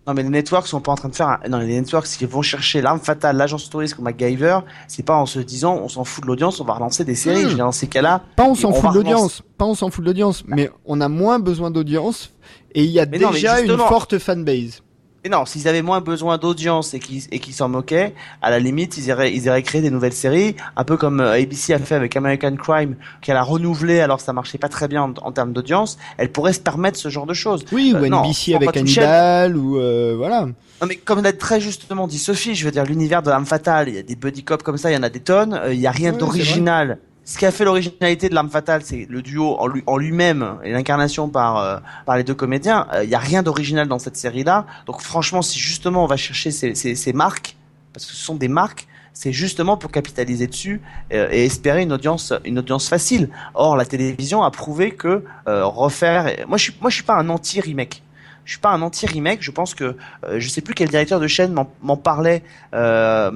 Non 0.08 0.14
mais 0.14 0.24
les 0.24 0.30
networks 0.30 0.68
sont 0.68 0.80
pas 0.80 0.94
en 0.94 0.96
train 0.96 1.10
de 1.10 1.16
faire 1.16 1.28
un... 1.28 1.50
non 1.50 1.60
les 1.60 1.80
networks 1.80 2.08
s'ils 2.08 2.28
vont 2.28 2.42
chercher 2.42 2.82
l'arme 2.82 3.00
fatale 3.00 3.36
l'agence 3.36 3.70
touriste 3.70 3.98
ou 3.98 4.02
MacGyver. 4.02 4.60
C'est 4.88 5.04
pas 5.04 5.16
en 5.16 5.26
se 5.26 5.40
disant 5.40 5.76
on 5.76 5.90
s'en 5.90 6.06
fout 6.06 6.24
de 6.24 6.28
l'audience 6.28 6.62
on 6.62 6.64
va 6.64 6.74
relancer 6.74 7.04
des 7.04 7.16
séries. 7.16 7.46
Dire, 7.46 7.58
dans 7.58 7.74
ces 7.74 7.88
cas-là 7.88 8.24
Pas 8.38 8.46
on 8.46 8.56
s'en 8.56 8.72
fout 8.72 8.90
de 8.92 8.96
l'audience, 8.96 9.44
pas 9.58 9.66
on 9.66 9.76
s'en 9.76 9.90
fout 9.90 10.04
de 10.04 10.10
l'audience, 10.10 10.44
mais 10.48 10.72
on 10.86 11.02
a 11.02 11.10
moins 11.10 11.40
besoin 11.40 11.72
d'audience 11.72 12.32
et 12.74 12.84
il 12.84 12.92
y 12.92 13.00
a 13.00 13.06
Mais 13.06 13.20
non, 13.20 13.30
mais 13.30 13.36
déjà 13.36 13.60
une 13.60 13.78
forte 13.78 14.18
fanbase. 14.18 14.82
Et 15.24 15.30
non, 15.30 15.46
s'ils 15.46 15.68
avaient 15.68 15.82
moins 15.82 16.00
besoin 16.00 16.38
d'audience 16.38 16.94
et 16.94 17.00
qu'ils 17.00 17.24
et 17.32 17.42
s'en 17.52 17.68
moquaient, 17.70 18.14
à 18.42 18.50
la 18.50 18.60
limite, 18.60 18.98
ils 18.98 19.08
iraient, 19.08 19.34
ils 19.34 19.46
iraient 19.46 19.64
créer 19.64 19.82
des 19.82 19.90
nouvelles 19.90 20.14
séries, 20.14 20.56
un 20.76 20.84
peu 20.84 20.96
comme 20.96 21.20
euh, 21.20 21.34
ABC 21.34 21.74
a 21.74 21.80
fait 21.80 21.96
avec 21.96 22.16
American 22.16 22.56
Crime, 22.56 22.96
qu'elle 23.22 23.36
a 23.36 23.44
renouvelé 23.44 24.00
alors 24.00 24.18
que 24.18 24.24
ça 24.24 24.32
marchait 24.32 24.58
pas 24.58 24.70
très 24.70 24.88
bien 24.88 25.04
en, 25.04 25.14
en 25.22 25.32
termes 25.32 25.54
d'audience. 25.54 25.98
Elle 26.18 26.32
pourrait 26.32 26.54
se 26.54 26.60
permettre 26.60 26.98
ce 26.98 27.10
genre 27.10 27.26
de 27.26 27.34
choses. 27.34 27.66
Oui, 27.72 27.94
Euh, 27.96 28.02
ou 28.04 28.08
non, 28.08 28.24
NBC 28.24 28.54
avec. 28.56 28.76
Hannibal 28.78 29.58
ou 29.58 29.80
euh, 29.80 30.14
voilà. 30.18 30.46
Non 30.82 30.88
mais 30.88 30.96
comme 30.96 31.24
l'a 31.24 31.34
très 31.34 31.60
justement 31.60 32.08
dit 32.08 32.20
Sophie, 32.20 32.54
je 32.54 32.64
veux 32.64 32.72
dire 32.72 32.86
l'univers 32.86 33.24
de 33.24 33.30
l'arme 33.30 33.46
fatale, 33.48 33.90
il 33.90 33.96
y 33.96 34.00
a 34.00 34.04
des 34.04 34.16
buddy 34.16 34.44
cops 34.44 34.64
comme 34.64 34.78
ça, 34.78 34.92
il 34.92 34.94
y 34.94 34.98
en 34.98 35.04
a 35.04 35.10
des 35.10 35.20
tonnes, 35.20 35.54
euh, 35.56 35.74
il 35.74 35.80
y 35.80 35.88
a 35.88 35.92
rien 35.92 36.12
Ouais, 36.14 36.20
d'original. 36.20 37.00
Ce 37.30 37.38
qui 37.38 37.46
a 37.46 37.52
fait 37.52 37.66
l'originalité 37.66 38.30
de 38.30 38.34
l'arme 38.36 38.50
fatale, 38.50 38.84
c'est 38.86 39.06
le 39.10 39.22
duo 39.22 39.58
en 39.60 39.68
lui- 39.68 39.84
en 39.86 39.98
lui-même 39.98 40.60
et 40.64 40.72
l'incarnation 40.72 41.28
par 41.28 41.58
euh, 41.58 41.78
par 42.06 42.16
les 42.16 42.24
deux 42.24 42.34
comédiens. 42.34 42.88
Euh, 42.94 43.04
Il 43.04 43.10
y 43.10 43.16
a 43.16 43.20
rien 43.20 43.44
d'original 43.44 43.86
dans 43.90 44.00
cette 44.00 44.16
série-là. 44.16 44.66
Donc 44.86 45.02
franchement, 45.02 45.42
si 45.42 45.60
justement 45.60 46.06
on 46.06 46.08
va 46.08 46.16
chercher 46.16 46.52
ces, 46.52 47.14
marques, 47.14 47.58
parce 47.92 48.06
que 48.06 48.14
ce 48.14 48.24
sont 48.30 48.36
des 48.36 48.48
marques, 48.48 48.88
c'est 49.12 49.34
justement 49.34 49.76
pour 49.76 49.92
capitaliser 49.92 50.48
dessus 50.48 50.80
euh, 51.12 51.28
et 51.30 51.44
espérer 51.46 51.82
une 51.82 51.92
audience 51.92 52.32
une 52.46 52.60
audience 52.60 52.88
facile. 52.88 53.28
Or 53.56 53.76
la 53.76 53.84
télévision 53.86 54.42
a 54.44 54.50
prouvé 54.50 54.92
que 54.92 55.26
euh, 55.50 55.66
refaire, 55.66 56.34
moi 56.48 56.58
je 56.58 56.64
suis 56.64 56.76
moi 56.80 56.90
je 56.90 56.96
suis 56.96 57.04
pas 57.04 57.16
un 57.16 57.28
anti 57.28 57.60
remake. 57.60 58.04
Je 58.48 58.54
suis 58.54 58.60
pas 58.62 58.72
un 58.72 58.82
anti 58.82 59.06
remake. 59.06 59.44
Je 59.44 59.52
pense 59.52 59.76
que 59.76 59.84
euh, 60.24 60.40
je 60.40 60.48
sais 60.48 60.62
plus 60.62 60.74
quel 60.74 60.88
directeur 60.88 61.20
de 61.20 61.28
chaîne 61.28 61.54
m'en- 61.54 61.98
parlait 61.98 62.42
euh, 62.74 63.30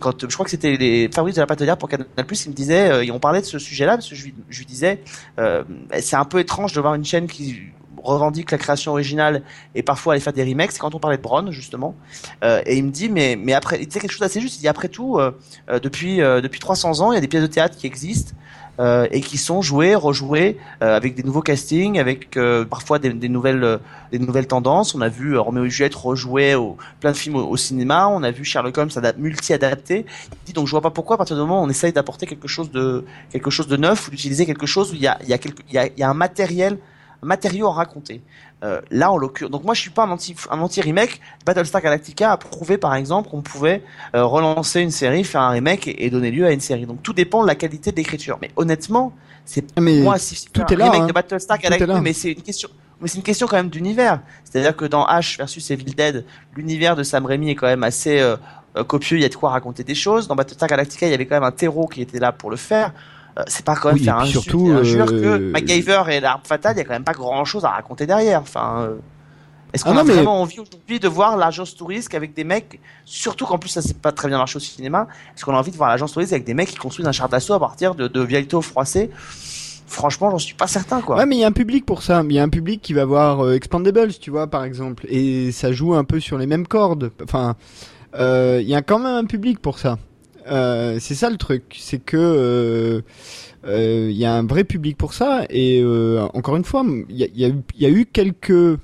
quand 0.00 0.22
je 0.28 0.32
crois 0.32 0.44
que 0.44 0.50
c'était 0.50 0.76
les 0.76 1.10
Fabrice 1.12 1.34
de 1.34 1.40
la 1.40 1.46
Patelière 1.46 1.76
pour 1.76 1.88
Canal+. 1.88 2.06
Il 2.16 2.48
me 2.50 2.54
disait, 2.54 2.90
euh, 2.90 3.04
et 3.04 3.10
on 3.10 3.18
parlait 3.18 3.40
de 3.40 3.46
ce 3.46 3.58
sujet-là 3.58 3.96
parce 3.96 4.08
que 4.08 4.14
je 4.14 4.24
lui, 4.24 4.34
je 4.48 4.58
lui 4.60 4.66
disais, 4.66 5.02
euh, 5.40 5.64
c'est 6.00 6.14
un 6.16 6.24
peu 6.24 6.38
étrange 6.38 6.72
de 6.72 6.80
voir 6.80 6.94
une 6.94 7.04
chaîne 7.04 7.26
qui 7.26 7.58
revendique 8.00 8.52
la 8.52 8.58
création 8.58 8.92
originale 8.92 9.42
et 9.74 9.82
parfois 9.82 10.12
aller 10.12 10.20
faire 10.22 10.32
des 10.32 10.44
remakes. 10.44 10.70
C'est 10.70 10.78
quand 10.78 10.94
on 10.94 11.00
parlait 11.00 11.16
de 11.16 11.22
Bron 11.22 11.50
justement. 11.50 11.96
Euh, 12.44 12.62
et 12.64 12.76
il 12.76 12.84
me 12.84 12.90
dit, 12.90 13.08
mais 13.08 13.36
mais 13.36 13.54
après, 13.54 13.78
il 13.80 13.88
disait 13.88 13.98
quelque 13.98 14.12
chose 14.12 14.20
d'assez 14.20 14.40
juste. 14.40 14.56
Il 14.58 14.60
dit 14.60 14.68
après 14.68 14.88
tout, 14.88 15.18
euh, 15.18 15.32
euh, 15.68 15.80
depuis 15.80 16.22
euh, 16.22 16.40
depuis 16.40 16.60
300 16.60 17.00
ans, 17.00 17.10
il 17.10 17.16
y 17.16 17.18
a 17.18 17.20
des 17.20 17.26
pièces 17.26 17.42
de 17.42 17.48
théâtre 17.48 17.76
qui 17.76 17.88
existent. 17.88 18.34
Euh, 18.78 19.06
et 19.10 19.20
qui 19.20 19.38
sont 19.38 19.62
jouées, 19.62 19.94
rejouées 19.94 20.58
euh, 20.82 20.96
avec 20.96 21.14
des 21.14 21.22
nouveaux 21.22 21.42
castings, 21.42 21.98
avec 21.98 22.36
euh, 22.36 22.64
parfois 22.64 22.98
des, 22.98 23.12
des 23.12 23.28
nouvelles 23.28 23.64
euh, 23.64 23.78
des 24.12 24.18
nouvelles 24.18 24.46
tendances. 24.46 24.94
On 24.94 25.00
a 25.00 25.08
vu 25.08 25.36
euh, 25.36 25.40
Roméo 25.40 25.64
et 25.64 25.70
Juliette 25.70 25.94
rejouer 25.94 26.54
au, 26.54 26.76
plein 27.00 27.12
de 27.12 27.16
films 27.16 27.36
au, 27.36 27.46
au 27.46 27.56
cinéma. 27.56 28.08
On 28.08 28.22
a 28.22 28.30
vu 28.30 28.44
Sherlock 28.44 28.76
Holmes 28.78 28.90
adap- 28.90 29.18
multi-adapté. 29.18 30.06
Donc 30.54 30.66
je 30.66 30.70
vois 30.72 30.80
pas 30.80 30.90
pourquoi 30.90 31.14
à 31.14 31.16
partir 31.18 31.36
du 31.36 31.42
moment 31.42 31.62
où 31.62 31.64
on 31.66 31.70
essaye 31.70 31.92
d'apporter 31.92 32.26
quelque 32.26 32.48
chose 32.48 32.70
de 32.70 33.04
quelque 33.30 33.50
chose 33.50 33.68
de 33.68 33.76
neuf 33.76 34.08
ou 34.08 34.10
d'utiliser 34.10 34.46
quelque 34.46 34.66
chose 34.66 34.92
où 34.92 34.94
il 34.94 35.02
y 35.02 35.06
a 35.06 35.18
il 35.22 35.28
y 35.28 35.32
a 35.32 35.38
quelque 35.38 35.62
il 35.68 35.74
y 35.74 35.78
a, 35.78 35.86
il 35.86 35.98
y 35.98 36.02
a 36.02 36.08
un 36.08 36.14
matériel 36.14 36.78
un 37.22 37.26
matériau 37.26 37.68
à 37.68 37.72
raconter. 37.72 38.22
Euh, 38.64 38.80
là, 38.90 39.12
en 39.12 39.16
l'occurrence, 39.16 39.52
donc 39.52 39.64
moi 39.64 39.74
je 39.74 39.80
suis 39.80 39.90
pas 39.90 40.04
un 40.04 40.10
anti 40.10 40.34
un 40.50 40.60
anti 40.60 40.80
remake. 40.80 41.20
Battlestar 41.46 41.80
Galactica 41.80 42.32
a 42.32 42.36
prouvé 42.36 42.76
par 42.78 42.94
exemple 42.94 43.30
qu'on 43.30 43.42
pouvait 43.42 43.82
euh, 44.14 44.24
relancer 44.24 44.80
une 44.80 44.90
série, 44.90 45.24
faire 45.24 45.42
un 45.42 45.50
remake 45.50 45.86
et, 45.86 46.04
et 46.04 46.10
donner 46.10 46.30
lieu 46.30 46.46
à 46.46 46.50
une 46.50 46.60
série. 46.60 46.86
Donc 46.86 47.02
tout 47.02 47.12
dépend 47.12 47.42
de 47.42 47.46
la 47.46 47.54
qualité 47.54 47.92
de 47.92 47.96
l'écriture. 47.96 48.38
Mais 48.42 48.50
honnêtement, 48.56 49.12
c'est 49.44 49.64
moi 49.80 50.18
si 50.18 50.46
un 50.56 50.60
là, 50.60 50.84
remake 50.84 51.02
hein. 51.02 51.06
de 51.06 51.12
Battlestar 51.12 51.58
Galactica, 51.58 52.00
mais 52.00 52.12
c'est 52.12 52.32
une 52.32 52.42
question. 52.42 52.68
Mais 53.00 53.08
c'est 53.08 53.16
une 53.16 53.22
question 53.22 53.46
quand 53.46 53.56
même 53.56 53.70
d'univers. 53.70 54.20
C'est-à-dire 54.44 54.76
que 54.76 54.84
dans 54.84 55.06
H 55.06 55.38
versus 55.38 55.70
Evil 55.70 55.94
Dead, 55.94 56.24
l'univers 56.54 56.96
de 56.96 57.02
Sam 57.02 57.24
Raimi 57.24 57.50
est 57.50 57.54
quand 57.54 57.66
même 57.66 57.84
assez 57.84 58.18
euh, 58.18 58.36
euh, 58.76 58.84
copieux. 58.84 59.16
Il 59.16 59.22
y 59.22 59.24
a 59.24 59.28
de 59.28 59.34
quoi 59.34 59.50
raconter 59.50 59.84
des 59.84 59.94
choses. 59.94 60.28
Dans 60.28 60.34
Battlestar 60.34 60.68
Galactica, 60.68 61.06
il 61.06 61.10
y 61.10 61.14
avait 61.14 61.24
quand 61.24 61.36
même 61.36 61.44
un 61.44 61.52
terreau 61.52 61.86
qui 61.86 62.02
était 62.02 62.18
là 62.18 62.32
pour 62.32 62.50
le 62.50 62.56
faire. 62.56 62.92
Euh, 63.38 63.42
c'est 63.46 63.64
pas 63.64 63.76
quand 63.76 63.88
même 63.88 63.98
Oui, 63.98 64.04
faire 64.04 64.18
un 64.18 64.26
surtout 64.26 64.68
et 64.68 64.72
injure 64.72 65.06
euh, 65.12 65.38
que 65.38 65.50
MacGyver 65.52 66.02
et 66.10 66.20
l'arme 66.20 66.40
fatale, 66.44 66.74
il 66.76 66.78
y 66.78 66.82
a 66.82 66.84
quand 66.84 66.92
même 66.94 67.04
pas 67.04 67.12
grand-chose 67.12 67.64
à 67.64 67.70
raconter 67.70 68.06
derrière. 68.06 68.40
Enfin. 68.40 68.80
euh, 68.80 68.96
est-ce 69.72 69.84
Ah 69.86 69.92
qu'on 69.92 69.98
a 69.98 70.02
mais- 70.04 70.14
vraiment 70.14 70.40
envie 70.40 70.60
aujourd'hui 70.60 70.98
de 70.98 71.08
voir 71.08 71.36
l'agence 71.36 71.76
touriste 71.76 72.14
avec 72.14 72.34
des 72.34 72.42
mecs, 72.44 72.80
surtout 73.04 73.44
qu'en 73.44 73.58
plus 73.58 73.68
ça 73.68 73.82
s'est 73.82 73.92
pas 73.94 74.12
très 74.12 74.26
bien 74.28 74.38
marché 74.38 74.56
au 74.56 74.60
cinéma, 74.60 75.06
est-ce 75.36 75.44
qu'on 75.44 75.54
a 75.54 75.58
envie 75.58 75.70
de 75.70 75.76
voir 75.76 75.90
l'agence 75.90 76.12
touriste 76.12 76.32
avec 76.32 76.44
des 76.44 76.54
mecs 76.54 76.70
qui 76.70 76.76
construisent 76.76 77.06
un 77.06 77.12
char 77.12 77.28
d'assaut 77.28 77.52
à 77.52 77.60
partir 77.60 77.94
de, 77.94 78.08
de 78.08 78.20
vieilles 78.22 78.46
taux 78.48 78.62
froissées? 78.62 79.10
Franchement, 79.86 80.30
j'en 80.30 80.38
suis 80.38 80.54
pas 80.54 80.66
certain, 80.66 81.00
quoi. 81.00 81.16
Ouais, 81.16 81.26
mais 81.26 81.36
il 81.36 81.40
y 81.40 81.44
a 81.44 81.46
un 81.48 81.52
public 81.52 81.86
pour 81.86 82.02
ça. 82.02 82.22
Il 82.28 82.32
y 82.34 82.38
a 82.38 82.42
un 82.42 82.48
public 82.50 82.82
qui 82.82 82.92
va 82.92 83.04
voir 83.06 83.44
euh, 83.44 83.54
Expandables, 83.54 84.12
tu 84.20 84.30
vois, 84.30 84.46
par 84.46 84.64
exemple, 84.64 85.06
et 85.08 85.50
ça 85.52 85.70
joue 85.72 85.94
un 85.94 86.04
peu 86.04 86.18
sur 86.20 86.36
les 86.38 86.46
mêmes 86.46 86.66
cordes. 86.66 87.10
Enfin, 87.24 87.54
euh, 88.14 88.58
il 88.62 88.68
y 88.68 88.74
a 88.74 88.82
quand 88.82 88.98
même 88.98 89.14
un 89.14 89.24
public 89.24 89.60
pour 89.60 89.78
ça. 89.78 89.98
Euh, 90.50 90.98
c'est 91.00 91.14
ça 91.14 91.30
le 91.30 91.36
truc, 91.36 91.76
c'est 91.78 91.98
que 91.98 92.16
euh, 92.16 93.00
euh, 93.66 94.08
il 94.10 94.16
y 94.16 94.24
a 94.24 94.34
un 94.34 94.46
vrai 94.46 94.64
public 94.64 94.96
pour 94.96 95.14
ça. 95.14 95.44
Et 95.50 95.80
euh, 95.82 96.26
encore 96.34 96.56
une 96.56 96.64
fois, 96.64 96.84
il 97.08 97.28
il 97.34 97.62
il 97.76 97.82
y 97.82 97.86
a 97.86 97.90
eu 97.90 98.06
quelques 98.06 98.78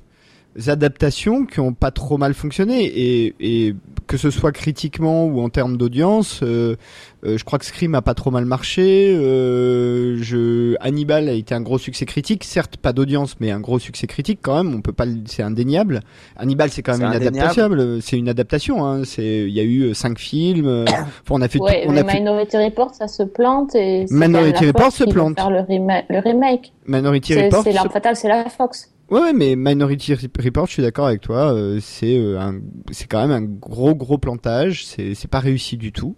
adaptations 0.66 1.46
qui 1.46 1.60
ont 1.60 1.72
pas 1.72 1.90
trop 1.90 2.16
mal 2.18 2.34
fonctionné 2.34 2.84
et, 2.84 3.34
et 3.40 3.74
que 4.06 4.16
ce 4.16 4.30
soit 4.30 4.52
critiquement 4.52 5.26
ou 5.26 5.40
en 5.40 5.48
termes 5.48 5.76
d'audience, 5.76 6.40
euh, 6.42 6.76
euh, 7.24 7.38
je 7.38 7.44
crois 7.44 7.58
que 7.58 7.64
Scream 7.64 7.94
a 7.94 8.02
pas 8.02 8.14
trop 8.14 8.30
mal 8.30 8.44
marché. 8.44 9.14
Euh, 9.16 10.16
je 10.20 10.76
Hannibal 10.80 11.28
a 11.28 11.32
été 11.32 11.54
un 11.54 11.60
gros 11.60 11.78
succès 11.78 12.04
critique, 12.06 12.44
certes 12.44 12.76
pas 12.76 12.92
d'audience, 12.92 13.36
mais 13.40 13.50
un 13.50 13.60
gros 13.60 13.78
succès 13.78 14.06
critique 14.06 14.40
quand 14.42 14.62
même. 14.62 14.74
On 14.74 14.80
peut 14.80 14.92
pas, 14.92 15.06
le- 15.06 15.22
c'est 15.26 15.42
indéniable. 15.42 16.00
Hannibal 16.36 16.70
c'est 16.70 16.82
quand 16.82 16.96
même 16.98 17.08
une 17.08 17.14
adaptation. 17.14 17.98
C'est 18.00 18.18
une 18.18 18.28
adaptation. 18.28 18.84
Hein. 18.86 19.02
C'est, 19.04 19.44
il 19.46 19.52
y 19.54 19.60
a 19.60 19.64
eu 19.64 19.82
euh, 19.84 19.94
cinq 19.94 20.18
films. 20.18 20.66
euh, 20.66 20.84
enfin, 20.88 21.04
on 21.30 21.40
a 21.42 21.48
fait, 21.48 21.58
tout- 21.58 21.64
Ouais, 21.64 21.84
on 21.88 21.92
mais 21.92 22.00
a 22.00 22.04
fait 22.04 22.18
Minority 22.18 22.56
Report, 22.58 22.94
ça 22.94 23.08
se 23.08 23.22
plante 23.22 23.74
et 23.74 24.04
c'est 24.06 24.14
Minority 24.14 24.66
Report 24.66 24.92
se 24.92 25.04
plante. 25.04 25.36
Faire 25.36 25.50
le, 25.50 25.60
le 25.68 26.18
remake. 26.20 26.72
Minority 26.86 27.34
Report. 27.42 27.62
c'est 27.64 27.72
l'arme 27.72 27.90
fatale, 27.90 28.16
c'est 28.16 28.28
la 28.28 28.48
Fox. 28.50 28.90
Ouais, 29.10 29.20
ouais, 29.20 29.32
mais 29.34 29.54
Minority 29.56 30.14
Report, 30.14 30.66
je 30.66 30.72
suis 30.72 30.82
d'accord 30.82 31.06
avec 31.06 31.20
toi. 31.20 31.52
euh, 31.54 31.78
c'est 31.80 32.16
euh, 32.18 32.40
un, 32.40 32.60
c'est 32.90 33.06
quand 33.06 33.20
même 33.26 33.32
un 33.32 33.42
gros 33.42 33.94
gros 33.94 34.18
plantage. 34.18 34.86
C'est 34.86 35.14
c'est 35.14 35.28
pas 35.28 35.40
réussi 35.40 35.76
du 35.76 35.92
tout. 35.92 36.16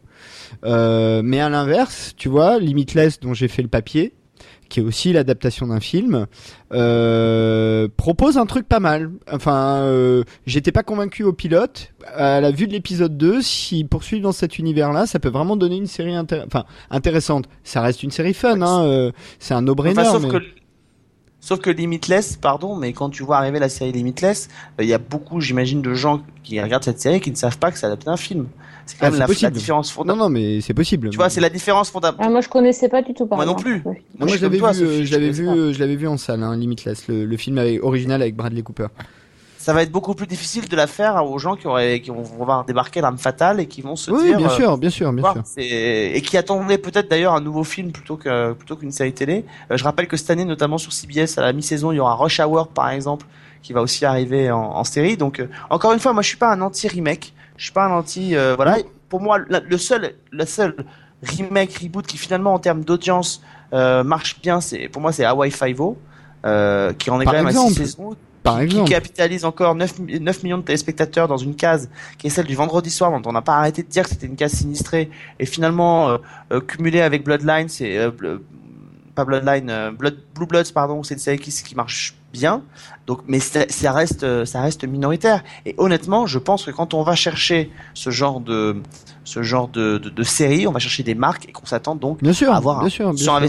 Euh, 0.64 1.20
mais 1.24 1.40
à 1.40 1.48
l'inverse, 1.48 2.12
tu 2.16 2.28
vois, 2.28 2.58
Limitless, 2.58 3.18
dont 3.20 3.34
j'ai 3.34 3.48
fait 3.48 3.62
le 3.62 3.68
papier, 3.68 4.14
qui 4.68 4.80
est 4.80 4.82
aussi 4.82 5.12
l'adaptation 5.12 5.66
d'un 5.66 5.80
film, 5.80 6.26
euh, 6.72 7.88
propose 7.96 8.38
un 8.38 8.46
truc 8.46 8.68
pas 8.68 8.80
mal. 8.80 9.10
Enfin, 9.30 9.80
euh, 9.82 10.22
j'étais 10.46 10.72
pas 10.72 10.82
convaincu 10.82 11.24
au 11.24 11.32
pilote. 11.32 11.92
À 12.14 12.40
la 12.40 12.50
vue 12.52 12.66
de 12.68 12.72
l'épisode 12.72 13.16
2, 13.16 13.42
s'ils 13.42 13.88
poursuivent 13.88 14.22
dans 14.22 14.32
cet 14.32 14.58
univers-là, 14.58 15.06
ça 15.06 15.18
peut 15.18 15.28
vraiment 15.28 15.56
donner 15.56 15.76
une 15.76 15.86
série 15.86 16.12
intér- 16.12 16.44
enfin, 16.46 16.64
intéressante. 16.90 17.46
Ça 17.64 17.80
reste 17.82 18.02
une 18.04 18.10
série 18.12 18.34
fun, 18.34 18.60
hein. 18.62 18.84
euh, 18.84 19.12
c'est 19.38 19.54
un 19.54 19.62
no-brainer. 19.62 19.96
Enfin, 20.00 20.18
mais- 20.20 20.28
sauf 21.46 21.60
que 21.60 21.70
Limitless, 21.70 22.36
pardon, 22.36 22.74
mais 22.74 22.92
quand 22.92 23.08
tu 23.10 23.22
vois 23.22 23.36
arriver 23.38 23.60
la 23.60 23.68
série 23.68 23.92
Limitless, 23.92 24.48
euh, 24.80 24.82
il 24.82 24.88
y 24.88 24.92
a 24.94 24.98
beaucoup, 24.98 25.40
j'imagine, 25.40 25.80
de 25.80 25.94
gens 25.94 26.22
qui 26.42 26.60
regardent 26.60 26.82
cette 26.82 27.00
série 27.00 27.20
qui 27.20 27.30
ne 27.30 27.36
savent 27.36 27.58
pas 27.58 27.70
que 27.70 27.78
c'est 27.78 27.86
adapté 27.86 28.06
d'un 28.06 28.16
film. 28.16 28.48
C'est 28.84 28.98
quand 28.98 29.06
Ah, 29.06 29.10
même 29.10 29.20
la, 29.20 29.26
la 29.26 29.50
différence 29.50 29.88
Non, 29.90 29.94
fondamentale. 29.94 30.26
non, 30.26 30.28
mais 30.32 30.60
c'est 30.60 30.74
possible. 30.74 31.10
Tu 31.10 31.16
vois, 31.16 31.28
c'est 31.30 31.40
la 31.40 31.48
différence 31.50 31.90
fondamentale. 31.90 32.26
Ah, 32.28 32.30
moi, 32.30 32.40
je 32.40 32.48
connaissais 32.48 32.88
pas 32.88 33.02
du 33.02 33.14
tout 33.14 33.26
par 33.26 33.36
Moi 33.38 33.44
non 33.46 33.54
plus. 33.54 33.82
Ah, 33.86 33.90
je 33.94 34.18
moi, 34.24 34.36
je 34.36 34.42
l'avais 34.42 34.58
vu, 34.58 35.06
je 35.06 35.12
l'avais 35.12 35.30
vu, 35.30 35.44
connais 35.46 35.72
je 35.74 35.78
l'avais 35.80 35.96
vu 35.96 36.06
en 36.08 36.16
salle, 36.16 36.42
hein, 36.42 36.56
Limitless, 36.56 37.06
le, 37.08 37.24
le 37.24 37.36
film 37.36 37.58
avec- 37.58 37.82
original 37.82 38.22
avec 38.22 38.34
Bradley 38.36 38.62
Cooper. 38.62 38.86
Ça 39.66 39.72
va 39.72 39.82
être 39.82 39.90
beaucoup 39.90 40.14
plus 40.14 40.28
difficile 40.28 40.68
de 40.68 40.76
la 40.76 40.86
faire 40.86 41.28
aux 41.28 41.40
gens 41.40 41.56
qui 41.56 41.66
auraient, 41.66 41.98
qui 42.00 42.10
vont 42.10 42.22
voir 42.22 42.64
débarquer 42.64 43.00
l'arme 43.00 43.18
fatale 43.18 43.58
et 43.58 43.66
qui 43.66 43.82
vont 43.82 43.96
se 43.96 44.12
Oui, 44.12 44.22
dire. 44.22 44.36
bien 44.36 44.46
euh, 44.46 44.50
sûr, 44.50 44.78
bien 44.78 44.90
sûr, 44.90 45.12
bien 45.12 45.22
voir, 45.22 45.32
sûr. 45.34 45.42
et 45.56 46.22
qui 46.24 46.36
attendaient 46.36 46.78
peut-être 46.78 47.10
d'ailleurs 47.10 47.34
un 47.34 47.40
nouveau 47.40 47.64
film 47.64 47.90
plutôt 47.90 48.16
que 48.16 48.52
plutôt 48.52 48.76
qu'une 48.76 48.92
série 48.92 49.12
télé. 49.12 49.44
Euh, 49.72 49.76
je 49.76 49.82
rappelle 49.82 50.06
que 50.06 50.16
cette 50.16 50.30
année, 50.30 50.44
notamment 50.44 50.78
sur 50.78 50.92
CBS 50.92 51.36
à 51.38 51.40
la 51.40 51.52
mi-saison, 51.52 51.90
il 51.90 51.96
y 51.96 51.98
aura 51.98 52.14
Rush 52.14 52.38
Hour 52.38 52.68
par 52.68 52.90
exemple 52.90 53.26
qui 53.60 53.72
va 53.72 53.82
aussi 53.82 54.04
arriver 54.04 54.52
en, 54.52 54.60
en 54.60 54.84
série. 54.84 55.16
Donc 55.16 55.40
euh, 55.40 55.48
encore 55.68 55.92
une 55.92 55.98
fois, 55.98 56.12
moi 56.12 56.22
je 56.22 56.28
suis 56.28 56.36
pas 56.36 56.52
un 56.52 56.60
anti 56.60 56.86
remake, 56.86 57.34
je 57.56 57.64
suis 57.64 57.72
pas 57.72 57.86
un 57.86 57.90
anti 57.92 58.36
euh, 58.36 58.54
voilà. 58.54 58.76
Pour 59.08 59.20
moi, 59.20 59.40
la- 59.48 59.58
le 59.58 59.78
seul 59.78 60.14
le 60.30 60.46
seul 60.46 60.76
remake 61.24 61.76
reboot 61.82 62.06
qui 62.06 62.18
finalement 62.18 62.54
en 62.54 62.60
termes 62.60 62.84
d'audience 62.84 63.42
euh, 63.72 64.04
marche 64.04 64.40
bien, 64.40 64.60
c'est 64.60 64.88
pour 64.88 65.02
moi 65.02 65.10
c'est 65.10 65.24
Hawaii 65.24 65.50
Five-O. 65.50 65.98
Euh, 66.44 66.92
qui 66.92 67.10
en 67.10 67.20
est 67.20 67.24
Par 67.24 67.34
quand 67.34 67.42
même 67.42 67.48
à 67.48 67.58
six 67.68 67.74
saisons, 67.74 68.14
Par 68.46 68.58
qui 68.58 68.64
exemple. 68.64 68.90
capitalise 68.90 69.44
encore 69.44 69.74
9, 69.74 69.98
mi- 69.98 70.20
9 70.20 70.42
millions 70.42 70.58
de 70.58 70.62
téléspectateurs 70.62 71.28
dans 71.28 71.36
une 71.36 71.54
case 71.54 71.90
qui 72.18 72.28
est 72.28 72.30
celle 72.30 72.46
du 72.46 72.54
vendredi 72.54 72.90
soir 72.90 73.10
dont 73.10 73.28
on 73.28 73.32
n'a 73.32 73.42
pas 73.42 73.56
arrêté 73.56 73.82
de 73.82 73.88
dire 73.88 74.04
que 74.04 74.10
c'était 74.10 74.26
une 74.26 74.36
case 74.36 74.52
sinistrée 74.52 75.10
et 75.38 75.46
finalement 75.46 76.08
euh, 76.08 76.18
euh, 76.52 76.60
cumulée 76.60 77.00
avec 77.02 77.24
Bloodline 77.24 77.68
c'est 77.68 77.98
euh, 77.98 78.10
pas 79.14 79.24
Bloodline 79.24 79.68
euh, 79.70 79.90
Blood, 79.92 80.16
Blue 80.34 80.46
Bloods 80.46 80.72
pardon 80.74 81.02
c'est 81.02 81.14
une 81.14 81.20
série 81.20 81.38
qui, 81.38 81.50
qui 81.50 81.74
marche 81.74 82.14
bien 82.32 82.62
donc 83.06 83.20
mais 83.26 83.40
ça 83.40 83.92
reste 83.92 84.44
ça 84.44 84.60
reste 84.60 84.84
minoritaire 84.84 85.42
et 85.64 85.74
honnêtement 85.78 86.26
je 86.26 86.38
pense 86.38 86.64
que 86.64 86.70
quand 86.70 86.92
on 86.94 87.02
va 87.02 87.14
chercher 87.14 87.70
ce 87.94 88.10
genre 88.10 88.40
de 88.40 88.76
ce 89.24 89.42
genre 89.42 89.68
de, 89.68 89.96
de, 89.98 90.10
de 90.10 90.22
série 90.22 90.66
on 90.66 90.72
va 90.72 90.78
chercher 90.80 91.02
des 91.02 91.14
marques 91.14 91.48
et 91.48 91.52
qu'on 91.52 91.66
s'attend 91.66 91.94
donc 91.96 92.22
Bien 92.22 92.32
sûr, 92.34 92.52
à 92.52 92.56
avoir 92.56 92.78
bien 92.80 92.86
un 92.88 92.90
sûr, 92.90 93.08
bien 93.14 93.16
sur 93.24 93.32
sûr. 93.32 93.40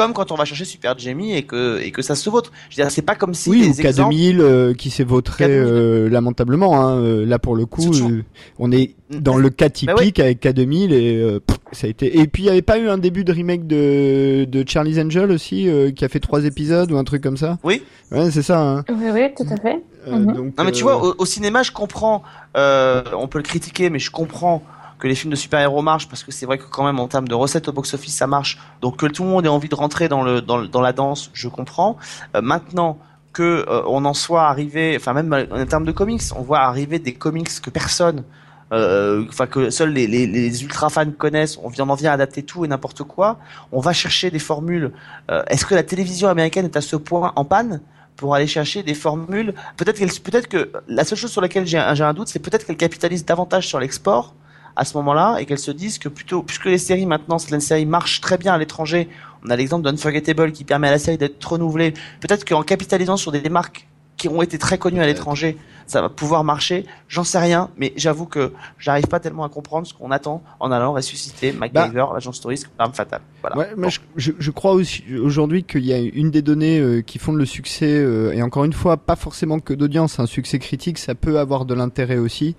Comme 0.00 0.12
quand 0.12 0.32
on 0.32 0.34
va 0.36 0.44
chercher 0.44 0.64
Super 0.64 0.98
Jamie 0.98 1.34
et 1.36 1.42
que 1.42 1.80
et 1.80 1.90
que 1.90 2.02
ça 2.02 2.14
se 2.14 2.28
vautre 2.30 2.52
je 2.70 2.76
veux 2.76 2.82
dire 2.82 2.90
c'est 2.90 3.02
pas 3.02 3.14
comme 3.14 3.34
si 3.34 3.50
Oui, 3.50 3.58
ou 3.64 3.72
les 3.72 3.80
exemples 3.86 4.14
K2000 4.14 4.40
euh, 4.40 4.74
qui 4.74 4.90
s'est 4.90 5.04
vautré 5.04 5.44
K2000. 5.46 5.48
euh, 5.50 6.08
lamentablement. 6.08 6.80
Hein. 6.80 6.96
euh, 6.98 7.26
Là, 7.26 7.38
pour 7.38 7.54
le 7.56 7.66
coup, 7.66 7.92
euh, 7.94 8.22
on 8.58 8.72
est 8.72 8.94
dans 9.10 9.36
le 9.36 9.50
cas 9.50 9.68
typique 9.68 9.94
Bah 9.94 10.02
oui. 10.02 10.12
avec 10.22 10.42
K2000 10.42 10.92
et 10.92 11.16
euh, 11.20 11.40
pff, 11.40 11.58
ça 11.72 11.86
a 11.86 11.90
été. 11.90 12.18
Et 12.18 12.26
puis, 12.26 12.44
il 12.44 12.46
y 12.46 12.48
avait 12.50 12.62
pas 12.62 12.78
eu 12.78 12.88
un 12.88 12.98
début 12.98 13.24
de 13.24 13.32
remake 13.32 13.66
de, 13.66 14.44
de 14.44 14.64
Charlie's 14.66 14.98
Angel 14.98 15.30
aussi, 15.30 15.68
euh, 15.68 15.90
qui 15.90 16.04
a 16.04 16.08
fait 16.08 16.20
trois 16.20 16.44
épisodes 16.44 16.90
ou 16.92 16.96
un 16.96 17.04
truc 17.04 17.22
comme 17.22 17.36
ça? 17.36 17.58
Oui. 17.64 17.82
Ouais, 18.10 18.30
c'est 18.30 18.42
ça. 18.42 18.60
Hein. 18.60 18.84
Oui, 18.88 19.10
oui, 19.12 19.22
tout 19.36 19.44
à 19.52 19.56
fait. 19.56 19.82
Euh, 20.08 20.16
Mhm. 20.16 20.32
donc, 20.34 20.58
Non 20.58 20.64
mais 20.64 20.72
tu 20.72 20.82
euh, 20.82 20.86
vois, 20.92 21.04
au, 21.10 21.14
au 21.18 21.26
cinéma, 21.26 21.62
je 21.62 21.72
comprends. 21.72 22.22
Euh, 22.56 23.02
on 23.16 23.28
peut 23.28 23.38
le 23.38 23.44
critiquer, 23.44 23.90
mais 23.90 23.98
je 23.98 24.10
comprends 24.10 24.62
que 25.00 25.08
les 25.08 25.14
films 25.16 25.32
de 25.32 25.36
super-héros 25.36 25.82
marchent 25.82 26.08
parce 26.08 26.22
que 26.22 26.30
c'est 26.30 26.46
vrai 26.46 26.58
que 26.58 26.64
quand 26.64 26.84
même 26.84 27.00
en 27.00 27.08
termes 27.08 27.26
de 27.26 27.34
recettes 27.34 27.68
au 27.68 27.72
box-office, 27.72 28.14
ça 28.14 28.26
marche. 28.26 28.58
Donc 28.80 28.98
que 28.98 29.06
tout 29.06 29.24
le 29.24 29.30
monde 29.30 29.44
ait 29.46 29.48
envie 29.48 29.68
de 29.68 29.74
rentrer 29.74 30.08
dans 30.08 30.22
le 30.22 30.40
dans, 30.40 30.62
dans 30.62 30.80
la 30.80 30.92
danse, 30.92 31.30
je 31.32 31.48
comprends. 31.48 31.96
Euh, 32.36 32.42
maintenant 32.42 32.98
que 33.32 33.64
euh, 33.68 33.82
on 33.86 34.04
en 34.04 34.14
soit 34.14 34.44
arrivé, 34.48 34.96
enfin 34.96 35.12
même 35.12 35.32
en 35.50 35.66
termes 35.66 35.84
de 35.84 35.92
comics, 35.92 36.22
on 36.36 36.42
voit 36.42 36.60
arriver 36.60 36.98
des 36.98 37.14
comics 37.14 37.60
que 37.60 37.70
personne, 37.70 38.24
euh, 38.72 39.24
enfin 39.28 39.46
que 39.46 39.70
seuls 39.70 39.92
les, 39.92 40.06
les, 40.06 40.26
les 40.26 40.62
ultra 40.62 40.90
fans 40.90 41.10
connaissent. 41.16 41.58
On 41.62 41.68
vient 41.68 41.88
en 41.88 41.94
vient 41.94 42.12
adapter 42.12 42.42
tout 42.42 42.64
et 42.64 42.68
n'importe 42.68 43.02
quoi. 43.04 43.38
On 43.72 43.80
va 43.80 43.92
chercher 43.92 44.30
des 44.30 44.38
formules. 44.38 44.92
Euh, 45.30 45.42
Est-ce 45.46 45.64
que 45.64 45.74
la 45.74 45.82
télévision 45.82 46.28
américaine 46.28 46.64
est 46.64 46.76
à 46.76 46.80
ce 46.80 46.96
point 46.96 47.32
en 47.36 47.44
panne 47.44 47.80
pour 48.16 48.34
aller 48.34 48.46
chercher 48.48 48.82
des 48.82 48.94
formules? 48.94 49.54
Peut-être 49.76 49.98
peut-être 50.22 50.48
que 50.48 50.70
la 50.88 51.04
seule 51.04 51.18
chose 51.18 51.30
sur 51.30 51.40
laquelle 51.40 51.66
j'ai 51.66 51.78
un, 51.78 52.00
un 52.00 52.14
doute, 52.14 52.28
c'est 52.28 52.38
peut-être 52.40 52.66
qu'elle 52.66 52.76
capitalise 52.76 53.24
davantage 53.24 53.66
sur 53.66 53.80
l'export 53.80 54.34
à 54.76 54.84
ce 54.84 54.96
moment-là 54.98 55.38
et 55.38 55.46
qu'elle 55.46 55.58
se 55.58 55.70
dise 55.70 55.98
que 55.98 56.08
plutôt, 56.08 56.42
puisque 56.42 56.66
les 56.66 56.78
séries 56.78 57.06
maintenant, 57.06 57.38
certaines 57.38 57.60
séries 57.60 57.86
marchent 57.86 58.20
très 58.20 58.38
bien 58.38 58.54
à 58.54 58.58
l'étranger, 58.58 59.08
on 59.44 59.50
a 59.50 59.56
l'exemple 59.56 59.84
d'Unforgettable 59.84 60.52
qui 60.52 60.64
permet 60.64 60.88
à 60.88 60.92
la 60.92 60.98
série 60.98 61.18
d'être 61.18 61.44
renouvelée. 61.44 61.94
Peut-être 62.20 62.44
qu'en 62.46 62.62
capitalisant 62.62 63.16
sur 63.16 63.32
des 63.32 63.48
marques 63.48 63.86
qui 64.20 64.28
ont 64.28 64.42
été 64.42 64.58
très 64.58 64.76
connus 64.76 65.00
à 65.00 65.06
l'étranger, 65.06 65.56
ça 65.86 66.02
va 66.02 66.08
pouvoir 66.10 66.44
marcher. 66.44 66.84
J'en 67.08 67.24
sais 67.24 67.38
rien, 67.38 67.70
mais 67.78 67.92
j'avoue 67.96 68.26
que 68.26 68.52
j'arrive 68.78 69.06
pas 69.06 69.18
tellement 69.18 69.44
à 69.44 69.48
comprendre 69.48 69.86
ce 69.86 69.94
qu'on 69.94 70.10
attend 70.10 70.42
en 70.60 70.70
allant 70.70 70.92
ressusciter 70.92 71.52
MacGyver, 71.52 72.04
l'agent 72.12 72.32
Stories, 72.32 72.62
arme 72.78 72.92
fatale. 72.92 73.22
Voilà. 73.40 73.56
Ouais, 73.56 73.68
moi, 73.76 73.88
je, 73.88 73.98
je, 74.16 74.32
je 74.38 74.50
crois 74.50 74.72
aussi 74.72 75.02
aujourd'hui 75.20 75.64
qu'il 75.64 75.84
y 75.86 75.92
a 75.94 75.98
une 75.98 76.30
des 76.30 76.42
données 76.42 76.78
euh, 76.78 77.00
qui 77.00 77.18
font 77.18 77.32
le 77.32 77.46
succès, 77.46 77.88
euh, 77.90 78.32
et 78.32 78.42
encore 78.42 78.64
une 78.64 78.74
fois, 78.74 78.98
pas 78.98 79.16
forcément 79.16 79.58
que 79.58 79.72
d'audience, 79.72 80.20
un 80.20 80.26
succès 80.26 80.58
critique, 80.58 80.98
ça 80.98 81.14
peut 81.14 81.38
avoir 81.38 81.64
de 81.64 81.72
l'intérêt 81.74 82.18
aussi. 82.18 82.54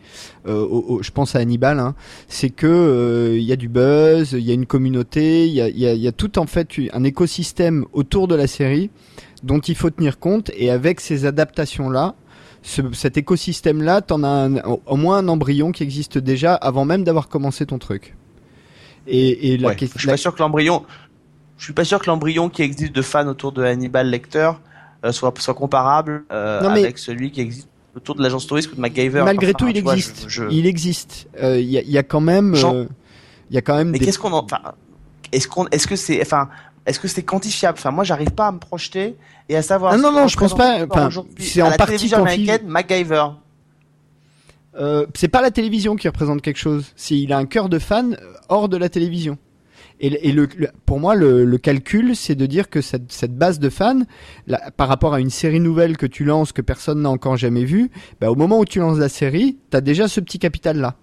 Euh, 0.48 0.60
au- 0.66 0.96
au- 0.98 1.04
je 1.04 1.12
pense 1.12 1.36
à 1.36 1.40
Hannibal, 1.40 1.80
hein, 1.80 1.94
c'est 2.28 2.50
que 2.50 2.66
euh, 2.68 3.38
il 3.38 3.44
y 3.44 3.52
a 3.54 3.56
du 3.56 3.70
buzz, 3.70 4.32
il 4.34 4.40
y 4.44 4.50
a 4.52 4.56
une 4.56 4.66
communauté, 4.66 5.48
il 5.48 5.54
y 5.54 5.62
a, 5.62 5.70
y, 5.70 5.86
a, 5.86 5.94
y 5.94 6.08
a 6.08 6.12
tout 6.12 6.40
en 6.40 6.48
fait 6.48 6.68
un 6.92 7.04
écosystème 7.04 7.86
autour 7.94 8.28
de 8.28 8.34
la 8.36 8.48
série 8.48 8.90
dont 9.44 9.60
il 9.60 9.76
faut 9.76 9.90
tenir 9.90 10.20
compte, 10.20 10.52
et 10.56 10.70
avec 10.72 11.00
ces 11.00 11.26
adaptations 11.26 11.90
là. 11.90 12.16
Ce, 12.64 12.82
cet 12.94 13.18
écosystème-là, 13.18 14.02
t'en 14.02 14.24
as 14.24 14.28
un- 14.28 14.58
au, 14.86 14.96
moins 14.96 15.18
un 15.18 15.28
embryon 15.28 15.72
qui 15.72 15.82
existe 15.82 16.20
déjà 16.20 16.54
avant 16.54 16.86
même 16.86 17.04
d'avoir 17.04 17.28
commencé 17.28 17.66
ton 17.66 17.80
truc. 17.80 18.16
Et, 19.08 19.54
et 19.54 19.58
la 19.58 19.70
Ouais, 19.70 19.76
question, 19.76 19.96
je 19.98 20.02
suis 20.02 20.08
pas 20.10 20.18
sûr 20.18 20.36
que 20.36 20.40
l'embryon, 20.40 20.86
je 21.58 21.64
suis 21.64 21.74
pas 21.74 21.84
sûr 21.86 22.00
que 22.00 22.06
l'embryon 22.06 22.50
qui 22.50 22.62
existe 22.62 22.94
de 22.94 23.02
fans 23.02 23.28
autour 23.28 23.52
de 23.52 23.64
Hannibal 23.64 24.08
Lecter 24.12 24.52
euh, 25.04 25.12
soit 25.12 25.34
soit 25.40 25.56
comparable 25.56 26.24
euh, 26.32 26.62
Non, 26.62 26.72
mais- 26.72 26.84
avec 26.84 27.00
celui 27.00 27.32
qui 27.32 27.42
existe 27.42 27.68
autour 27.96 28.14
de 28.14 28.22
l'agent 28.22 28.38
Stories 28.40 28.68
ou 28.72 28.76
de 28.76 28.80
MacGyver. 28.80 29.24
Malgré 29.24 29.48
Enfin, 29.56 29.58
tout, 29.58 29.68
il 29.68 29.82
vois, 29.82 29.94
existe. 29.96 30.26
je- 30.28 30.44
je- 30.44 30.50
Il 30.52 30.68
existe. 30.68 31.28
Euh, 31.42 31.60
Il 31.60 31.68
y, 31.68 31.80
a, 31.80 31.82
il 31.82 31.90
y 31.90 31.98
a 31.98 32.04
quand 32.04 32.22
même. 32.22 32.54
Il 33.50 33.56
y 33.56 33.58
a 33.58 33.62
quand 33.62 33.76
même 33.76 33.90
Mais 33.90 33.98
des. 33.98 34.06
qu'est-ce 34.06 34.20
qu'on 34.20 34.32
en, 34.34 34.44
enfin, 34.46 34.62
est-ce 35.32 35.48
qu'on, 35.48 35.66
est-ce 35.70 35.88
que 35.88 35.96
c'est, 35.96 36.22
enfin, 36.22 36.48
est-ce 36.86 37.00
que 37.00 37.08
c'est 37.08 37.24
quantifiable? 37.24 37.78
Enfin, 37.78 37.92
moi, 37.92 38.04
j'arrive 38.04 38.32
pas 38.32 38.48
à 38.48 38.52
me 38.52 38.60
projeter 38.60 39.16
et 39.50 39.56
à 39.56 39.62
savoir. 39.62 39.94
Ah 39.94 39.98
non, 39.98 40.12
non, 40.12 40.28
je 40.28 40.38
pense 40.38 40.56
pas, 40.56 40.86
enfin, 40.90 41.10
c'est 41.40 41.62
en 41.62 41.70
la 41.70 41.78
partie 41.78 41.94
télévision 41.94 42.18
américaine, 42.20 42.68
MacGyver. 42.68 43.26
Euh, 44.80 45.06
c'est 45.16 45.28
pas 45.28 45.42
la 45.42 45.52
télévision 45.52 45.96
qui 45.96 46.08
représente 46.08 46.42
quelque 46.42 46.58
chose. 46.60 46.94
C'est 46.96 47.18
il 47.18 47.34
a 47.34 47.38
un 47.38 47.46
cœur 47.46 47.68
de 47.68 47.78
fan 47.78 48.14
euh, 48.22 48.34
hors 48.50 48.70
de 48.70 48.78
la 48.78 48.88
télévision. 48.90 49.38
Et, 50.00 50.30
et 50.30 50.32
le, 50.32 50.48
le- 50.58 50.70
pour 50.86 51.00
moi, 51.00 51.14
le, 51.14 51.44
le 51.46 51.58
calcul, 51.58 52.16
c'est 52.16 52.36
de 52.36 52.46
dire 52.46 52.70
que 52.70 52.82
cette, 52.82 53.12
cette 53.12 53.36
base 53.38 53.60
de 53.60 53.70
fans, 53.70 54.00
là, 54.48 54.72
par 54.76 54.88
rapport 54.88 55.14
à 55.14 55.20
une 55.20 55.30
série 55.30 55.60
nouvelle 55.60 55.98
que 55.98 56.06
tu 56.08 56.24
lances 56.24 56.54
que 56.54 56.62
personne 56.62 57.02
n'a 57.02 57.10
encore 57.10 57.38
jamais 57.38 57.66
vue, 57.66 57.92
bah, 58.20 58.32
au 58.32 58.36
moment 58.36 58.60
où 58.60 58.66
tu 58.66 58.80
lances 58.80 58.98
la 58.98 59.10
série, 59.10 59.58
t'as 59.70 59.82
déjà 59.82 60.08
ce 60.08 60.20
petit 60.22 60.40
capital 60.40 60.78
là 60.78 60.96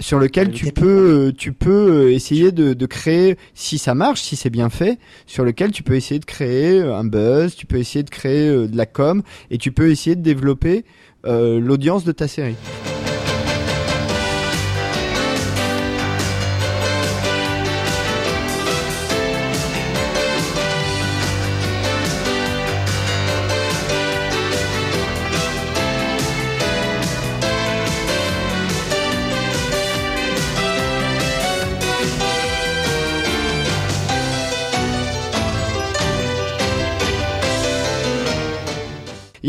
sur 0.00 0.18
lequel 0.18 0.48
Le 0.48 0.52
tu 0.52 0.72
peux 0.72 1.28
euh, 1.28 1.32
tu 1.32 1.52
peux 1.52 1.70
euh, 2.06 2.12
essayer 2.12 2.52
de, 2.52 2.74
de 2.74 2.86
créer 2.86 3.36
si 3.54 3.78
ça 3.78 3.94
marche 3.94 4.20
si 4.20 4.36
c'est 4.36 4.50
bien 4.50 4.68
fait 4.68 4.98
sur 5.26 5.44
lequel 5.44 5.70
tu 5.70 5.82
peux 5.82 5.94
essayer 5.94 6.20
de 6.20 6.24
créer 6.24 6.80
euh, 6.80 6.94
un 6.94 7.04
buzz 7.04 7.54
tu 7.54 7.66
peux 7.66 7.78
essayer 7.78 8.02
de 8.02 8.10
créer 8.10 8.48
euh, 8.48 8.68
de 8.68 8.76
la 8.76 8.86
com 8.86 9.22
et 9.50 9.58
tu 9.58 9.72
peux 9.72 9.90
essayer 9.90 10.16
de 10.16 10.22
développer 10.22 10.84
euh, 11.26 11.58
l'audience 11.58 12.04
de 12.04 12.12
ta 12.12 12.28
série 12.28 12.56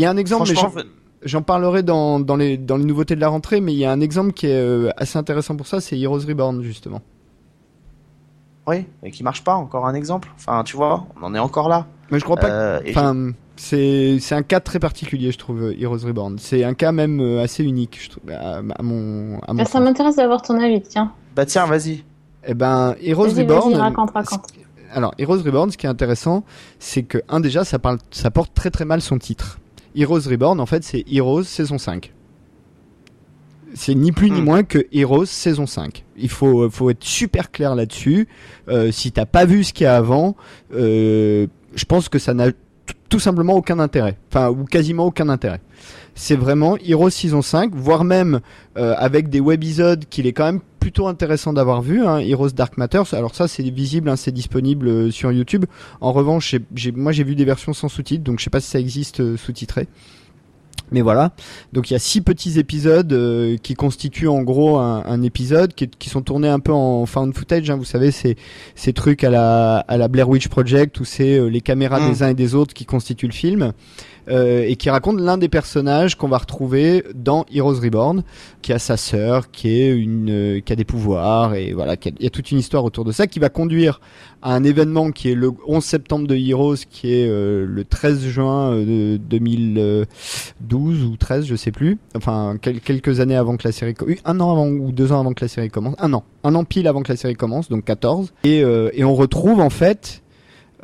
il 0.00 0.02
y 0.02 0.06
a 0.06 0.10
un 0.10 0.16
exemple 0.16 0.48
mais 0.48 0.54
Franchement, 0.54 0.80
j'en- 0.82 1.28
j'en 1.28 1.42
parlerai 1.42 1.82
dans, 1.82 2.18
dans 2.20 2.36
les 2.36 2.56
dans 2.56 2.76
les 2.76 2.84
nouveautés 2.84 3.14
de 3.16 3.20
la 3.20 3.28
rentrée 3.28 3.60
mais 3.60 3.72
il 3.72 3.78
y 3.78 3.84
a 3.84 3.92
un 3.92 4.00
exemple 4.00 4.32
qui 4.32 4.46
est 4.46 4.54
euh, 4.60 4.90
assez 4.96 5.18
intéressant 5.18 5.54
pour 5.56 5.66
ça 5.66 5.80
c'est 5.80 5.98
Heroes 5.98 6.20
Reborn 6.26 6.62
justement 6.62 7.02
oui, 8.66 8.86
et 9.02 9.10
qui 9.10 9.24
marche 9.24 9.42
pas. 9.42 9.54
Encore 9.54 9.86
un 9.86 9.94
exemple. 9.94 10.28
Enfin, 10.36 10.62
tu 10.62 10.76
vois, 10.76 11.06
on 11.20 11.24
en 11.24 11.34
est 11.34 11.38
encore 11.40 11.68
là. 11.68 11.86
mais 12.10 12.18
je 12.20 12.24
crois 12.24 12.36
pas 12.36 12.48
que- 12.48 12.52
Euh, 12.52 12.80
Enfin, 12.90 13.32
c'est 13.56 14.18
c'est 14.20 14.34
un 14.34 14.42
cas 14.42 14.60
très 14.60 14.78
particulier, 14.78 15.32
je 15.32 15.38
trouve, 15.38 15.62
euh, 15.62 15.74
Heroes 15.80 16.04
Reborn. 16.06 16.38
C'est 16.38 16.62
un 16.62 16.74
cas 16.74 16.92
même 16.92 17.20
assez 17.38 17.64
unique, 17.64 17.98
je 18.00 18.10
trouve, 18.10 18.30
à, 18.30 18.58
à 18.58 18.82
mon 18.82 19.38
à 19.40 19.52
mon 19.52 19.58
Bah, 19.58 19.64
ça 19.64 19.80
m'intéresse 19.80 20.16
d'avoir 20.16 20.42
ton 20.42 20.60
avis, 20.60 20.80
tiens. 20.82 21.12
bah 21.34 21.46
tiens, 21.46 21.66
vas-y. 21.66 22.04
Eh 22.46 22.54
ben, 22.54 22.94
Heroes 23.02 23.28
Vas-y, 23.28 23.42
Reborn. 23.42 23.72
vas-y, 23.72 23.80
raconte, 23.80 24.10
raconte. 24.12 24.42
Alors, 24.92 25.14
Heroes 25.18 25.42
Reborn, 25.44 25.70
ce 25.70 25.76
qui 25.76 25.86
est 25.86 25.90
intéressant, 25.90 26.42
c'est 26.78 27.02
que 27.02 27.18
un 27.28 27.40
déjà, 27.40 27.64
ça 27.64 27.78
parle, 27.78 27.98
ça 28.10 28.30
porte 28.30 28.52
très 28.54 28.70
très 28.70 28.84
mal 28.84 29.00
son 29.00 29.18
titre. 29.18 29.58
Heroes 29.94 30.28
Reborn, 30.28 30.60
en 30.60 30.66
fait, 30.66 30.84
c'est 30.84 31.04
Heroes 31.10 31.44
saison 31.44 31.78
5. 31.78 32.12
C'est 33.74 33.94
ni 33.94 34.10
plus 34.10 34.30
ni 34.30 34.40
Hmm. 34.40 34.44
moins 34.44 34.62
que 34.64 34.86
Heroes 34.92 35.26
saison 35.26 35.66
5. 35.66 36.04
Il 36.16 36.28
faut, 36.28 36.68
faut 36.70 36.90
être 36.90 37.04
super 37.04 37.50
clair 37.52 37.74
là-dessus. 37.76 38.26
Euh, 38.68 38.90
si 38.90 39.12
t'as 39.12 39.26
pas 39.26 39.44
vu 39.44 39.62
ce 39.62 39.72
qu'il 39.72 39.84
y 39.84 39.86
a 39.86 39.96
avant, 39.96 40.34
euh, 40.74 41.46
je 41.76 41.84
pense 41.84 42.08
que 42.08 42.18
ça 42.18 42.34
n'a 42.34 42.48
tout 43.08 43.20
simplement 43.20 43.54
aucun 43.54 43.78
intérêt. 43.78 44.16
Enfin, 44.28 44.50
ou 44.50 44.64
quasiment 44.64 45.06
aucun 45.06 45.28
intérêt. 45.28 45.60
C'est 46.22 46.36
vraiment 46.36 46.76
Heroes 46.86 47.08
saison 47.08 47.40
5, 47.40 47.72
voire 47.74 48.04
même 48.04 48.40
euh, 48.76 48.94
avec 48.98 49.30
des 49.30 49.40
webisodes 49.40 50.04
qu'il 50.10 50.26
est 50.26 50.34
quand 50.34 50.44
même 50.44 50.60
plutôt 50.78 51.06
intéressant 51.08 51.54
d'avoir 51.54 51.80
vu. 51.80 52.04
Hein, 52.06 52.18
Heroes 52.18 52.50
Dark 52.50 52.76
Matters. 52.76 53.14
Alors 53.14 53.34
ça, 53.34 53.48
c'est 53.48 53.62
visible, 53.62 54.06
hein, 54.10 54.16
c'est 54.16 54.30
disponible 54.30 54.86
euh, 54.88 55.10
sur 55.10 55.32
YouTube. 55.32 55.64
En 56.02 56.12
revanche, 56.12 56.56
j'ai- 56.74 56.92
moi 56.92 57.12
j'ai 57.12 57.24
vu 57.24 57.36
des 57.36 57.46
versions 57.46 57.72
sans 57.72 57.88
sous-titres, 57.88 58.22
donc 58.22 58.38
je 58.38 58.44
sais 58.44 58.50
pas 58.50 58.60
si 58.60 58.68
ça 58.68 58.78
existe 58.78 59.20
euh, 59.20 59.38
sous-titré. 59.38 59.88
Mais 60.92 61.02
voilà, 61.02 61.30
donc 61.72 61.88
il 61.88 61.92
y 61.92 61.96
a 61.96 62.00
six 62.00 62.20
petits 62.20 62.58
épisodes 62.58 63.12
euh, 63.12 63.56
qui 63.62 63.74
constituent 63.74 64.26
en 64.28 64.42
gros 64.42 64.76
un, 64.78 65.04
un 65.06 65.22
épisode 65.22 65.72
qui, 65.72 65.86
qui 65.86 66.08
sont 66.10 66.20
tournés 66.20 66.48
un 66.48 66.58
peu 66.58 66.72
en 66.72 67.06
found 67.06 67.32
footage. 67.32 67.70
Hein, 67.70 67.76
vous 67.76 67.84
savez, 67.84 68.10
c'est 68.10 68.34
ces 68.74 68.92
trucs 68.92 69.22
à 69.22 69.30
la 69.30 69.76
à 69.86 69.96
la 69.96 70.08
Blair 70.08 70.28
Witch 70.28 70.48
Project 70.48 70.98
où 70.98 71.04
c'est 71.04 71.38
euh, 71.38 71.46
les 71.48 71.60
caméras 71.60 72.00
Mm. 72.00 72.10
des 72.10 72.22
uns 72.24 72.28
et 72.30 72.34
des 72.34 72.54
autres 72.56 72.74
qui 72.74 72.84
constituent 72.86 73.28
le 73.28 73.32
film 73.32 73.72
euh, 74.30 74.62
et 74.66 74.76
qui 74.76 74.88
raconte 74.90 75.20
l'un 75.20 75.36
des 75.38 75.48
personnages 75.48 76.14
qu'on 76.16 76.28
va 76.28 76.38
retrouver 76.38 77.04
dans 77.14 77.44
Heroes 77.52 77.80
Reborn, 77.82 78.22
qui 78.62 78.72
a 78.72 78.78
sa 78.78 78.96
sœur, 78.96 79.50
qui 79.50 79.68
est 79.80 79.90
une 79.90 80.30
euh, 80.30 80.60
qui 80.60 80.72
a 80.72 80.76
des 80.76 80.84
pouvoirs 80.84 81.54
et 81.54 81.72
voilà, 81.72 81.96
il 82.04 82.22
y 82.22 82.26
a 82.26 82.30
toute 82.30 82.50
une 82.50 82.58
histoire 82.58 82.84
autour 82.84 83.04
de 83.04 83.12
ça 83.12 83.26
qui 83.26 83.38
va 83.38 83.48
conduire 83.48 84.00
à 84.42 84.54
un 84.54 84.64
événement 84.64 85.10
qui 85.10 85.30
est 85.30 85.34
le 85.34 85.50
11 85.66 85.84
septembre 85.84 86.26
de 86.26 86.34
Heroes, 86.34 86.76
qui 86.90 87.12
est 87.12 87.28
euh, 87.28 87.66
le 87.68 87.84
13 87.84 88.20
juin 88.26 88.72
euh, 88.72 89.16
de 89.16 89.16
2012 89.18 91.04
ou 91.04 91.16
13, 91.16 91.46
je 91.46 91.56
sais 91.56 91.72
plus. 91.72 91.98
Enfin, 92.16 92.56
quel- 92.60 92.80
quelques 92.80 93.20
années 93.20 93.36
avant 93.36 93.56
que 93.56 93.66
la 93.66 93.72
série, 93.72 93.94
co- 93.94 94.06
oui, 94.06 94.18
un 94.24 94.40
an 94.40 94.50
avant 94.52 94.68
ou 94.68 94.92
deux 94.92 95.12
ans 95.12 95.20
avant 95.20 95.32
que 95.32 95.44
la 95.44 95.48
série 95.48 95.68
commence, 95.70 95.94
un 95.98 96.12
an, 96.12 96.24
un 96.44 96.54
an 96.54 96.64
pile 96.64 96.86
avant 96.88 97.02
que 97.02 97.12
la 97.12 97.16
série 97.16 97.34
commence, 97.34 97.68
donc 97.68 97.84
14. 97.84 98.32
Et, 98.44 98.62
euh, 98.64 98.90
et 98.94 99.04
on 99.04 99.14
retrouve 99.14 99.60
en 99.60 99.70
fait 99.70 100.22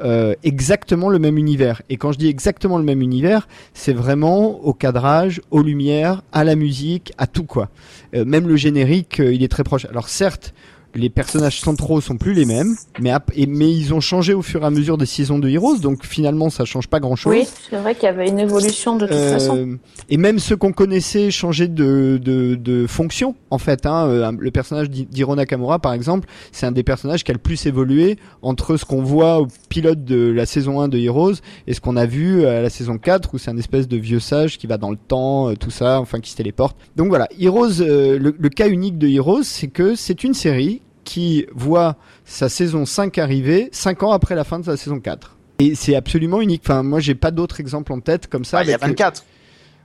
euh, 0.01 0.35
exactement 0.45 1.09
le 1.09 1.19
même 1.19 1.39
univers. 1.39 1.83
Et 1.89 1.97
quand 1.97 2.13
je 2.13 2.19
dis 2.19 2.29
exactement 2.29 2.79
le 2.79 2.85
même 2.85 3.03
univers, 3.03 3.49
c'est 3.75 3.93
vraiment 3.93 4.61
au 4.61 4.73
cadrage, 4.73 5.41
aux 5.51 5.63
lumières, 5.63 6.23
à 6.33 6.45
la 6.45 6.55
musique, 6.55 7.13
à 7.19 7.27
tout 7.27 7.45
quoi. 7.45 7.71
Euh, 8.15 8.25
même 8.25 8.47
le 8.49 8.57
générique, 8.57 9.21
euh, 9.21 9.33
il 9.33 9.43
est 9.43 9.49
très 9.49 9.65
proche. 9.65 9.87
Alors 9.87 10.09
certes, 10.09 10.55
les 10.97 11.11
personnages 11.11 11.61
centraux 11.61 12.01
sont 12.01 12.17
plus 12.17 12.33
les 12.35 12.45
mêmes, 12.45 12.75
mais, 13.01 13.13
et- 13.35 13.47
mais 13.47 13.71
ils 13.73 13.95
ont 13.95 14.01
changé 14.01 14.35
au 14.35 14.43
fur 14.43 14.63
et 14.63 14.67
à 14.67 14.71
mesure 14.71 14.99
des 14.99 15.07
saisons 15.07 15.39
de 15.39 15.49
Heroes, 15.49 15.79
donc 15.79 16.05
finalement 16.05 16.51
ça 16.51 16.65
change 16.65 16.89
pas 16.89 17.01
grand 17.01 17.17
chose. 17.17 17.33
Oui, 17.35 17.47
c'est 17.71 17.77
vrai 17.77 17.95
qu'il 17.95 18.05
y 18.05 18.09
avait 18.09 18.29
une 18.29 18.39
évolution 18.39 18.97
de 18.97 19.07
toute 19.07 19.15
Euh, 19.15 19.33
façon. 19.35 19.79
et 20.09 20.17
même 20.17 20.39
ceux 20.39 20.57
qu'on 20.57 20.73
connaissait 20.73 21.31
changeaient 21.31 21.69
de, 21.69 22.19
de, 22.23 22.55
de 22.55 22.87
fonction 22.87 23.35
en 23.51 23.59
fait. 23.59 23.87
Hein. 23.87 24.07
Euh, 24.09 24.33
Le 24.39 24.51
personnage 24.51 24.91
d'Hi- 24.91 25.07
d'Hiro 25.07 25.37
Nakamura 25.37 25.79
par 25.79 25.93
exemple, 25.93 26.29
c'est 26.53 26.67
un 26.67 26.73
des 26.73 26.83
personnages 26.83 27.23
qui 27.25 27.31
a 27.31 27.35
le 27.35 27.41
plus 27.41 27.67
évolué 27.67 28.19
entre 28.43 28.77
ce 28.77 28.85
qu'on 28.85 29.03
voit 29.03 29.41
au 29.41 29.49
pilote 29.69 30.05
de 30.05 30.31
la 30.31 30.47
saison 30.47 30.81
1 30.81 30.89
de 30.89 30.99
Heroes 30.99 31.35
et 31.67 31.75
ce 31.75 31.81
qu'on 31.81 31.97
a 31.97 32.07
vu 32.07 32.45
à 32.47 32.63
la 32.63 32.71
saison 32.71 32.99
4 32.99 33.35
où 33.35 33.39
c'est 33.39 33.51
un 33.51 33.57
espèce 33.59 33.89
de 33.89 33.97
vieux 33.97 34.21
sage 34.21 34.59
qui 34.59 34.67
va 34.67 34.79
dans 34.79 34.91
le 34.91 34.97
temps, 34.97 35.51
euh, 35.51 35.55
tout 35.55 35.71
ça, 35.71 36.01
enfin 36.01 36.21
qui 36.21 36.31
se 36.31 36.37
téléporte. 36.37 36.77
Donc 36.97 37.09
voilà, 37.09 37.29
Heroes, 37.39 37.81
euh, 37.81 38.19
le, 38.19 38.35
le 38.39 38.49
cas 38.49 38.69
unique 38.69 38.99
de 38.99 39.09
Heroes, 39.09 39.43
c'est 39.43 39.69
que 39.69 39.95
c'est 39.95 40.25
une 40.25 40.35
série 40.35 40.81
qui 41.07 41.47
voit 41.55 41.97
sa 42.27 42.51
saison 42.51 42.85
5 42.85 43.17
arriver 43.17 43.71
5 43.73 44.03
ans 44.03 44.11
après 44.13 44.35
la 44.35 44.45
fin 44.45 44.59
de 44.59 44.65
sa 44.67 44.77
saison 44.77 45.01
4. 45.01 45.37
Et 45.61 45.75
c'est 45.75 45.95
absolument 45.97 46.43
unique. 46.43 46.61
Enfin, 46.65 46.83
moi, 46.83 47.01
j'ai 47.01 47.15
pas 47.15 47.31
d'autres 47.31 47.61
exemples 47.61 47.93
en 47.95 48.01
tête 48.01 48.27
comme 48.27 48.45
ça. 48.45 48.59
Ah, 48.59 48.63
il 48.65 48.69
y 48.69 48.73
a 48.73 48.75
avec- 48.75 48.89
24. 48.89 49.25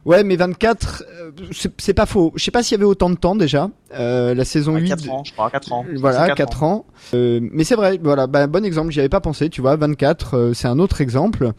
Ouais, 0.04 0.24
mais 0.24 0.36
24, 0.36 1.04
euh, 1.12 1.32
c'est 1.78 1.94
pas 1.94 2.08
faux. 2.08 2.34
Je 2.36 2.44
sais 2.44 2.50
pas 2.50 2.64
s'il 2.64 2.76
y 2.76 2.80
avait 2.82 2.86
autant 2.90 3.12
de 3.12 3.16
temps 3.16 3.36
déjà. 3.36 3.70
Euh, 3.94 4.34
la 4.34 4.46
saison 4.46 4.76
8. 4.76 4.90
4 4.90 5.10
ans, 5.12 5.24
je 5.24 5.32
crois, 5.32 5.52
4 5.52 5.72
ans. 5.72 5.86
Voilà, 5.98 6.26
C'est 6.26 6.34
4 6.34 6.64
ans. 6.64 6.86
Euh, 7.14 7.40
mais 7.54 7.64
c'est 7.64 7.76
vrai, 7.76 8.00
voilà, 8.02 8.26
bah, 8.26 8.48
bon 8.48 8.66
exemple, 8.66 8.92
j'y 8.92 9.00
avais 9.00 9.10
pas 9.10 9.22
pensé, 9.22 9.50
tu 9.50 9.62
vois, 9.62 9.76
24, 9.76 10.36
euh, 10.38 10.54
c'est 10.56 10.68
un 10.68 10.80
autre 10.80 11.02
exemple. 11.02 11.52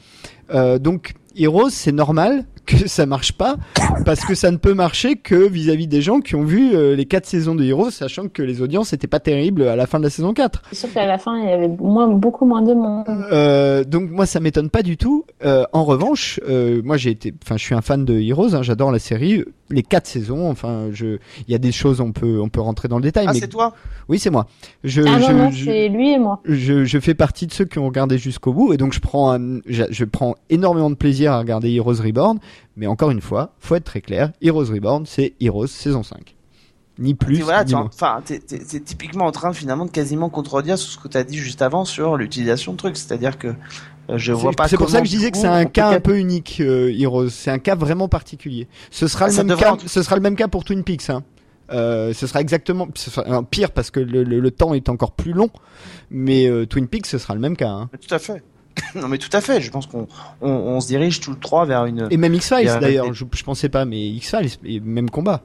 Euh, 0.52 0.80
donc, 0.80 1.14
Heroes, 1.36 1.70
c'est 1.70 1.92
normal 1.92 2.44
que 2.66 2.88
ça 2.88 3.06
marche 3.06 3.32
pas 3.32 3.56
parce 4.04 4.24
que 4.24 4.34
ça 4.34 4.50
ne 4.50 4.56
peut 4.56 4.74
marcher 4.74 5.16
que 5.16 5.48
vis-à-vis 5.48 5.86
des 5.86 6.02
gens 6.02 6.20
qui 6.20 6.34
ont 6.34 6.44
vu 6.44 6.74
euh, 6.74 6.94
les 6.94 7.06
quatre 7.06 7.26
saisons 7.26 7.54
de 7.54 7.64
Heroes, 7.64 7.90
sachant 7.90 8.28
que 8.28 8.42
les 8.42 8.62
audiences 8.62 8.92
n'étaient 8.92 9.06
pas 9.06 9.20
terribles 9.20 9.66
à 9.68 9.76
la 9.76 9.86
fin 9.86 9.98
de 9.98 10.04
la 10.04 10.10
saison 10.10 10.32
4. 10.32 10.62
C'est 10.70 10.76
sûr 10.76 10.92
qu'à 10.92 11.06
la 11.06 11.18
fin, 11.18 11.38
il 11.38 11.48
y 11.48 11.52
avait 11.52 11.68
moins, 11.68 12.08
beaucoup 12.08 12.46
moins 12.46 12.62
de 12.62 12.74
monde. 12.74 13.06
Euh, 13.32 13.84
donc 13.84 14.10
moi 14.10 14.26
ça 14.26 14.40
m'étonne 14.40 14.70
pas 14.70 14.82
du 14.82 14.96
tout. 14.96 15.24
Euh, 15.44 15.64
en 15.72 15.84
revanche, 15.84 16.40
moi 16.84 16.96
j'ai 16.96 17.10
été, 17.10 17.34
enfin 17.42 17.56
je 17.56 17.64
suis 17.64 17.74
un 17.74 17.82
fan 17.82 18.04
de 18.04 18.18
Heroes, 18.18 18.54
hein, 18.54 18.62
j'adore 18.62 18.92
la 18.92 18.98
série, 18.98 19.44
les 19.72 19.82
quatre 19.82 20.06
saisons. 20.06 20.48
Enfin 20.50 20.88
je, 20.92 21.18
il 21.46 21.52
y 21.52 21.54
a 21.54 21.58
des 21.58 21.72
choses 21.72 22.00
on 22.00 22.12
peut 22.12 22.40
on 22.40 22.48
peut 22.48 22.60
rentrer 22.60 22.88
dans 22.88 22.96
le 22.98 23.02
détail. 23.02 23.26
Ah, 23.28 23.32
mais 23.32 23.40
c'est 23.40 23.48
toi? 23.48 23.74
Oui 24.08 24.18
c'est 24.18 24.30
moi. 24.30 24.46
Je, 24.84 25.02
Ah 25.02 25.18
je- 25.20 25.32
non, 25.32 25.50
je- 25.50 25.64
c'est 25.64 25.88
lui 25.88 26.12
et 26.12 26.18
moi. 26.18 26.40
je, 26.44 26.84
je 26.84 26.98
fais 27.00 27.14
partie 27.14 27.46
de 27.46 27.52
ceux 27.52 27.64
qui 27.64 27.78
ont 27.78 27.86
regardé 27.86 28.18
jusqu'au 28.18 28.52
bout 28.52 28.72
et 28.72 28.76
donc 28.76 28.92
je 28.92 29.00
prends 29.00 29.32
un, 29.32 29.60
je, 29.66 29.84
je 29.90 30.04
prends 30.04 30.34
énormément 30.50 30.90
de 30.90 30.94
plaisir 30.96 31.32
à 31.32 31.38
regarder 31.38 31.70
Heroes 31.72 32.02
Reborn 32.02 32.38
mais 32.76 32.86
encore 32.86 33.10
une 33.10 33.20
fois 33.20 33.54
faut 33.58 33.74
être 33.74 33.84
très 33.84 34.00
clair 34.00 34.32
Heroes 34.42 34.66
Reborn 34.72 35.06
c'est 35.06 35.34
Heroes 35.40 35.66
saison 35.68 36.02
5 36.02 36.34
ni 36.98 37.14
plus 37.14 37.38
Et 37.38 37.42
voilà, 37.42 37.64
ni 37.64 37.70
tu 37.70 37.74
moins. 37.76 37.86
enfin, 37.86 38.20
t'es, 38.24 38.38
t'es- 38.38 38.58
t'es 38.58 38.78
typiquement 38.78 39.24
en 39.24 39.32
train 39.32 39.54
finalement 39.54 39.86
de 39.86 39.90
quasiment 39.90 40.28
contredire 40.28 40.76
ce 40.76 40.98
que 40.98 41.08
tu 41.08 41.16
as 41.16 41.24
dit 41.24 41.38
juste 41.38 41.62
avant 41.62 41.86
sur 41.86 42.18
l'utilisation 42.18 42.72
de 42.72 42.76
trucs. 42.76 42.98
C'est-à-dire 42.98 43.38
que 43.38 43.48
euh, 43.48 43.52
je 44.14 44.32
vois 44.32 44.50
C'est- 44.52 44.56
pas 44.56 44.68
c'est 44.68 44.76
pour 44.76 44.90
ça 44.90 45.00
que 45.00 45.06
je 45.06 45.10
disais 45.10 45.30
que 45.30 45.36
c'est 45.38 45.46
un 45.46 45.64
cas 45.64 45.90
un 45.90 46.00
peu 46.00 46.18
unique 46.18 46.58
euh, 46.60 46.92
Heroes 46.98 47.28
c'est 47.30 47.50
un 47.50 47.58
cas 47.58 47.74
vraiment 47.74 48.08
particulier 48.08 48.68
ce 48.90 49.06
sera 49.08 49.26
Ah, 49.26 49.28
le 49.42 49.44
même 49.44 49.56
cas 49.56 49.76
ce 49.86 50.02
sera 50.02 50.16
le 50.16 50.22
même 50.22 50.36
cas 50.36 50.48
pour 50.48 50.64
Twin 50.64 50.82
Peaks 50.84 51.08
hein. 51.10 51.22
Euh, 51.72 52.12
ce 52.12 52.26
sera 52.26 52.40
exactement 52.40 52.88
ce 52.94 53.10
sera, 53.10 53.26
euh, 53.38 53.42
pire 53.42 53.70
parce 53.70 53.90
que 53.90 54.00
le, 54.00 54.24
le- 54.24 54.40
le 54.40 54.50
temps 54.50 54.74
est 54.74 54.88
encore 54.88 55.12
plus 55.12 55.32
long 55.32 55.48
mais 56.10 56.46
euh, 56.46 56.66
Twin 56.66 56.86
Peaks 56.88 57.06
ce 57.06 57.16
sera 57.18 57.34
le 57.34 57.40
même 57.40 57.56
cas 57.56 57.70
hein. 57.70 57.90
Tout 58.06 58.14
à 58.14 58.18
fait. 58.18 58.42
non 58.94 59.06
mais 59.08 59.18
tout 59.18 59.28
à 59.34 59.40
fait. 59.40 59.60
Je 59.60 59.70
pense 59.70 59.86
qu'on 59.86 60.08
on, 60.40 60.50
on 60.50 60.80
se 60.80 60.86
dirige 60.88 61.20
tous 61.20 61.32
les 61.32 61.38
trois 61.38 61.64
vers 61.66 61.84
une. 61.86 62.08
et 62.10 62.16
même 62.16 62.34
X-Files 62.34 62.68
a- 62.68 62.78
d'ailleurs 62.78 63.12
je, 63.14 63.24
je 63.32 63.44
pensais 63.44 63.68
pas 63.68 63.84
mais 63.84 64.00
X-Files 64.08 64.50
et 64.64 64.80
même 64.80 65.08
combat 65.10 65.42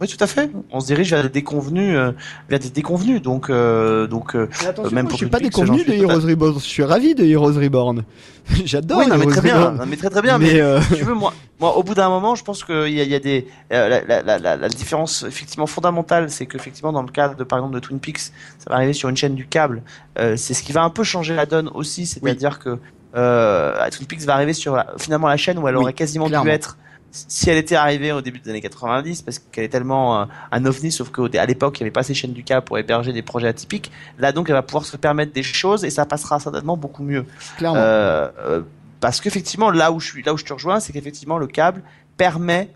Oui, 0.00 0.06
tout 0.06 0.22
à 0.22 0.26
fait. 0.28 0.50
On 0.70 0.78
se 0.78 0.86
dirige 0.86 1.10
vers 1.10 1.22
des 1.24 1.28
déconvenus, 1.28 1.96
euh, 1.96 2.12
vers 2.48 2.60
des 2.60 2.70
déconvenus. 2.70 3.20
Donc, 3.20 3.50
euh, 3.50 4.06
donc. 4.06 4.36
euh, 4.36 4.48
attention, 4.66 4.94
même 4.94 5.04
moi, 5.06 5.10
pour 5.10 5.18
je 5.18 5.24
suis 5.24 5.26
pas 5.26 5.40
déconvenu 5.40 5.84
de 5.84 5.92
Heroes 5.92 6.20
Reborn. 6.26 6.54
Je 6.54 6.64
suis 6.64 6.84
ravi 6.84 7.14
de 7.16 7.24
Heroes 7.24 7.54
Reborn. 7.60 8.04
J'adore 8.64 8.98
oui, 9.00 9.06
non 9.08 9.18
mais 9.18 9.26
très 9.26 9.40
bien. 9.40 9.72
Non, 9.72 9.84
mais 9.86 9.96
très 9.96 10.08
très 10.08 10.22
bien. 10.22 10.38
Mais, 10.38 10.52
Mais, 10.54 10.60
euh, 10.60 10.80
tu 10.96 11.02
veux, 11.04 11.14
moi, 11.14 11.32
moi, 11.60 11.76
au 11.76 11.82
bout 11.82 11.94
d'un 11.94 12.08
moment, 12.08 12.34
je 12.36 12.44
pense 12.44 12.62
qu'il 12.64 12.90
y 12.90 13.00
a, 13.00 13.04
y 13.04 13.14
a 13.14 13.18
des 13.18 13.46
euh, 13.72 14.00
la, 14.06 14.22
la, 14.22 14.38
la, 14.38 14.56
la, 14.56 14.68
différence 14.68 15.24
effectivement 15.26 15.66
fondamentale, 15.66 16.30
c'est 16.30 16.46
qu'effectivement 16.46 16.92
dans 16.92 17.02
le 17.02 17.08
cas 17.10 17.30
de 17.30 17.42
par 17.44 17.58
exemple 17.58 17.74
de 17.74 17.80
Twin 17.80 17.98
Peaks, 17.98 18.18
ça 18.58 18.70
va 18.70 18.76
arriver 18.76 18.92
sur 18.92 19.08
une 19.08 19.16
chaîne 19.16 19.34
du 19.34 19.46
câble. 19.48 19.82
Euh, 20.18 20.36
c'est 20.36 20.54
ce 20.54 20.62
qui 20.62 20.72
va 20.72 20.82
un 20.82 20.90
peu 20.90 21.02
changer 21.02 21.34
la 21.34 21.44
donne 21.46 21.68
aussi, 21.74 22.06
c'est-à-dire 22.06 22.58
que 22.60 22.78
euh, 23.16 23.90
Twin 23.90 24.06
Peaks 24.06 24.22
va 24.22 24.34
arriver 24.34 24.52
sur 24.52 24.82
finalement 24.96 25.26
la 25.28 25.36
chaîne 25.36 25.58
où 25.58 25.66
elle 25.66 25.76
Oui, 25.76 25.82
aurait 25.82 25.92
quasiment 25.92 26.26
clairement. 26.28 26.44
dû 26.44 26.50
être 26.50 26.78
si 27.10 27.48
elle 27.50 27.56
était 27.56 27.74
arrivée 27.74 28.12
au 28.12 28.20
début 28.20 28.38
des 28.38 28.50
années 28.50 28.60
90 28.60 29.22
parce 29.22 29.38
qu'elle 29.38 29.64
est 29.64 29.68
tellement 29.68 30.20
euh, 30.20 30.24
un 30.52 30.64
ovni 30.66 30.92
sauf 30.92 31.10
qu'à 31.10 31.46
l'époque 31.46 31.78
il 31.80 31.82
n'y 31.82 31.86
avait 31.86 31.92
pas 31.92 32.02
ces 32.02 32.14
chaînes 32.14 32.32
du 32.34 32.44
câble 32.44 32.64
pour 32.66 32.76
héberger 32.78 33.12
des 33.12 33.22
projets 33.22 33.48
atypiques 33.48 33.90
là 34.18 34.30
donc 34.32 34.48
elle 34.50 34.54
va 34.54 34.62
pouvoir 34.62 34.84
se 34.84 34.96
permettre 34.96 35.32
des 35.32 35.42
choses 35.42 35.84
et 35.84 35.90
ça 35.90 36.04
passera 36.06 36.38
certainement 36.38 36.76
beaucoup 36.76 37.02
mieux 37.02 37.24
clairement. 37.56 37.78
euh, 37.78 38.28
euh, 38.40 38.60
parce 39.00 39.20
qu'effectivement, 39.20 39.70
là 39.70 39.92
où 39.92 40.00
je 40.00 40.06
suis, 40.08 40.22
là 40.24 40.34
où 40.34 40.36
je 40.36 40.44
te 40.44 40.52
rejoins, 40.52 40.80
c'est 40.80 40.92
qu'effectivement 40.92 41.38
le 41.38 41.46
câble 41.46 41.82
permet 42.16 42.68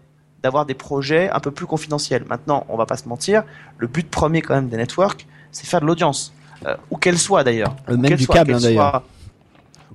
d'avoir 0.43 0.67
des 0.67 0.75
projets 0.75 1.29
un 1.31 1.41
peu 1.41 1.51
plus 1.51 1.67
confidentiels. 1.67 2.25
Maintenant, 2.29 2.65
on 2.69 2.77
va 2.77 2.87
pas 2.87 2.97
se 2.97 3.09
mentir, 3.09 3.43
le 3.79 3.87
but 3.89 4.09
premier 4.09 4.41
quand 4.41 4.55
même 4.55 4.69
des 4.69 4.77
networks, 4.77 5.27
c'est 5.51 5.67
faire 5.67 5.81
de 5.81 5.87
l'audience, 5.87 6.33
euh, 6.67 6.77
où 6.91 6.97
qu'elle 6.97 7.19
soit 7.19 7.43
d'ailleurs. 7.45 7.75
Où 7.89 7.97
même 7.97 8.15
du 8.15 8.25
soit, 8.25 8.37
câble, 8.37 8.55
hein, 8.55 8.59
d'ailleurs. 8.61 8.91
soit- 8.91 9.05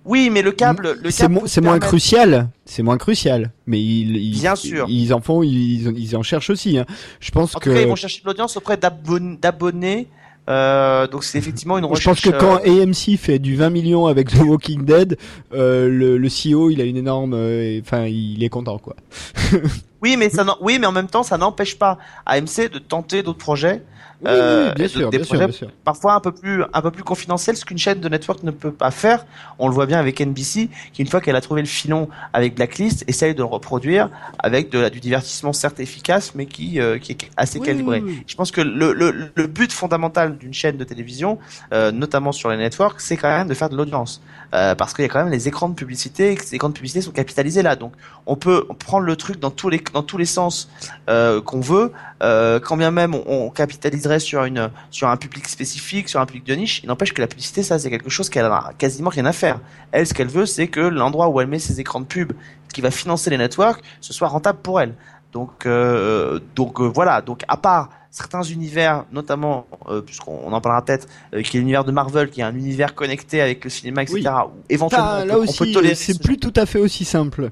Oui, 0.07 0.29
mais 0.31 0.41
le 0.41 0.51
câble, 0.51 0.97
le 1.03 1.11
c'est 1.11 1.27
mo- 1.27 1.43
moins 1.61 1.79
crucial. 1.79 2.49
C'est 2.65 2.81
moins 2.81 2.97
crucial. 2.97 3.51
Mais 3.67 3.79
ils, 3.79 4.15
ils, 4.17 4.39
Bien 4.39 4.55
sûr. 4.55 4.85
Ils 4.89 5.13
en 5.13 5.21
font, 5.21 5.43
ils, 5.43 5.97
ils 5.99 6.15
en 6.15 6.23
cherchent 6.23 6.49
aussi. 6.49 6.77
Hein. 6.79 6.85
Je 7.19 7.29
pense 7.31 7.55
En 7.55 7.59
que. 7.59 7.69
tout 7.69 7.75
cas, 7.75 7.81
ils 7.81 7.87
vont 7.87 7.95
chercher 7.95 8.21
de 8.21 8.25
l'audience 8.25 8.55
auprès 8.57 8.77
d'abon- 8.77 9.37
d'abonnés. 9.39 10.07
Euh, 10.49 11.07
donc 11.07 11.25
c'est 11.25 11.37
effectivement 11.37 11.77
une 11.77 11.83
je 11.83 11.89
recherche. 11.89 12.21
pense 12.21 12.33
que 12.33 12.39
quand 12.39 12.61
euh, 12.65 12.83
AMC 12.83 13.17
fait 13.17 13.37
du 13.37 13.57
20 13.57 13.69
millions 13.69 14.05
avec 14.05 14.29
The 14.31 14.39
Walking 14.45 14.85
Dead, 14.85 15.17
euh, 15.53 15.89
le, 15.89 16.17
le 16.17 16.27
CEO 16.29 16.69
il 16.69 16.79
a 16.79 16.85
une 16.85 16.95
énorme, 16.95 17.33
euh, 17.33 17.81
enfin 17.81 18.05
il 18.05 18.41
est 18.41 18.47
content 18.47 18.77
quoi. 18.77 18.95
Oui, 20.01 20.15
mais 20.17 20.29
ça, 20.29 20.45
oui, 20.61 20.77
mais 20.79 20.85
en 20.87 20.91
même 20.91 21.07
temps, 21.07 21.23
ça 21.23 21.37
n'empêche 21.39 21.75
pas 21.77 21.97
AMC 22.27 22.71
de 22.71 22.77
tenter 22.79 23.23
d'autres 23.23 23.39
projets. 23.39 23.81
Oui, 24.19 24.31
Euh, 24.31 24.69
oui, 24.69 24.73
bien 24.75 24.87
sûr, 24.87 25.11
des 25.11 25.17
bien 25.17 25.25
sûr, 25.25 25.37
projets 25.37 25.45
bien 25.45 25.53
sûr. 25.53 25.71
parfois 25.83 26.13
un 26.15 26.19
peu 26.19 26.31
plus 26.31 26.63
un 26.73 26.81
peu 26.81 26.89
plus 26.89 27.03
confidentiel, 27.03 27.55
ce 27.55 27.63
qu'une 27.65 27.77
chaîne 27.77 27.99
de 27.99 28.09
network 28.09 28.41
ne 28.41 28.49
peut 28.49 28.71
pas 28.71 28.89
faire. 28.89 29.25
On 29.59 29.67
le 29.67 29.73
voit 29.75 29.85
bien 29.85 29.99
avec 29.99 30.19
NBC, 30.19 30.69
qui 30.91 31.01
une 31.03 31.07
fois 31.07 31.21
qu'elle 31.21 31.35
a 31.35 31.41
trouvé 31.41 31.61
le 31.61 31.67
filon 31.67 32.09
avec 32.33 32.55
Blacklist, 32.55 33.03
essaye 33.07 33.33
de 33.35 33.39
le 33.39 33.45
reproduire 33.45 34.09
avec 34.39 34.71
de 34.71 34.89
du 34.89 34.99
divertissement 34.99 35.53
certes 35.53 35.79
efficace, 35.79 36.33
mais 36.33 36.47
qui 36.47 36.79
euh, 36.79 36.97
qui 36.97 37.11
est 37.11 37.29
assez 37.37 37.59
Oui, 37.59 37.65
calibré. 37.67 38.01
oui. 38.03 38.23
Je 38.25 38.35
pense 38.35 38.49
que 38.49 38.61
le, 38.61 38.91
le, 38.93 39.29
le 39.35 39.47
but 39.47 39.71
fondamental 39.71 40.37
d'une 40.37 40.53
chaîne 40.53 40.77
de 40.77 40.83
télévision, 40.83 41.37
euh, 41.71 41.91
notamment 41.91 42.31
sur 42.31 42.49
les 42.49 42.57
networks, 42.57 42.99
c'est 43.01 43.17
quand 43.17 43.29
même 43.29 43.47
de 43.47 43.53
faire 43.53 43.69
de 43.69 43.77
l'audience, 43.77 44.21
euh, 44.55 44.73
parce 44.73 44.95
qu'il 44.95 45.03
y 45.03 45.05
a 45.05 45.09
quand 45.09 45.19
même 45.23 45.31
les 45.31 45.47
écrans 45.47 45.69
de 45.69 45.75
publicité, 45.75 46.31
et 46.31 46.35
que 46.35 46.43
ces 46.43 46.55
écrans 46.55 46.69
de 46.69 46.73
publicité 46.73 47.01
sont 47.01 47.11
capitalisés 47.11 47.61
là. 47.61 47.75
Donc 47.75 47.93
on 48.25 48.35
peut 48.35 48.65
prendre 48.79 49.05
le 49.05 49.15
truc 49.15 49.39
dans 49.39 49.51
tous 49.51 49.69
les 49.69 49.79
dans 49.93 50.01
tous 50.03 50.17
les 50.17 50.25
sens 50.25 50.69
euh, 51.07 51.39
qu'on 51.39 51.61
veut, 51.61 51.91
euh, 52.23 52.59
quand 52.59 52.77
bien 52.77 52.91
même 52.91 53.13
on, 53.15 53.23
on 53.27 53.49
capitaliserait 53.49 54.19
sur 54.19 54.43
une 54.43 54.69
sur 54.91 55.07
un 55.07 55.17
public 55.17 55.47
spécifique, 55.47 56.09
sur 56.09 56.19
un 56.19 56.25
public 56.25 56.45
de 56.45 56.55
niche. 56.55 56.81
Il 56.83 56.87
n'empêche 56.87 57.13
que 57.13 57.21
la 57.21 57.27
publicité, 57.27 57.63
ça 57.63 57.77
c'est 57.79 57.89
quelque 57.89 58.09
chose 58.09 58.29
qu'elle 58.29 58.45
a 58.45 58.71
quasiment 58.77 59.09
rien 59.09 59.25
à 59.25 59.33
faire. 59.33 59.59
Elle, 59.91 60.07
ce 60.07 60.13
qu'elle 60.13 60.27
veut, 60.29 60.45
c'est 60.45 60.67
que 60.67 60.79
l'endroit 60.79 61.27
où 61.29 61.39
elle 61.41 61.47
met 61.47 61.59
ses 61.59 61.79
écrans 61.79 61.99
de 62.01 62.05
pub, 62.05 62.33
qui 62.73 62.81
va 62.81 62.91
financer 62.91 63.29
les 63.29 63.37
networks, 63.37 63.81
ce 64.01 64.13
soit 64.13 64.27
rentable 64.27 64.59
pour 64.61 64.81
elle. 64.81 64.93
Donc 65.33 65.65
euh, 65.65 66.39
donc 66.55 66.79
euh, 66.79 66.83
voilà. 66.85 67.21
Donc 67.21 67.43
à 67.47 67.57
part 67.57 67.89
certains 68.09 68.41
univers, 68.41 69.03
notamment 69.11 69.67
euh, 69.89 70.01
puisqu'on 70.01 70.39
on 70.43 70.51
en 70.53 70.61
parlera 70.61 70.83
peut-être, 70.83 71.07
euh, 71.35 71.41
qui 71.43 71.57
est 71.57 71.59
l'univers 71.59 71.83
de 71.83 71.91
Marvel, 71.91 72.29
qui 72.31 72.39
est 72.41 72.43
un 72.43 72.55
univers 72.55 72.95
connecté 72.95 73.41
avec 73.41 73.63
le 73.63 73.69
cinéma, 73.69 74.03
etc. 74.03 74.21
Oui. 74.21 74.25
Où 74.27 74.51
éventuellement 74.69 75.07
Ah, 75.09 75.19
on 75.21 75.25
là 75.25 75.33
peut- 75.35 75.39
on 75.41 75.43
peut 75.45 75.49
aussi, 75.49 75.73
tolérer 75.73 75.93
euh, 75.93 75.97
c'est 75.97 76.13
ce 76.13 76.19
plus 76.19 76.37
tout 76.39 76.53
à 76.55 76.65
fait 76.65 76.79
aussi 76.79 77.05
simple. 77.05 77.51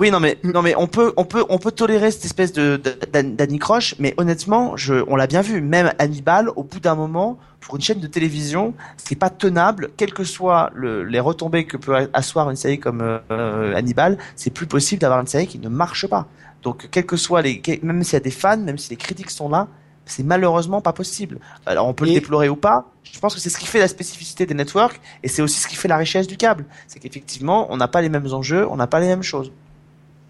Oui, 0.00 0.10
non 0.10 0.18
mais 0.20 0.38
non 0.42 0.62
mais 0.62 0.74
on 0.76 0.86
peut 0.86 1.12
on 1.16 1.24
peut 1.24 1.44
on 1.48 1.58
peut 1.58 1.70
tolérer 1.70 2.10
cette 2.10 2.24
espèce 2.24 2.52
de 2.52 2.76
de- 2.76 2.96
d'an- 3.12 3.34
d'anicroche, 3.34 3.94
mais 3.98 4.12
honnêtement, 4.16 4.76
je 4.76 5.04
on 5.06 5.16
l'a 5.16 5.26
bien 5.26 5.40
vu, 5.42 5.60
même 5.60 5.92
Hannibal, 5.98 6.48
au 6.56 6.64
bout 6.64 6.80
d'un 6.80 6.94
moment, 6.96 7.38
pour 7.60 7.76
une 7.76 7.82
chaîne 7.82 8.00
de 8.00 8.06
télévision, 8.06 8.74
c'est 8.96 9.14
pas 9.14 9.30
tenable, 9.30 9.90
quelles 9.96 10.12
que 10.12 10.24
soient 10.24 10.70
le, 10.74 11.04
les 11.04 11.20
retombées 11.20 11.64
que 11.64 11.76
peut 11.76 11.94
asseoir 12.12 12.50
une 12.50 12.56
série 12.56 12.78
comme 12.80 13.00
euh, 13.30 13.74
Hannibal, 13.76 14.18
c'est 14.36 14.50
plus 14.50 14.66
possible 14.66 15.00
d'avoir 15.00 15.20
une 15.20 15.26
série 15.28 15.46
qui 15.46 15.58
ne 15.58 15.68
marche 15.68 16.06
pas. 16.06 16.26
Donc, 16.62 16.88
quels 16.90 17.06
que 17.06 17.16
soient 17.16 17.42
les, 17.42 17.62
même 17.82 18.02
s'il 18.02 18.14
y 18.14 18.16
a 18.16 18.20
des 18.20 18.30
fans, 18.30 18.56
même 18.56 18.78
si 18.78 18.90
les 18.90 18.96
critiques 18.96 19.30
sont 19.30 19.48
là, 19.48 19.68
c'est 20.06 20.22
malheureusement 20.24 20.80
pas 20.82 20.92
possible. 20.92 21.38
Alors, 21.66 21.86
on 21.86 21.94
peut 21.94 22.04
Et- 22.06 22.08
le 22.08 22.14
déplorer 22.14 22.48
ou 22.48 22.56
pas. 22.56 22.90
Je 23.04 23.18
pense 23.20 23.34
que 23.34 23.40
c'est 23.40 23.48
ce 23.50 23.58
qui 23.58 23.66
fait 23.66 23.78
la 23.78 23.88
spécificité 23.88 24.44
des 24.44 24.54
networks 24.54 25.00
et 25.22 25.28
c'est 25.28 25.40
aussi 25.40 25.60
ce 25.60 25.68
qui 25.68 25.76
fait 25.76 25.88
la 25.88 25.96
richesse 25.96 26.26
du 26.26 26.36
câble. 26.36 26.64
C'est 26.88 26.98
qu'effectivement, 26.98 27.66
on 27.70 27.76
n'a 27.76 27.86
pas 27.88 28.02
les 28.02 28.08
mêmes 28.08 28.26
enjeux, 28.32 28.66
on 28.68 28.76
n'a 28.76 28.86
pas 28.86 28.98
les 29.00 29.06
mêmes 29.06 29.22
choses. 29.22 29.52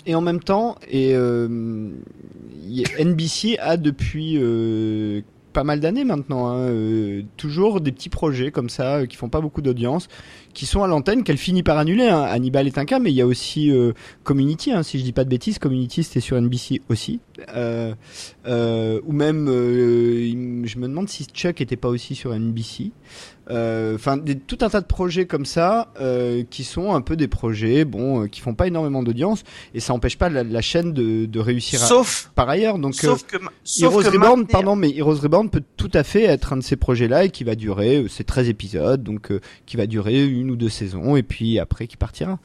Et 0.07 0.15
en 0.15 0.21
même 0.21 0.41
temps, 0.41 0.77
euh, 0.93 1.91
NBC 2.99 3.57
a 3.59 3.77
depuis 3.77 4.37
euh, 4.37 5.23
pas 5.53 5.65
mal 5.65 5.81
d'années 5.81 6.05
maintenant, 6.05 6.49
hein, 6.49 6.59
euh, 6.59 7.23
toujours 7.37 7.81
des 7.81 7.93
petits 7.93 8.11
projets 8.11 8.51
comme 8.51 8.69
ça 8.69 9.07
qui 9.07 9.17
font 9.17 9.31
pas 9.31 9.41
beaucoup 9.41 9.63
d'audience, 9.63 10.09
qui 10.55 10.65
sont 10.67 10.83
à 10.83 10.87
l'antenne, 10.87 11.25
qu'elle 11.25 11.37
finit 11.37 11.63
par 11.63 11.77
annuler. 11.79 12.09
Hein. 12.09 12.23
Hannibal 12.23 12.67
est 12.67 12.79
un 12.79 12.85
cas, 12.85 12.99
mais 12.99 13.11
il 13.11 13.17
y 13.17 13.21
a 13.21 13.27
aussi 13.27 13.71
euh, 13.71 13.93
Community, 14.23 14.73
hein, 14.73 14.83
si 14.83 14.99
je 14.99 15.05
dis 15.05 15.13
pas 15.13 15.25
de 15.25 15.29
bêtises. 15.29 15.59
Community, 15.59 16.03
c'était 16.05 16.21
sur 16.21 16.41
NBC 16.41 16.81
aussi. 16.89 17.21
Euh, 17.55 17.95
euh, 18.47 19.01
ou 19.05 19.13
même, 19.13 19.47
je 19.49 20.79
me 20.79 20.89
demande 20.89 21.09
si 21.09 21.25
Chuck 21.25 21.61
était 21.61 21.77
pas 21.77 21.89
aussi 21.89 22.15
sur 22.15 22.33
NBC. 22.33 22.93
Enfin, 23.51 24.19
tout 24.47 24.59
un 24.63 24.71
tas 24.71 24.81
de 24.81 24.87
projets 24.87 25.27
comme 25.27 25.45
ça 25.45 25.93
qui 26.51 26.65
sont 26.65 26.95
un 26.95 27.01
peu 27.03 27.17
des 27.17 27.29
projets, 27.29 27.85
bon, 27.85 28.27
qui 28.29 28.41
font 28.41 28.55
pas 28.55 28.67
énormément 28.69 29.03
d'audience 29.03 29.43
et 29.75 29.81
ça 29.81 29.93
empêche 29.93 30.17
pas 30.17 30.29
la, 30.31 30.43
la 30.45 30.61
chaîne 30.63 30.93
de, 30.93 31.27
de 31.27 31.41
réussir 31.41 31.83
à- 31.83 31.87
Sauf, 31.87 32.31
par 32.35 32.49
ailleurs. 32.49 32.79
Donc, 32.79 32.95
sauf 32.95 33.25
que, 33.25 33.37
sauf 33.65 33.93
Heroes 33.93 34.03
que 34.03 34.09
Reborn, 34.09 34.41
maintenir- 34.43 34.47
pardon, 34.53 34.77
mais 34.77 34.97
Heroes 34.97 35.17
Reborn 35.23 35.51
peut 35.51 35.63
tout 35.77 35.91
à 35.93 36.05
fait 36.05 36.23
être 36.25 36.53
un 36.53 36.57
de 36.59 36.63
ces 36.63 36.77
projets-là 36.77 37.25
et 37.25 37.31
qui 37.31 37.45
va 37.45 37.55
durer, 37.55 38.07
c'est 38.09 38.25
13 38.25 38.49
épisodes, 38.49 39.03
donc 39.03 39.31
qui 39.67 39.77
va 39.77 39.87
durer 39.87 40.25
une 40.27 40.44
ou 40.51 40.57
deux 40.57 40.69
saisons 40.69 41.17
et 41.17 41.23
puis 41.23 41.59
après 41.59 41.87
qui 41.87 41.97
partira. 41.97 42.39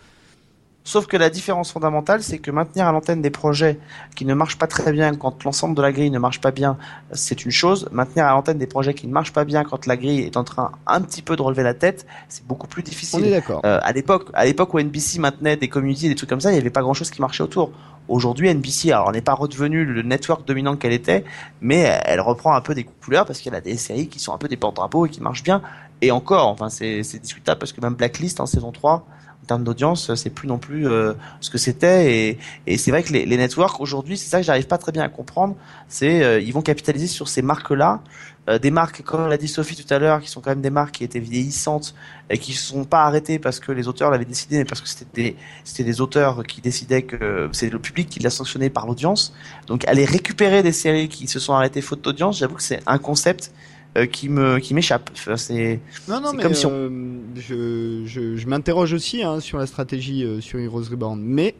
Sauf 0.90 1.06
que 1.06 1.18
la 1.18 1.30
différence 1.30 1.72
fondamentale, 1.72 2.24
c'est 2.24 2.40
que 2.40 2.50
maintenir 2.50 2.88
à 2.88 2.92
l'antenne 2.92 3.22
des 3.22 3.30
projets 3.30 3.78
qui 4.16 4.26
ne 4.26 4.34
marchent 4.34 4.58
pas 4.58 4.66
très 4.66 4.92
bien 4.92 5.14
quand 5.14 5.44
l'ensemble 5.44 5.76
de 5.76 5.84
la 5.84 5.92
grille 5.92 6.10
ne 6.10 6.18
marche 6.18 6.42
pas 6.42 6.50
bien, 6.50 6.78
c'est 7.12 7.46
une 7.46 7.52
chose. 7.52 7.88
Maintenir 7.92 8.26
à 8.26 8.32
l'antenne 8.32 8.58
des 8.58 8.66
projets 8.66 8.96
qui 8.96 9.06
ne 9.06 9.12
marchent 9.12 9.34
pas 9.34 9.46
bien 9.46 9.64
quand 9.64 9.86
la 9.86 9.98
grille 9.98 10.22
est 10.22 10.36
en 10.36 10.44
train 10.44 10.72
un 10.88 11.02
petit 11.02 11.22
peu 11.22 11.36
de 11.36 11.44
relever 11.44 11.62
la 11.62 11.76
tête, 11.76 12.08
c'est 12.28 12.44
beaucoup 12.48 12.66
plus 12.66 12.82
On 12.82 12.86
est 12.86 12.90
difficile. 12.90 13.30
d'accord. 13.30 13.62
Euh, 13.66 13.80
à 13.84 13.92
l'époque, 13.92 14.30
à 14.34 14.46
l'époque 14.46 14.74
où 14.74 14.80
NBC 14.80 15.20
maintenait 15.20 15.58
des 15.58 15.68
communautés, 15.68 16.10
des 16.10 16.16
trucs 16.16 16.30
comme 16.30 16.42
ça, 16.42 16.50
il 16.50 16.54
n'y 16.54 16.60
avait 16.60 16.72
pas 16.72 16.82
grand 16.82 16.96
chose 16.96 17.12
qui 17.12 17.22
marchait 17.22 17.44
autour. 17.44 17.72
Aujourd'hui, 18.08 18.52
NBC, 18.52 18.92
alors, 18.92 19.12
n'est 19.12 19.22
pas 19.22 19.36
redevenu 19.36 19.86
le 19.86 20.02
network 20.02 20.48
dominant 20.48 20.76
qu'elle 20.76 20.94
était, 20.94 21.24
mais 21.62 22.00
elle 22.06 22.22
reprend 22.22 22.56
un 22.56 22.62
peu 22.62 22.74
des 22.74 22.84
couleurs 22.84 23.28
parce 23.28 23.40
qu'elle 23.42 23.54
a 23.54 23.62
des 23.62 23.78
séries 23.78 24.08
qui 24.08 24.18
sont 24.18 24.34
un 24.34 24.40
peu 24.40 24.48
des 24.48 24.58
porte-drapeaux 24.58 25.06
et 25.06 25.10
qui 25.10 25.22
marchent 25.22 25.44
bien. 25.44 25.62
Et 26.02 26.12
encore, 26.12 26.48
enfin, 26.48 26.70
c'est, 26.70 27.02
discutable 27.20 27.60
parce 27.60 27.74
que 27.74 27.82
même 27.82 27.96
Blacklist 27.96 28.40
en 28.40 28.46
saison 28.46 28.72
3, 28.72 29.06
termes 29.50 29.64
d'audience, 29.64 30.14
c'est 30.14 30.30
plus 30.30 30.48
non 30.48 30.60
plus 30.60 30.88
euh, 30.88 31.14
ce 31.42 31.50
que 31.50 31.58
c'était. 31.58 32.14
Et, 32.14 32.40
et 32.68 32.78
c'est 32.78 32.92
vrai 32.92 33.04
que 33.04 33.12
les, 33.12 33.26
les 33.26 33.38
networks 33.38 33.82
aujourd'hui, 33.82 34.18
c'est 34.18 34.30
ça 34.30 34.40
que 34.40 34.46
j'arrive 34.46 34.68
pas 34.68 34.78
très 34.78 34.92
bien 34.92 35.04
à 35.04 35.10
comprendre. 35.10 35.56
C'est 35.88 36.24
euh, 36.24 36.40
ils 36.40 36.54
vont 36.54 36.62
capitaliser 36.62 37.08
sur 37.08 37.28
ces 37.28 37.42
marques-là, 37.42 38.02
euh, 38.48 38.60
des 38.60 38.70
marques 38.70 39.02
comme 39.02 39.28
l'a 39.28 39.38
dit 39.38 39.48
Sophie 39.48 39.76
tout 39.76 39.92
à 39.92 39.98
l'heure, 39.98 40.22
qui 40.22 40.30
sont 40.30 40.40
quand 40.40 40.52
même 40.52 40.62
des 40.62 40.70
marques 40.70 40.96
qui 40.96 41.04
étaient 41.04 41.20
vieillissantes 41.20 41.96
et 42.30 42.38
qui 42.38 42.52
ne 42.52 42.58
sont 42.58 42.86
pas 42.86 43.06
arrêtées 43.06 43.40
parce 43.40 43.60
que 43.60 43.72
les 43.72 43.88
auteurs 43.88 44.12
l'avaient 44.12 44.26
décidé, 44.26 44.60
mais 44.60 44.66
parce 44.66 44.82
que 44.82 44.88
c'était 44.88 45.08
des 45.14 45.36
c'était 45.64 45.84
des 45.84 46.00
auteurs 46.00 46.44
qui 46.44 46.62
décidaient 46.62 47.02
que 47.02 47.50
c'est 47.52 47.72
le 47.72 47.80
public 47.80 48.08
qui 48.08 48.20
l'a 48.20 48.30
sanctionné 48.30 48.70
par 48.70 48.86
l'audience. 48.86 49.34
Donc 49.66 49.88
aller 49.88 50.06
récupérer 50.06 50.62
des 50.62 50.74
séries 50.74 51.10
qui 51.10 51.28
se 51.28 51.40
sont 51.40 51.54
arrêtées 51.54 51.82
faute 51.82 52.04
d'audience, 52.04 52.38
j'avoue 52.38 52.56
que 52.56 52.64
c'est 52.64 52.82
un 52.86 53.00
concept 53.00 53.52
euh, 53.98 54.06
qui 54.06 54.30
me 54.30 54.60
qui 54.60 54.74
m'échappe. 54.74 55.10
Enfin, 55.14 55.38
c'est 55.38 55.80
Non, 56.08 56.22
non, 56.22 56.34
mais 56.34 56.44
comme 56.44 56.54
si 56.54 56.66
on- 56.66 56.72
euh, 56.72 56.90
je, 57.36 58.04
je, 58.06 58.36
je 58.36 58.48
m'interroge 58.48 58.94
aussi 58.94 59.24
hein, 59.24 59.40
sur 59.40 59.58
la 59.58 59.66
stratégie 59.66 60.24
euh, 60.24 60.42
sur 60.42 60.60
Heroes 60.60 60.84
Reborn, 60.92 61.20
mais 61.22 61.56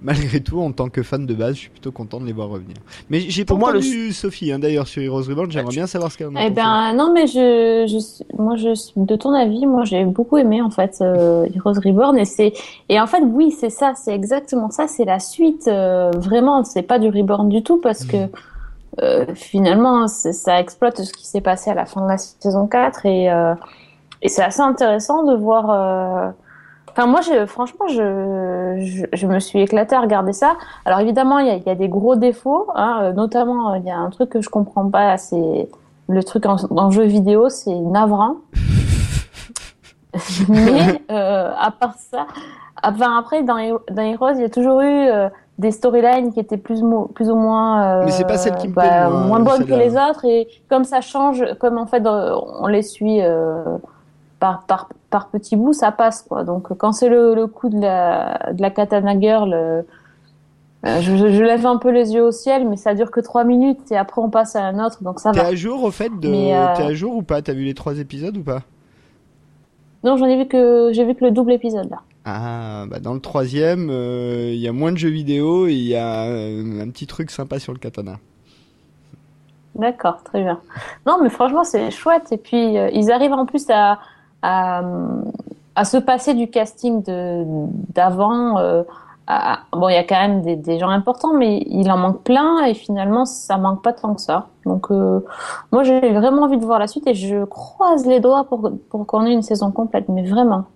malgré 0.00 0.40
tout, 0.40 0.60
en 0.60 0.70
tant 0.70 0.88
que 0.88 1.02
fan 1.02 1.26
de 1.26 1.34
base, 1.34 1.56
je 1.56 1.60
suis 1.62 1.70
plutôt 1.70 1.90
content 1.90 2.20
de 2.20 2.24
les 2.26 2.32
voir 2.32 2.48
revenir. 2.48 2.76
Mais 3.10 3.18
j'ai 3.20 3.44
pas 3.44 3.48
Pour 3.48 3.58
moi, 3.58 3.72
le- 3.72 3.78
entendu 3.78 4.12
Sophie, 4.12 4.52
hein, 4.52 4.60
d'ailleurs, 4.60 4.86
sur 4.86 5.02
Heroes 5.02 5.24
Reborn, 5.28 5.50
j'aimerais 5.50 5.66
Ah, 5.68 5.72
tu- 5.72 5.76
bien 5.78 5.86
savoir 5.88 6.12
ce 6.12 6.16
qu'elle 6.18 6.28
en 6.28 6.36
a 6.36 6.44
Eh 6.46 6.50
ben 6.50 6.94
non, 6.94 7.12
mais 7.12 7.26
je, 7.26 7.84
je, 7.88 8.36
moi 8.40 8.54
je 8.56 8.68
de 8.96 9.16
ton 9.16 9.32
avis. 9.34 9.66
Moi 9.66 9.84
j'ai 9.84 10.04
beaucoup 10.04 10.38
aimé 10.38 10.62
en 10.62 10.70
fait 10.70 10.98
euh, 11.00 11.46
Heroes 11.54 11.80
Reborn 11.84 12.16
et 12.16 12.24
c'est 12.24 12.52
et 12.88 13.00
en 13.00 13.06
fait 13.08 13.22
oui 13.24 13.50
c'est 13.50 13.70
ça, 13.70 13.92
c'est 13.96 14.14
exactement 14.14 14.70
ça, 14.70 14.86
c'est 14.88 15.04
la 15.04 15.18
suite. 15.18 15.66
euh, 15.68 16.10
vraiment, 16.16 16.62
c'est 16.64 16.82
pas 16.82 16.98
du 17.00 17.08
Reborn 17.08 17.48
du 17.48 17.62
tout 17.62 17.78
parce 17.78 18.04
que 18.04 18.16
euh, 18.16 18.26
finalement 19.34 20.06
c'est- 20.08 20.32
ça 20.32 20.58
exploite 20.60 21.00
ce 21.02 21.12
qui 21.12 21.26
s'est 21.26 21.40
passé 21.40 21.70
à 21.70 21.74
la 21.74 21.86
fin 21.86 22.00
de 22.02 22.08
la 22.08 22.18
saison 22.18 22.66
4 22.66 23.06
et 23.06 23.30
euh, 23.30 23.54
et 24.22 24.28
c'est 24.28 24.42
assez 24.42 24.60
intéressant 24.62 25.22
de 25.24 25.34
voir. 25.36 25.70
euh, 25.70 26.30
Enfin, 26.90 27.06
moi, 27.06 27.20
je, 27.20 27.46
franchement, 27.46 27.86
je, 27.86 28.74
je, 28.84 29.04
je 29.12 29.26
me 29.28 29.38
suis 29.38 29.60
éclatée 29.60 29.94
à 29.94 30.00
regarder 30.00 30.32
ça. 30.32 30.56
Alors, 30.84 30.98
évidemment, 30.98 31.38
il 31.38 31.46
y 31.46 31.50
a, 31.50 31.54
il 31.54 31.62
y 31.62 31.70
a 31.70 31.76
des 31.76 31.88
gros 31.88 32.16
défauts, 32.16 32.66
hein, 32.74 32.98
euh, 33.02 33.12
notamment, 33.12 33.74
euh, 33.74 33.78
il 33.78 33.84
y 33.84 33.90
a 33.90 33.96
un 33.96 34.10
truc 34.10 34.30
que 34.30 34.40
je 34.40 34.48
comprends 34.48 34.88
pas, 34.90 35.16
c'est 35.16 35.68
le 36.08 36.24
truc 36.24 36.44
en, 36.46 36.56
en 36.70 36.90
jeu 36.90 37.04
vidéo, 37.04 37.50
c'est 37.50 37.72
navrant. 37.76 38.36
Mais, 40.48 41.02
euh, 41.12 41.52
à 41.56 41.70
part 41.70 41.94
ça, 41.98 42.26
enfin, 42.82 43.16
après, 43.18 43.42
dans, 43.44 43.56
dans 43.90 44.02
Heroes, 44.02 44.32
il 44.34 44.40
y 44.40 44.44
a 44.44 44.48
toujours 44.50 44.80
eu 44.80 44.84
euh, 45.08 45.28
des 45.58 45.70
storylines 45.72 46.32
qui 46.32 46.40
étaient 46.40 46.56
plus, 46.56 46.82
mo- 46.82 47.06
plus 47.14 47.30
ou 47.30 47.34
moins, 47.36 47.82
euh, 48.00 48.04
Mais 48.04 48.12
c'est 48.12 48.24
pas 48.24 48.38
celle 48.38 48.54
qui 48.56 48.68
me 48.68 48.74
bah, 48.74 48.82
plaît, 49.08 49.08
moins 49.28 49.40
bonnes 49.40 49.66
que 49.66 49.74
les 49.74 49.96
autres, 49.96 50.24
et 50.24 50.48
comme 50.68 50.84
ça 50.84 51.00
change, 51.00 51.44
comme 51.58 51.78
en 51.78 51.86
fait, 51.86 52.02
on 52.06 52.66
les 52.68 52.82
suit, 52.82 53.20
euh, 53.22 53.64
par, 54.38 54.62
par, 54.66 54.88
par 55.10 55.28
petits 55.28 55.56
bouts, 55.56 55.72
ça 55.72 55.90
passe, 55.90 56.22
quoi. 56.22 56.44
Donc, 56.44 56.72
quand 56.78 56.92
c'est 56.92 57.08
le, 57.08 57.34
le 57.34 57.46
coup 57.48 57.68
de 57.70 57.80
la, 57.80 58.52
de 58.52 58.62
la 58.62 58.70
katana 58.70 59.18
girl, 59.18 59.52
euh, 59.52 59.82
je, 60.84 61.16
je- 61.16 61.28
je 61.30 61.42
lève 61.42 61.66
un 61.66 61.76
peu 61.76 61.90
les 61.90 62.14
yeux 62.14 62.22
au 62.22 62.30
ciel, 62.30 62.68
mais 62.68 62.76
ça 62.76 62.94
dure 62.94 63.10
que 63.10 63.18
trois 63.18 63.42
minutes 63.42 63.90
et 63.90 63.96
après 63.96 64.22
on 64.22 64.30
passe 64.30 64.54
à 64.54 64.62
un 64.62 64.78
autre, 64.84 65.02
donc 65.02 65.18
ça 65.18 65.32
T'es 65.32 65.40
va. 65.40 65.46
à 65.48 65.54
jour 65.56 65.82
au 65.82 65.90
fait 65.90 66.08
de. 66.20 66.30
T'es 66.76 66.84
à 66.84 66.94
jour 66.94 67.16
ou 67.16 67.22
pas? 67.22 67.42
T'as 67.42 67.52
vu 67.52 67.64
les 67.64 67.74
trois 67.74 67.98
épisodes 67.98 68.36
ou 68.36 68.44
pas? 68.44 68.60
Non, 70.04 70.16
j'en 70.16 70.26
ai 70.26 70.36
vu 70.36 70.46
que 70.46 70.90
j'ai 70.92 71.04
vu 71.04 71.16
que 71.16 71.24
le 71.24 71.32
double 71.32 71.50
épisode 71.52 71.90
là. 71.90 71.98
Ah, 72.30 72.84
bah 72.86 72.98
dans 72.98 73.14
le 73.14 73.20
troisième, 73.20 73.88
euh, 73.90 74.50
il 74.52 74.60
y 74.60 74.68
a 74.68 74.72
moins 74.72 74.92
de 74.92 74.98
jeux 74.98 75.08
vidéo 75.08 75.66
et 75.66 75.72
il 75.72 75.86
y 75.86 75.96
a 75.96 76.24
euh, 76.24 76.82
un 76.82 76.90
petit 76.90 77.06
truc 77.06 77.30
sympa 77.30 77.58
sur 77.58 77.72
le 77.72 77.78
katana. 77.78 78.16
D'accord, 79.74 80.22
très 80.24 80.42
bien. 80.42 80.60
Non, 81.06 81.16
mais 81.22 81.30
franchement, 81.30 81.64
c'est 81.64 81.90
chouette. 81.90 82.30
Et 82.30 82.36
puis, 82.36 82.76
euh, 82.76 82.90
ils 82.92 83.10
arrivent 83.10 83.32
en 83.32 83.46
plus 83.46 83.64
à, 83.70 83.98
à, 84.42 84.82
se 85.84 85.96
passer 85.96 86.34
du 86.34 86.50
casting 86.50 87.02
d'avant. 87.94 88.84
bon, 89.72 89.88
il 89.88 89.94
y 89.94 89.96
a 89.96 90.04
quand 90.04 90.20
même 90.20 90.42
des, 90.42 90.56
des 90.56 90.78
gens 90.78 90.90
importants, 90.90 91.32
mais 91.32 91.62
il 91.66 91.90
en 91.90 91.96
manque 91.96 92.22
plein 92.24 92.62
et 92.66 92.74
finalement, 92.74 93.24
ça 93.24 93.56
manque 93.56 93.82
pas 93.82 93.94
tant 93.94 94.14
que 94.14 94.20
ça. 94.20 94.48
Donc, 94.66 94.90
moi, 94.90 95.82
j'ai 95.82 96.12
vraiment 96.12 96.42
envie 96.42 96.58
de 96.58 96.64
voir 96.66 96.78
la 96.78 96.88
suite 96.88 97.06
et 97.06 97.14
je 97.14 97.44
croise 97.46 98.06
les 98.06 98.20
doigts 98.20 98.44
pour, 98.44 98.70
pour 98.90 99.06
qu'on 99.06 99.24
ait 99.24 99.32
une 99.32 99.42
saison 99.42 99.70
complète, 99.70 100.10
mais 100.10 100.24
vraiment. 100.24 100.66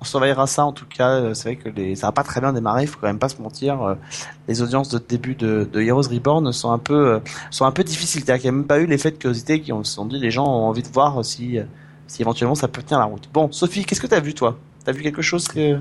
On 0.00 0.04
surveillera 0.04 0.46
ça 0.46 0.64
en 0.64 0.72
tout 0.72 0.86
cas. 0.86 1.10
Euh, 1.10 1.34
C'est 1.34 1.54
vrai 1.54 1.56
que 1.56 1.68
les... 1.68 1.96
ça 1.96 2.06
va 2.08 2.12
pas 2.12 2.22
très 2.22 2.40
bien 2.40 2.52
démarré. 2.52 2.82
Il 2.82 2.88
faut 2.88 2.98
quand 3.00 3.06
même 3.08 3.18
pas 3.18 3.28
se 3.28 3.40
mentir. 3.42 3.82
Euh, 3.82 3.94
Les 4.46 4.62
audiences 4.62 4.88
de 4.90 4.98
début 4.98 5.34
de, 5.34 5.68
de 5.70 5.80
Heroes 5.80 6.08
Reborn 6.10 6.52
sont 6.52 6.70
un 6.70 6.78
peu 6.78 7.14
euh, 7.14 7.20
sont 7.50 7.64
un 7.64 7.72
peu 7.72 7.82
difficiles. 7.84 8.24
Qu'il 8.24 8.34
n'y 8.40 8.48
a 8.48 8.52
même 8.52 8.66
pas 8.66 8.78
eu 8.78 8.86
l'effet 8.86 9.10
de 9.10 9.16
curiosité 9.16 9.60
qui 9.60 9.72
ont 9.72 9.82
se 9.84 9.94
sont 9.94 10.06
dit 10.06 10.18
les 10.18 10.30
gens 10.30 10.46
ont 10.46 10.66
envie 10.68 10.82
de 10.82 10.88
voir 10.88 11.24
si 11.24 11.58
si 12.06 12.22
éventuellement 12.22 12.54
ça 12.54 12.68
peut 12.68 12.82
tenir 12.82 13.00
la 13.00 13.06
route. 13.06 13.28
Bon, 13.32 13.50
Sophie, 13.52 13.84
qu'est-ce 13.84 14.00
que 14.00 14.06
t'as 14.06 14.20
vu 14.20 14.34
toi? 14.34 14.56
T'as 14.84 14.92
vu 14.92 15.02
quelque 15.02 15.20
chose 15.22 15.46
que 15.48 15.78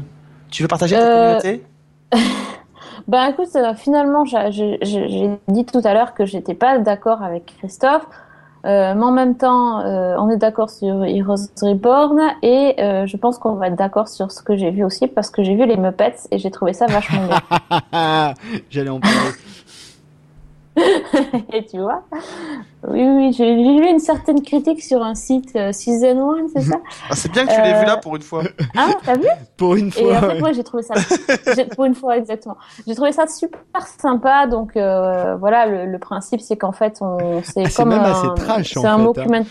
tu 0.50 0.62
veux 0.64 0.68
partager 0.68 0.96
à 0.96 1.00
ta 1.00 1.06
Euh, 1.06 1.40
communauté? 1.40 1.64
Ben 3.08 3.28
écoute, 3.30 3.48
finalement, 3.78 4.26
j'ai 4.26 4.80
dit 5.48 5.66
tout 5.66 5.80
à 5.86 5.94
l'heure 5.94 6.14
que 6.14 6.26
j'étais 6.26 6.56
pas 6.56 6.78
d'accord 6.80 7.22
avec 7.24 7.46
Christophe, 7.60 8.06
euh, 8.68 8.94
mais 8.96 9.04
en 9.04 9.12
même 9.12 9.38
temps, 9.38 9.80
euh, 9.80 10.16
on 10.18 10.30
est 10.30 10.38
d'accord 10.38 10.70
sur 10.70 11.06
Heroes 11.06 11.48
Reborn 11.62 12.20
et 12.42 12.76
euh, 12.80 13.06
je 13.08 13.16
pense 13.16 13.38
qu'on 13.38 13.54
va 13.54 13.68
être 13.68 13.78
d'accord 13.78 14.10
sur 14.10 14.32
ce 14.32 14.44
que 14.44 14.58
j'ai 14.58 14.72
vu 14.72 14.84
aussi 14.84 15.08
parce 15.08 15.30
que 15.30 15.42
j'ai 15.42 15.56
vu 15.56 15.66
les 15.66 15.78
Muppets 15.78 16.16
et 16.32 16.38
j'ai 16.38 16.52
trouvé 16.52 16.74
ça 16.74 16.86
vachement 16.88 17.28
bien. 17.28 18.34
J'allais 18.70 18.90
en 18.90 19.00
parler. 19.00 19.16
et 21.54 21.66
tu 21.66 21.80
vois, 21.80 22.04
oui, 22.88 23.04
oui, 23.08 23.34
j'ai 23.34 23.56
lu 23.56 23.90
une 23.90 24.00
certaine 24.00 24.42
critique 24.44 24.82
sur 24.84 25.02
un 25.04 25.16
site 25.16 25.56
euh, 25.56 25.72
Season 25.72 26.32
1, 26.32 26.48
c'est 26.54 26.62
ça? 26.62 26.78
Ah, 27.10 27.16
C'est 27.16 27.32
bien 27.32 27.46
que 27.46 27.54
tu 27.54 27.62
l'aies 27.62 27.76
euh, 27.76 27.80
vu 27.80 27.86
là 27.86 27.98
pour 27.98 28.16
une 28.16 28.22
fois. 28.22 28.44
Ah, 28.78 28.90
t'as 29.04 29.16
vu? 29.16 29.28
Pour 29.58 29.76
une 29.76 29.88
Et 29.88 29.92
fois. 29.92 30.20
fait, 30.20 30.28
ouais. 30.28 30.40
moi, 30.40 30.52
j'ai 30.52 30.64
trouvé 30.64 30.84
ça, 30.84 30.94
pour 31.76 31.86
une 31.86 31.96
fois 31.96 32.18
exactement, 32.18 32.58
j'ai 32.86 32.94
trouvé 32.94 33.12
ça 33.12 33.26
super 33.28 33.60
sympa. 34.00 34.46
Donc 34.46 34.78
euh, 34.78 35.36
voilà, 35.38 35.66
le, 35.66 35.86
le 35.86 35.98
principe, 36.00 36.42
c'est 36.42 36.58
qu'en 36.58 36.72
fait, 36.72 36.98
on, 37.02 37.42
c'est 37.44 37.64
Ah, 37.66 37.70
c'est 37.70 37.76
comme 37.84 37.90
même 37.90 38.02
un, 38.02 38.12
assez 38.12 38.28
trash, 38.36 38.78
en 38.78 38.82
c'est 38.82 38.88
un 38.88 38.98
fait, 39.00 39.04
document. 39.04 39.46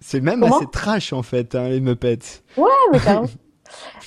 C'est 0.00 0.20
même 0.20 0.40
Comment? 0.40 0.56
assez 0.58 0.66
trash 0.66 1.12
en 1.14 1.22
fait, 1.22 1.54
hein, 1.54 1.68
les 1.70 1.80
Muppets. 1.80 2.18
Ouais, 2.58 2.68
mais 2.92 3.00
carrément. 3.00 3.26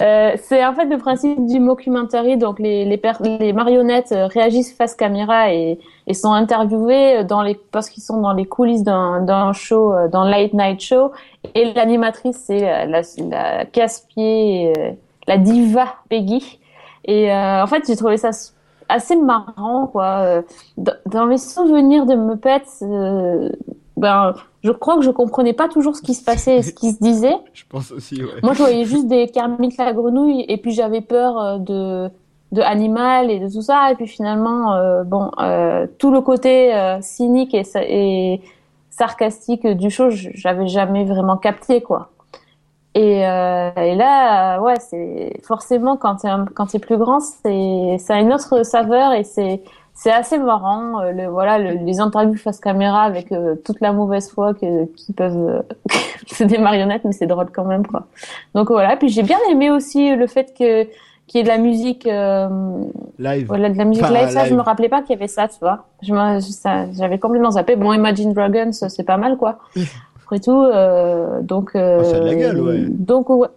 Euh, 0.02 0.32
c'est 0.38 0.66
en 0.66 0.74
fait 0.74 0.86
le 0.86 0.98
principe 0.98 1.46
du 1.46 1.60
mockumentary, 1.60 2.38
donc 2.38 2.60
les 2.60 3.54
marionnettes 3.54 4.12
euh, 4.12 4.28
réagissent 4.28 4.76
face 4.76 4.96
caméra 4.96 5.54
et, 5.54 5.80
sont 6.14 6.32
interviewées 6.32 7.24
dans 7.24 7.42
les 7.42 7.56
parce 7.56 7.90
qu'ils 7.90 8.04
sont 8.04 8.22
dans 8.22 8.34
les 8.34 8.46
coulisses 8.46 8.84
d'un 8.84 9.54
show, 9.54 9.94
euh, 9.94 10.08
d'un 10.08 10.30
late 10.30 10.54
night 10.54 10.80
show, 10.80 11.12
et 11.56 11.74
l'animatrice 11.74 12.38
c'est 12.46 12.86
la, 12.88 13.66
casse-pied, 13.66 14.74
euh, 14.78 14.92
la 15.28 15.38
diva 15.38 15.96
Peggy. 16.10 16.60
Et 17.08 17.32
euh, 17.32 17.64
en 17.64 17.68
fait, 17.68 17.84
j'ai 17.88 17.96
trouvé 17.96 18.18
ça 18.18 18.32
assez 18.90 19.16
marrant, 19.16 19.88
quoi. 19.88 20.20
Euh, 20.20 20.42
Dans, 20.78 20.94
dans 21.06 21.26
mes 21.26 21.38
souvenirs 21.38 22.06
de 22.06 22.16
Muppets, 22.16 22.64
euh, 22.84 23.50
ben, 23.98 24.34
je 24.64 24.72
crois 24.72 24.96
que 24.96 25.02
je 25.02 25.12
comprenais 25.12 25.54
pas 25.54 25.68
toujours 25.68 25.96
ce 25.96 26.02
qui 26.02 26.14
se 26.14 26.24
passait 26.24 26.58
et 26.58 26.62
ce 26.64 26.72
qui 26.72 26.92
se 26.92 27.00
disait. 27.02 27.36
Je 27.54 27.64
pense 27.68 27.92
aussi, 27.92 28.24
ouais. 28.24 28.40
Moi, 28.44 28.54
je 28.54 28.60
voyais 28.60 28.86
juste 28.86 29.08
des 29.08 29.28
Kermit 29.28 29.74
la 29.78 29.92
grenouille 29.94 30.46
et 30.48 30.58
puis 30.58 30.72
j'avais 30.72 31.02
peur 31.02 31.38
euh, 31.40 31.58
de 31.58 32.10
de 32.54 32.62
Animal 32.62 33.30
et 33.30 33.40
de 33.40 33.50
tout 33.52 33.62
ça. 33.62 33.92
Et 33.92 33.96
puis 33.96 34.08
finalement, 34.08 34.74
euh, 34.76 35.04
bon, 35.04 35.32
euh, 35.40 35.86
tout 36.00 36.12
le 36.12 36.22
côté 36.22 36.74
euh, 36.74 37.00
cynique 37.02 37.54
et, 37.54 37.66
sa- 37.66 37.84
et 37.84 38.42
sarcastique 38.90 39.68
du 39.68 39.90
show, 39.90 40.10
j'avais 40.10 40.68
jamais 40.68 41.04
vraiment 41.04 41.36
capté 41.38 41.82
quoi. 41.82 42.10
Et, 42.96 43.20
et 43.20 43.96
là, 43.96 44.60
ouais, 44.62 44.80
c'est 44.80 45.40
forcément 45.44 45.98
quand 45.98 46.16
t'es 46.16 46.30
quand 46.56 46.66
t'es 46.68 46.80
plus 46.80 46.98
grand, 46.98 47.20
c'est 47.20 47.98
ça 48.00 48.16
a 48.16 48.20
une 48.22 48.34
autre 48.34 48.64
saveur 48.66 49.14
et 49.14 49.24
c'est 49.24 49.62
c'est 50.00 50.12
assez 50.12 50.38
marrant. 50.38 51.00
euh, 51.02 51.12
le, 51.12 51.26
voilà, 51.28 51.58
le- 51.58 51.84
les 51.86 52.00
interviews 52.00 52.36
face 52.38 52.60
caméra 52.60 53.02
avec 53.04 53.32
euh, 53.32 53.56
toute 53.66 53.80
la 53.82 53.92
mauvaise 53.92 54.30
foi 54.30 54.54
que 54.54 54.86
qui 54.96 55.12
peuvent. 55.14 55.36
euh, 55.38 55.62
c'est 56.28 56.46
des 56.46 56.60
marionnettes, 56.60 57.04
mais 57.04 57.12
c'est 57.14 57.28
drôle 57.28 57.50
quand 57.52 57.66
même 57.66 57.86
quoi. 57.86 58.06
Donc 58.56 58.70
voilà. 58.70 58.96
Puis 58.98 59.10
j'ai 59.10 59.24
bien 59.24 59.40
aimé 59.52 59.70
aussi 59.72 60.16
le 60.16 60.28
fait 60.28 60.54
que 60.58 60.88
qu'il 61.28 61.40
y 61.40 61.42
ait 61.42 61.44
de 61.44 61.50
la 61.50 61.58
musique. 61.58 62.06
euh, 62.08 62.48
Live. 63.20 63.48
voilà, 63.48 63.70
de 63.70 63.78
la 63.78 63.84
musique 63.86 64.06
Enfin, 64.06 64.14
live, 64.14 64.30
ça, 64.30 64.44
je 64.46 64.50
live. 64.50 64.58
me 64.58 64.62
rappelais 64.62 64.88
pas 64.90 65.02
qu'il 65.02 65.12
y 65.12 65.18
avait 65.20 65.28
ça, 65.28 65.48
tu 65.48 65.60
vois. 65.60 65.86
Je 66.02 66.14
j'avais 66.98 67.20
complètement 67.20 67.52
zappé. 67.52 67.76
Bon, 67.76 67.92
Imagine 67.94 68.32
Dragons, 68.34 68.72
c'est 68.72 69.04
pas 69.04 69.18
mal, 69.18 69.36
quoi. 69.38 69.58
Après 70.24 70.40
tout, 70.40 70.62
euh, 70.62 71.42
donc. 71.42 71.72
Euh, 71.76 72.00
Oh, 72.02 72.04
ça 72.04 72.18
a 72.18 72.20
de 72.22 72.26
la 72.26 72.36
gueule, 72.36 72.60
ouais. 72.62 72.86
Donc, 72.90 73.30
ouais. 73.30 73.48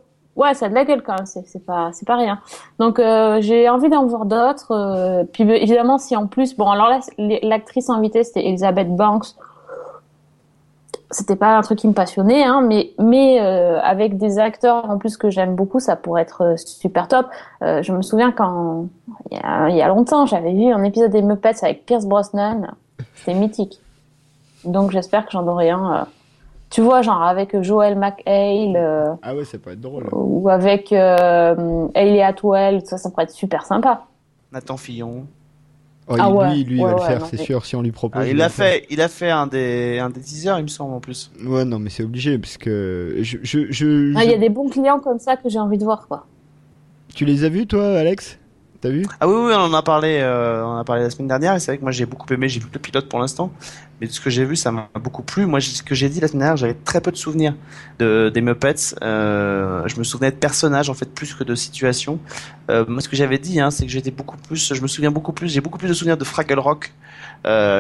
Ouais, 0.41 0.55
ça 0.55 0.67
a 0.67 0.69
de 0.71 0.75
la 0.75 0.87
gueule 0.87 1.03
quand 1.03 1.17
même, 1.17 1.27
c'est 1.27 1.67
pas, 1.67 1.91
pas 2.07 2.17
rien. 2.17 2.41
Donc, 2.79 2.99
euh, 2.99 3.43
j'ai 3.43 3.69
envie 3.69 3.91
d'en 3.91 4.07
voir 4.07 4.25
d'autres. 4.25 4.73
euh, 4.73 5.25
puis, 5.31 5.43
évidemment, 5.43 5.99
si 5.99 6.17
en 6.17 6.27
plus, 6.27 6.57
bon, 6.57 6.71
alors 6.71 6.89
là, 6.89 7.01
l'actrice 7.43 7.91
invitée, 7.91 8.25
c'était 8.25 8.47
Elizabeth 8.47 8.89
Banks. 8.97 9.35
C'était 11.11 11.37
pas 11.37 11.59
un 11.59 11.61
truc 11.61 11.81
qui 11.81 11.89
me 11.89 11.93
passionnait, 11.93 12.43
hein, 12.43 12.63
mais, 12.63 12.93
mais 12.99 13.39
euh, 13.43 13.81
avec 13.83 14.17
des 14.17 14.39
acteurs 14.39 14.89
en 14.89 14.97
plus 14.97 15.19
que 15.19 15.29
j'aime 15.29 15.57
beaucoup, 15.57 15.79
ça 15.79 15.95
pourrait 15.95 16.23
être 16.23 16.55
super 16.57 17.07
top. 17.07 17.27
Je 17.61 17.93
me 17.93 18.01
souviens 18.01 18.33
quand, 18.33 18.87
il 19.31 19.77
y 19.77 19.83
a, 19.83 19.89
longtemps, 19.89 20.25
j'avais 20.25 20.55
vu 20.55 20.73
un 20.73 20.85
épisode 20.85 21.11
des 21.11 21.21
Muppets 21.21 21.63
avec 21.63 21.85
Pierce 21.85 22.07
Brosnan. 22.07 22.69
C'était 23.15 23.35
mythique. 23.35 23.79
Donc 24.65 24.91
j'espère 24.91 25.27
que 25.27 25.33
j'en 25.33 25.47
aurai 25.47 25.69
un 25.69 26.07
Tu 26.71 26.81
vois, 26.83 27.03
genre 27.03 27.23
avec 27.23 27.61
Joel 27.63 27.99
McHale 27.99 28.77
euh, 28.77 29.15
Ah 29.23 29.35
ouais, 29.35 29.45
ça 29.45 29.59
peut 29.59 29.73
être 29.73 29.81
drôle. 29.81 30.09
ou 30.13 30.49
avec 30.49 30.93
euh, 30.93 31.89
Ellie 31.95 32.23
Atwell, 32.23 32.81
ça, 32.87 32.97
ça 32.97 33.11
pourrait 33.11 33.25
être 33.25 33.31
super 33.33 33.65
sympa. 33.67 34.07
Nathan 34.53 34.77
Fillon. 34.77 35.27
Oh, 36.09 36.15
Ah 36.19 36.29
lui, 36.29 36.37
ouais, 36.37 36.55
lui, 36.65 36.77
il 36.79 36.83
ouais, 36.85 36.91
va 36.91 36.95
le 36.97 37.01
faire, 37.03 37.27
c'est 37.27 37.39
mais- 37.39 37.45
sûr, 37.45 37.65
si 37.67 37.77
on 37.77 37.83
lui 37.83 37.93
propose. 37.93 38.23
Ah, 38.25 38.27
il 38.29 38.41
a 38.41 38.49
fait, 38.49 38.85
il 38.91 39.01
a 39.01 39.09
fait 39.09 39.31
un 39.31 39.47
des, 39.47 39.99
un 40.01 40.11
des 40.11 40.21
teasers, 40.21 40.59
il 40.59 40.63
me 40.63 40.69
semble 40.69 40.95
en 40.95 41.01
plus. 41.01 41.31
Ouais, 41.45 41.65
non, 41.65 41.79
mais 41.79 41.91
c'est 41.91 42.03
obligé, 42.05 42.39
parce 42.39 42.57
que 42.57 43.17
je, 43.21 43.39
je, 43.43 43.71
je, 43.71 44.15
Ah, 44.17 44.25
Il 44.25 44.31
y 44.31 44.35
a 44.35 44.39
des 44.39 44.49
bons 44.49 44.69
clients 44.69 44.99
comme 44.99 45.19
ça 45.19 45.37
que 45.37 45.49
j'ai 45.49 45.59
envie 45.61 45.79
de 45.79 45.85
voir, 45.85 46.07
quoi. 46.09 46.27
tu 47.15 47.25
les 47.25 47.45
as 47.45 47.49
vus, 47.49 47.67
toi, 47.67 47.99
Alex? 47.99 48.39
T'as 48.81 48.89
vu? 48.89 49.05
Ah 49.21 49.29
oui, 49.29 49.35
oui, 49.37 49.53
on 49.55 49.61
en 49.61 49.75
a 49.75 49.83
parlé, 49.83 50.21
euh, 50.23 50.65
on 50.65 50.79
a 50.79 50.85
parlé 50.85 51.03
la 51.03 51.11
semaine 51.11 51.29
dernière, 51.29 51.55
et 51.55 51.61
c'est 51.61 51.71
vrai 51.71 51.77
que 51.77 51.83
moi 51.83 51.93
j'ai 51.93 52.07
beaucoup 52.07 52.33
aimé, 52.33 52.49
j'ai 52.49 52.61
vu 52.61 52.67
le 52.73 52.79
pilote 52.79 53.11
pour 53.11 53.19
l'instant, 53.19 53.53
mais 54.01 54.07
de 54.07 54.13
ce 54.13 54.23
que 54.23 54.31
j'ai 54.31 54.47
vu, 54.47 54.57
ça 54.57 54.73
m'a 54.73 54.89
beaucoup 54.95 55.23
plu. 55.23 55.45
Moi, 55.45 55.61
ce 55.61 55.83
que 55.83 55.95
j'ai 55.95 56.09
dit 56.09 56.19
la 56.19 56.29
semaine 56.29 56.41
dernière, 56.41 56.57
j'avais 56.57 56.73
très 56.73 57.03
peu 57.03 57.13
de 57.13 57.17
souvenirs 57.19 57.55
de 57.99 58.31
des 58.33 58.41
Muppets. 58.41 58.95
Euh, 59.03 59.83
je 59.87 59.99
me 59.99 60.03
souvenais 60.03 60.31
de 60.31 60.37
personnages 60.37 60.89
en 60.89 60.95
fait 60.95 61.15
plus 61.15 61.35
que 61.35 61.45
de 61.45 61.55
situations. 61.55 62.19
Euh, 62.71 62.87
moi, 62.89 63.03
ce 63.03 63.11
que 63.11 63.17
j'avais 63.17 63.37
dit, 63.37 63.61
hein, 63.61 63.71
c'est 63.71 63.85
que 63.85 63.93
j'étais 63.93 64.11
beaucoup 64.11 64.39
plus, 64.39 64.73
je 64.73 64.81
me 64.81 64.89
souviens 64.89 65.11
beaucoup 65.11 65.35
plus, 65.35 65.49
j'ai 65.49 65.61
beaucoup 65.61 65.77
plus 65.79 65.89
de 65.89 65.93
souvenirs 65.93 66.17
de 66.17 66.25
Fraggle 66.25 66.59
Rock. 66.59 66.93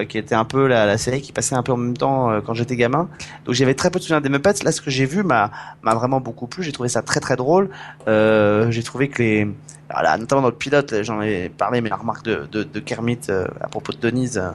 Qui 0.09 0.17
était 0.17 0.35
un 0.35 0.47
peu 0.47 0.67
la, 0.67 0.87
la 0.87 0.97
série 0.97 1.21
qui 1.21 1.33
passait 1.33 1.55
un 1.55 1.63
peu 1.63 1.73
en 1.73 1.77
même 1.77 1.97
temps 1.97 2.41
quand 2.47 2.55
j'étais 2.55 2.77
gamin. 2.77 3.11
Donc 3.45 3.55
j'avais 3.55 3.75
très 3.75 3.91
peu 3.91 3.99
de 3.99 4.05
souvenirs 4.05 4.23
des 4.23 4.31
Muppets. 4.31 4.65
Là, 4.65 4.73
ce 4.73 4.81
que 4.81 4.91
j'ai 4.91 5.05
vu 5.05 5.23
m'a 5.23 5.51
m'a 5.83 5.95
vraiment 5.95 6.21
beaucoup 6.21 6.47
plu. 6.47 6.63
J'ai 6.63 6.73
trouvé 6.73 6.89
ça 6.89 7.03
très 7.03 7.21
très 7.21 7.37
drôle. 7.37 7.69
J'ai 8.07 8.83
trouvé 8.83 9.09
que 9.09 9.23
les 9.23 9.49
voilà, 9.93 10.17
notamment 10.19 10.43
dans 10.43 10.49
le 10.49 10.55
pilote, 10.55 10.95
j'en 11.03 11.21
ai 11.23 11.49
parlé, 11.49 11.81
mais 11.81 11.89
la 11.89 11.97
remarque 11.97 12.25
de, 12.25 12.47
de, 12.51 12.63
de 12.63 12.81
Kermit 12.81 13.19
euh, 13.29 13.47
à 13.61 13.69
propos 13.69 13.93
de 13.93 13.99
Denise 13.99 14.39
euh, 14.39 14.51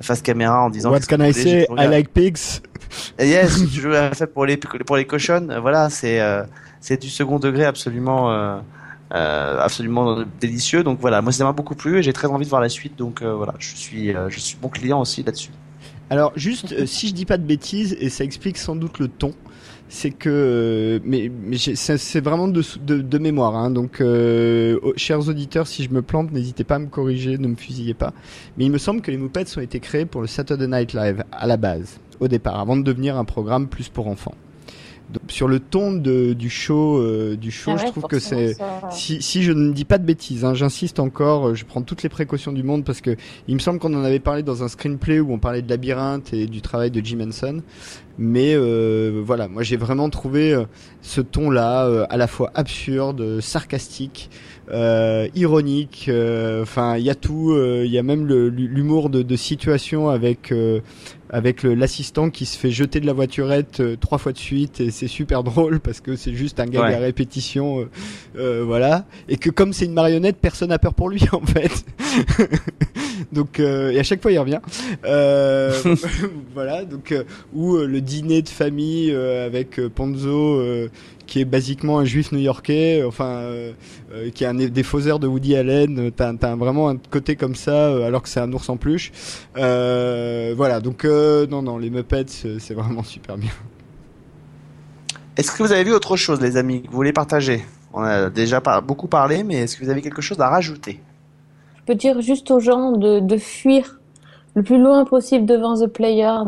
face 0.00 0.22
caméra 0.22 0.62
en 0.62 0.70
disant 0.70 0.90
What 0.90 1.00
can 1.08 1.20
I 1.20 1.32
say? 1.32 1.66
I 1.76 1.86
like 1.86 2.12
pigs. 2.12 2.62
Et 3.18 3.28
Yes, 3.28 3.64
joues 3.68 3.92
à 3.92 4.10
fait 4.12 4.26
pour 4.26 4.46
les 4.46 4.56
pour 4.56 4.96
les 4.96 5.04
cochonnes. 5.04 5.56
Voilà, 5.60 5.90
c'est 5.90 6.20
euh, 6.20 6.44
c'est 6.80 7.00
du 7.00 7.08
second 7.08 7.38
degré 7.38 7.64
absolument 7.64 8.60
absolument 9.10 10.24
délicieux. 10.40 10.82
Donc 10.82 10.98
voilà, 11.00 11.20
moi 11.20 11.32
ça 11.32 11.44
m'a 11.44 11.52
beaucoup 11.52 11.74
plu 11.74 11.98
et 11.98 12.02
j'ai 12.02 12.12
très 12.12 12.28
envie 12.28 12.44
de 12.44 12.50
voir 12.50 12.62
la 12.62 12.68
suite. 12.68 12.96
Donc 12.96 13.22
voilà, 13.22 13.54
je 13.58 13.74
suis 13.74 14.14
je 14.28 14.40
suis 14.40 14.56
bon 14.60 14.68
client 14.68 15.00
aussi 15.00 15.22
là-dessus. 15.22 15.50
Alors 16.10 16.32
juste, 16.34 16.86
si 16.86 17.08
je 17.08 17.14
dis 17.14 17.24
pas 17.24 17.38
de 17.38 17.44
bêtises, 17.44 17.96
et 18.00 18.08
ça 18.08 18.24
explique 18.24 18.58
sans 18.58 18.74
doute 18.74 18.98
le 18.98 19.06
ton, 19.06 19.32
c'est 19.90 20.12
que, 20.12 20.30
euh, 20.30 21.00
mais, 21.04 21.30
mais 21.44 21.56
c'est 21.58 22.20
vraiment 22.20 22.46
de, 22.46 22.62
de, 22.86 23.02
de 23.02 23.18
mémoire, 23.18 23.56
hein, 23.56 23.70
donc 23.70 24.00
euh, 24.00 24.78
chers 24.96 25.28
auditeurs, 25.28 25.66
si 25.66 25.82
je 25.82 25.90
me 25.90 26.00
plante, 26.00 26.30
n'hésitez 26.30 26.62
pas 26.62 26.76
à 26.76 26.78
me 26.78 26.86
corriger, 26.86 27.36
ne 27.38 27.48
me 27.48 27.56
fusillez 27.56 27.94
pas. 27.94 28.14
Mais 28.56 28.64
il 28.64 28.70
me 28.70 28.78
semble 28.78 29.02
que 29.02 29.10
les 29.10 29.16
Muppets 29.16 29.58
ont 29.58 29.60
été 29.60 29.80
créés 29.80 30.06
pour 30.06 30.20
le 30.20 30.28
Saturday 30.28 30.68
Night 30.68 30.94
Live 30.94 31.24
à 31.32 31.46
la 31.46 31.56
base, 31.56 31.98
au 32.20 32.28
départ, 32.28 32.58
avant 32.60 32.76
de 32.76 32.82
devenir 32.82 33.16
un 33.16 33.24
programme 33.24 33.66
plus 33.66 33.88
pour 33.88 34.06
enfants. 34.06 34.34
Sur 35.28 35.48
le 35.48 35.58
ton 35.60 35.92
de, 35.92 36.32
du 36.34 36.50
show, 36.50 36.98
euh, 36.98 37.36
du 37.36 37.50
show, 37.50 37.72
Ah 37.74 37.78
je 37.78 37.84
ouais, 37.84 37.90
trouve 37.90 38.04
que 38.04 38.18
c'est 38.18 38.54
ça- 38.54 38.80
si, 38.90 39.20
si 39.22 39.42
je 39.42 39.52
ne 39.52 39.72
dis 39.72 39.84
pas 39.84 39.98
de 39.98 40.04
bêtises, 40.04 40.44
hein, 40.44 40.54
j'insiste 40.54 41.00
encore, 41.00 41.48
euh, 41.48 41.54
je 41.54 41.64
prends 41.64 41.82
toutes 41.82 42.02
les 42.02 42.08
précautions 42.08 42.52
du 42.52 42.62
monde 42.62 42.84
parce 42.84 43.00
que 43.00 43.16
il 43.48 43.54
me 43.54 43.60
semble 43.60 43.78
qu'on 43.78 43.94
en 43.94 44.04
avait 44.04 44.18
parlé 44.20 44.42
dans 44.42 44.62
un 44.62 44.68
screenplay 44.68 45.18
où 45.20 45.32
on 45.32 45.38
parlait 45.38 45.62
de 45.62 45.68
labyrinthe 45.70 46.32
et 46.32 46.46
du 46.46 46.60
travail 46.60 46.90
de 46.90 47.04
Jim 47.04 47.20
Henson. 47.26 47.62
Mais 48.18 48.54
euh, 48.54 49.22
voilà, 49.24 49.48
moi 49.48 49.62
j'ai 49.62 49.76
vraiment 49.76 50.10
trouvé 50.10 50.52
euh, 50.52 50.64
ce 51.00 51.20
ton-là 51.20 51.86
euh, 51.86 52.06
à 52.10 52.16
la 52.16 52.26
fois 52.26 52.50
absurde, 52.54 53.40
sarcastique, 53.40 54.30
euh, 54.70 55.26
ironique. 55.34 56.06
euh, 56.08 56.62
Enfin, 56.62 56.96
il 56.98 57.04
y 57.04 57.10
a 57.10 57.14
tout. 57.14 57.52
euh, 57.52 57.82
Il 57.86 57.90
y 57.90 57.98
a 57.98 58.02
même 58.02 58.26
l'humour 58.26 59.08
de, 59.10 59.22
de 59.22 59.36
situation 59.36 60.08
avec 60.10 60.52
euh, 60.52 60.80
avec 61.32 61.62
l'assistant 61.62 62.28
qui 62.30 62.44
se 62.44 62.58
fait 62.58 62.70
jeter 62.70 63.00
de 63.00 63.06
la 63.06 63.12
voiturette 63.12 63.80
euh, 63.80 63.96
trois 63.96 64.18
fois 64.18 64.32
de 64.32 64.38
suite 64.38 64.80
et 64.80 64.90
c'est 64.90 65.06
super 65.08 65.42
drôle 65.50 65.80
parce 65.80 66.00
que 66.00 66.16
c'est 66.16 66.34
juste 66.34 66.60
un 66.60 66.66
gag 66.66 66.82
Ouais. 66.82 66.94
à 66.94 66.98
répétition, 66.98 67.80
euh, 67.80 67.88
euh, 68.36 68.62
voilà. 68.64 69.04
Et 69.28 69.36
que 69.36 69.50
comme 69.50 69.72
c'est 69.72 69.84
une 69.84 69.92
marionnette, 69.92 70.36
personne 70.40 70.70
n'a 70.70 70.78
peur 70.78 70.94
pour 70.94 71.08
lui 71.08 71.22
en 71.32 71.40
fait. 71.46 71.84
donc 73.32 73.60
euh, 73.60 73.90
et 73.90 73.98
à 73.98 74.02
chaque 74.02 74.22
fois 74.22 74.32
il 74.32 74.38
revient. 74.38 74.60
Euh, 75.04 75.72
voilà 76.54 76.84
donc 76.84 77.14
ou 77.54 77.76
le 77.76 78.00
dîner 78.00 78.42
de 78.42 78.48
famille 78.48 79.10
euh, 79.12 79.46
avec 79.46 79.78
euh, 79.78 79.88
Ponzo. 79.88 80.60
Qui 81.30 81.40
est 81.40 81.44
basiquement 81.44 82.00
un 82.00 82.04
juif 82.04 82.32
new-yorkais, 82.32 83.00
euh, 83.00 83.08
enfin, 83.08 83.36
euh, 83.36 83.72
euh, 84.12 84.30
qui 84.30 84.42
est 84.42 84.48
un 84.48 84.54
des 84.54 84.82
fauseurs 84.82 85.20
de 85.20 85.28
Woody 85.28 85.54
Allen. 85.54 86.10
T'as, 86.10 86.34
t'as 86.34 86.56
vraiment 86.56 86.88
un 86.90 86.96
côté 86.96 87.36
comme 87.36 87.54
ça, 87.54 87.86
alors 88.04 88.20
que 88.20 88.28
c'est 88.28 88.40
un 88.40 88.52
ours 88.52 88.68
en 88.68 88.76
peluche. 88.76 89.12
Euh, 89.56 90.52
voilà, 90.56 90.80
donc 90.80 91.04
euh, 91.04 91.46
non, 91.46 91.62
non, 91.62 91.78
les 91.78 91.88
Muppets, 91.88 92.26
c'est 92.58 92.74
vraiment 92.74 93.04
super 93.04 93.38
bien. 93.38 93.52
Est-ce 95.36 95.52
que 95.52 95.62
vous 95.62 95.72
avez 95.72 95.84
vu 95.84 95.92
autre 95.92 96.16
chose, 96.16 96.40
les 96.40 96.56
amis, 96.56 96.82
que 96.82 96.88
vous 96.88 96.96
voulez 96.96 97.12
partager? 97.12 97.64
On 97.94 98.02
a 98.02 98.28
déjà 98.28 98.60
par- 98.60 98.82
beaucoup 98.82 99.06
parlé, 99.06 99.44
mais 99.44 99.54
est-ce 99.54 99.76
que 99.76 99.84
vous 99.84 99.90
avez 99.90 100.02
quelque 100.02 100.20
chose 100.20 100.40
à 100.40 100.48
rajouter? 100.48 101.00
Je 101.76 101.82
peux 101.86 101.94
dire 101.94 102.20
juste 102.20 102.50
aux 102.50 102.60
gens 102.60 102.92
de, 102.92 103.20
de 103.20 103.36
fuir 103.36 104.00
le 104.54 104.64
plus 104.64 104.78
loin 104.82 105.04
possible 105.04 105.46
devant 105.46 105.74
The 105.80 105.86
Player. 105.86 106.38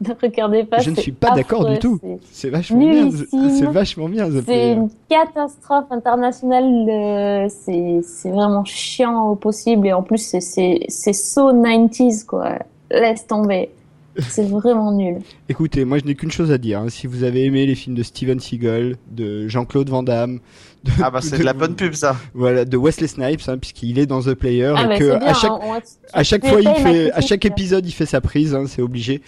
Ne 0.06 0.14
regardez 0.22 0.62
pas. 0.64 0.78
Je 0.78 0.90
ne 0.90 0.94
suis 0.96 1.10
pas 1.12 1.32
d'accord 1.34 1.64
du 1.68 1.78
tout. 1.78 1.98
c'est- 2.30 2.50
vachement 2.50 2.78
bien. 2.78 3.10
C'est 3.10 3.66
vachement 3.66 4.08
bien, 4.08 4.28
The 4.28 4.34
C'est 4.34 4.42
Player. 4.42 4.72
une 4.74 4.90
catastrophe 5.08 5.86
internationale. 5.90 7.48
c'est 7.50 8.30
vraiment 8.30 8.64
chiant 8.64 9.28
au 9.30 9.34
possible 9.34 9.86
et 9.88 9.92
en 9.92 10.02
plus 10.02 10.18
c'est 10.40 11.12
so 11.12 11.52
90s 11.52 12.24
quoi. 12.24 12.58
Laisse 12.90 13.26
tomber. 13.26 13.70
C'est 14.30 14.48
vraiment 14.48 14.90
nul. 14.90 15.18
Écoutez, 15.48 15.84
moi 15.84 15.98
je 15.98 16.04
n'ai 16.04 16.16
qu'une 16.16 16.32
chose 16.32 16.50
à 16.50 16.58
dire. 16.58 16.80
hein. 16.80 16.88
Si 16.88 17.06
vous 17.06 17.22
avez 17.22 17.44
aimé 17.44 17.66
les 17.66 17.76
films 17.76 17.94
de 17.94 18.02
Steven 18.02 18.40
Seagal, 18.40 18.96
de 19.12 19.46
Jean-Claude 19.46 19.88
Van 19.90 20.02
Damme, 20.02 20.40
de, 20.84 20.90
Ah 21.02 21.10
bah 21.10 21.20
c'est 21.20 21.38
de 21.38 21.42
la 21.44 21.52
bonne 21.52 21.74
pub 21.74 21.94
ça. 21.94 22.16
voilà, 22.34 22.64
de 22.64 22.76
Wesley 22.76 23.08
Snipes, 23.08 23.40
hein, 23.48 23.58
puisqu'il 23.58 23.98
est 23.98 24.06
dans 24.06 24.20
The 24.22 24.34
Player 24.34 24.72
Ah 24.76 24.84
et 24.84 24.86
bah 24.88 24.98
que 24.98 25.18
bien. 25.18 25.26
à 25.28 25.34
chaque 25.34 25.50
hein, 25.50 25.58
on 25.62 25.80
À 26.12 26.22
chaque 26.22 26.46
fois, 26.46 26.60
il 26.60 26.68
fait, 26.82 27.12
à 27.12 27.20
chaque 27.20 27.44
épisode, 27.44 27.86
il 27.86 27.92
fait 27.92 28.06
sa 28.06 28.20
prise, 28.20 28.54
hein, 28.54 28.64
c'est 28.68 28.82
obligé. 28.82 29.20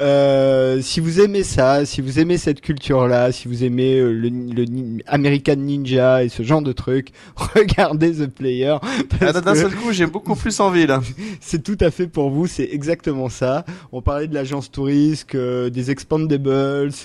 Euh, 0.00 0.80
si 0.82 1.00
vous 1.00 1.20
aimez 1.20 1.42
ça, 1.42 1.84
si 1.84 2.00
vous 2.00 2.18
aimez 2.20 2.38
cette 2.38 2.60
culture-là, 2.60 3.32
si 3.32 3.48
vous 3.48 3.64
aimez 3.64 3.98
euh, 3.98 4.12
le, 4.12 4.28
le 4.28 4.64
ni- 4.64 5.02
American 5.06 5.56
Ninja 5.56 6.24
et 6.24 6.28
ce 6.28 6.42
genre 6.42 6.62
de 6.62 6.72
trucs, 6.72 7.12
regardez 7.36 8.12
The 8.12 8.26
Player. 8.26 8.76
Ah, 9.20 9.32
D'un 9.32 9.54
seul 9.54 9.74
coup, 9.74 9.92
j'ai 9.92 10.06
beaucoup 10.06 10.34
plus 10.34 10.58
envie 10.60 10.86
là. 10.86 11.00
c'est 11.40 11.62
tout 11.62 11.78
à 11.80 11.90
fait 11.90 12.06
pour 12.06 12.30
vous, 12.30 12.46
c'est 12.46 12.68
exactement 12.72 13.28
ça. 13.28 13.64
On 13.92 14.02
parlait 14.02 14.26
de 14.28 14.34
l'agence 14.34 14.70
touriste, 14.70 15.34
euh, 15.34 15.70
des 15.70 15.90
Expandables, 15.90 16.48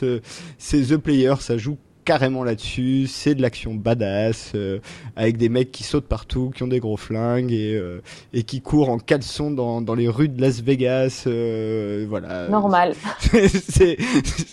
euh, 0.03 0.19
c'est 0.57 0.81
The 0.81 0.97
Player, 0.97 1.33
ça 1.39 1.57
joue 1.57 1.77
carrément 2.03 2.43
là-dessus. 2.43 3.07
C'est 3.07 3.35
de 3.35 3.41
l'action 3.41 3.73
badass, 3.73 4.51
euh, 4.55 4.79
avec 5.15 5.37
des 5.37 5.49
mecs 5.49 5.71
qui 5.71 5.83
sautent 5.83 6.07
partout, 6.07 6.51
qui 6.55 6.63
ont 6.63 6.67
des 6.67 6.79
gros 6.79 6.97
flingues 6.97 7.51
et, 7.51 7.75
euh, 7.75 8.01
et 8.33 8.43
qui 8.43 8.61
courent 8.61 8.89
en 8.89 8.97
caleçon 8.99 9.51
dans, 9.51 9.81
dans 9.81 9.95
les 9.95 10.07
rues 10.07 10.29
de 10.29 10.41
Las 10.41 10.61
Vegas. 10.61 11.23
euh, 11.27 12.05
voilà. 12.09 12.47
Normal. 12.49 12.93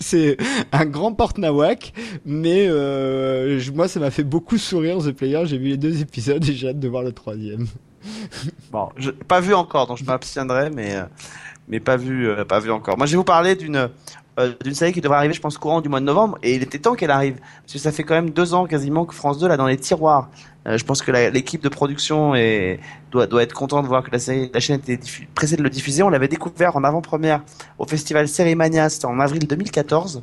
c'est 0.00 0.36
un 0.72 0.86
grand 0.86 1.12
porte-nawak, 1.12 1.92
mais 2.24 2.68
euh, 2.68 3.58
je- 3.58 3.72
moi 3.72 3.88
ça 3.88 4.00
m'a 4.00 4.10
fait 4.10 4.24
beaucoup 4.24 4.58
sourire 4.58 4.98
The 4.98 5.12
Player. 5.12 5.42
J'ai 5.46 5.58
vu 5.58 5.68
les 5.68 5.76
deux 5.76 6.00
épisodes 6.00 6.44
et 6.48 6.52
j'ai 6.52 6.68
hâte 6.68 6.78
de 6.80 6.88
voir 6.88 7.02
le 7.02 7.12
troisième. 7.12 7.66
Bon, 8.72 8.88
je, 8.96 9.10
pas 9.10 9.40
vu 9.40 9.52
encore, 9.52 9.86
donc 9.86 9.98
je 9.98 10.04
m'abstiendrai, 10.04 10.70
mais 10.70 10.94
mais 11.68 11.80
pas 11.80 11.96
vu, 11.98 12.28
euh, 12.28 12.44
pas 12.46 12.58
vu 12.60 12.70
encore. 12.70 12.96
Moi, 12.96 13.06
je 13.06 13.12
vais 13.12 13.16
vous 13.18 13.24
parler 13.24 13.56
d'une 13.56 13.90
euh, 14.40 14.52
d'une 14.64 14.74
série 14.74 14.92
qui 14.92 15.00
devrait 15.00 15.18
arriver, 15.18 15.34
je 15.34 15.40
pense, 15.40 15.58
courant 15.58 15.80
du 15.80 15.88
mois 15.88 16.00
de 16.00 16.04
novembre, 16.04 16.38
et 16.42 16.54
il 16.54 16.62
était 16.62 16.78
temps 16.78 16.94
qu'elle 16.94 17.10
arrive, 17.10 17.36
parce 17.62 17.74
que 17.74 17.78
ça 17.78 17.92
fait 17.92 18.02
quand 18.02 18.14
même 18.14 18.30
deux 18.30 18.54
ans 18.54 18.66
quasiment 18.66 19.04
que 19.04 19.14
France 19.14 19.38
2 19.38 19.48
l'a 19.48 19.56
dans 19.56 19.66
les 19.66 19.76
tiroirs. 19.76 20.28
Euh, 20.66 20.76
je 20.76 20.84
pense 20.84 21.00
que 21.00 21.10
l'équipe 21.10 21.62
de 21.62 21.68
production 21.68 22.32
doit 23.10 23.42
être 23.42 23.54
content 23.54 23.82
de 23.82 23.88
voir 23.88 24.02
que 24.02 24.10
la 24.10 24.18
série, 24.18 24.50
la 24.52 24.60
chaîne 24.60 24.76
était 24.76 25.00
pressée 25.34 25.56
de 25.56 25.62
le 25.62 25.70
diffuser. 25.70 26.02
On 26.02 26.10
l'avait 26.10 26.28
découvert 26.28 26.76
en 26.76 26.84
avant-première 26.84 27.42
au 27.78 27.86
festival 27.86 28.28
Sérimania, 28.28 28.88
c'était 28.88 29.06
en 29.06 29.20
avril 29.20 29.46
2014. 29.46 30.22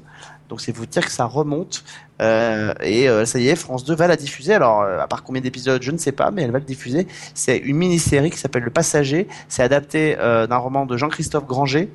Donc 0.49 0.61
c'est 0.61 0.71
vous 0.71 0.85
dire 0.85 1.05
que 1.05 1.11
ça 1.11 1.25
remonte. 1.25 1.83
Euh, 2.21 2.73
et 2.81 3.07
ça 3.25 3.39
y 3.39 3.47
est, 3.47 3.55
France 3.55 3.83
2 3.83 3.95
va 3.95 4.07
la 4.07 4.15
diffuser. 4.15 4.53
Alors, 4.53 4.83
à 4.83 5.07
part 5.07 5.23
combien 5.23 5.41
d'épisodes, 5.41 5.81
je 5.81 5.91
ne 5.91 5.97
sais 5.97 6.11
pas, 6.11 6.29
mais 6.29 6.43
elle 6.43 6.51
va 6.51 6.59
le 6.59 6.65
diffuser. 6.65 7.07
C'est 7.33 7.57
une 7.57 7.77
mini-série 7.77 8.29
qui 8.29 8.37
s'appelle 8.37 8.63
Le 8.63 8.71
Passager. 8.71 9.27
C'est 9.47 9.63
adapté 9.63 10.15
d'un 10.15 10.57
roman 10.57 10.85
de 10.85 10.97
Jean-Christophe 10.97 11.47
Granger, 11.47 11.89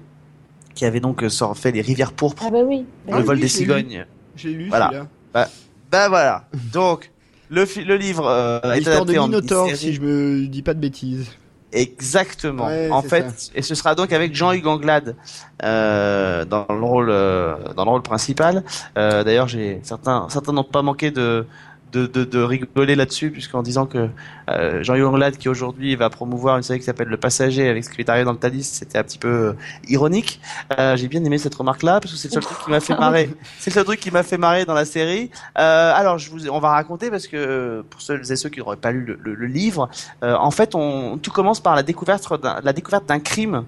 qui 0.74 0.84
avait 0.84 1.00
donc 1.00 1.22
euh, 1.22 1.28
sort- 1.28 1.56
fait 1.56 1.72
Les 1.72 1.82
Rivières 1.82 2.12
pourpres, 2.12 2.44
Ah 2.46 2.50
bah 2.50 2.62
oui. 2.64 2.84
Ah 3.10 3.18
Le 3.18 3.24
vol 3.24 3.36
oui, 3.36 3.42
des 3.42 3.48
cigognes. 3.48 4.06
J'ai 4.36 4.50
lu 4.52 4.68
Voilà. 4.68 4.86
celui-là. 4.88 5.48
Ben 5.90 6.08
voilà. 6.08 6.44
Donc, 6.72 7.10
le, 7.50 7.64
livre 7.96 8.26
euh, 8.26 8.60
est 8.62 8.76
L'histoire 8.76 9.04
de 9.04 9.10
adapté 9.12 9.18
en 9.18 9.26
Minotaur, 9.28 9.68
si 9.74 9.92
je 9.92 10.00
me 10.00 10.46
dis 10.46 10.62
pas 10.62 10.72
de 10.74 10.80
bêtises. 10.80 11.26
Exactement. 11.74 12.66
Ouais, 12.66 12.90
en 12.90 13.02
fait, 13.02 13.30
ça. 13.36 13.52
et 13.54 13.62
ce 13.62 13.74
sera 13.74 13.94
donc 13.94 14.12
avec 14.12 14.34
Jean-Hugues 14.34 14.66
Anglade 14.66 15.16
euh, 15.62 16.44
dans 16.44 16.66
le 16.68 16.80
rôle 16.84 17.08
euh, 17.10 17.56
dans 17.76 17.84
le 17.84 17.90
rôle 17.90 18.02
principal. 18.02 18.62
Euh, 18.98 19.24
D'ailleurs, 19.24 19.48
j'ai 19.48 19.80
certains 19.82 20.26
certains 20.28 20.52
n'ont 20.52 20.64
pas 20.64 20.82
manqué 20.82 21.10
de 21.10 21.46
de, 21.92 22.06
de, 22.06 22.24
de 22.24 22.42
rigoler 22.42 22.96
là-dessus, 22.96 23.30
puisqu'en 23.30 23.62
disant 23.62 23.86
que 23.86 24.08
euh, 24.50 24.82
Jean 24.82 24.94
Younglad, 24.94 25.36
qui 25.36 25.48
aujourd'hui 25.48 25.94
va 25.94 26.10
promouvoir 26.10 26.56
une 26.56 26.62
série 26.62 26.78
qui 26.78 26.84
s'appelle 26.84 27.08
Le 27.08 27.16
Passager 27.16 27.68
avec 27.68 27.84
ce 27.84 27.90
qui 27.90 28.00
est 28.00 28.08
arrivé 28.08 28.24
dans 28.24 28.32
le 28.32 28.38
Thalys, 28.38 28.64
c'était 28.64 28.98
un 28.98 29.02
petit 29.02 29.18
peu 29.18 29.28
euh, 29.28 29.52
ironique. 29.88 30.40
Euh, 30.78 30.96
J'ai 30.96 31.08
bien 31.08 31.22
aimé 31.24 31.38
cette 31.38 31.54
remarque-là, 31.54 32.00
parce 32.00 32.12
que 32.12 32.18
c'est 32.18 32.28
le 32.28 32.32
seul 32.34 32.42
truc 32.42 32.58
qui 32.64 32.70
m'a 32.70 32.80
fait 32.80 32.96
marrer. 32.98 33.30
C'est 33.58 33.70
le 33.70 33.74
seul 33.74 33.84
truc 33.84 34.00
qui 34.00 34.10
m'a 34.10 34.22
fait 34.22 34.38
marrer 34.38 34.64
dans 34.64 34.74
la 34.74 34.84
série. 34.84 35.30
Euh, 35.58 35.92
alors, 35.94 36.18
je 36.18 36.30
vous, 36.30 36.48
on 36.48 36.58
va 36.58 36.70
raconter, 36.70 37.10
parce 37.10 37.26
que 37.26 37.82
pour 37.90 38.00
ceux 38.00 38.20
et 38.32 38.36
ceux 38.36 38.48
qui 38.48 38.58
n'auraient 38.60 38.76
pas 38.76 38.90
lu 38.92 39.04
le, 39.04 39.18
le- 39.22 39.34
le 39.34 39.46
livre, 39.46 39.88
euh, 40.24 40.34
en 40.36 40.50
fait, 40.50 40.74
on, 40.74 41.18
tout 41.18 41.30
commence 41.30 41.60
par 41.60 41.74
la 41.76 41.82
découverte 41.82 42.40
d'un, 42.40 42.60
la 42.62 42.72
découverte 42.72 43.06
d'un 43.06 43.20
crime, 43.20 43.64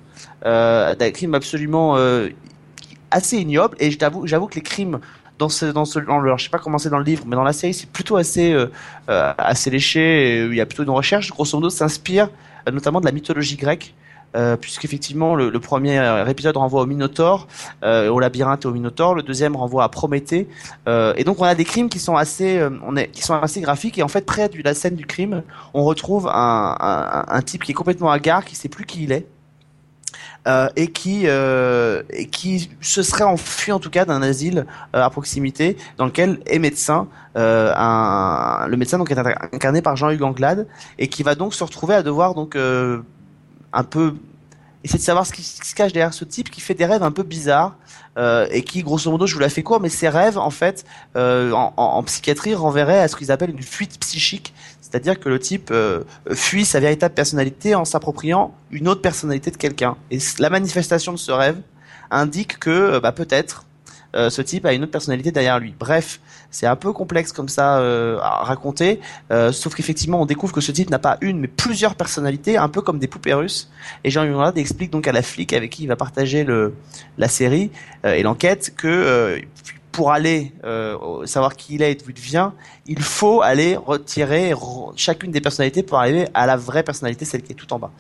euh, 0.46 0.94
d'un 0.94 1.10
crime 1.10 1.34
absolument 1.34 1.96
euh, 1.96 2.28
assez 3.10 3.36
ignoble. 3.36 3.76
Et 3.80 3.90
j'avoue, 3.90 4.26
j'avoue 4.26 4.46
que 4.46 4.54
les 4.56 4.62
crimes 4.62 5.00
dans 5.38 5.48
ce, 5.48 5.66
dans 5.66 5.84
ce, 5.84 5.98
dans 5.98 6.18
le, 6.18 6.36
je 6.36 6.44
sais 6.44 6.50
pas 6.50 6.58
comment 6.58 6.78
c'est 6.78 6.90
dans 6.90 6.98
le 6.98 7.04
livre, 7.04 7.24
mais 7.26 7.36
dans 7.36 7.44
la 7.44 7.52
série, 7.52 7.74
c'est 7.74 7.90
plutôt 7.90 8.16
assez, 8.16 8.52
euh, 8.52 8.66
euh, 9.08 9.32
assez 9.38 9.70
léché. 9.70 10.46
Il 10.46 10.54
y 10.54 10.60
a 10.60 10.66
plutôt 10.66 10.84
une 10.84 10.90
recherche. 10.90 11.30
Grosso 11.30 11.56
modo, 11.56 11.70
s'inspire 11.70 12.28
euh, 12.68 12.72
notamment 12.72 13.00
de 13.00 13.06
la 13.06 13.12
mythologie 13.12 13.56
grecque. 13.56 13.94
Euh, 14.36 14.56
puisqu'effectivement 14.56 15.36
le, 15.36 15.48
le 15.48 15.60
premier 15.60 15.96
euh, 15.96 16.26
épisode 16.26 16.56
renvoie 16.56 16.82
au 16.82 16.86
Minotaure, 16.86 17.46
euh, 17.84 18.08
au 18.08 18.18
labyrinthe 18.18 18.64
et 18.64 18.66
au 18.66 18.72
Minotaure, 18.72 19.14
le 19.14 19.22
deuxième 19.22 19.54
renvoie 19.54 19.84
à 19.84 19.88
Prométhée, 19.88 20.48
Euh, 20.88 21.14
et 21.16 21.22
donc 21.22 21.38
on 21.38 21.44
a 21.44 21.54
des 21.54 21.64
crimes 21.64 21.88
qui 21.88 22.00
sont 22.00 22.16
assez, 22.16 22.60
on 22.84 22.96
est, 22.96 23.12
qui 23.12 23.22
sont 23.22 23.34
assez 23.34 23.60
graphiques 23.60 23.96
et 23.96 24.02
en 24.02 24.08
fait 24.08 24.26
près 24.26 24.48
de 24.48 24.60
la 24.64 24.74
scène 24.74 24.96
du 24.96 25.06
crime, 25.06 25.44
on 25.72 25.84
retrouve 25.84 26.26
un, 26.26 26.76
un, 26.80 27.24
un 27.28 27.42
type 27.42 27.62
qui 27.62 27.70
est 27.70 27.74
complètement 27.74 28.10
hagard, 28.10 28.44
qui 28.44 28.56
sait 28.56 28.68
plus 28.68 28.86
qui 28.86 29.04
il 29.04 29.12
est, 29.12 29.28
euh, 30.46 30.68
et 30.76 30.88
qui 30.88 31.22
euh, 31.24 32.02
et 32.10 32.26
qui 32.26 32.68
se 32.82 33.02
serait 33.02 33.24
enfui 33.24 33.72
en 33.72 33.78
tout 33.78 33.88
cas 33.88 34.04
d'un 34.04 34.20
asile 34.20 34.66
euh, 34.94 35.02
à 35.02 35.08
proximité 35.08 35.78
dans 35.96 36.04
lequel 36.04 36.38
est 36.44 36.58
médecin 36.58 37.08
le 37.34 38.76
médecin 38.76 38.98
donc 38.98 39.10
est 39.10 39.18
incarné 39.18 39.80
par 39.80 39.96
Jean-Hugues 39.96 40.22
Anglade 40.22 40.66
et 40.98 41.08
qui 41.08 41.22
va 41.22 41.34
donc 41.34 41.54
se 41.54 41.64
retrouver 41.64 41.94
à 41.94 42.02
devoir 42.02 42.34
donc 42.34 42.56
un 42.56 43.84
peu 43.84 44.14
essayer 44.84 44.98
de 44.98 45.04
savoir 45.04 45.26
ce 45.26 45.32
qui 45.32 45.42
se 45.42 45.74
cache 45.74 45.94
derrière 45.94 46.12
ce 46.12 46.26
type 46.26 46.50
qui 46.50 46.60
fait 46.60 46.74
des 46.74 46.84
rêves 46.84 47.02
un 47.02 47.10
peu 47.10 47.22
bizarres 47.22 47.76
et 48.18 48.62
qui 48.62 48.82
grosso 48.82 49.10
modo 49.10 49.26
je 49.26 49.34
vous 49.34 49.40
la 49.40 49.48
fais 49.48 49.62
court 49.62 49.80
mais 49.80 49.88
ces 49.88 50.08
rêves 50.10 50.38
en 50.38 50.50
fait 50.50 50.84
en 51.16 52.02
psychiatrie 52.04 52.54
renverraient 52.54 53.00
à 53.00 53.08
ce 53.08 53.16
qu'ils 53.16 53.32
appellent 53.32 53.50
une 53.50 53.62
fuite 53.62 53.98
psychique 53.98 54.54
c'est-à-dire 54.94 55.18
que 55.18 55.28
le 55.28 55.40
type 55.40 55.70
euh, 55.72 56.04
fuit 56.34 56.64
sa 56.64 56.78
véritable 56.78 57.14
personnalité 57.14 57.74
en 57.74 57.84
s'appropriant 57.84 58.54
une 58.70 58.86
autre 58.86 59.02
personnalité 59.02 59.50
de 59.50 59.56
quelqu'un. 59.56 59.96
Et 60.12 60.18
la 60.38 60.50
manifestation 60.50 61.10
de 61.10 61.16
ce 61.16 61.32
rêve 61.32 61.56
indique 62.12 62.60
que 62.60 62.70
euh, 62.70 63.00
bah, 63.00 63.10
peut-être 63.10 63.64
euh, 64.14 64.30
ce 64.30 64.40
type 64.40 64.64
a 64.66 64.72
une 64.72 64.84
autre 64.84 64.92
personnalité 64.92 65.32
derrière 65.32 65.58
lui. 65.58 65.74
Bref, 65.76 66.20
c'est 66.52 66.68
un 66.68 66.76
peu 66.76 66.92
complexe 66.92 67.32
comme 67.32 67.48
ça 67.48 67.78
à 67.78 68.44
raconter, 68.44 69.00
sauf 69.50 69.74
qu'effectivement 69.74 70.20
on 70.22 70.26
découvre 70.26 70.52
que 70.52 70.60
ce 70.60 70.70
type 70.70 70.88
n'a 70.88 71.00
pas 71.00 71.18
une 71.20 71.40
mais 71.40 71.48
plusieurs 71.48 71.96
personnalités, 71.96 72.56
un 72.56 72.68
peu 72.68 72.80
comme 72.80 73.00
des 73.00 73.08
poupées 73.08 73.34
russes. 73.34 73.72
Et 74.04 74.10
Jean 74.10 74.22
Yunrad 74.22 74.56
explique 74.56 74.92
donc 74.92 75.08
à 75.08 75.12
la 75.12 75.22
flic 75.22 75.52
avec 75.52 75.70
qui 75.70 75.82
il 75.82 75.88
va 75.88 75.96
partager 75.96 76.44
le, 76.44 76.76
la 77.18 77.26
série 77.26 77.72
et 78.04 78.22
l'enquête 78.22 78.72
que 78.76 79.40
pour 79.94 80.10
aller 80.10 80.52
euh, 80.64 81.24
savoir 81.24 81.54
qui 81.54 81.76
il 81.76 81.82
est 81.82 81.92
et 81.92 81.94
d'où 81.94 82.10
il 82.10 82.20
vient, 82.20 82.52
il 82.86 83.00
faut 83.00 83.42
aller 83.42 83.76
retirer 83.76 84.52
re- 84.52 84.92
chacune 84.96 85.30
des 85.30 85.40
personnalités 85.40 85.84
pour 85.84 85.98
arriver 85.98 86.26
à 86.34 86.46
la 86.46 86.56
vraie 86.56 86.82
personnalité, 86.82 87.24
celle 87.24 87.42
qui 87.42 87.52
est 87.52 87.54
tout 87.54 87.72
en 87.72 87.78
bas. 87.78 87.92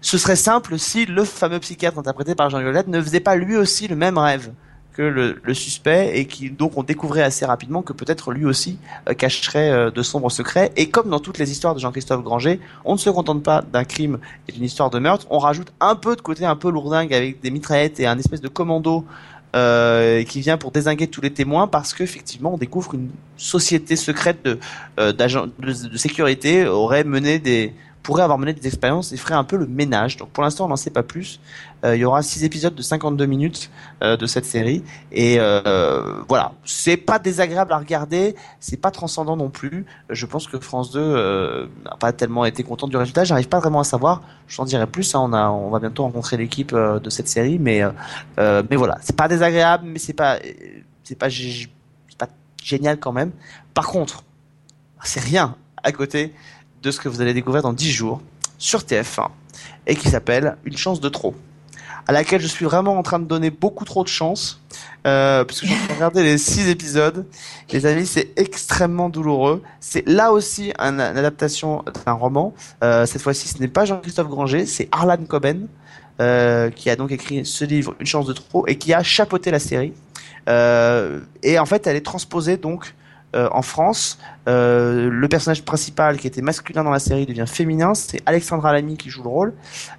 Ce 0.00 0.16
serait 0.16 0.36
simple 0.36 0.78
si 0.78 1.04
le 1.04 1.24
fameux 1.24 1.60
psychiatre 1.60 1.98
interprété 1.98 2.34
par 2.34 2.48
Jean 2.48 2.60
Violette 2.60 2.88
ne 2.88 3.02
faisait 3.02 3.20
pas 3.20 3.36
lui 3.36 3.54
aussi 3.54 3.86
le 3.86 3.96
même 3.96 4.16
rêve 4.16 4.50
que 4.94 5.02
le, 5.02 5.38
le 5.42 5.52
suspect 5.52 6.18
et 6.18 6.24
qui 6.26 6.48
donc 6.48 6.72
on 6.78 6.82
découvrait 6.82 7.22
assez 7.22 7.44
rapidement 7.44 7.82
que 7.82 7.92
peut-être 7.92 8.32
lui 8.32 8.46
aussi 8.46 8.78
euh, 9.06 9.12
cacherait 9.12 9.70
euh, 9.70 9.90
de 9.90 10.02
sombres 10.02 10.30
secrets 10.30 10.72
et 10.76 10.88
comme 10.88 11.10
dans 11.10 11.20
toutes 11.20 11.36
les 11.36 11.50
histoires 11.50 11.74
de 11.74 11.80
Jean-Christophe 11.80 12.22
Granger, 12.22 12.60
on 12.86 12.94
ne 12.94 12.98
se 12.98 13.10
contente 13.10 13.42
pas 13.42 13.60
d'un 13.60 13.84
crime 13.84 14.18
et 14.48 14.52
d'une 14.52 14.64
histoire 14.64 14.88
de 14.88 14.98
meurtre, 14.98 15.26
on 15.28 15.38
rajoute 15.38 15.70
un 15.80 15.96
peu 15.96 16.16
de 16.16 16.22
côté 16.22 16.46
un 16.46 16.56
peu 16.56 16.70
lourdingue 16.70 17.12
avec 17.12 17.42
des 17.42 17.50
mitraillettes 17.50 18.00
et 18.00 18.06
un 18.06 18.18
espèce 18.18 18.40
de 18.40 18.48
commando 18.48 19.04
euh, 19.54 20.24
qui 20.24 20.40
vient 20.40 20.58
pour 20.58 20.70
désinguer 20.72 21.06
tous 21.06 21.20
les 21.20 21.32
témoins 21.32 21.66
parce 21.66 21.94
qu'effectivement 21.94 22.54
on 22.54 22.58
découvre 22.58 22.94
une 22.94 23.10
société 23.36 23.96
secrète 23.96 24.44
de, 24.44 24.58
euh, 24.98 25.12
de 25.12 25.96
sécurité 25.96 26.66
aurait 26.66 27.04
mené 27.04 27.38
des 27.38 27.72
pourrait 28.06 28.22
avoir 28.22 28.38
mené 28.38 28.52
des 28.52 28.68
expériences 28.68 29.10
et 29.10 29.16
ferait 29.16 29.34
un 29.34 29.42
peu 29.42 29.56
le 29.56 29.66
ménage. 29.66 30.16
Donc 30.16 30.28
pour 30.28 30.44
l'instant 30.44 30.66
on 30.66 30.68
n'en 30.68 30.76
sait 30.76 30.90
pas 30.90 31.02
plus. 31.02 31.40
Euh, 31.84 31.96
il 31.96 32.02
y 32.02 32.04
aura 32.04 32.22
six 32.22 32.44
épisodes 32.44 32.72
de 32.72 32.80
52 32.80 33.26
minutes 33.26 33.68
euh, 34.04 34.16
de 34.16 34.26
cette 34.26 34.44
série 34.44 34.84
et 35.10 35.40
euh, 35.40 36.22
voilà, 36.28 36.52
c'est 36.64 36.96
pas 36.96 37.18
désagréable 37.18 37.72
à 37.72 37.78
regarder, 37.78 38.36
c'est 38.60 38.76
pas 38.76 38.92
transcendant 38.92 39.36
non 39.36 39.50
plus. 39.50 39.86
Je 40.08 40.24
pense 40.24 40.46
que 40.46 40.60
France 40.60 40.92
2 40.92 41.00
euh, 41.00 41.66
n'a 41.84 41.96
pas 41.96 42.12
tellement 42.12 42.44
été 42.44 42.62
content 42.62 42.86
du 42.86 42.96
résultat. 42.96 43.24
J'arrive 43.24 43.48
pas 43.48 43.58
vraiment 43.58 43.80
à 43.80 43.84
savoir. 43.84 44.22
Je 44.46 44.56
t'en 44.56 44.64
dirai 44.64 44.86
plus. 44.86 45.12
hein. 45.16 45.20
On 45.24 45.32
a, 45.32 45.48
on 45.48 45.70
va 45.70 45.80
bientôt 45.80 46.04
rencontrer 46.04 46.36
l'équipe 46.36 46.72
euh, 46.74 47.00
de 47.00 47.10
cette 47.10 47.26
série, 47.26 47.58
mais 47.58 47.82
euh, 48.38 48.62
mais 48.70 48.76
voilà, 48.76 48.98
c'est 49.00 49.16
pas 49.16 49.26
désagréable, 49.26 49.82
mais 49.84 49.98
c'est 49.98 50.12
pas 50.12 50.38
c'est 51.02 51.18
pas 51.18 51.26
pas 52.18 52.28
génial 52.62 53.00
quand 53.00 53.12
même. 53.12 53.32
Par 53.74 53.88
contre, 53.88 54.22
c'est 55.02 55.18
rien 55.18 55.56
à 55.82 55.90
côté 55.92 56.32
de 56.86 56.90
ce 56.92 57.00
que 57.00 57.08
vous 57.08 57.20
allez 57.20 57.34
découvrir 57.34 57.62
dans 57.62 57.72
10 57.72 57.90
jours 57.90 58.20
sur 58.58 58.80
TF1 58.80 59.28
et 59.88 59.96
qui 59.96 60.08
s'appelle 60.08 60.56
Une 60.64 60.76
chance 60.76 61.00
de 61.00 61.08
trop 61.08 61.34
à 62.08 62.12
laquelle 62.12 62.40
je 62.40 62.46
suis 62.46 62.64
vraiment 62.64 62.96
en 62.96 63.02
train 63.02 63.18
de 63.18 63.24
donner 63.24 63.50
beaucoup 63.50 63.84
trop 63.84 64.04
de 64.04 64.08
chance 64.08 64.62
euh, 65.08 65.44
parce 65.44 65.60
que 65.60 65.66
j'ai 65.66 65.74
regardé 65.92 66.22
les 66.22 66.38
6 66.38 66.68
épisodes. 66.68 67.26
Les 67.72 67.84
amis 67.84 68.06
c'est 68.06 68.30
extrêmement 68.36 69.08
douloureux. 69.08 69.60
C'est 69.80 70.06
là 70.08 70.30
aussi 70.32 70.72
un- 70.78 70.94
une 71.00 71.18
adaptation 71.18 71.82
d'un 72.04 72.12
roman. 72.12 72.54
Euh, 72.84 73.04
cette 73.06 73.22
fois-ci 73.22 73.48
ce 73.48 73.58
n'est 73.58 73.66
pas 73.66 73.84
Jean-Christophe 73.84 74.28
Granger 74.28 74.66
c'est 74.66 74.88
Arlan 74.92 75.16
Coben 75.28 75.66
euh, 76.20 76.70
qui 76.70 76.88
a 76.90 76.94
donc 76.94 77.10
écrit 77.10 77.44
ce 77.44 77.64
livre 77.64 77.96
Une 77.98 78.06
chance 78.06 78.26
de 78.26 78.32
trop 78.32 78.64
et 78.68 78.78
qui 78.78 78.94
a 78.94 79.02
chapeauté 79.02 79.50
la 79.50 79.58
série. 79.58 79.92
Euh, 80.48 81.18
et 81.42 81.58
en 81.58 81.66
fait 81.66 81.88
elle 81.88 81.96
est 81.96 82.06
transposée 82.06 82.56
donc 82.56 82.94
euh, 83.36 83.48
en 83.52 83.62
France, 83.62 84.18
euh, 84.48 85.10
le 85.10 85.28
personnage 85.28 85.62
principal 85.64 86.16
qui 86.16 86.26
était 86.26 86.40
masculin 86.40 86.82
dans 86.84 86.90
la 86.90 86.98
série 86.98 87.26
devient 87.26 87.44
féminin. 87.46 87.94
C'est 87.94 88.22
Alexandra 88.24 88.72
Lamy 88.72 88.96
qui 88.96 89.10
joue 89.10 89.22
le 89.22 89.28
rôle, 89.28 89.54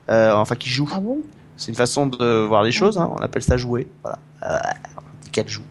euh, 0.09 0.33
enfin 0.33 0.55
qui 0.55 0.69
joue. 0.69 0.89
Ah 0.91 0.99
bon? 0.99 1.19
C'est 1.55 1.69
une 1.69 1.77
façon 1.77 2.07
de 2.07 2.45
voir 2.45 2.63
les 2.63 2.71
choses. 2.71 2.97
Hein. 2.97 3.11
On 3.13 3.21
appelle 3.21 3.43
ça 3.43 3.57
jouer. 3.57 3.87
Voilà. 4.03 4.19
Euh, 5.37 5.43
on 5.43 5.43
dit 5.43 5.43
qu'elle 5.43 5.49
joue. 5.49 5.63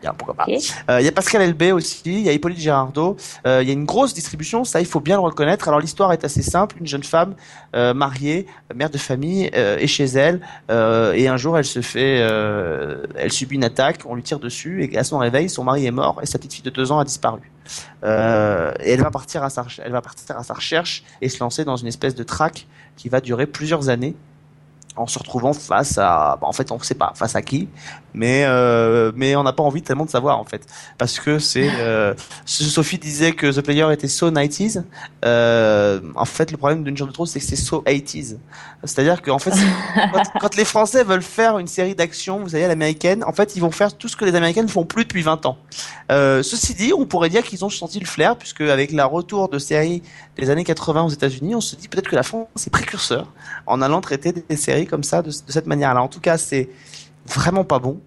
Bien, 0.00 0.14
pourquoi 0.14 0.34
pas. 0.34 0.44
Ok. 0.44 0.62
Il 1.00 1.04
y 1.04 1.08
a 1.08 1.12
Pascal 1.12 1.42
Elbé 1.42 1.72
aussi, 1.72 2.02
il 2.04 2.20
y 2.20 2.28
a 2.28 2.32
Hippolyte 2.32 2.58
Girardot, 2.58 3.16
euh, 3.46 3.62
il 3.62 3.68
y 3.68 3.70
a 3.70 3.74
une 3.74 3.84
grosse 3.84 4.14
distribution, 4.14 4.64
ça 4.64 4.80
il 4.80 4.86
faut 4.86 5.00
bien 5.00 5.16
le 5.16 5.22
reconnaître. 5.22 5.66
Alors 5.66 5.80
l'histoire 5.80 6.12
est 6.12 6.24
assez 6.24 6.42
simple, 6.42 6.76
une 6.78 6.86
jeune 6.86 7.02
femme 7.02 7.34
euh, 7.74 7.94
mariée, 7.94 8.46
mère 8.74 8.90
de 8.90 8.98
famille, 8.98 9.50
est 9.52 9.86
chez 9.86 10.04
elle, 10.04 10.40
et 10.70 11.28
un 11.28 11.36
jour 11.36 11.58
elle 11.58 11.64
se 11.64 11.82
fait, 11.82 12.18
elle 13.16 13.32
subit 13.32 13.56
une 13.56 13.64
attaque, 13.64 14.00
on 14.06 14.14
lui 14.14 14.22
tire 14.22 14.38
dessus, 14.38 14.84
et 14.84 14.98
à 14.98 15.04
son 15.04 15.18
réveil, 15.18 15.48
son 15.48 15.64
mari 15.64 15.86
est 15.86 15.90
mort 15.90 16.20
et 16.22 16.26
sa 16.26 16.38
petite 16.38 16.54
fille 16.54 16.62
de 16.62 16.70
deux 16.70 16.92
ans 16.92 17.00
a 17.00 17.04
disparu. 17.04 17.50
Euh, 18.04 18.72
et 18.80 18.92
elle 18.92 19.02
va 19.02 19.10
partir 19.10 19.42
à 19.42 19.50
sa, 19.50 19.66
elle 19.84 19.92
va 19.92 20.00
partir 20.00 20.36
à 20.36 20.42
sa 20.42 20.54
recherche 20.54 21.02
et 21.20 21.28
se 21.28 21.40
lancer 21.40 21.64
dans 21.64 21.76
une 21.76 21.88
espèce 21.88 22.14
de 22.14 22.22
traque 22.22 22.66
qui 22.96 23.08
va 23.08 23.20
durer 23.20 23.46
plusieurs 23.46 23.88
années 23.88 24.14
en 24.98 25.06
se 25.06 25.18
retrouvant 25.18 25.52
face 25.52 25.98
à, 25.98 26.38
bah, 26.40 26.46
en 26.46 26.52
fait, 26.52 26.70
on 26.72 26.78
ne 26.78 26.82
sait 26.82 26.94
pas 26.94 27.12
face 27.14 27.34
à 27.34 27.42
qui, 27.42 27.68
mais 28.14 28.44
euh, 28.46 29.12
mais 29.14 29.36
on 29.36 29.42
n'a 29.42 29.52
pas 29.52 29.62
envie 29.62 29.82
tellement 29.82 30.04
de 30.04 30.10
savoir 30.10 30.38
en 30.38 30.44
fait, 30.44 30.66
parce 30.98 31.18
que 31.20 31.38
c'est, 31.38 31.68
euh, 31.78 32.14
Sophie 32.44 32.98
disait 32.98 33.32
que 33.32 33.50
The 33.52 33.62
Player 33.62 33.86
était 33.92 34.08
so 34.08 34.30
90s. 34.30 34.82
Euh, 35.24 36.00
en 36.14 36.24
fait, 36.24 36.50
le 36.50 36.56
problème 36.56 36.84
d'une 36.84 36.96
genre 36.96 37.08
de 37.08 37.12
trop, 37.12 37.26
c'est 37.26 37.40
que 37.40 37.46
c'est 37.46 37.56
so 37.56 37.82
80s. 37.86 38.38
C'est-à-dire 38.84 39.22
qu'en 39.22 39.38
fait, 39.38 39.52
quand, 40.12 40.22
quand 40.40 40.56
les 40.56 40.64
Français 40.64 41.02
veulent 41.02 41.22
faire 41.22 41.58
une 41.58 41.66
série 41.66 41.94
d'action, 41.94 42.38
vous 42.38 42.50
savez, 42.50 42.64
à 42.64 42.68
l'américaine, 42.68 43.24
en 43.24 43.32
fait, 43.32 43.56
ils 43.56 43.60
vont 43.60 43.72
faire 43.72 43.96
tout 43.96 44.08
ce 44.08 44.16
que 44.16 44.24
les 44.24 44.34
Américaines 44.34 44.66
ne 44.66 44.70
font 44.70 44.84
plus 44.84 45.04
depuis 45.04 45.22
20 45.22 45.46
ans. 45.46 45.58
Euh, 46.12 46.42
ceci 46.42 46.74
dit, 46.74 46.92
on 46.92 47.04
pourrait 47.04 47.28
dire 47.28 47.42
qu'ils 47.42 47.64
ont 47.64 47.70
senti 47.70 47.98
le 47.98 48.06
flair, 48.06 48.36
puisque 48.36 48.60
avec 48.60 48.92
la 48.92 49.06
retour 49.06 49.48
de 49.48 49.58
séries 49.58 50.02
des 50.36 50.48
années 50.50 50.64
80 50.64 51.02
aux 51.04 51.08
États-Unis, 51.08 51.54
on 51.56 51.60
se 51.60 51.74
dit 51.74 51.88
peut-être 51.88 52.08
que 52.08 52.16
la 52.16 52.22
France 52.22 52.46
est 52.66 52.70
précurseur 52.70 53.32
en 53.66 53.82
allant 53.82 54.00
traiter 54.00 54.32
des 54.32 54.56
séries 54.56 54.86
comme 54.86 55.02
ça 55.02 55.22
de, 55.22 55.30
de 55.30 55.52
cette 55.52 55.66
manière-là. 55.66 56.00
En 56.00 56.08
tout 56.08 56.20
cas, 56.20 56.38
c'est 56.38 56.68
vraiment 57.26 57.64
pas 57.64 57.80
bon. 57.80 58.00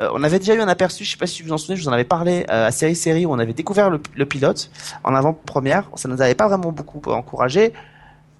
Euh, 0.00 0.08
on 0.12 0.24
avait 0.24 0.38
déjà 0.38 0.54
eu 0.54 0.60
un 0.60 0.68
aperçu, 0.68 1.04
je 1.04 1.12
sais 1.12 1.16
pas 1.16 1.26
si 1.26 1.42
vous 1.42 1.48
vous 1.48 1.54
en 1.54 1.58
souvenez, 1.58 1.76
je 1.76 1.82
vous 1.82 1.88
en 1.88 1.92
avais 1.92 2.04
parlé 2.04 2.44
euh, 2.50 2.66
à 2.66 2.72
Série 2.72 2.96
Série 2.96 3.26
où 3.26 3.32
on 3.32 3.38
avait 3.38 3.52
découvert 3.52 3.90
le, 3.90 4.00
le 4.16 4.26
pilote 4.26 4.70
en 5.04 5.14
avant-première. 5.14 5.88
Ça 5.94 6.08
nous 6.08 6.20
avait 6.20 6.34
pas 6.34 6.48
vraiment 6.48 6.72
beaucoup 6.72 7.00
encouragé. 7.10 7.72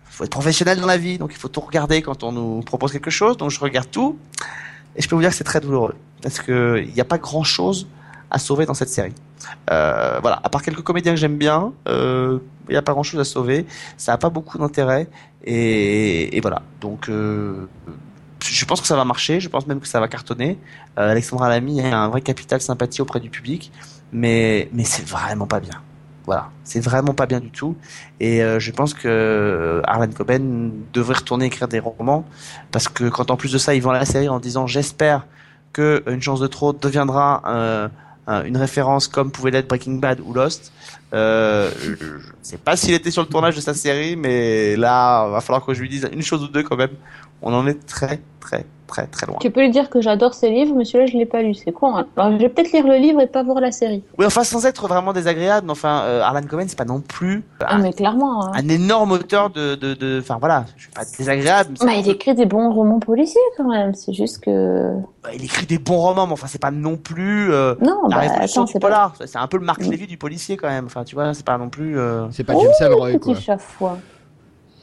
Faut 0.04 0.24
être 0.24 0.30
professionnel 0.30 0.80
dans 0.80 0.86
la 0.86 0.96
vie, 0.96 1.18
donc 1.18 1.32
il 1.32 1.38
faut 1.38 1.48
tout 1.48 1.60
regarder 1.60 2.02
quand 2.02 2.22
on 2.22 2.32
nous 2.32 2.60
propose 2.60 2.92
quelque 2.92 3.10
chose. 3.10 3.36
Donc 3.36 3.50
je 3.50 3.60
regarde 3.60 3.90
tout 3.90 4.18
et 4.96 5.02
je 5.02 5.08
peux 5.08 5.16
vous 5.16 5.22
dire 5.22 5.30
que 5.30 5.36
c'est 5.36 5.44
très 5.44 5.60
douloureux 5.60 5.94
parce 6.22 6.40
que 6.40 6.82
il 6.86 6.94
n'y 6.94 7.00
a 7.00 7.04
pas 7.04 7.18
grand-chose 7.18 7.86
à 8.30 8.38
sauver 8.38 8.66
dans 8.66 8.74
cette 8.74 8.88
série. 8.88 9.14
Euh, 9.70 10.18
voilà, 10.20 10.40
à 10.42 10.48
part 10.48 10.62
quelques 10.62 10.82
comédiens 10.82 11.12
que 11.12 11.20
j'aime 11.20 11.36
bien, 11.36 11.72
euh, 11.88 12.38
il 12.68 12.72
n'y 12.72 12.78
a 12.78 12.82
pas 12.82 12.92
grand-chose 12.92 13.20
à 13.20 13.24
sauver. 13.24 13.66
Ça 13.96 14.12
n'a 14.12 14.18
pas 14.18 14.30
beaucoup 14.30 14.58
d'intérêt 14.58 15.08
et, 15.44 16.40
voilà. 16.40 16.62
Donc 16.80 17.08
euh, 17.08 17.68
je 18.40 18.64
pense 18.64 18.80
que 18.80 18.86
ça 18.86 18.96
va 18.96 19.04
marcher, 19.04 19.40
je 19.40 19.48
pense 19.48 19.66
même 19.66 19.80
que 19.80 19.88
ça 19.88 20.00
va 20.00 20.08
cartonner. 20.08 20.58
Alexandra 20.96 21.48
Lamy 21.48 21.80
a 21.80 21.98
un 21.98 22.08
vrai 22.08 22.20
capital 22.22 22.60
sympathie 22.60 23.02
auprès 23.02 23.20
du 23.20 23.30
public, 23.30 23.70
mais 24.12 24.68
mais 24.72 24.84
c'est 24.84 25.06
vraiment 25.06 25.46
pas 25.46 25.60
bien. 25.60 25.80
Voilà, 26.26 26.48
c'est 26.64 26.80
vraiment 26.80 27.12
pas 27.12 27.26
bien 27.26 27.40
du 27.40 27.50
tout. 27.50 27.76
Et 28.18 28.42
euh, 28.42 28.58
je 28.58 28.70
pense 28.72 28.94
que 28.94 29.06
euh, 29.08 29.82
Harlan 29.84 30.08
Coben 30.08 30.72
devrait 30.94 31.16
retourner 31.16 31.46
écrire 31.46 31.68
des 31.68 31.80
romans 31.80 32.24
parce 32.72 32.88
que 32.88 33.08
quand 33.10 33.30
en 33.30 33.36
plus 33.36 33.52
de 33.52 33.58
ça, 33.58 33.74
ils 33.74 33.86
à 33.86 33.92
la 33.92 34.04
série 34.06 34.28
en 34.28 34.40
disant 34.40 34.66
j'espère 34.66 35.26
que 35.72 36.04
Une 36.06 36.22
chance 36.22 36.38
de 36.38 36.46
trop 36.46 36.72
deviendra 36.72 37.42
euh, 37.46 37.88
un- 38.28 38.44
une 38.44 38.56
référence 38.56 39.08
comme 39.08 39.32
pouvait 39.32 39.50
l'être 39.50 39.66
Breaking 39.68 39.96
Bad 39.96 40.20
ou 40.24 40.32
Lost. 40.32 40.72
Euh, 41.12 41.68
je 41.82 41.96
sais 42.42 42.58
pas 42.58 42.76
s'il 42.76 42.94
était 42.94 43.10
sur 43.10 43.22
le 43.22 43.28
tournage 43.28 43.56
de 43.56 43.60
sa 43.60 43.74
série, 43.74 44.14
mais 44.14 44.76
là, 44.76 45.26
va 45.28 45.40
falloir 45.40 45.64
que 45.66 45.74
je 45.74 45.80
lui 45.80 45.88
dise 45.88 46.08
une 46.12 46.22
chose 46.22 46.44
ou 46.44 46.48
deux 46.48 46.62
quand 46.62 46.76
même. 46.76 46.92
On 47.46 47.52
en 47.54 47.66
est 47.66 47.86
très, 47.86 48.20
très, 48.40 48.64
très, 48.86 49.06
très 49.06 49.26
loin. 49.26 49.36
Tu 49.38 49.50
peux 49.50 49.60
lui 49.60 49.70
dire 49.70 49.90
que 49.90 50.00
j'adore 50.00 50.32
ses 50.32 50.48
livres, 50.48 50.74
mais 50.74 50.84
celui-là, 50.86 51.04
je 51.12 51.16
l'ai 51.18 51.26
pas 51.26 51.42
lu. 51.42 51.52
C'est 51.54 51.72
con. 51.72 51.94
Hein. 51.94 52.06
Alors, 52.16 52.32
je 52.32 52.38
vais 52.38 52.48
peut-être 52.48 52.72
lire 52.72 52.86
le 52.86 52.96
livre 52.96 53.20
et 53.20 53.26
pas 53.26 53.42
voir 53.42 53.60
la 53.60 53.70
série. 53.70 54.02
Oui, 54.18 54.24
enfin, 54.24 54.44
sans 54.44 54.64
être 54.64 54.88
vraiment 54.88 55.12
désagréable, 55.12 55.66
mais 55.66 55.72
enfin, 55.72 56.02
euh, 56.04 56.22
Harlan 56.22 56.40
Coben, 56.48 56.66
c'est 56.68 56.78
pas 56.78 56.86
non 56.86 57.00
plus 57.02 57.44
Ah, 57.60 57.74
un, 57.74 57.78
mais 57.82 57.92
clairement. 57.92 58.46
hein. 58.46 58.52
un 58.54 58.66
énorme 58.68 59.12
auteur 59.12 59.50
de, 59.50 59.74
de, 59.74 59.92
de, 59.92 60.20
enfin 60.22 60.38
voilà, 60.40 60.64
je 60.76 60.82
suis 60.84 60.90
pas 60.90 61.02
désagréable. 61.18 61.70
mais 61.72 61.76
c'est- 61.78 61.86
Bah, 61.86 61.92
il 61.94 62.08
écrit 62.08 62.34
des 62.34 62.46
bons 62.46 62.72
romans 62.72 62.98
policiers 62.98 63.40
quand 63.58 63.68
même. 63.68 63.92
C'est 63.94 64.14
juste 64.14 64.42
que. 64.42 64.92
bah, 65.22 65.30
il 65.34 65.44
écrit 65.44 65.66
des 65.66 65.78
bons 65.78 65.98
romans, 65.98 66.26
mais 66.26 66.32
enfin, 66.32 66.46
c'est 66.46 66.60
pas 66.60 66.70
non 66.70 66.96
plus 66.96 67.52
euh, 67.52 67.74
Non, 67.82 68.02
la 68.08 68.16
bah, 68.16 68.22
révolution 68.22 68.62
attends, 68.62 68.66
du 68.66 68.72
c'est 68.72 68.78
pas. 68.78 69.12
C'est 69.26 69.38
un 69.38 69.46
peu 69.48 69.58
le 69.58 69.66
Marc 69.66 69.82
Mm. 69.84 69.90
Lévy 69.90 70.06
du 70.06 70.16
policier 70.16 70.56
quand 70.56 70.68
même. 70.70 70.86
Enfin, 70.86 71.04
tu 71.04 71.14
vois, 71.14 71.34
c'est 71.34 71.44
pas 71.44 71.58
non 71.58 71.68
plus. 71.68 71.98
euh... 71.98 72.26
C'est 72.30 72.44
pas 72.44 72.54
James 72.54 72.70
Ellroy, 72.80 73.18
quoi. 73.18 73.34
Petit 73.34 73.42
chafouin. 73.42 73.98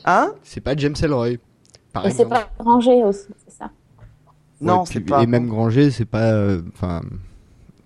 Hein? 0.06 0.32
C'est 0.44 0.62
pas 0.62 0.76
James 0.76 0.96
Ellroy. 1.02 1.38
Par 1.94 2.06
Et 2.06 2.12
c'est 2.12 2.26
pas 2.26 2.50
rangé 2.60 3.04
aussi, 3.04 3.28
c'est 3.46 3.58
ça. 3.58 3.70
Non, 4.62 4.80
Ouais, 4.82 4.86
c'est 4.86 5.00
puis- 5.02 5.10
pas. 5.10 5.24
Et 5.24 5.26
même 5.28 5.48
Granger, 5.48 5.92
c'est 5.92 6.06
pas. 6.06 6.32
euh, 6.32 6.62
Enfin. 6.76 7.02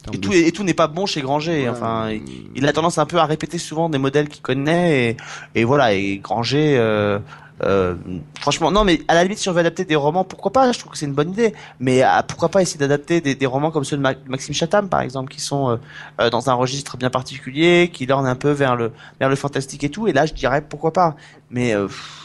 en 0.07 0.11
Et 0.11 0.17
tout, 0.19 0.29
de- 0.29 0.35
et 0.35 0.51
tout 0.51 0.63
n'est 0.63 0.73
pas 0.75 0.87
bon 0.87 1.05
chez 1.05 1.21
Granger. 1.21 1.63
Ouais. 1.63 1.69
Enfin, 1.69 2.09
il, 2.11 2.21
il 2.55 2.67
a 2.67 2.73
tendance 2.73 2.97
un 2.97 3.05
peu 3.05 3.17
à 3.17 3.25
répéter 3.25 3.57
souvent 3.57 3.89
des 3.89 3.97
modèles 3.97 4.27
qu'il 4.29 4.41
connaît 4.43 5.09
et, 5.11 5.17
et 5.55 5.63
voilà. 5.63 5.93
Et 5.93 6.17
Granger, 6.19 6.77
euh, 6.77 7.17
euh, 7.63 7.95
franchement, 8.39 8.69
non, 8.69 8.83
mais 8.83 9.01
à 9.07 9.15
la 9.15 9.23
limite, 9.23 9.39
si 9.39 9.47
on 9.49 9.53
veut 9.53 9.61
adapter 9.61 9.85
des 9.85 9.95
romans, 9.95 10.25
pourquoi 10.25 10.51
pas 10.51 10.71
Je 10.73 10.77
trouve 10.79 10.91
que 10.91 10.97
c'est 10.97 11.05
une 11.07 11.13
bonne 11.13 11.31
idée. 11.31 11.53
Mais 11.79 12.01
ah, 12.03 12.21
pourquoi 12.27 12.49
pas 12.49 12.61
essayer 12.61 12.77
d'adapter 12.77 13.21
des, 13.21 13.33
des 13.33 13.45
romans 13.45 13.71
comme 13.71 13.85
ceux 13.85 13.95
de 13.97 14.01
Ma- 14.01 14.13
Maxime 14.27 14.53
Chatham, 14.53 14.89
par 14.89 14.99
exemple, 15.01 15.31
qui 15.31 15.39
sont 15.41 15.69
euh, 15.71 15.77
euh, 16.19 16.29
dans 16.29 16.49
un 16.49 16.53
registre 16.53 16.97
bien 16.97 17.09
particulier, 17.09 17.89
qui 17.91 18.05
lornent 18.05 18.27
un 18.27 18.35
peu 18.35 18.51
vers 18.51 18.75
le 18.75 18.91
vers 19.19 19.29
le 19.29 19.35
fantastique 19.37 19.83
et 19.85 19.89
tout. 19.89 20.07
Et 20.09 20.13
là, 20.13 20.25
je 20.25 20.33
dirais 20.33 20.61
pourquoi 20.61 20.91
pas. 20.93 21.15
Mais 21.49 21.73
euh, 21.73 21.87
pff, 21.87 22.21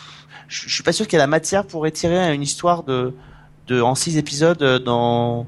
je 0.50 0.68
je 0.68 0.74
suis 0.74 0.82
pas 0.82 0.92
sûr 0.92 1.06
qu'il 1.06 1.14
y 1.14 1.20
ait 1.20 1.26
la 1.28 1.34
matière 1.38 1.64
pour 1.64 1.86
étirer 1.86 2.34
une 2.34 2.42
histoire 2.42 2.82
de 2.82 3.14
de 3.68 3.80
en 3.80 3.94
six 3.94 4.18
épisodes 4.18 4.62
euh, 4.62 4.78
dans 4.78 5.46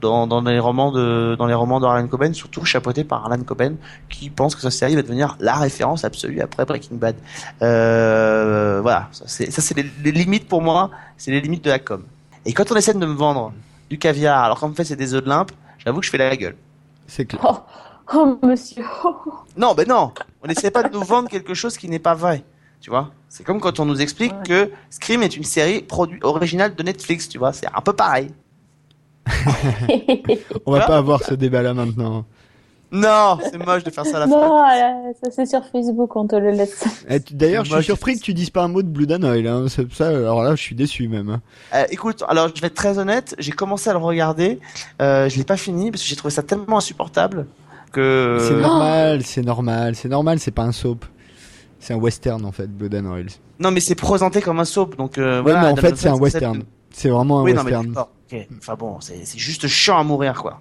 dans, 0.00 0.26
dans 0.26 0.40
les 0.40 0.58
romans 0.58 0.92
de 0.92 1.36
dans 1.38 1.46
les 1.46 1.54
romans 1.54 1.78
d'Arlan 1.78 2.08
Coben, 2.08 2.34
surtout 2.34 2.64
chapeauté 2.64 3.04
par 3.04 3.24
Arlan 3.24 3.42
Coben, 3.44 3.76
qui 4.08 4.30
pense 4.30 4.54
que 4.54 4.62
sa 4.62 4.70
série 4.70 4.96
va 4.96 5.02
devenir 5.02 5.36
la 5.40 5.54
référence 5.54 6.04
absolue 6.04 6.40
après 6.40 6.64
Breaking 6.64 6.96
Bad. 6.96 7.16
Euh, 7.62 8.80
voilà, 8.82 9.08
ça 9.12 9.24
c'est 9.26 9.50
ça 9.50 9.62
c'est 9.62 9.76
les, 9.76 9.86
les 10.02 10.12
limites 10.12 10.48
pour 10.48 10.62
moi, 10.62 10.90
c'est 11.16 11.30
les 11.30 11.40
limites 11.40 11.64
de 11.64 11.70
la 11.70 11.78
com. 11.78 12.02
Et 12.44 12.52
quand 12.52 12.72
on 12.72 12.76
essaie 12.76 12.94
de 12.94 12.98
me 12.98 13.14
vendre 13.14 13.52
du 13.90 13.98
caviar, 13.98 14.42
alors 14.44 14.58
qu'en 14.58 14.72
fait 14.72 14.84
c'est 14.84 14.96
des 14.96 15.14
œufs 15.14 15.22
de 15.22 15.28
limpe, 15.28 15.52
j'avoue 15.78 16.00
que 16.00 16.06
je 16.06 16.10
fais 16.10 16.18
la 16.18 16.36
gueule. 16.36 16.56
C'est 17.06 17.26
clair. 17.26 17.42
Oh, 17.44 17.58
oh 18.14 18.38
monsieur. 18.42 18.84
Non, 19.56 19.74
ben 19.74 19.86
non, 19.86 20.12
on 20.42 20.48
n'essaie 20.48 20.70
pas 20.70 20.82
de 20.82 20.92
nous 20.92 21.04
vendre 21.04 21.28
quelque 21.28 21.54
chose 21.54 21.76
qui 21.76 21.88
n'est 21.88 21.98
pas 21.98 22.14
vrai. 22.14 22.42
Tu 22.80 22.90
vois, 22.90 23.10
c'est 23.28 23.44
comme 23.44 23.60
quand 23.60 23.78
on 23.80 23.84
nous 23.84 24.00
explique 24.00 24.32
Ouais. 24.32 24.46
que 24.66 24.70
Scream 24.88 25.22
est 25.22 25.36
une 25.36 25.44
série 25.44 25.82
produite 25.82 26.24
originale 26.24 26.74
de 26.74 26.82
Netflix. 26.82 27.28
Tu 27.28 27.38
vois, 27.38 27.52
c'est 27.52 27.66
un 27.66 27.80
peu 27.82 27.92
pareil. 27.92 28.30
On 30.66 30.72
va 30.72 30.86
pas 30.86 30.96
avoir 30.96 31.22
ce 31.22 31.34
débat-là 31.34 31.74
maintenant. 31.74 32.24
Non, 32.92 33.38
c'est 33.40 33.56
moche 33.64 33.84
de 33.84 33.90
faire 33.90 34.04
ça 34.04 34.16
à 34.16 34.20
la 34.20 34.26
fin. 34.26 34.32
non, 34.32 34.62
là, 34.62 35.12
ça 35.22 35.30
c'est 35.30 35.46
sur 35.46 35.64
Facebook, 35.64 36.16
on 36.16 36.26
te 36.26 36.34
le 36.34 36.50
laisse. 36.50 36.84
Eh, 37.08 37.20
D'ailleurs, 37.30 37.64
je 37.64 37.72
suis 37.76 37.84
surpris 37.84 38.16
que 38.18 38.22
tu 38.24 38.34
dises 38.34 38.50
pas 38.50 38.64
un 38.64 38.68
mot 38.68 38.82
de 38.82 38.88
Blood 38.88 39.12
and 39.12 39.28
Oil. 39.28 39.46
Hein. 39.46 39.66
C'est 39.68 39.92
ça. 39.92 40.08
Alors 40.08 40.42
là, 40.42 40.56
je 40.56 40.60
suis 40.60 40.74
déçu 40.74 41.06
même. 41.06 41.38
Euh, 41.72 41.84
écoute, 41.90 42.24
alors 42.26 42.48
je 42.52 42.60
vais 42.60 42.66
être 42.66 42.74
très 42.74 42.98
honnête, 42.98 43.36
j'ai 43.38 43.52
commencé 43.52 43.88
à 43.90 43.92
le 43.92 44.00
regarder, 44.00 44.58
euh, 45.00 45.28
je 45.28 45.36
l'ai 45.38 45.44
pas 45.44 45.56
fini 45.56 45.92
parce 45.92 46.02
que 46.02 46.08
j'ai 46.08 46.16
trouvé 46.16 46.32
ça 46.34 46.42
tellement 46.42 46.78
insupportable 46.78 47.46
que. 47.92 48.38
C'est 48.40 48.56
normal, 48.60 49.22
c'est 49.22 49.42
normal, 49.42 49.94
c'est 49.94 50.08
normal. 50.08 50.38
C'est 50.40 50.50
pas 50.50 50.64
un 50.64 50.72
soap. 50.72 51.04
C'est 51.80 51.94
un 51.94 51.96
western 51.96 52.44
en 52.44 52.52
fait, 52.52 52.66
Blood 52.68 52.94
and 52.94 53.06
Oil. 53.10 53.26
Non, 53.58 53.70
mais 53.70 53.80
c'est 53.80 53.94
présenté 53.94 54.40
comme 54.40 54.60
un 54.60 54.64
soap, 54.64 54.96
donc. 54.96 55.18
Euh, 55.18 55.38
Ouais, 55.38 55.42
voilà, 55.42 55.60
mais 55.60 55.66
en 55.66 55.70
Adam 55.72 55.82
fait, 55.82 55.96
c'est 55.96 56.08
un 56.08 56.14
western. 56.16 56.62
C'est 56.92 57.08
vraiment 57.08 57.40
un 57.40 57.42
Oui, 57.44 57.52
non, 57.54 57.62
mais 57.64 57.74
western. 57.76 57.96
ok. 58.32 58.46
Enfin 58.58 58.74
bon, 58.78 58.98
c'est 59.00 59.24
juste 59.38 59.66
chiant 59.66 59.98
à 59.98 60.04
mourir, 60.04 60.34
quoi. 60.40 60.60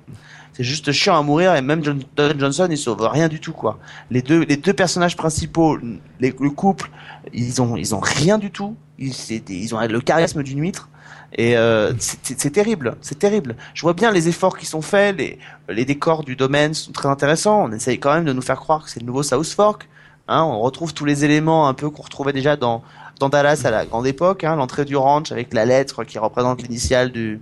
C'est 0.54 0.64
juste 0.64 0.92
chiant 0.92 1.18
à 1.18 1.22
mourir 1.22 1.56
et 1.56 1.62
même 1.62 1.84
John, 1.84 2.02
Johnson, 2.38 2.68
il 2.70 2.78
sauve 2.78 3.02
rien 3.08 3.28
du 3.28 3.40
tout, 3.40 3.54
quoi. 3.54 3.80
Les 4.12 4.22
deux, 4.22 4.44
les 4.44 4.58
deux 4.58 4.74
personnages 4.74 5.16
principaux, 5.16 5.78
les- 6.20 6.34
le 6.40 6.50
couple, 6.50 6.90
ils 7.34 7.62
ont, 7.62 7.76
ils 7.78 7.94
ont 7.96 8.00
rien 8.02 8.38
du 8.38 8.52
tout. 8.52 8.76
Ils, 8.98 9.74
ont 9.76 9.80
le 9.80 10.02
charisme 10.02 10.44
d'une 10.44 10.60
huître. 10.62 10.90
Et 11.38 11.56
euh, 11.58 11.94
c'est 12.00 12.50
terrible, 12.52 12.96
c'est 13.02 13.20
terrible. 13.20 13.56
Je 13.74 13.84
vois 13.84 13.94
bien 13.94 14.12
les 14.12 14.28
efforts 14.28 14.58
qui 14.58 14.66
sont 14.66 14.82
faits, 14.82 15.18
les, 15.18 15.38
les 15.70 15.86
décors 15.86 16.24
du 16.24 16.36
domaine 16.36 16.74
sont 16.74 16.92
très 16.92 17.08
intéressants. 17.08 17.64
On 17.66 17.72
essaye 17.72 18.00
quand 18.00 18.14
même 18.14 18.26
de 18.26 18.34
nous 18.34 18.42
faire 18.42 18.60
croire 18.60 18.84
que 18.84 18.90
c'est 18.90 19.00
le 19.00 19.06
nouveau 19.06 19.22
South 19.24 19.46
Fork. 19.48 19.88
Hein, 20.30 20.44
on 20.44 20.60
retrouve 20.60 20.94
tous 20.94 21.06
les 21.06 21.26
éléments 21.26 21.68
un 21.68 21.74
peu 21.74 21.90
qu'on 21.90 22.04
retrouvait 22.04 22.34
déjà 22.34 22.56
dans, 22.56 22.84
dans 23.20 23.30
Dallas 23.30 23.64
à 23.66 23.72
la 23.72 23.86
grande 23.86 24.06
époque. 24.06 24.44
Hein, 24.44 24.56
L'entrée 24.56 24.86
du 24.86 24.96
ranch 24.96 25.32
avec 25.32 25.54
la 25.54 25.66
lettre 25.66 26.04
qui 26.04 26.20
représente 26.20 26.62
l'initiale 26.62 27.12
du 27.12 27.42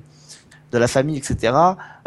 de 0.71 0.77
la 0.77 0.87
famille, 0.87 1.17
etc. 1.17 1.53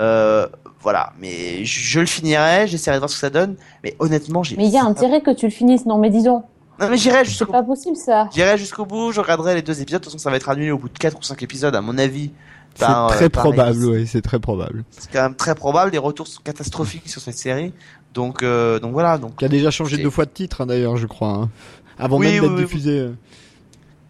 Euh, 0.00 0.46
voilà, 0.82 1.12
mais 1.18 1.64
je, 1.64 1.80
je 1.80 2.00
le 2.00 2.06
finirai, 2.06 2.66
j'essaierai 2.66 2.96
de 2.96 3.00
voir 3.00 3.10
ce 3.10 3.14
que 3.14 3.20
ça 3.20 3.30
donne. 3.30 3.56
Mais 3.84 3.94
honnêtement, 3.98 4.42
j'ai. 4.42 4.56
Mais 4.56 4.66
il 4.66 4.72
y 4.72 4.78
a 4.78 4.84
intérêt 4.84 5.20
que 5.20 5.30
tu 5.30 5.46
le 5.46 5.52
finisses. 5.52 5.86
Non, 5.86 5.98
mais 5.98 6.10
dis 6.10 6.22
donc, 6.22 6.44
Non, 6.80 6.88
mais 6.88 6.96
j'irai 6.96 7.18
c'est 7.18 7.30
jusqu'au 7.30 7.52
pas 7.52 7.62
possible 7.62 7.96
ça. 7.96 8.28
J'irai 8.34 8.56
jusqu'au 8.58 8.86
bout, 8.86 9.12
je 9.12 9.20
regarderai 9.20 9.54
les 9.54 9.62
deux 9.62 9.80
épisodes. 9.80 10.00
De 10.00 10.04
toute 10.04 10.12
façon, 10.12 10.22
ça 10.22 10.30
va 10.30 10.36
être 10.36 10.48
annulé 10.48 10.70
au 10.70 10.78
bout 10.78 10.88
de 10.88 10.98
4 10.98 11.18
ou 11.18 11.22
5 11.22 11.42
épisodes, 11.42 11.74
à 11.74 11.80
mon 11.80 11.98
avis. 11.98 12.30
C'est 12.74 12.84
euh, 12.84 13.08
très 13.08 13.28
probable, 13.28 13.84
oui, 13.84 14.06
c'est 14.06 14.22
très 14.22 14.38
probable. 14.38 14.84
C'est 14.90 15.10
quand 15.10 15.22
même 15.22 15.34
très 15.34 15.54
probable. 15.54 15.90
Les 15.90 15.98
retours 15.98 16.28
sont 16.28 16.40
catastrophiques 16.42 17.08
sur 17.08 17.20
cette 17.20 17.36
série. 17.36 17.74
Donc, 18.14 18.42
euh, 18.42 18.78
donc 18.78 18.92
voilà. 18.92 19.18
Donc, 19.18 19.36
Qui 19.36 19.44
a 19.44 19.48
déjà 19.48 19.70
changé 19.70 19.96
deux 19.98 20.10
fois 20.10 20.24
de 20.24 20.30
titre 20.30 20.60
hein, 20.62 20.66
d'ailleurs, 20.66 20.96
je 20.96 21.06
crois. 21.06 21.28
hein. 21.30 21.50
Avant 21.98 22.18
Oui, 22.18 22.26
même 22.26 22.34
oui, 22.34 22.40
d'être 22.40 22.56
oui, 22.58 22.64
diffusé. 22.64 22.98
euh, 23.00 23.12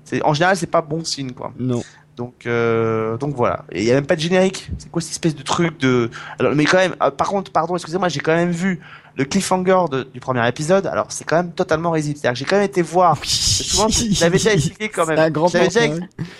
c'est, 0.04 0.22
en 0.24 0.32
général, 0.34 0.56
c'est 0.56 0.66
pas 0.66 0.80
bon 0.82 1.04
signe, 1.04 1.32
quoi. 1.32 1.52
Non. 1.58 1.82
Donc, 2.16 2.46
euh, 2.46 3.16
donc 3.16 3.34
voilà. 3.34 3.64
Et 3.72 3.80
il 3.82 3.84
y 3.86 3.90
a 3.90 3.94
même 3.94 4.06
pas 4.06 4.16
de 4.16 4.20
générique. 4.20 4.70
C'est 4.78 4.90
quoi 4.90 5.00
cette 5.00 5.12
espèce 5.12 5.34
de 5.34 5.42
truc 5.42 5.78
de 5.80 6.10
Alors, 6.38 6.54
mais 6.54 6.64
quand 6.64 6.76
même. 6.78 6.94
euh, 7.02 7.10
par 7.10 7.28
contre, 7.28 7.50
pardon, 7.52 7.76
excusez-moi, 7.76 8.08
j'ai 8.08 8.20
quand 8.20 8.34
même 8.34 8.50
vu 8.50 8.80
le 9.16 9.24
cliffhanger 9.24 9.84
de- 9.90 10.02
du 10.12 10.20
premier 10.20 10.46
épisode. 10.48 10.86
Alors, 10.86 11.06
c'est 11.10 11.24
quand 11.24 11.36
même 11.36 11.52
totalement 11.52 11.90
risible. 11.90 12.18
C'est-à-dire 12.18 12.32
que 12.34 12.38
j'ai 12.38 12.44
quand 12.44 12.56
même 12.56 12.64
été 12.64 12.82
voir. 12.82 13.16
Souvent, 13.24 13.88
je 13.88 14.20
l'avais 14.20 14.38
déjà 14.38 14.52
expliqué 14.52 14.88
quand 14.88 15.06
même. 15.06 15.18
Un 15.18 15.30
grand 15.30 15.48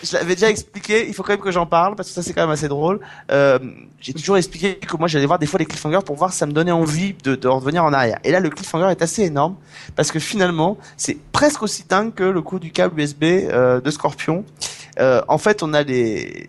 Je 0.03 0.13
l'avais 0.15 0.35
déjà 0.35 0.41
déjà 0.41 0.49
expliqué, 0.51 1.07
il 1.07 1.13
faut 1.15 1.23
quand 1.23 1.33
même 1.35 1.41
que 1.41 1.51
j'en 1.51 1.67
parle 1.67 1.95
parce 1.95 2.09
que 2.09 2.15
ça 2.15 2.23
c'est 2.23 2.33
quand 2.33 2.41
même 2.41 2.51
assez 2.51 2.67
drôle. 2.69 3.01
Euh, 3.31 3.59
j'ai 4.01 4.15
toujours 4.15 4.39
expliqué 4.39 4.77
que 4.77 4.97
moi 4.97 5.07
j'allais 5.07 5.27
voir 5.27 5.39
des 5.39 5.45
fois 5.47 5.59
les 5.59 5.67
cliffhangers 5.67 5.99
pour 6.05 6.17
voir 6.17 6.33
si 6.33 6.39
ça 6.39 6.47
me 6.47 6.53
donnait 6.53 6.71
envie 6.73 7.15
de, 7.25 7.35
de 7.35 7.47
revenir 7.49 7.85
en 7.85 7.93
arrière. 7.93 8.19
Et 8.25 8.33
là 8.33 8.41
le 8.41 8.49
cliffhanger 8.49 8.91
est 8.91 9.03
assez 9.03 9.23
énorme 9.25 9.57
parce 9.97 10.11
que 10.11 10.19
finalement 10.19 10.79
c'est 10.97 11.19
presque 11.33 11.63
aussi 11.63 11.85
dingue 11.87 12.15
que 12.15 12.25
le 12.25 12.41
coup 12.41 12.59
du 12.59 12.73
câble 12.73 12.99
USB 13.01 13.25
euh, 13.25 13.81
de 13.83 13.91
Scorpion. 13.91 14.45
Euh, 14.99 15.21
en 15.29 15.37
fait 15.39 15.63
on 15.63 15.75
a 15.75 15.83
les... 15.83 16.49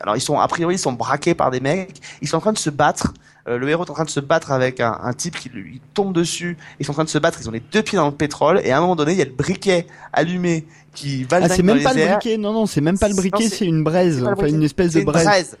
Alors 0.00 0.16
ils 0.16 0.20
sont 0.20 0.38
a 0.38 0.46
priori 0.48 0.74
ils 0.74 0.78
sont 0.78 0.92
braqués 0.92 1.34
par 1.34 1.50
des 1.50 1.60
mecs, 1.60 2.00
ils 2.20 2.28
sont 2.28 2.36
en 2.36 2.40
train 2.40 2.52
de 2.52 2.58
se 2.58 2.70
battre. 2.70 3.14
Euh, 3.48 3.56
le 3.58 3.68
héros 3.68 3.84
est 3.84 3.90
en 3.90 3.94
train 3.94 4.04
de 4.04 4.10
se 4.10 4.20
battre 4.20 4.52
avec 4.52 4.80
un, 4.80 4.98
un 5.02 5.12
type 5.12 5.36
qui 5.38 5.48
lui 5.48 5.80
tombe 5.94 6.12
dessus. 6.12 6.56
Ils 6.78 6.86
sont 6.86 6.92
en 6.92 6.94
train 6.94 7.04
de 7.04 7.08
se 7.08 7.18
battre. 7.18 7.38
Ils 7.40 7.48
ont 7.48 7.52
les 7.52 7.62
deux 7.72 7.82
pieds 7.82 7.96
dans 7.96 8.06
le 8.08 8.14
pétrole. 8.14 8.60
Et 8.64 8.70
à 8.72 8.78
un 8.78 8.80
moment 8.80 8.96
donné, 8.96 9.12
il 9.12 9.18
y 9.18 9.22
a 9.22 9.26
le 9.26 9.30
briquet 9.32 9.86
allumé 10.12 10.66
qui 10.94 11.24
va 11.24 11.38
Ah, 11.42 11.48
c'est 11.48 11.62
même 11.62 11.82
pas 11.82 11.94
le 11.94 12.06
briquet, 12.06 12.36
non, 12.36 12.52
non, 12.52 12.66
c'est 12.66 12.80
même 12.80 12.98
pas 12.98 13.08
le 13.08 13.14
briquet, 13.14 13.48
c'est- 13.48 13.64
une 13.64 13.82
braise, 13.84 14.22
enfin 14.26 14.46
une 14.48 14.62
espèce 14.62 14.92
de 14.92 15.02
braise. 15.02 15.24
braise. 15.24 15.56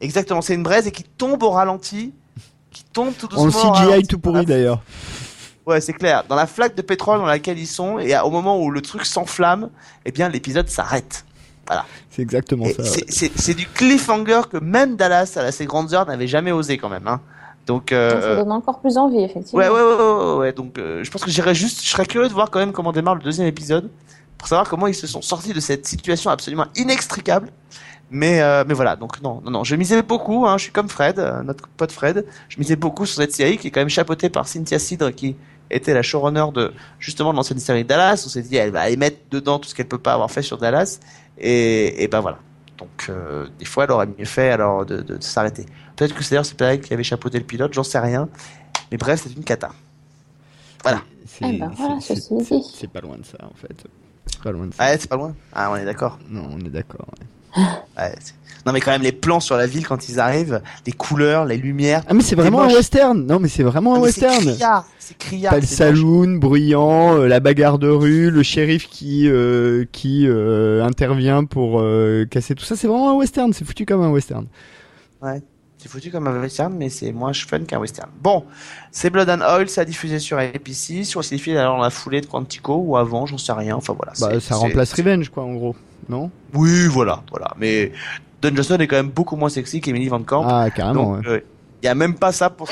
Exactement, 0.00 0.40
c'est 0.40 0.54
une 0.54 0.62
braise 0.62 0.86
et 0.86 0.90
qui 0.90 1.04
tombe 1.04 1.42
au 1.42 1.50
ralenti, 1.50 2.12
qui 2.70 2.82
tombe 2.84 3.12
tout 3.16 3.28
doucement. 3.28 3.44
En 3.44 3.72
CGI 3.74 3.86
ralenti. 3.86 4.06
tout 4.08 4.18
pourri 4.18 4.44
d'ailleurs. 4.46 4.82
Ouais, 5.66 5.80
c'est 5.80 5.92
clair. 5.92 6.24
Dans 6.28 6.34
la 6.34 6.46
flaque 6.46 6.74
de 6.74 6.82
pétrole 6.82 7.18
dans 7.20 7.26
laquelle 7.26 7.58
ils 7.58 7.66
sont, 7.68 7.98
et 8.00 8.18
au 8.18 8.30
moment 8.30 8.60
où 8.60 8.70
le 8.70 8.80
truc 8.80 9.04
s'enflamme, 9.06 9.70
eh 10.04 10.10
bien 10.10 10.28
l'épisode 10.28 10.68
s'arrête. 10.68 11.24
C'est 12.10 12.22
exactement 12.22 12.64
Et 12.66 12.72
ça. 12.74 12.82
c'est- 13.08 13.54
du 13.54 13.66
cliffhanger 13.66 14.42
que 14.50 14.58
même 14.58 14.96
Dallas 14.96 15.36
à 15.36 15.52
ses 15.52 15.66
grandes 15.66 15.92
heures 15.94 16.06
n'avait 16.06 16.26
jamais 16.26 16.52
osé 16.52 16.78
quand 16.78 16.88
même. 16.88 17.06
Hein. 17.08 17.20
Donc 17.66 17.92
euh, 17.92 18.20
Ça 18.36 18.36
donne 18.42 18.52
encore 18.52 18.80
plus 18.80 18.96
envie, 18.98 19.22
effectivement. 19.22 19.60
Ouais, 19.60 19.68
ouais, 19.68 19.74
ouais, 19.82 19.94
ouais, 19.94 20.24
ouais, 20.32 20.36
ouais. 20.38 20.52
Donc, 20.52 20.78
euh, 20.78 21.04
je 21.04 21.10
pense 21.10 21.24
que 21.24 21.30
j'irais 21.30 21.54
juste, 21.54 21.82
je 21.84 21.88
serais 21.90 22.06
curieux 22.06 22.28
de 22.28 22.32
voir 22.32 22.50
quand 22.50 22.58
même 22.58 22.72
comment 22.72 22.92
démarre 22.92 23.14
le 23.14 23.22
deuxième 23.22 23.46
épisode 23.46 23.88
pour 24.36 24.48
savoir 24.48 24.68
comment 24.68 24.88
ils 24.88 24.94
se 24.94 25.06
sont 25.06 25.22
sortis 25.22 25.52
de 25.52 25.60
cette 25.60 25.86
situation 25.86 26.30
absolument 26.30 26.66
inextricable. 26.76 27.50
Mais, 28.10 28.42
euh, 28.42 28.64
mais 28.66 28.74
voilà. 28.74 28.96
Donc, 28.96 29.22
non, 29.22 29.40
non, 29.44 29.50
non. 29.50 29.64
Je 29.64 29.74
misais 29.76 30.02
beaucoup. 30.02 30.44
Hein, 30.46 30.58
je 30.58 30.64
suis 30.64 30.72
comme 30.72 30.88
Fred, 30.88 31.18
euh, 31.18 31.42
notre 31.44 31.66
pote 31.68 31.92
Fred. 31.92 32.26
Je 32.48 32.58
misais 32.58 32.76
beaucoup 32.76 33.06
sur 33.06 33.22
cette 33.22 33.32
série 33.32 33.56
qui 33.56 33.68
est 33.68 33.70
quand 33.70 33.80
même 33.80 33.88
chapeautée 33.88 34.28
par 34.28 34.46
Cynthia 34.48 34.78
Sidre 34.78 35.10
qui 35.12 35.36
était 35.70 35.94
la 35.94 36.02
showrunner 36.02 36.44
de 36.52 36.72
justement 36.98 37.30
de 37.30 37.36
l'ancienne 37.36 37.58
série 37.58 37.84
Dallas. 37.84 38.22
On 38.26 38.28
s'est 38.28 38.42
dit, 38.42 38.56
elle 38.56 38.70
va 38.72 38.80
aller 38.82 38.98
mettre 38.98 39.16
dedans 39.30 39.58
tout 39.58 39.68
ce 39.68 39.74
qu'elle 39.74 39.88
peut 39.88 39.96
pas 39.98 40.12
avoir 40.12 40.30
fait 40.30 40.42
sur 40.42 40.58
Dallas. 40.58 40.98
Et, 41.38 42.02
et 42.02 42.08
ben 42.08 42.20
voilà. 42.20 42.38
Donc, 42.78 43.06
euh, 43.08 43.46
des 43.58 43.64
fois, 43.64 43.84
elle 43.84 43.92
aurait 43.92 44.06
mieux 44.06 44.24
fait 44.24 44.50
alors 44.50 44.84
de, 44.84 44.98
de, 45.02 45.16
de 45.16 45.22
s'arrêter. 45.22 45.66
Peut-être 45.96 46.14
que 46.14 46.22
c'est 46.22 46.30
d'ailleurs 46.30 46.46
c'est 46.46 46.56
pas 46.56 46.74
elle 46.74 46.80
qui 46.80 46.92
avait 46.92 47.04
chapeauté 47.04 47.38
le 47.38 47.44
pilote, 47.44 47.72
j'en 47.74 47.84
sais 47.84 47.98
rien. 47.98 48.28
Mais 48.90 48.98
bref, 48.98 49.22
c'est 49.24 49.34
une 49.34 49.44
cata. 49.44 49.70
Voilà. 50.82 51.02
C'est 51.26 51.44
Eh 51.48 51.58
ben 51.58 51.68
voilà, 51.76 51.94
pas 52.92 53.00
loin 53.00 53.16
de 53.18 53.24
ça 53.24 53.38
en 53.42 53.54
fait. 53.54 53.84
C'est 54.26 54.42
pas 54.42 54.52
loin 54.52 54.66
de 54.66 54.74
ça. 54.74 54.84
Ouais, 54.84 54.98
c'est 54.98 55.08
pas 55.08 55.16
loin? 55.16 55.34
Ah, 55.52 55.70
on 55.70 55.76
est 55.76 55.84
d'accord. 55.84 56.18
Non, 56.28 56.48
on 56.52 56.58
est 56.60 56.70
d'accord. 56.70 57.06
ouais. 57.56 57.62
Ouais, 57.96 58.14
c'est- 58.20 58.34
non, 58.66 58.72
mais 58.72 58.80
quand 58.80 58.90
même, 58.92 59.02
les 59.02 59.12
plans 59.12 59.40
sur 59.40 59.56
la 59.56 59.66
ville 59.66 59.86
quand 59.86 60.08
ils 60.08 60.20
arrivent, 60.20 60.62
les 60.86 60.92
couleurs, 60.92 61.44
les 61.44 61.56
lumières. 61.56 62.02
Ah 62.08 62.14
mais 62.14 62.22
c'est 62.22 62.36
vraiment 62.36 62.62
un 62.62 62.72
western. 62.72 63.24
Non 63.26 63.38
mais 63.40 63.48
c'est 63.48 63.62
vraiment 63.62 63.94
un 63.94 63.98
Ah, 63.98 64.10
c'est 64.10 64.22
western. 64.22 64.54
criard, 64.54 64.86
C'est 64.98 65.18
criard. 65.18 65.54
T'as 65.54 65.60
le 65.60 65.66
c'est 65.66 65.90
moche. 65.90 65.98
saloon 65.98 66.36
bruyant, 66.38 67.16
euh, 67.16 67.26
la 67.26 67.40
bagarre 67.40 67.78
de 67.78 67.88
rue, 67.88 68.30
le 68.30 68.42
shérif 68.42 68.88
qui 68.88 69.28
euh, 69.28 69.84
qui 69.92 70.26
euh, 70.28 70.84
intervient 70.84 71.44
pour 71.44 71.80
euh, 71.80 72.24
casser 72.30 72.54
tout 72.54 72.64
ça. 72.64 72.76
C'est 72.76 72.86
vraiment 72.86 73.10
un 73.10 73.14
western. 73.14 73.52
C'est 73.52 73.64
foutu 73.64 73.84
comme 73.86 74.02
un 74.02 74.10
western. 74.10 74.46
C'est 75.78 75.88
foutu 75.88 76.12
comme 76.12 76.28
un 76.28 76.40
western, 76.40 76.72
mais 76.76 76.88
c'est 76.88 77.10
moins 77.10 77.32
fun 77.32 77.64
qu'un 77.64 77.80
western. 77.80 78.08
Bon, 78.20 78.44
c'est 78.92 79.10
Blood 79.10 79.28
and 79.28 79.40
Oil, 79.40 79.68
ça 79.68 79.80
a 79.80 79.84
diffusé 79.84 80.20
sur 80.20 80.38
APC, 80.38 81.04
sur 81.04 81.24
films 81.24 81.56
alors 81.56 81.80
la 81.80 81.90
foulée 81.90 82.20
de 82.20 82.26
Quantico 82.26 82.76
ou 82.76 82.96
avant, 82.96 83.26
j'en 83.26 83.38
sais 83.38 83.52
rien. 83.52 83.74
Enfin 83.74 83.92
voilà. 83.92 84.12
Bah 84.20 84.38
ça 84.38 84.54
remplace 84.54 84.92
Revenge 84.92 85.28
quoi 85.28 85.42
en 85.42 85.54
gros. 85.54 85.74
Non? 86.08 86.30
Oui, 86.54 86.86
voilà, 86.86 87.22
voilà. 87.30 87.48
Mais 87.58 87.90
Don 88.42 88.54
Johnson 88.54 88.76
est 88.80 88.86
quand 88.86 88.96
même 88.96 89.10
beaucoup 89.10 89.36
moins 89.36 89.48
sexy 89.48 89.80
qu'Emily 89.80 90.08
Van 90.08 90.22
Camp. 90.22 90.44
Ah 90.46 90.68
carrément. 90.70 91.14
donc, 91.16 91.24
ouais. 91.24 91.30
euh, 91.30 91.40
il 91.82 91.86
y 91.86 91.88
a 91.88 91.94
même 91.94 92.14
pas 92.14 92.30
ça 92.32 92.48
pour 92.50 92.68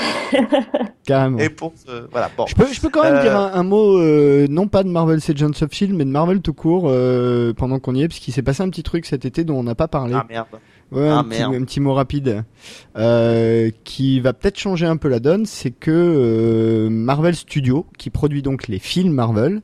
Carrément. 1.05 1.39
et 1.39 1.49
pour 1.49 1.73
ce- 1.75 2.07
voilà. 2.12 2.31
Bon. 2.37 2.47
Je 2.47 2.55
peux, 2.55 2.66
je 2.73 2.81
peux 2.81 2.91
quand 2.91 3.03
même 3.03 3.16
Euh, 3.16 3.23
dire 3.23 3.37
un, 3.37 3.53
un 3.55 3.62
mot, 3.64 3.99
euh, 3.99 4.47
non 4.49 4.68
pas 4.68 4.83
de 4.85 4.89
Marvel 4.89 5.18
Agents 5.29 5.49
of 5.62 5.73
Shield, 5.73 5.95
mais 5.97 6.05
de 6.05 6.11
Marvel 6.11 6.41
tout 6.41 6.53
court, 6.53 6.85
euh, 6.87 7.53
pendant 7.53 7.79
qu'on 7.81 7.95
y 7.95 8.03
est, 8.03 8.09
parce 8.09 8.21
qu'il 8.21 8.33
s'est 8.33 8.43
passé 8.43 8.62
un 8.62 8.68
petit 8.71 8.83
truc 8.85 9.07
cet 9.07 9.25
été 9.25 9.43
dont 9.45 9.59
on 9.59 9.62
n'a 9.64 9.75
pas 9.75 9.89
parlé. 9.89 10.14
Ah 10.14 10.27
merde. 10.29 10.47
Ouais, 10.93 11.09
Ah, 11.09 11.18
un, 11.18 11.25
petit, 11.25 11.39
merde. 11.41 11.55
un 11.55 11.64
petit 11.64 11.81
mot 11.81 11.95
rapide, 11.95 12.45
euh, 12.97 13.71
qui 13.85 14.21
va 14.21 14.33
peut-être 14.33 14.59
changer 14.59 14.87
un 14.87 14.97
peu 14.97 15.09
la 15.09 15.21
donne, 15.21 15.47
c'est 15.47 15.71
que 15.71 15.91
euh, 15.91 16.89
Marvel 16.91 17.35
Studios, 17.37 17.87
qui 17.99 18.11
produit 18.11 18.43
donc 18.43 18.66
les 18.68 18.79
films 18.81 19.12
Marvel, 19.12 19.61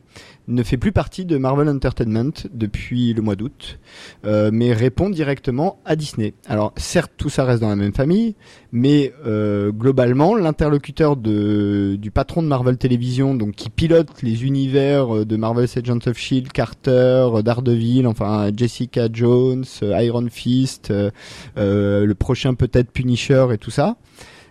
ne 0.49 0.63
fait 0.63 0.77
plus 0.77 0.93
partie 0.93 1.25
de 1.25 1.37
Marvel 1.37 1.69
Entertainment 1.69 2.33
depuis 2.53 3.13
le 3.13 3.23
mois 3.23 3.37
d'août, 3.37 3.79
euh, 4.25 4.51
mais 4.53 4.73
répond 4.73 5.11
directement 5.11 5.79
à 5.85 5.97
Disney. 5.97 6.35
Alors 6.47 6.73
certes, 6.77 7.13
tout 7.17 7.29
ça 7.29 7.45
reste 7.45 7.61
dans 7.61 7.69
la 7.69 7.77
même 7.77 7.95
famille, 7.95 8.35
mais 8.73 9.13
euh, 9.27 9.73
globalement, 9.73 10.35
l'interlocuteur 10.37 11.17
du 11.17 12.11
patron 12.13 12.43
de 12.43 12.49
Marvel 12.49 12.77
Television, 12.79 13.35
donc 13.35 13.55
qui 13.55 13.71
pilote 13.71 14.23
les 14.23 14.45
univers 14.45 15.17
euh, 15.17 15.25
de 15.25 15.37
Marvel 15.37 15.67
Agents 15.77 15.99
of 16.07 16.17
Shield, 16.17 16.53
Carter, 16.53 17.29
Daredevil, 17.45 18.07
enfin 18.07 18.51
Jessica 18.57 19.09
Jones, 19.13 19.65
Iron 19.83 20.27
Fist, 20.31 20.93
le 21.57 22.13
prochain 22.15 22.55
peut-être 22.55 22.91
Punisher 22.91 23.47
et 23.53 23.59
tout 23.59 23.71
ça. 23.71 23.97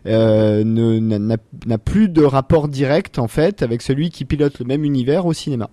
euh, 0.07 0.63
n'a 0.63 1.77
plus 1.77 2.09
de 2.09 2.23
rapport 2.23 2.67
direct 2.67 3.19
en 3.19 3.27
fait 3.27 3.63
avec 3.63 3.81
celui 3.81 4.09
qui 4.09 4.25
pilote 4.25 4.59
le 4.59 4.65
même 4.65 4.83
univers 4.83 5.25
au 5.25 5.33
cinéma. 5.33 5.69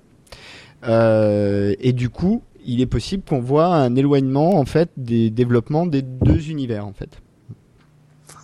Euh, 0.85 1.75
et 1.81 1.93
du 1.93 2.11
coup, 2.11 2.43
il 2.65 2.81
est 2.81 2.87
possible 2.87 3.23
qu'on 3.29 3.41
voit 3.41 3.67
un 3.67 3.95
éloignement 3.97 4.59
en 4.59 4.65
fait 4.65 4.91
des 4.97 5.31
développements 5.31 5.87
des 5.87 6.03
deux 6.03 6.51
univers 6.51 6.87
en 6.87 6.93
fait. 6.93 7.21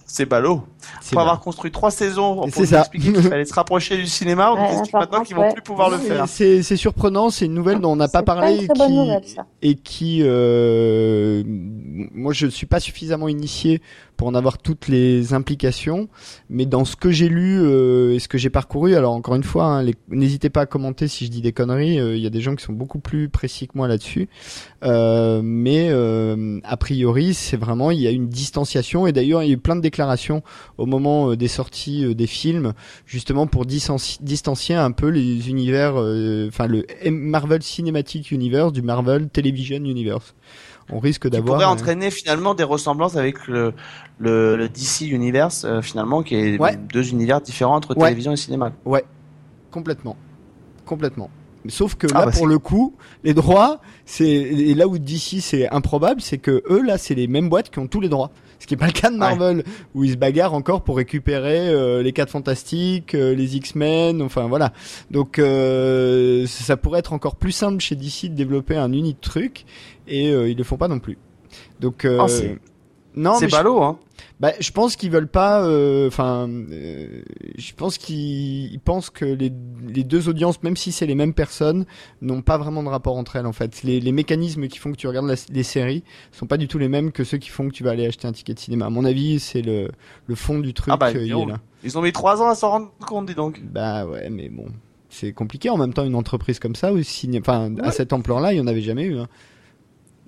C'est 0.07 0.27
ballot. 0.27 0.65
C'est 1.01 1.11
Pour 1.11 1.21
vrai. 1.21 1.31
avoir 1.31 1.41
construit 1.41 1.71
trois 1.71 1.91
saisons 1.91 2.37
pour 2.37 2.49
C'est 2.53 2.61
nous 2.61 2.67
ça. 2.67 2.81
expliquer 2.81 3.13
qu'il 3.13 3.23
fallait 3.23 3.45
se 3.45 3.55
rapprocher 3.55 3.97
du 3.97 4.07
cinéma, 4.07 4.53
on 4.53 4.57
Ouais, 4.57 4.83
maintenant 4.93 5.23
qu'ils 5.23 5.37
vont 5.37 5.43
ouais. 5.43 5.53
plus 5.53 5.63
pouvoir 5.63 5.91
le 5.91 5.99
faire. 5.99 6.27
C'est 6.29 6.63
surprenant, 6.77 7.31
c'est 7.31 7.47
une 7.47 7.55
nouvelle 7.55 7.81
dont 7.81 7.93
on 7.93 7.97
n'a 7.97 8.09
pas 8.09 8.23
parlé 8.23 8.57
une 8.57 8.63
et 8.65 8.69
qui, 8.69 8.93
nouvelle, 8.93 9.25
ça. 9.27 9.47
et 9.63 9.75
qui 9.75 10.21
euh, 10.23 11.43
moi 11.47 12.33
je 12.33 12.47
suis 12.47 12.67
pas 12.67 12.81
suffisamment 12.81 13.29
initié 13.29 13.81
pour 14.17 14.27
en 14.29 14.35
avoir 14.35 14.59
toutes 14.59 14.89
les 14.89 15.33
implications 15.33 16.09
mais 16.51 16.67
dans 16.67 16.85
ce 16.85 16.97
que 16.97 17.11
j'ai 17.11 17.29
lu 17.29 17.61
euh, 17.63 18.15
et 18.15 18.19
ce 18.19 18.27
que 18.29 18.37
j'ai 18.39 18.51
parcouru 18.51 18.95
alors 18.97 19.13
encore 19.13 19.37
une 19.37 19.45
fois 19.45 19.65
hein, 19.67 19.87
n'hésitez 20.09 20.51
pas 20.51 20.63
à 20.63 20.67
commenter 20.67 21.07
si 21.09 21.25
je 21.27 21.31
dis 21.31 21.41
des 21.41 21.53
conneries 21.53 22.01
euh, 22.01 22.17
il 22.17 22.23
y 22.23 22.27
a 22.27 22.31
des 22.31 22.41
gens 22.41 22.55
qui 22.57 22.65
sont 22.65 22.73
beaucoup 22.73 22.99
plus 22.99 23.29
précis 23.29 23.67
que 23.69 23.77
moi 23.77 23.89
là-dessus 23.89 24.29
Euh, 24.85 25.41
mais 25.43 25.89
euh, 25.91 26.61
a 26.63 26.77
priori 26.77 27.35
c'est 27.35 27.57
vraiment 27.57 27.91
il 27.91 28.01
y 28.01 28.07
a 28.07 28.11
une 28.13 28.29
distanciation 28.29 29.07
et 29.09 29.13
d'ailleurs 29.13 29.43
il 29.43 29.49
y 29.49 29.51
a 29.51 29.55
eu 29.55 29.59
plein 29.59 29.75
de 29.77 29.81
déclarations 29.81 30.43
au 30.79 30.87
moment 30.87 31.31
euh, 31.31 31.37
des 31.37 31.49
sorties 31.49 32.05
euh, 32.05 32.15
des 32.15 32.27
films 32.27 32.73
justement 33.05 33.47
pour 33.47 33.67
distanci- 33.67 34.19
distancier 34.23 34.75
un 34.77 34.91
peu 34.93 35.09
les 35.09 35.51
univers 35.51 35.95
euh, 35.97 36.49
enfin 36.49 36.67
le 36.67 36.87
M- 37.05 37.15
Marvel 37.19 37.63
Cinematic 37.63 38.31
Universe 38.31 38.73
du 38.73 38.81
Marvel 38.83 39.29
Television 39.29 39.77
Universe 39.85 40.35
on 40.91 41.01
risque 41.01 41.29
d'avoir 41.29 41.57
pourrait 41.59 41.67
euh, 41.67 41.73
entraîner 41.75 42.11
finalement 42.11 42.55
des 42.55 42.65
ressemblances 42.65 43.17
avec 43.17 43.47
le, 43.47 43.75
le, 44.19 44.57
le 44.57 44.69
DC 44.71 45.03
Universe, 45.03 45.65
euh, 45.67 45.83
finalement, 45.83 46.23
qui 46.23 46.35
est 46.35 46.59
Ouais. 46.59 46.79
deux 46.91 47.11
univers 47.11 47.43
différents 47.43 47.77
entre 47.77 47.95
Ouais. 47.95 48.05
télévision 48.05 48.33
et 48.33 48.37
cinéma. 48.37 48.73
Complètement. 49.71 50.17
Complètement. 50.87 51.29
Sauf 51.69 51.95
que 51.97 52.07
Ah 52.15 52.21
là, 52.21 52.25
bah, 52.27 52.33
pour 52.33 52.47
le 52.47 52.59
coup, 52.59 52.95
les 53.23 53.35
droits, 53.35 53.81
c'est 54.07 54.27
et 54.31 54.75
là 54.75 54.89
où 54.89 54.97
d'ici 54.99 55.43
c'est 55.43 55.69
improbable, 55.69 56.23
c'est 56.23 56.39
que 56.39 56.63
eux 56.71 56.81
là, 56.83 56.97
c'est 56.97 57.15
les 57.15 57.27
mêmes 57.27 57.51
boîtes 57.51 57.69
qui 57.69 57.79
ont 57.81 57.87
tous 57.87 58.01
les 58.01 58.09
droits. 58.09 58.31
Ce 58.59 58.67
qui 58.67 58.75
est 58.75 58.77
pas 58.77 58.87
le 58.87 58.93
cas 58.93 59.11
de 59.11 59.17
Marvel, 59.17 59.63
où 59.95 60.03
ils 60.05 60.11
se 60.13 60.17
bagarrent 60.17 60.55
encore 60.55 60.83
pour 60.83 60.97
récupérer 60.97 61.69
euh, 61.69 62.03
les 62.03 62.13
quatre 62.13 62.31
fantastiques, 62.31 63.15
euh, 63.15 63.35
les 63.35 63.57
X-Men, 63.57 64.21
enfin 64.21 64.49
voilà. 64.49 64.73
Donc 65.11 65.39
euh, 65.39 66.45
ça 66.47 66.77
pourrait 66.77 66.99
être 67.01 67.13
encore 67.13 67.37
plus 67.37 67.53
simple 67.53 67.81
chez 67.81 67.95
DC 67.95 68.25
de 68.25 68.35
développer 68.35 68.77
un 68.77 68.93
unique 68.93 69.21
truc, 69.21 69.65
et 70.07 70.31
euh, 70.33 70.49
ils 70.49 70.57
le 70.57 70.65
font 70.65 70.77
pas 70.77 70.89
non 70.89 70.99
plus. 70.99 71.19
Donc 71.81 72.05
euh, 72.05 72.19
Oh, 72.21 72.29
c'est- 72.29 72.59
non, 73.15 73.35
c'est 73.39 73.49
je- 73.49 73.53
ballot, 73.53 73.83
hein. 73.83 73.99
Bah, 74.41 74.53
je 74.61 74.71
pense 74.71 74.95
qu'ils 74.97 75.11
veulent 75.11 75.29
pas. 75.29 75.63
euh, 75.65 76.07
Enfin, 76.09 76.49
euh, 76.49 77.23
je 77.57 77.73
pense 77.75 77.99
qu'ils 77.99 78.73
ils 78.73 78.79
pensent 78.81 79.11
que 79.11 79.25
les, 79.25 79.53
les 79.89 80.05
deux 80.05 80.29
audiences, 80.29 80.63
même 80.63 80.77
si 80.77 80.93
c'est 80.93 81.07
les 81.07 81.15
mêmes 81.15 81.35
personnes, 81.35 81.87
n'ont 82.23 82.43
pas 82.43 82.57
vraiment 82.59 82.83
de 82.83 82.89
rapport 82.89 83.17
entre 83.17 83.37
elles. 83.37 83.47
En 83.47 83.53
fait, 83.53 83.83
les, 83.83 83.99
les 84.01 84.13
mécanismes 84.13 84.69
qui 84.69 84.79
font 84.79 84.93
que 84.93 84.97
tu 84.97 85.09
regardes 85.09 85.27
la- 85.27 85.35
les 85.51 85.63
séries 85.63 86.05
sont 86.33 86.47
pas 86.47 86.57
du 86.57 86.69
tout 86.69 86.79
les 86.79 86.89
mêmes 86.89 87.11
que 87.13 87.25
ceux 87.25 87.39
qui 87.39 87.49
font 87.51 87.69
que 87.69 87.73
tu 87.75 87.83
vas 87.85 87.91
aller 87.91 88.07
acheter 88.07 88.29
un 88.29 88.33
ticket 88.33 88.55
de 88.55 88.61
cinéma. 88.61 88.87
À 88.87 88.91
mon 88.91 89.05
avis, 89.05 89.41
c'est 89.41 89.63
le, 89.63 89.91
le 90.27 90.35
fond 90.35 90.59
du 90.61 90.73
truc. 90.75 90.93
Ah 90.95 90.97
bah, 90.97 91.09
euh, 91.09 91.13
il 91.15 91.19
est 91.19 91.25
disons, 91.25 91.47
là. 91.47 91.59
Ils 91.85 91.99
ont 91.99 92.03
mis 92.03 92.13
trois 92.13 92.41
ans 92.43 92.49
à 92.49 92.55
s'en 92.55 92.71
rendre 92.71 92.91
compte, 93.07 93.27
dis 93.27 93.35
donc. 93.35 93.61
Bah 93.65 94.07
ouais, 94.07 94.31
mais 94.31 94.49
bon, 94.49 94.67
c'est 95.09 95.33
compliqué. 95.33 95.71
En 95.71 95.77
même 95.79 95.93
temps, 95.95 96.05
une 96.05 96.15
entreprise 96.15 96.59
comme 96.59 96.75
ça, 96.77 96.93
aussi, 96.93 97.31
enfin, 97.41 97.75
à 97.83 97.93
cette 97.93 98.13
ampleur-là, 98.13 98.53
il 98.53 98.59
y 98.59 98.61
en 98.61 98.67
avait 98.67 98.83
jamais 98.83 99.05
eu. 99.05 99.19
Hein. 99.19 99.27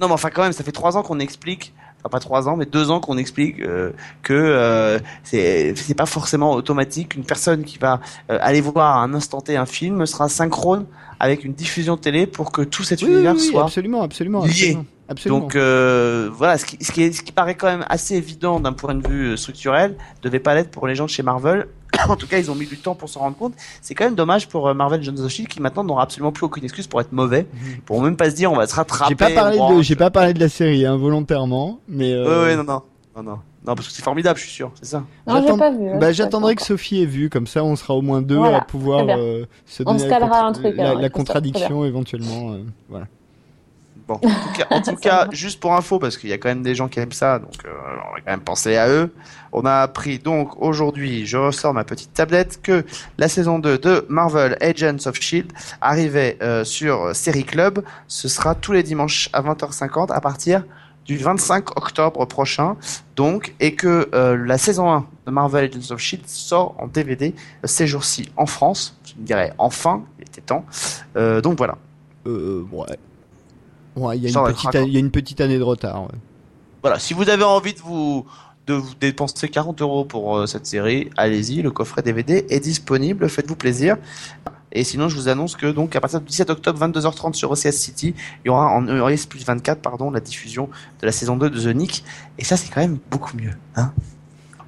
Non, 0.00 0.08
mais 0.08 0.14
enfin, 0.14 0.30
quand 0.30 0.42
même, 0.42 0.52
ça 0.52 0.64
fait 0.64 0.72
trois 0.72 0.96
ans 0.96 1.02
qu'on 1.02 1.18
explique, 1.18 1.74
enfin 2.00 2.08
pas 2.10 2.20
trois 2.20 2.48
ans, 2.48 2.56
mais 2.56 2.66
deux 2.66 2.90
ans 2.90 3.00
qu'on 3.00 3.18
explique 3.18 3.60
euh, 3.60 3.90
que 4.22 4.34
euh, 4.34 4.98
c'est 5.22 5.74
c'est 5.76 5.94
pas 5.94 6.06
forcément 6.06 6.52
automatique. 6.52 7.14
Une 7.14 7.24
personne 7.24 7.64
qui 7.64 7.78
va 7.78 8.00
euh, 8.30 8.38
aller 8.40 8.60
voir 8.60 8.96
à 8.96 9.02
un 9.02 9.14
instant 9.14 9.40
T 9.40 9.56
un 9.56 9.66
film 9.66 10.04
sera 10.06 10.28
synchrone 10.28 10.86
avec 11.18 11.44
une 11.44 11.52
diffusion 11.52 11.96
télé 11.96 12.26
pour 12.26 12.50
que 12.52 12.62
tout 12.62 12.82
cet 12.82 13.02
Oui, 13.02 13.08
oui, 13.08 13.14
univers 13.14 13.34
oui, 13.34 13.40
soit. 13.40 13.64
absolument, 13.64 14.02
absolument, 14.02 14.42
lié. 14.44 14.50
absolument. 14.50 14.84
absolument. 15.08 15.40
Donc 15.40 15.56
euh, 15.56 16.30
voilà, 16.32 16.56
ce 16.56 16.64
qui, 16.64 16.82
ce, 16.82 16.92
qui 16.92 17.02
est, 17.02 17.12
ce 17.12 17.22
qui 17.22 17.32
paraît 17.32 17.56
quand 17.56 17.66
même 17.66 17.84
assez 17.90 18.14
évident 18.14 18.58
d'un 18.58 18.72
point 18.72 18.94
de 18.94 19.06
vue 19.06 19.26
euh, 19.32 19.36
structurel, 19.36 19.96
devait 20.22 20.38
pas 20.38 20.54
l'être 20.54 20.70
pour 20.70 20.86
les 20.86 20.94
gens 20.94 21.04
de 21.04 21.10
chez 21.10 21.22
Marvel. 21.22 21.66
en 22.08 22.16
tout 22.16 22.26
cas, 22.26 22.38
ils 22.38 22.50
ont 22.50 22.54
mis 22.54 22.66
du 22.66 22.76
temps 22.78 22.94
pour 22.94 23.08
s'en 23.08 23.20
rendre 23.20 23.36
compte. 23.36 23.54
C'est 23.82 23.94
quand 23.94 24.04
même 24.04 24.14
dommage 24.14 24.48
pour 24.48 24.68
euh, 24.68 24.74
Marvel 24.74 25.02
Jones 25.02 25.20
of 25.20 25.30
Shield 25.30 25.48
qui 25.48 25.60
maintenant 25.60 25.84
n'aura 25.84 26.02
absolument 26.02 26.32
plus 26.32 26.44
aucune 26.44 26.64
excuse 26.64 26.86
pour 26.86 27.00
être 27.00 27.12
mauvais, 27.12 27.46
Mhm. 27.52 27.80
pour 27.86 28.00
même 28.02 28.16
pas 28.16 28.30
se 28.30 28.36
dire 28.36 28.50
on 28.52 28.56
va 28.56 28.66
se 28.66 28.74
rattraper. 28.74 29.10
J'ai 29.10 29.16
pas 29.16 29.30
parlé 29.30 29.58
on 29.58 29.70
de, 29.70 29.74
va- 29.76 29.82
j'ai 29.82 29.96
pas 29.96 30.10
parlé 30.10 30.32
de 30.34 30.40
la 30.40 30.48
série 30.48 30.86
hein, 30.86 30.96
volontairement, 30.96 31.80
mais. 31.88 32.12
Euh, 32.12 32.44
ouais, 32.44 32.56
non, 32.56 32.64
non, 32.64 32.82
non, 33.16 33.22
non, 33.22 33.38
non, 33.66 33.74
parce 33.74 33.88
que 33.88 33.92
c'est 33.92 34.02
formidable, 34.02 34.38
je 34.38 34.44
suis 34.44 34.52
sûr, 34.52 34.70
c'est 34.74 34.86
ça. 34.86 35.04
Non, 35.26 35.36
j'ai 35.36 35.42
J'attends- 35.42 35.58
pas 35.58 35.70
vu. 35.70 35.88
hein, 35.90 35.98
Bah, 36.00 36.12
j'attendrai 36.12 36.54
que 36.54 36.62
Sophie 36.62 37.02
ait 37.02 37.06
vu, 37.06 37.28
comme 37.28 37.46
ça 37.46 37.62
on 37.64 37.76
sera 37.76 37.94
au 37.94 38.02
moins 38.02 38.22
deux 38.22 38.36
Voilà, 38.36 38.58
à 38.58 38.60
pouvoir 38.62 39.04
euh, 39.08 39.44
se 39.66 39.82
On 39.82 39.92
donner 39.92 39.98
se 40.04 40.08
la, 40.08 40.44
un 40.46 40.52
truc, 40.52 40.76
la- 40.76 40.90
alors, 40.90 41.10
contradiction 41.10 41.84
éventuellement. 41.84 42.52
euh, 42.54 42.62
voilà. 42.88 43.06
Bon, 44.10 44.16
en 44.16 44.18
tout 44.18 44.52
cas, 44.58 44.66
en 44.70 44.80
tout 44.82 44.96
cas, 44.96 45.28
juste 45.30 45.60
pour 45.60 45.72
info, 45.72 46.00
parce 46.00 46.18
qu'il 46.18 46.30
y 46.30 46.32
a 46.32 46.38
quand 46.38 46.48
même 46.48 46.64
des 46.64 46.74
gens 46.74 46.88
qui 46.88 46.98
aiment 46.98 47.12
ça, 47.12 47.38
donc 47.38 47.54
euh, 47.64 47.68
on 47.70 48.14
va 48.14 48.20
quand 48.24 48.32
même 48.32 48.40
penser 48.40 48.76
à 48.76 48.88
eux. 48.88 49.14
On 49.52 49.64
a 49.64 49.82
appris 49.82 50.18
donc 50.18 50.60
aujourd'hui, 50.60 51.26
je 51.26 51.36
ressors 51.36 51.72
ma 51.72 51.84
petite 51.84 52.12
tablette, 52.12 52.60
que 52.60 52.84
la 53.18 53.28
saison 53.28 53.60
2 53.60 53.78
de 53.78 54.06
Marvel 54.08 54.56
Agents 54.60 55.06
of 55.06 55.14
Shield 55.20 55.52
arrivait 55.80 56.38
euh, 56.42 56.64
sur 56.64 57.14
Série 57.14 57.44
Club. 57.44 57.84
Ce 58.08 58.26
sera 58.26 58.56
tous 58.56 58.72
les 58.72 58.82
dimanches 58.82 59.30
à 59.32 59.42
20h50 59.42 60.12
à 60.12 60.20
partir 60.20 60.64
du 61.06 61.16
25 61.16 61.76
octobre 61.76 62.24
prochain, 62.24 62.76
donc, 63.14 63.54
et 63.60 63.76
que 63.76 64.08
euh, 64.12 64.36
la 64.44 64.58
saison 64.58 64.90
1 64.90 65.06
de 65.26 65.30
Marvel 65.30 65.70
Agents 65.70 65.94
of 65.94 66.00
Shield 66.00 66.26
sort 66.26 66.74
en 66.78 66.88
DVD 66.88 67.32
euh, 67.32 67.66
ces 67.68 67.86
jours-ci 67.86 68.28
en 68.36 68.46
France. 68.46 68.98
Je 69.04 69.20
me 69.20 69.24
dirais 69.24 69.52
enfin, 69.58 70.02
il 70.18 70.22
était 70.22 70.40
temps. 70.40 70.64
Euh, 71.16 71.40
donc 71.40 71.58
voilà. 71.58 71.78
Euh, 72.26 72.66
ouais. 72.72 72.98
Ouais, 73.96 74.16
il 74.16 74.22
y, 74.22 74.26
a 74.26 74.28
une 74.30 74.46
petite 74.52 74.68
être 74.74 74.76
a- 74.76 74.82
il 74.82 74.92
y 74.92 74.96
a 74.96 75.00
une 75.00 75.10
petite 75.10 75.40
année 75.40 75.58
de 75.58 75.62
retard. 75.62 76.02
ouais. 76.04 76.18
Voilà, 76.82 76.98
si 76.98 77.12
vous 77.14 77.28
avez 77.28 77.44
envie 77.44 77.74
de 77.74 77.80
vous 77.80 78.24
de 78.66 78.74
vous 78.74 78.94
dépenser 79.00 79.48
40 79.48 79.80
euros 79.82 80.04
pour 80.04 80.36
euh, 80.36 80.46
cette 80.46 80.66
série, 80.66 81.10
allez-y, 81.16 81.60
le 81.60 81.70
coffret 81.72 82.02
DVD 82.02 82.46
est 82.50 82.60
disponible, 82.60 83.28
faites-vous 83.28 83.56
plaisir. 83.56 83.96
Et 84.72 84.84
sinon, 84.84 85.08
je 85.08 85.16
vous 85.16 85.28
annonce 85.28 85.56
que 85.56 85.66
donc 85.66 85.96
à 85.96 86.00
partir 86.00 86.20
du 86.20 86.26
17 86.26 86.50
octobre 86.50 86.78
22h30 86.86 87.32
sur 87.34 87.50
OCS 87.50 87.72
City, 87.72 88.14
il 88.44 88.48
y 88.48 88.50
aura 88.50 88.68
en 88.68 88.86
ES 88.86 89.26
plus 89.28 89.44
24 89.44 89.80
pardon 89.80 90.10
la 90.12 90.20
diffusion 90.20 90.68
de 91.00 91.06
la 91.06 91.10
saison 91.12 91.36
2 91.36 91.50
de 91.50 91.60
The 91.60 91.74
Nick 91.74 92.04
et 92.38 92.44
ça 92.44 92.56
c'est 92.56 92.72
quand 92.72 92.80
même 92.80 92.98
beaucoup 93.10 93.36
mieux, 93.36 93.50
hein. 93.74 93.92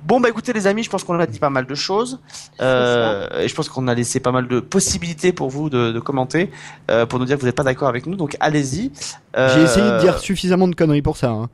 Bon 0.05 0.21
bah 0.21 0.29
écoutez 0.29 0.53
les 0.53 0.67
amis, 0.67 0.83
je 0.83 0.91
pense 0.91 1.05
qu'on 1.05 1.19
a 1.19 1.27
dit 1.27 1.39
pas 1.39 1.51
mal 1.51 1.65
de 1.67 1.75
choses. 1.75 2.21
Euh, 2.61 3.41
et 3.41 3.49
je 3.49 3.55
pense 3.55 3.69
qu'on 3.69 3.87
a 3.89 3.95
laissé 3.95 4.19
pas 4.21 4.33
mal 4.33 4.49
de 4.49 4.61
possibilités 4.61 5.33
pour 5.33 5.49
vous 5.49 5.71
de, 5.71 5.93
de 5.93 6.01
commenter, 6.01 6.51
euh, 6.91 7.07
pour 7.07 7.19
nous 7.19 7.25
dire 7.25 7.37
que 7.37 7.41
vous 7.43 7.47
n'êtes 7.47 7.57
pas 7.57 7.63
d'accord 7.63 7.89
avec 7.89 8.07
nous. 8.07 8.17
Donc 8.17 8.37
allez-y. 8.41 8.91
Euh, 9.37 9.49
J'ai 9.55 9.63
essayé 9.63 9.89
de 9.89 10.01
dire 10.01 10.19
suffisamment 10.19 10.67
de 10.69 10.75
conneries 10.75 11.03
pour 11.03 11.17
ça. 11.17 11.31
Hein. 11.31 11.49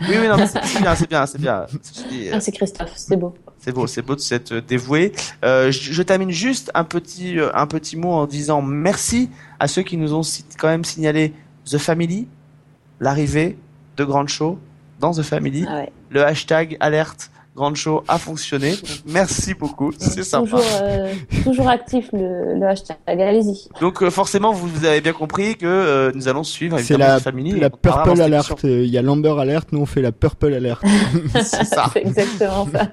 Oui 0.00 0.14
oui 0.20 0.28
non 0.28 0.36
mais 0.36 0.46
c'est 0.46 0.62
c'est 0.64 0.80
bien 0.80 0.94
c'est 0.94 1.08
bien 1.08 1.26
c'est 1.26 1.40
bien. 1.40 1.66
Dit, 2.10 2.28
Ah, 2.32 2.40
c'est 2.40 2.52
Christophe, 2.52 2.92
c'est 2.94 3.16
beau. 3.16 3.34
C'est 3.58 3.72
beau, 3.72 3.86
c'est 3.86 4.02
beau 4.02 4.14
de 4.14 4.20
s'être 4.20 4.54
dévoué. 4.54 5.12
Euh, 5.44 5.70
je, 5.72 5.92
je 5.92 6.02
termine 6.02 6.30
juste 6.30 6.70
un 6.74 6.84
petit, 6.84 7.38
euh, 7.38 7.50
un 7.54 7.66
petit 7.66 7.96
mot 7.96 8.12
en 8.12 8.26
disant 8.26 8.60
merci 8.60 9.30
à 9.58 9.66
ceux 9.66 9.82
qui 9.82 9.96
nous 9.96 10.12
ont 10.14 10.20
quand 10.58 10.68
même 10.68 10.84
signalé 10.84 11.32
The 11.64 11.78
Family, 11.78 12.28
l'arrivée 13.00 13.56
de 13.96 14.04
Grand 14.04 14.26
Show 14.26 14.58
dans 15.00 15.12
The 15.12 15.22
Family. 15.22 15.64
Ah 15.68 15.76
ouais. 15.76 15.92
Le 16.10 16.24
hashtag 16.24 16.76
alerte 16.80 17.30
Grand 17.56 17.74
Show 17.74 18.04
a 18.06 18.18
fonctionné. 18.18 18.74
Merci 19.06 19.54
beaucoup, 19.54 19.90
c'est 19.98 20.22
sympa. 20.22 20.50
Toujours, 20.58 20.64
euh, 20.82 21.12
toujours 21.42 21.68
actif 21.68 22.10
le, 22.12 22.54
le 22.54 22.66
hashtag. 22.66 22.98
Allez-y. 23.06 23.68
Donc 23.80 24.02
euh, 24.02 24.10
forcément, 24.10 24.52
vous, 24.52 24.68
vous 24.68 24.84
avez 24.84 25.00
bien 25.00 25.14
compris 25.14 25.56
que 25.56 25.66
euh, 25.66 26.12
nous 26.14 26.28
allons 26.28 26.44
suivre 26.44 26.78
C'est 26.80 26.98
la, 26.98 27.18
Family. 27.18 27.58
la 27.58 27.70
Purple 27.70 28.20
Alert. 28.20 28.62
Il 28.62 28.86
y 28.86 28.98
a 28.98 29.02
l'Amber 29.02 29.34
Alert, 29.40 29.72
nous 29.72 29.80
on 29.80 29.86
fait 29.86 30.02
la 30.02 30.12
Purple 30.12 30.52
Alert. 30.52 30.82
C'est 31.42 31.64
ça. 31.64 31.86
c'est 31.92 32.00
exactement 32.02 32.68
ça. 32.70 32.88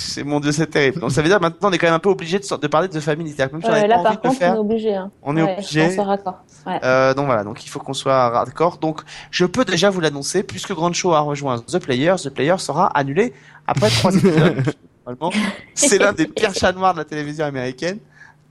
C'est 0.00 0.24
mon 0.24 0.40
dieu, 0.40 0.50
c'est 0.52 0.66
terrible. 0.66 1.00
Donc 1.00 1.12
ça 1.12 1.22
veut 1.22 1.28
dire 1.28 1.40
maintenant 1.40 1.68
on 1.68 1.72
est 1.72 1.78
quand 1.78 1.86
même 1.86 1.94
un 1.94 1.98
peu 2.00 2.08
obligé 2.08 2.38
de, 2.38 2.56
de 2.56 2.66
parler 2.66 2.88
de 2.88 2.92
The 2.98 3.00
Family. 3.00 3.30
C'est-à-dire 3.32 3.50
que 3.50 3.52
même 3.56 3.62
si 3.62 3.68
on 3.68 3.72
Ouais, 3.72 3.76
n'avait 3.76 3.88
là, 3.88 3.96
pas 3.98 4.02
par 4.02 4.20
contre, 4.20 4.26
on 4.28 4.32
est 4.32 4.34
faire, 4.38 4.58
obligé. 4.60 4.94
Hein. 4.94 5.10
on 5.22 5.36
est 5.36 5.42
Ouais, 5.42 5.52
obligé. 5.54 5.86
On 5.86 5.90
se 5.90 6.00
raccord. 6.00 6.38
Ouais. 6.66 6.80
Euh, 6.82 7.14
donc 7.14 7.26
voilà, 7.26 7.44
donc 7.44 7.64
il 7.64 7.68
faut 7.68 7.78
qu'on 7.78 7.92
soit 7.94 8.28
raccord. 8.30 8.78
Donc 8.78 9.02
je 9.30 9.44
peux 9.44 9.64
déjà 9.64 9.90
vous 9.90 10.00
l'annoncer, 10.00 10.42
puisque 10.42 10.72
Grand 10.72 10.92
Show 10.92 11.12
a 11.12 11.20
rejoint 11.20 11.58
The 11.60 11.78
Players, 11.78 12.16
The 12.22 12.30
Players 12.30 12.58
sera 12.58 12.86
annulé 12.88 13.32
après 13.66 13.90
trois 13.90 14.14
épisodes. 14.14 14.62
Normalement, 15.06 15.32
c'est 15.74 15.98
l'un 15.98 16.12
des 16.12 16.26
pires 16.26 16.54
chats 16.54 16.72
noirs 16.72 16.92
de 16.94 16.98
la 16.98 17.04
télévision 17.04 17.44
américaine. 17.44 17.98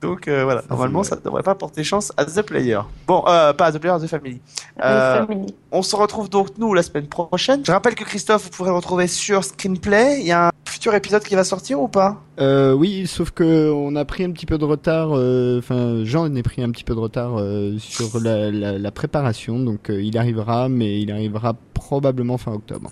Donc 0.02 0.30
euh, 0.30 0.46
voilà, 0.46 0.62
normalement 0.70 1.04
ça 1.04 1.18
ne 1.18 1.22
devrait 1.22 1.44
pas 1.44 1.56
porter 1.56 1.84
chance 1.84 2.14
à 2.16 2.24
The 2.24 2.42
Player. 2.42 2.80
Bon, 3.06 3.22
euh, 3.28 3.52
pas 3.52 3.66
à 3.66 3.72
The 3.74 3.80
Player, 3.80 3.94
à 3.96 4.00
The 4.00 4.08
Family. 4.08 4.40
Euh, 4.82 5.26
familles. 5.26 5.54
on 5.74 5.82
se 5.82 5.94
retrouve 5.94 6.30
donc 6.30 6.58
nous 6.58 6.74
la 6.74 6.84
semaine 6.84 7.08
prochaine. 7.08 7.66
Je 7.66 7.72
rappelle 7.74 7.96
que 7.96 8.06
Christophe, 8.06 8.46
vous 8.46 8.50
pourrez 8.50 8.70
le 8.70 8.78
retrouver 8.78 9.08
sur 9.08 9.44
Screenplay. 9.44 10.22
Il 10.22 10.26
y 10.28 10.32
a 10.32 10.48
un 10.48 10.52
futur 10.80 10.96
épisode 10.96 11.24
qui 11.24 11.36
va 11.36 11.44
sortir 11.44 11.82
ou 11.82 11.90
pas? 11.90 12.22
Euh, 12.40 12.72
oui, 12.72 13.06
sauf 13.06 13.32
que 13.32 13.70
on 13.70 13.98
a 13.98 14.06
pris 14.06 14.24
un 14.24 14.32
petit 14.32 14.46
peu 14.46 14.58
de 14.58 14.64
retard. 14.64 15.10
euh, 15.12 15.60
Enfin, 15.60 16.06
Jean 16.06 16.34
a 16.34 16.42
pris 16.42 16.64
un 16.64 16.72
petit 16.72 16.86
peu 16.86 16.96
de 16.96 17.00
retard 17.02 17.38
euh, 17.38 17.78
sur 17.80 18.18
la, 18.22 18.50
la, 18.50 18.78
la 18.80 18.92
préparation, 18.92 19.60
donc 19.60 19.90
euh, 19.90 20.02
il 20.02 20.18
arrivera, 20.18 20.70
mais 20.70 21.02
il 21.02 21.12
arrivera 21.12 21.54
probablement 21.74 22.38
fin 22.38 22.54
octobre. 22.54 22.90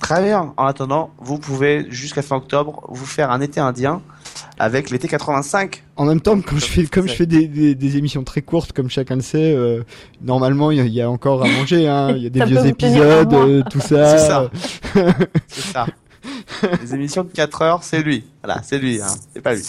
Très 0.00 0.22
bien. 0.22 0.52
En 0.56 0.66
attendant, 0.66 1.10
vous 1.18 1.38
pouvez 1.38 1.86
jusqu'à 1.90 2.22
fin 2.22 2.36
octobre 2.36 2.84
vous 2.88 3.06
faire 3.06 3.32
un 3.32 3.40
été 3.40 3.58
indien 3.58 4.00
avec 4.58 4.90
l'été 4.90 5.08
85. 5.08 5.82
En 5.96 6.04
même 6.04 6.20
temps, 6.20 6.40
comme 6.40 6.60
je 6.60 6.66
fais, 6.66 6.84
comme 6.86 7.06
je 7.06 7.12
c'est- 7.12 7.16
fais 7.18 7.26
des, 7.26 7.48
des, 7.48 7.74
des 7.74 7.96
émissions 7.96 8.22
très 8.22 8.42
courtes, 8.42 8.72
comme 8.72 8.90
chacun 8.90 9.16
le 9.16 9.22
sait, 9.22 9.54
euh, 9.56 9.82
normalement 10.22 10.70
il 10.70 10.78
y, 10.78 10.80
a- 10.80 10.84
il 10.84 10.92
y 10.94 11.00
a 11.02 11.10
encore 11.10 11.42
à 11.44 11.48
manger. 11.48 11.88
Hein, 11.88 12.12
il 12.16 12.22
y 12.22 12.26
a 12.26 12.30
des 12.30 12.38
Ça 12.40 12.46
vieux 12.46 12.66
épisodes, 12.66 13.32
euh, 13.34 13.62
tout 13.70 13.80
ça. 13.80 14.16
C'est 14.18 14.26
ça. 14.26 14.50
C'est 15.48 15.72
ça. 15.72 15.86
Les 16.82 16.94
émissions 16.94 17.24
de 17.24 17.30
4 17.30 17.62
heures, 17.62 17.82
c'est 17.82 18.02
lui. 18.02 18.24
Voilà, 18.42 18.62
c'est 18.62 18.78
lui, 18.78 19.00
hein. 19.00 19.06
c'est 19.32 19.40
pas 19.40 19.54
lui. 19.54 19.64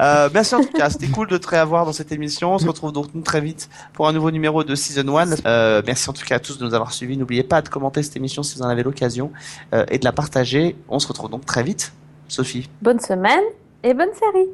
Euh, 0.00 0.30
merci 0.32 0.54
en 0.54 0.62
tout 0.62 0.72
cas, 0.72 0.88
c'était 0.88 1.08
cool 1.08 1.28
de 1.28 1.36
te 1.36 1.46
réavoir 1.48 1.84
dans 1.84 1.92
cette 1.92 2.10
émission. 2.12 2.54
On 2.54 2.58
se 2.58 2.66
retrouve 2.66 2.92
donc 2.92 3.08
très 3.22 3.40
vite 3.40 3.68
pour 3.92 4.08
un 4.08 4.12
nouveau 4.12 4.30
numéro 4.30 4.64
de 4.64 4.74
Season 4.74 5.16
1. 5.16 5.46
Euh, 5.46 5.82
merci 5.86 6.08
en 6.08 6.12
tout 6.12 6.24
cas 6.24 6.36
à 6.36 6.38
tous 6.38 6.58
de 6.58 6.64
nous 6.64 6.74
avoir 6.74 6.92
suivis. 6.92 7.16
N'oubliez 7.16 7.42
pas 7.42 7.60
de 7.60 7.68
commenter 7.68 8.02
cette 8.02 8.16
émission 8.16 8.42
si 8.42 8.56
vous 8.56 8.62
en 8.62 8.68
avez 8.68 8.82
l'occasion 8.82 9.30
euh, 9.74 9.84
et 9.90 9.98
de 9.98 10.04
la 10.04 10.12
partager. 10.12 10.76
On 10.88 10.98
se 10.98 11.08
retrouve 11.08 11.30
donc 11.30 11.44
très 11.44 11.62
vite. 11.62 11.92
Sophie. 12.28 12.70
Bonne 12.80 13.00
semaine 13.00 13.42
et 13.82 13.92
bonne 13.92 14.14
série. 14.14 14.48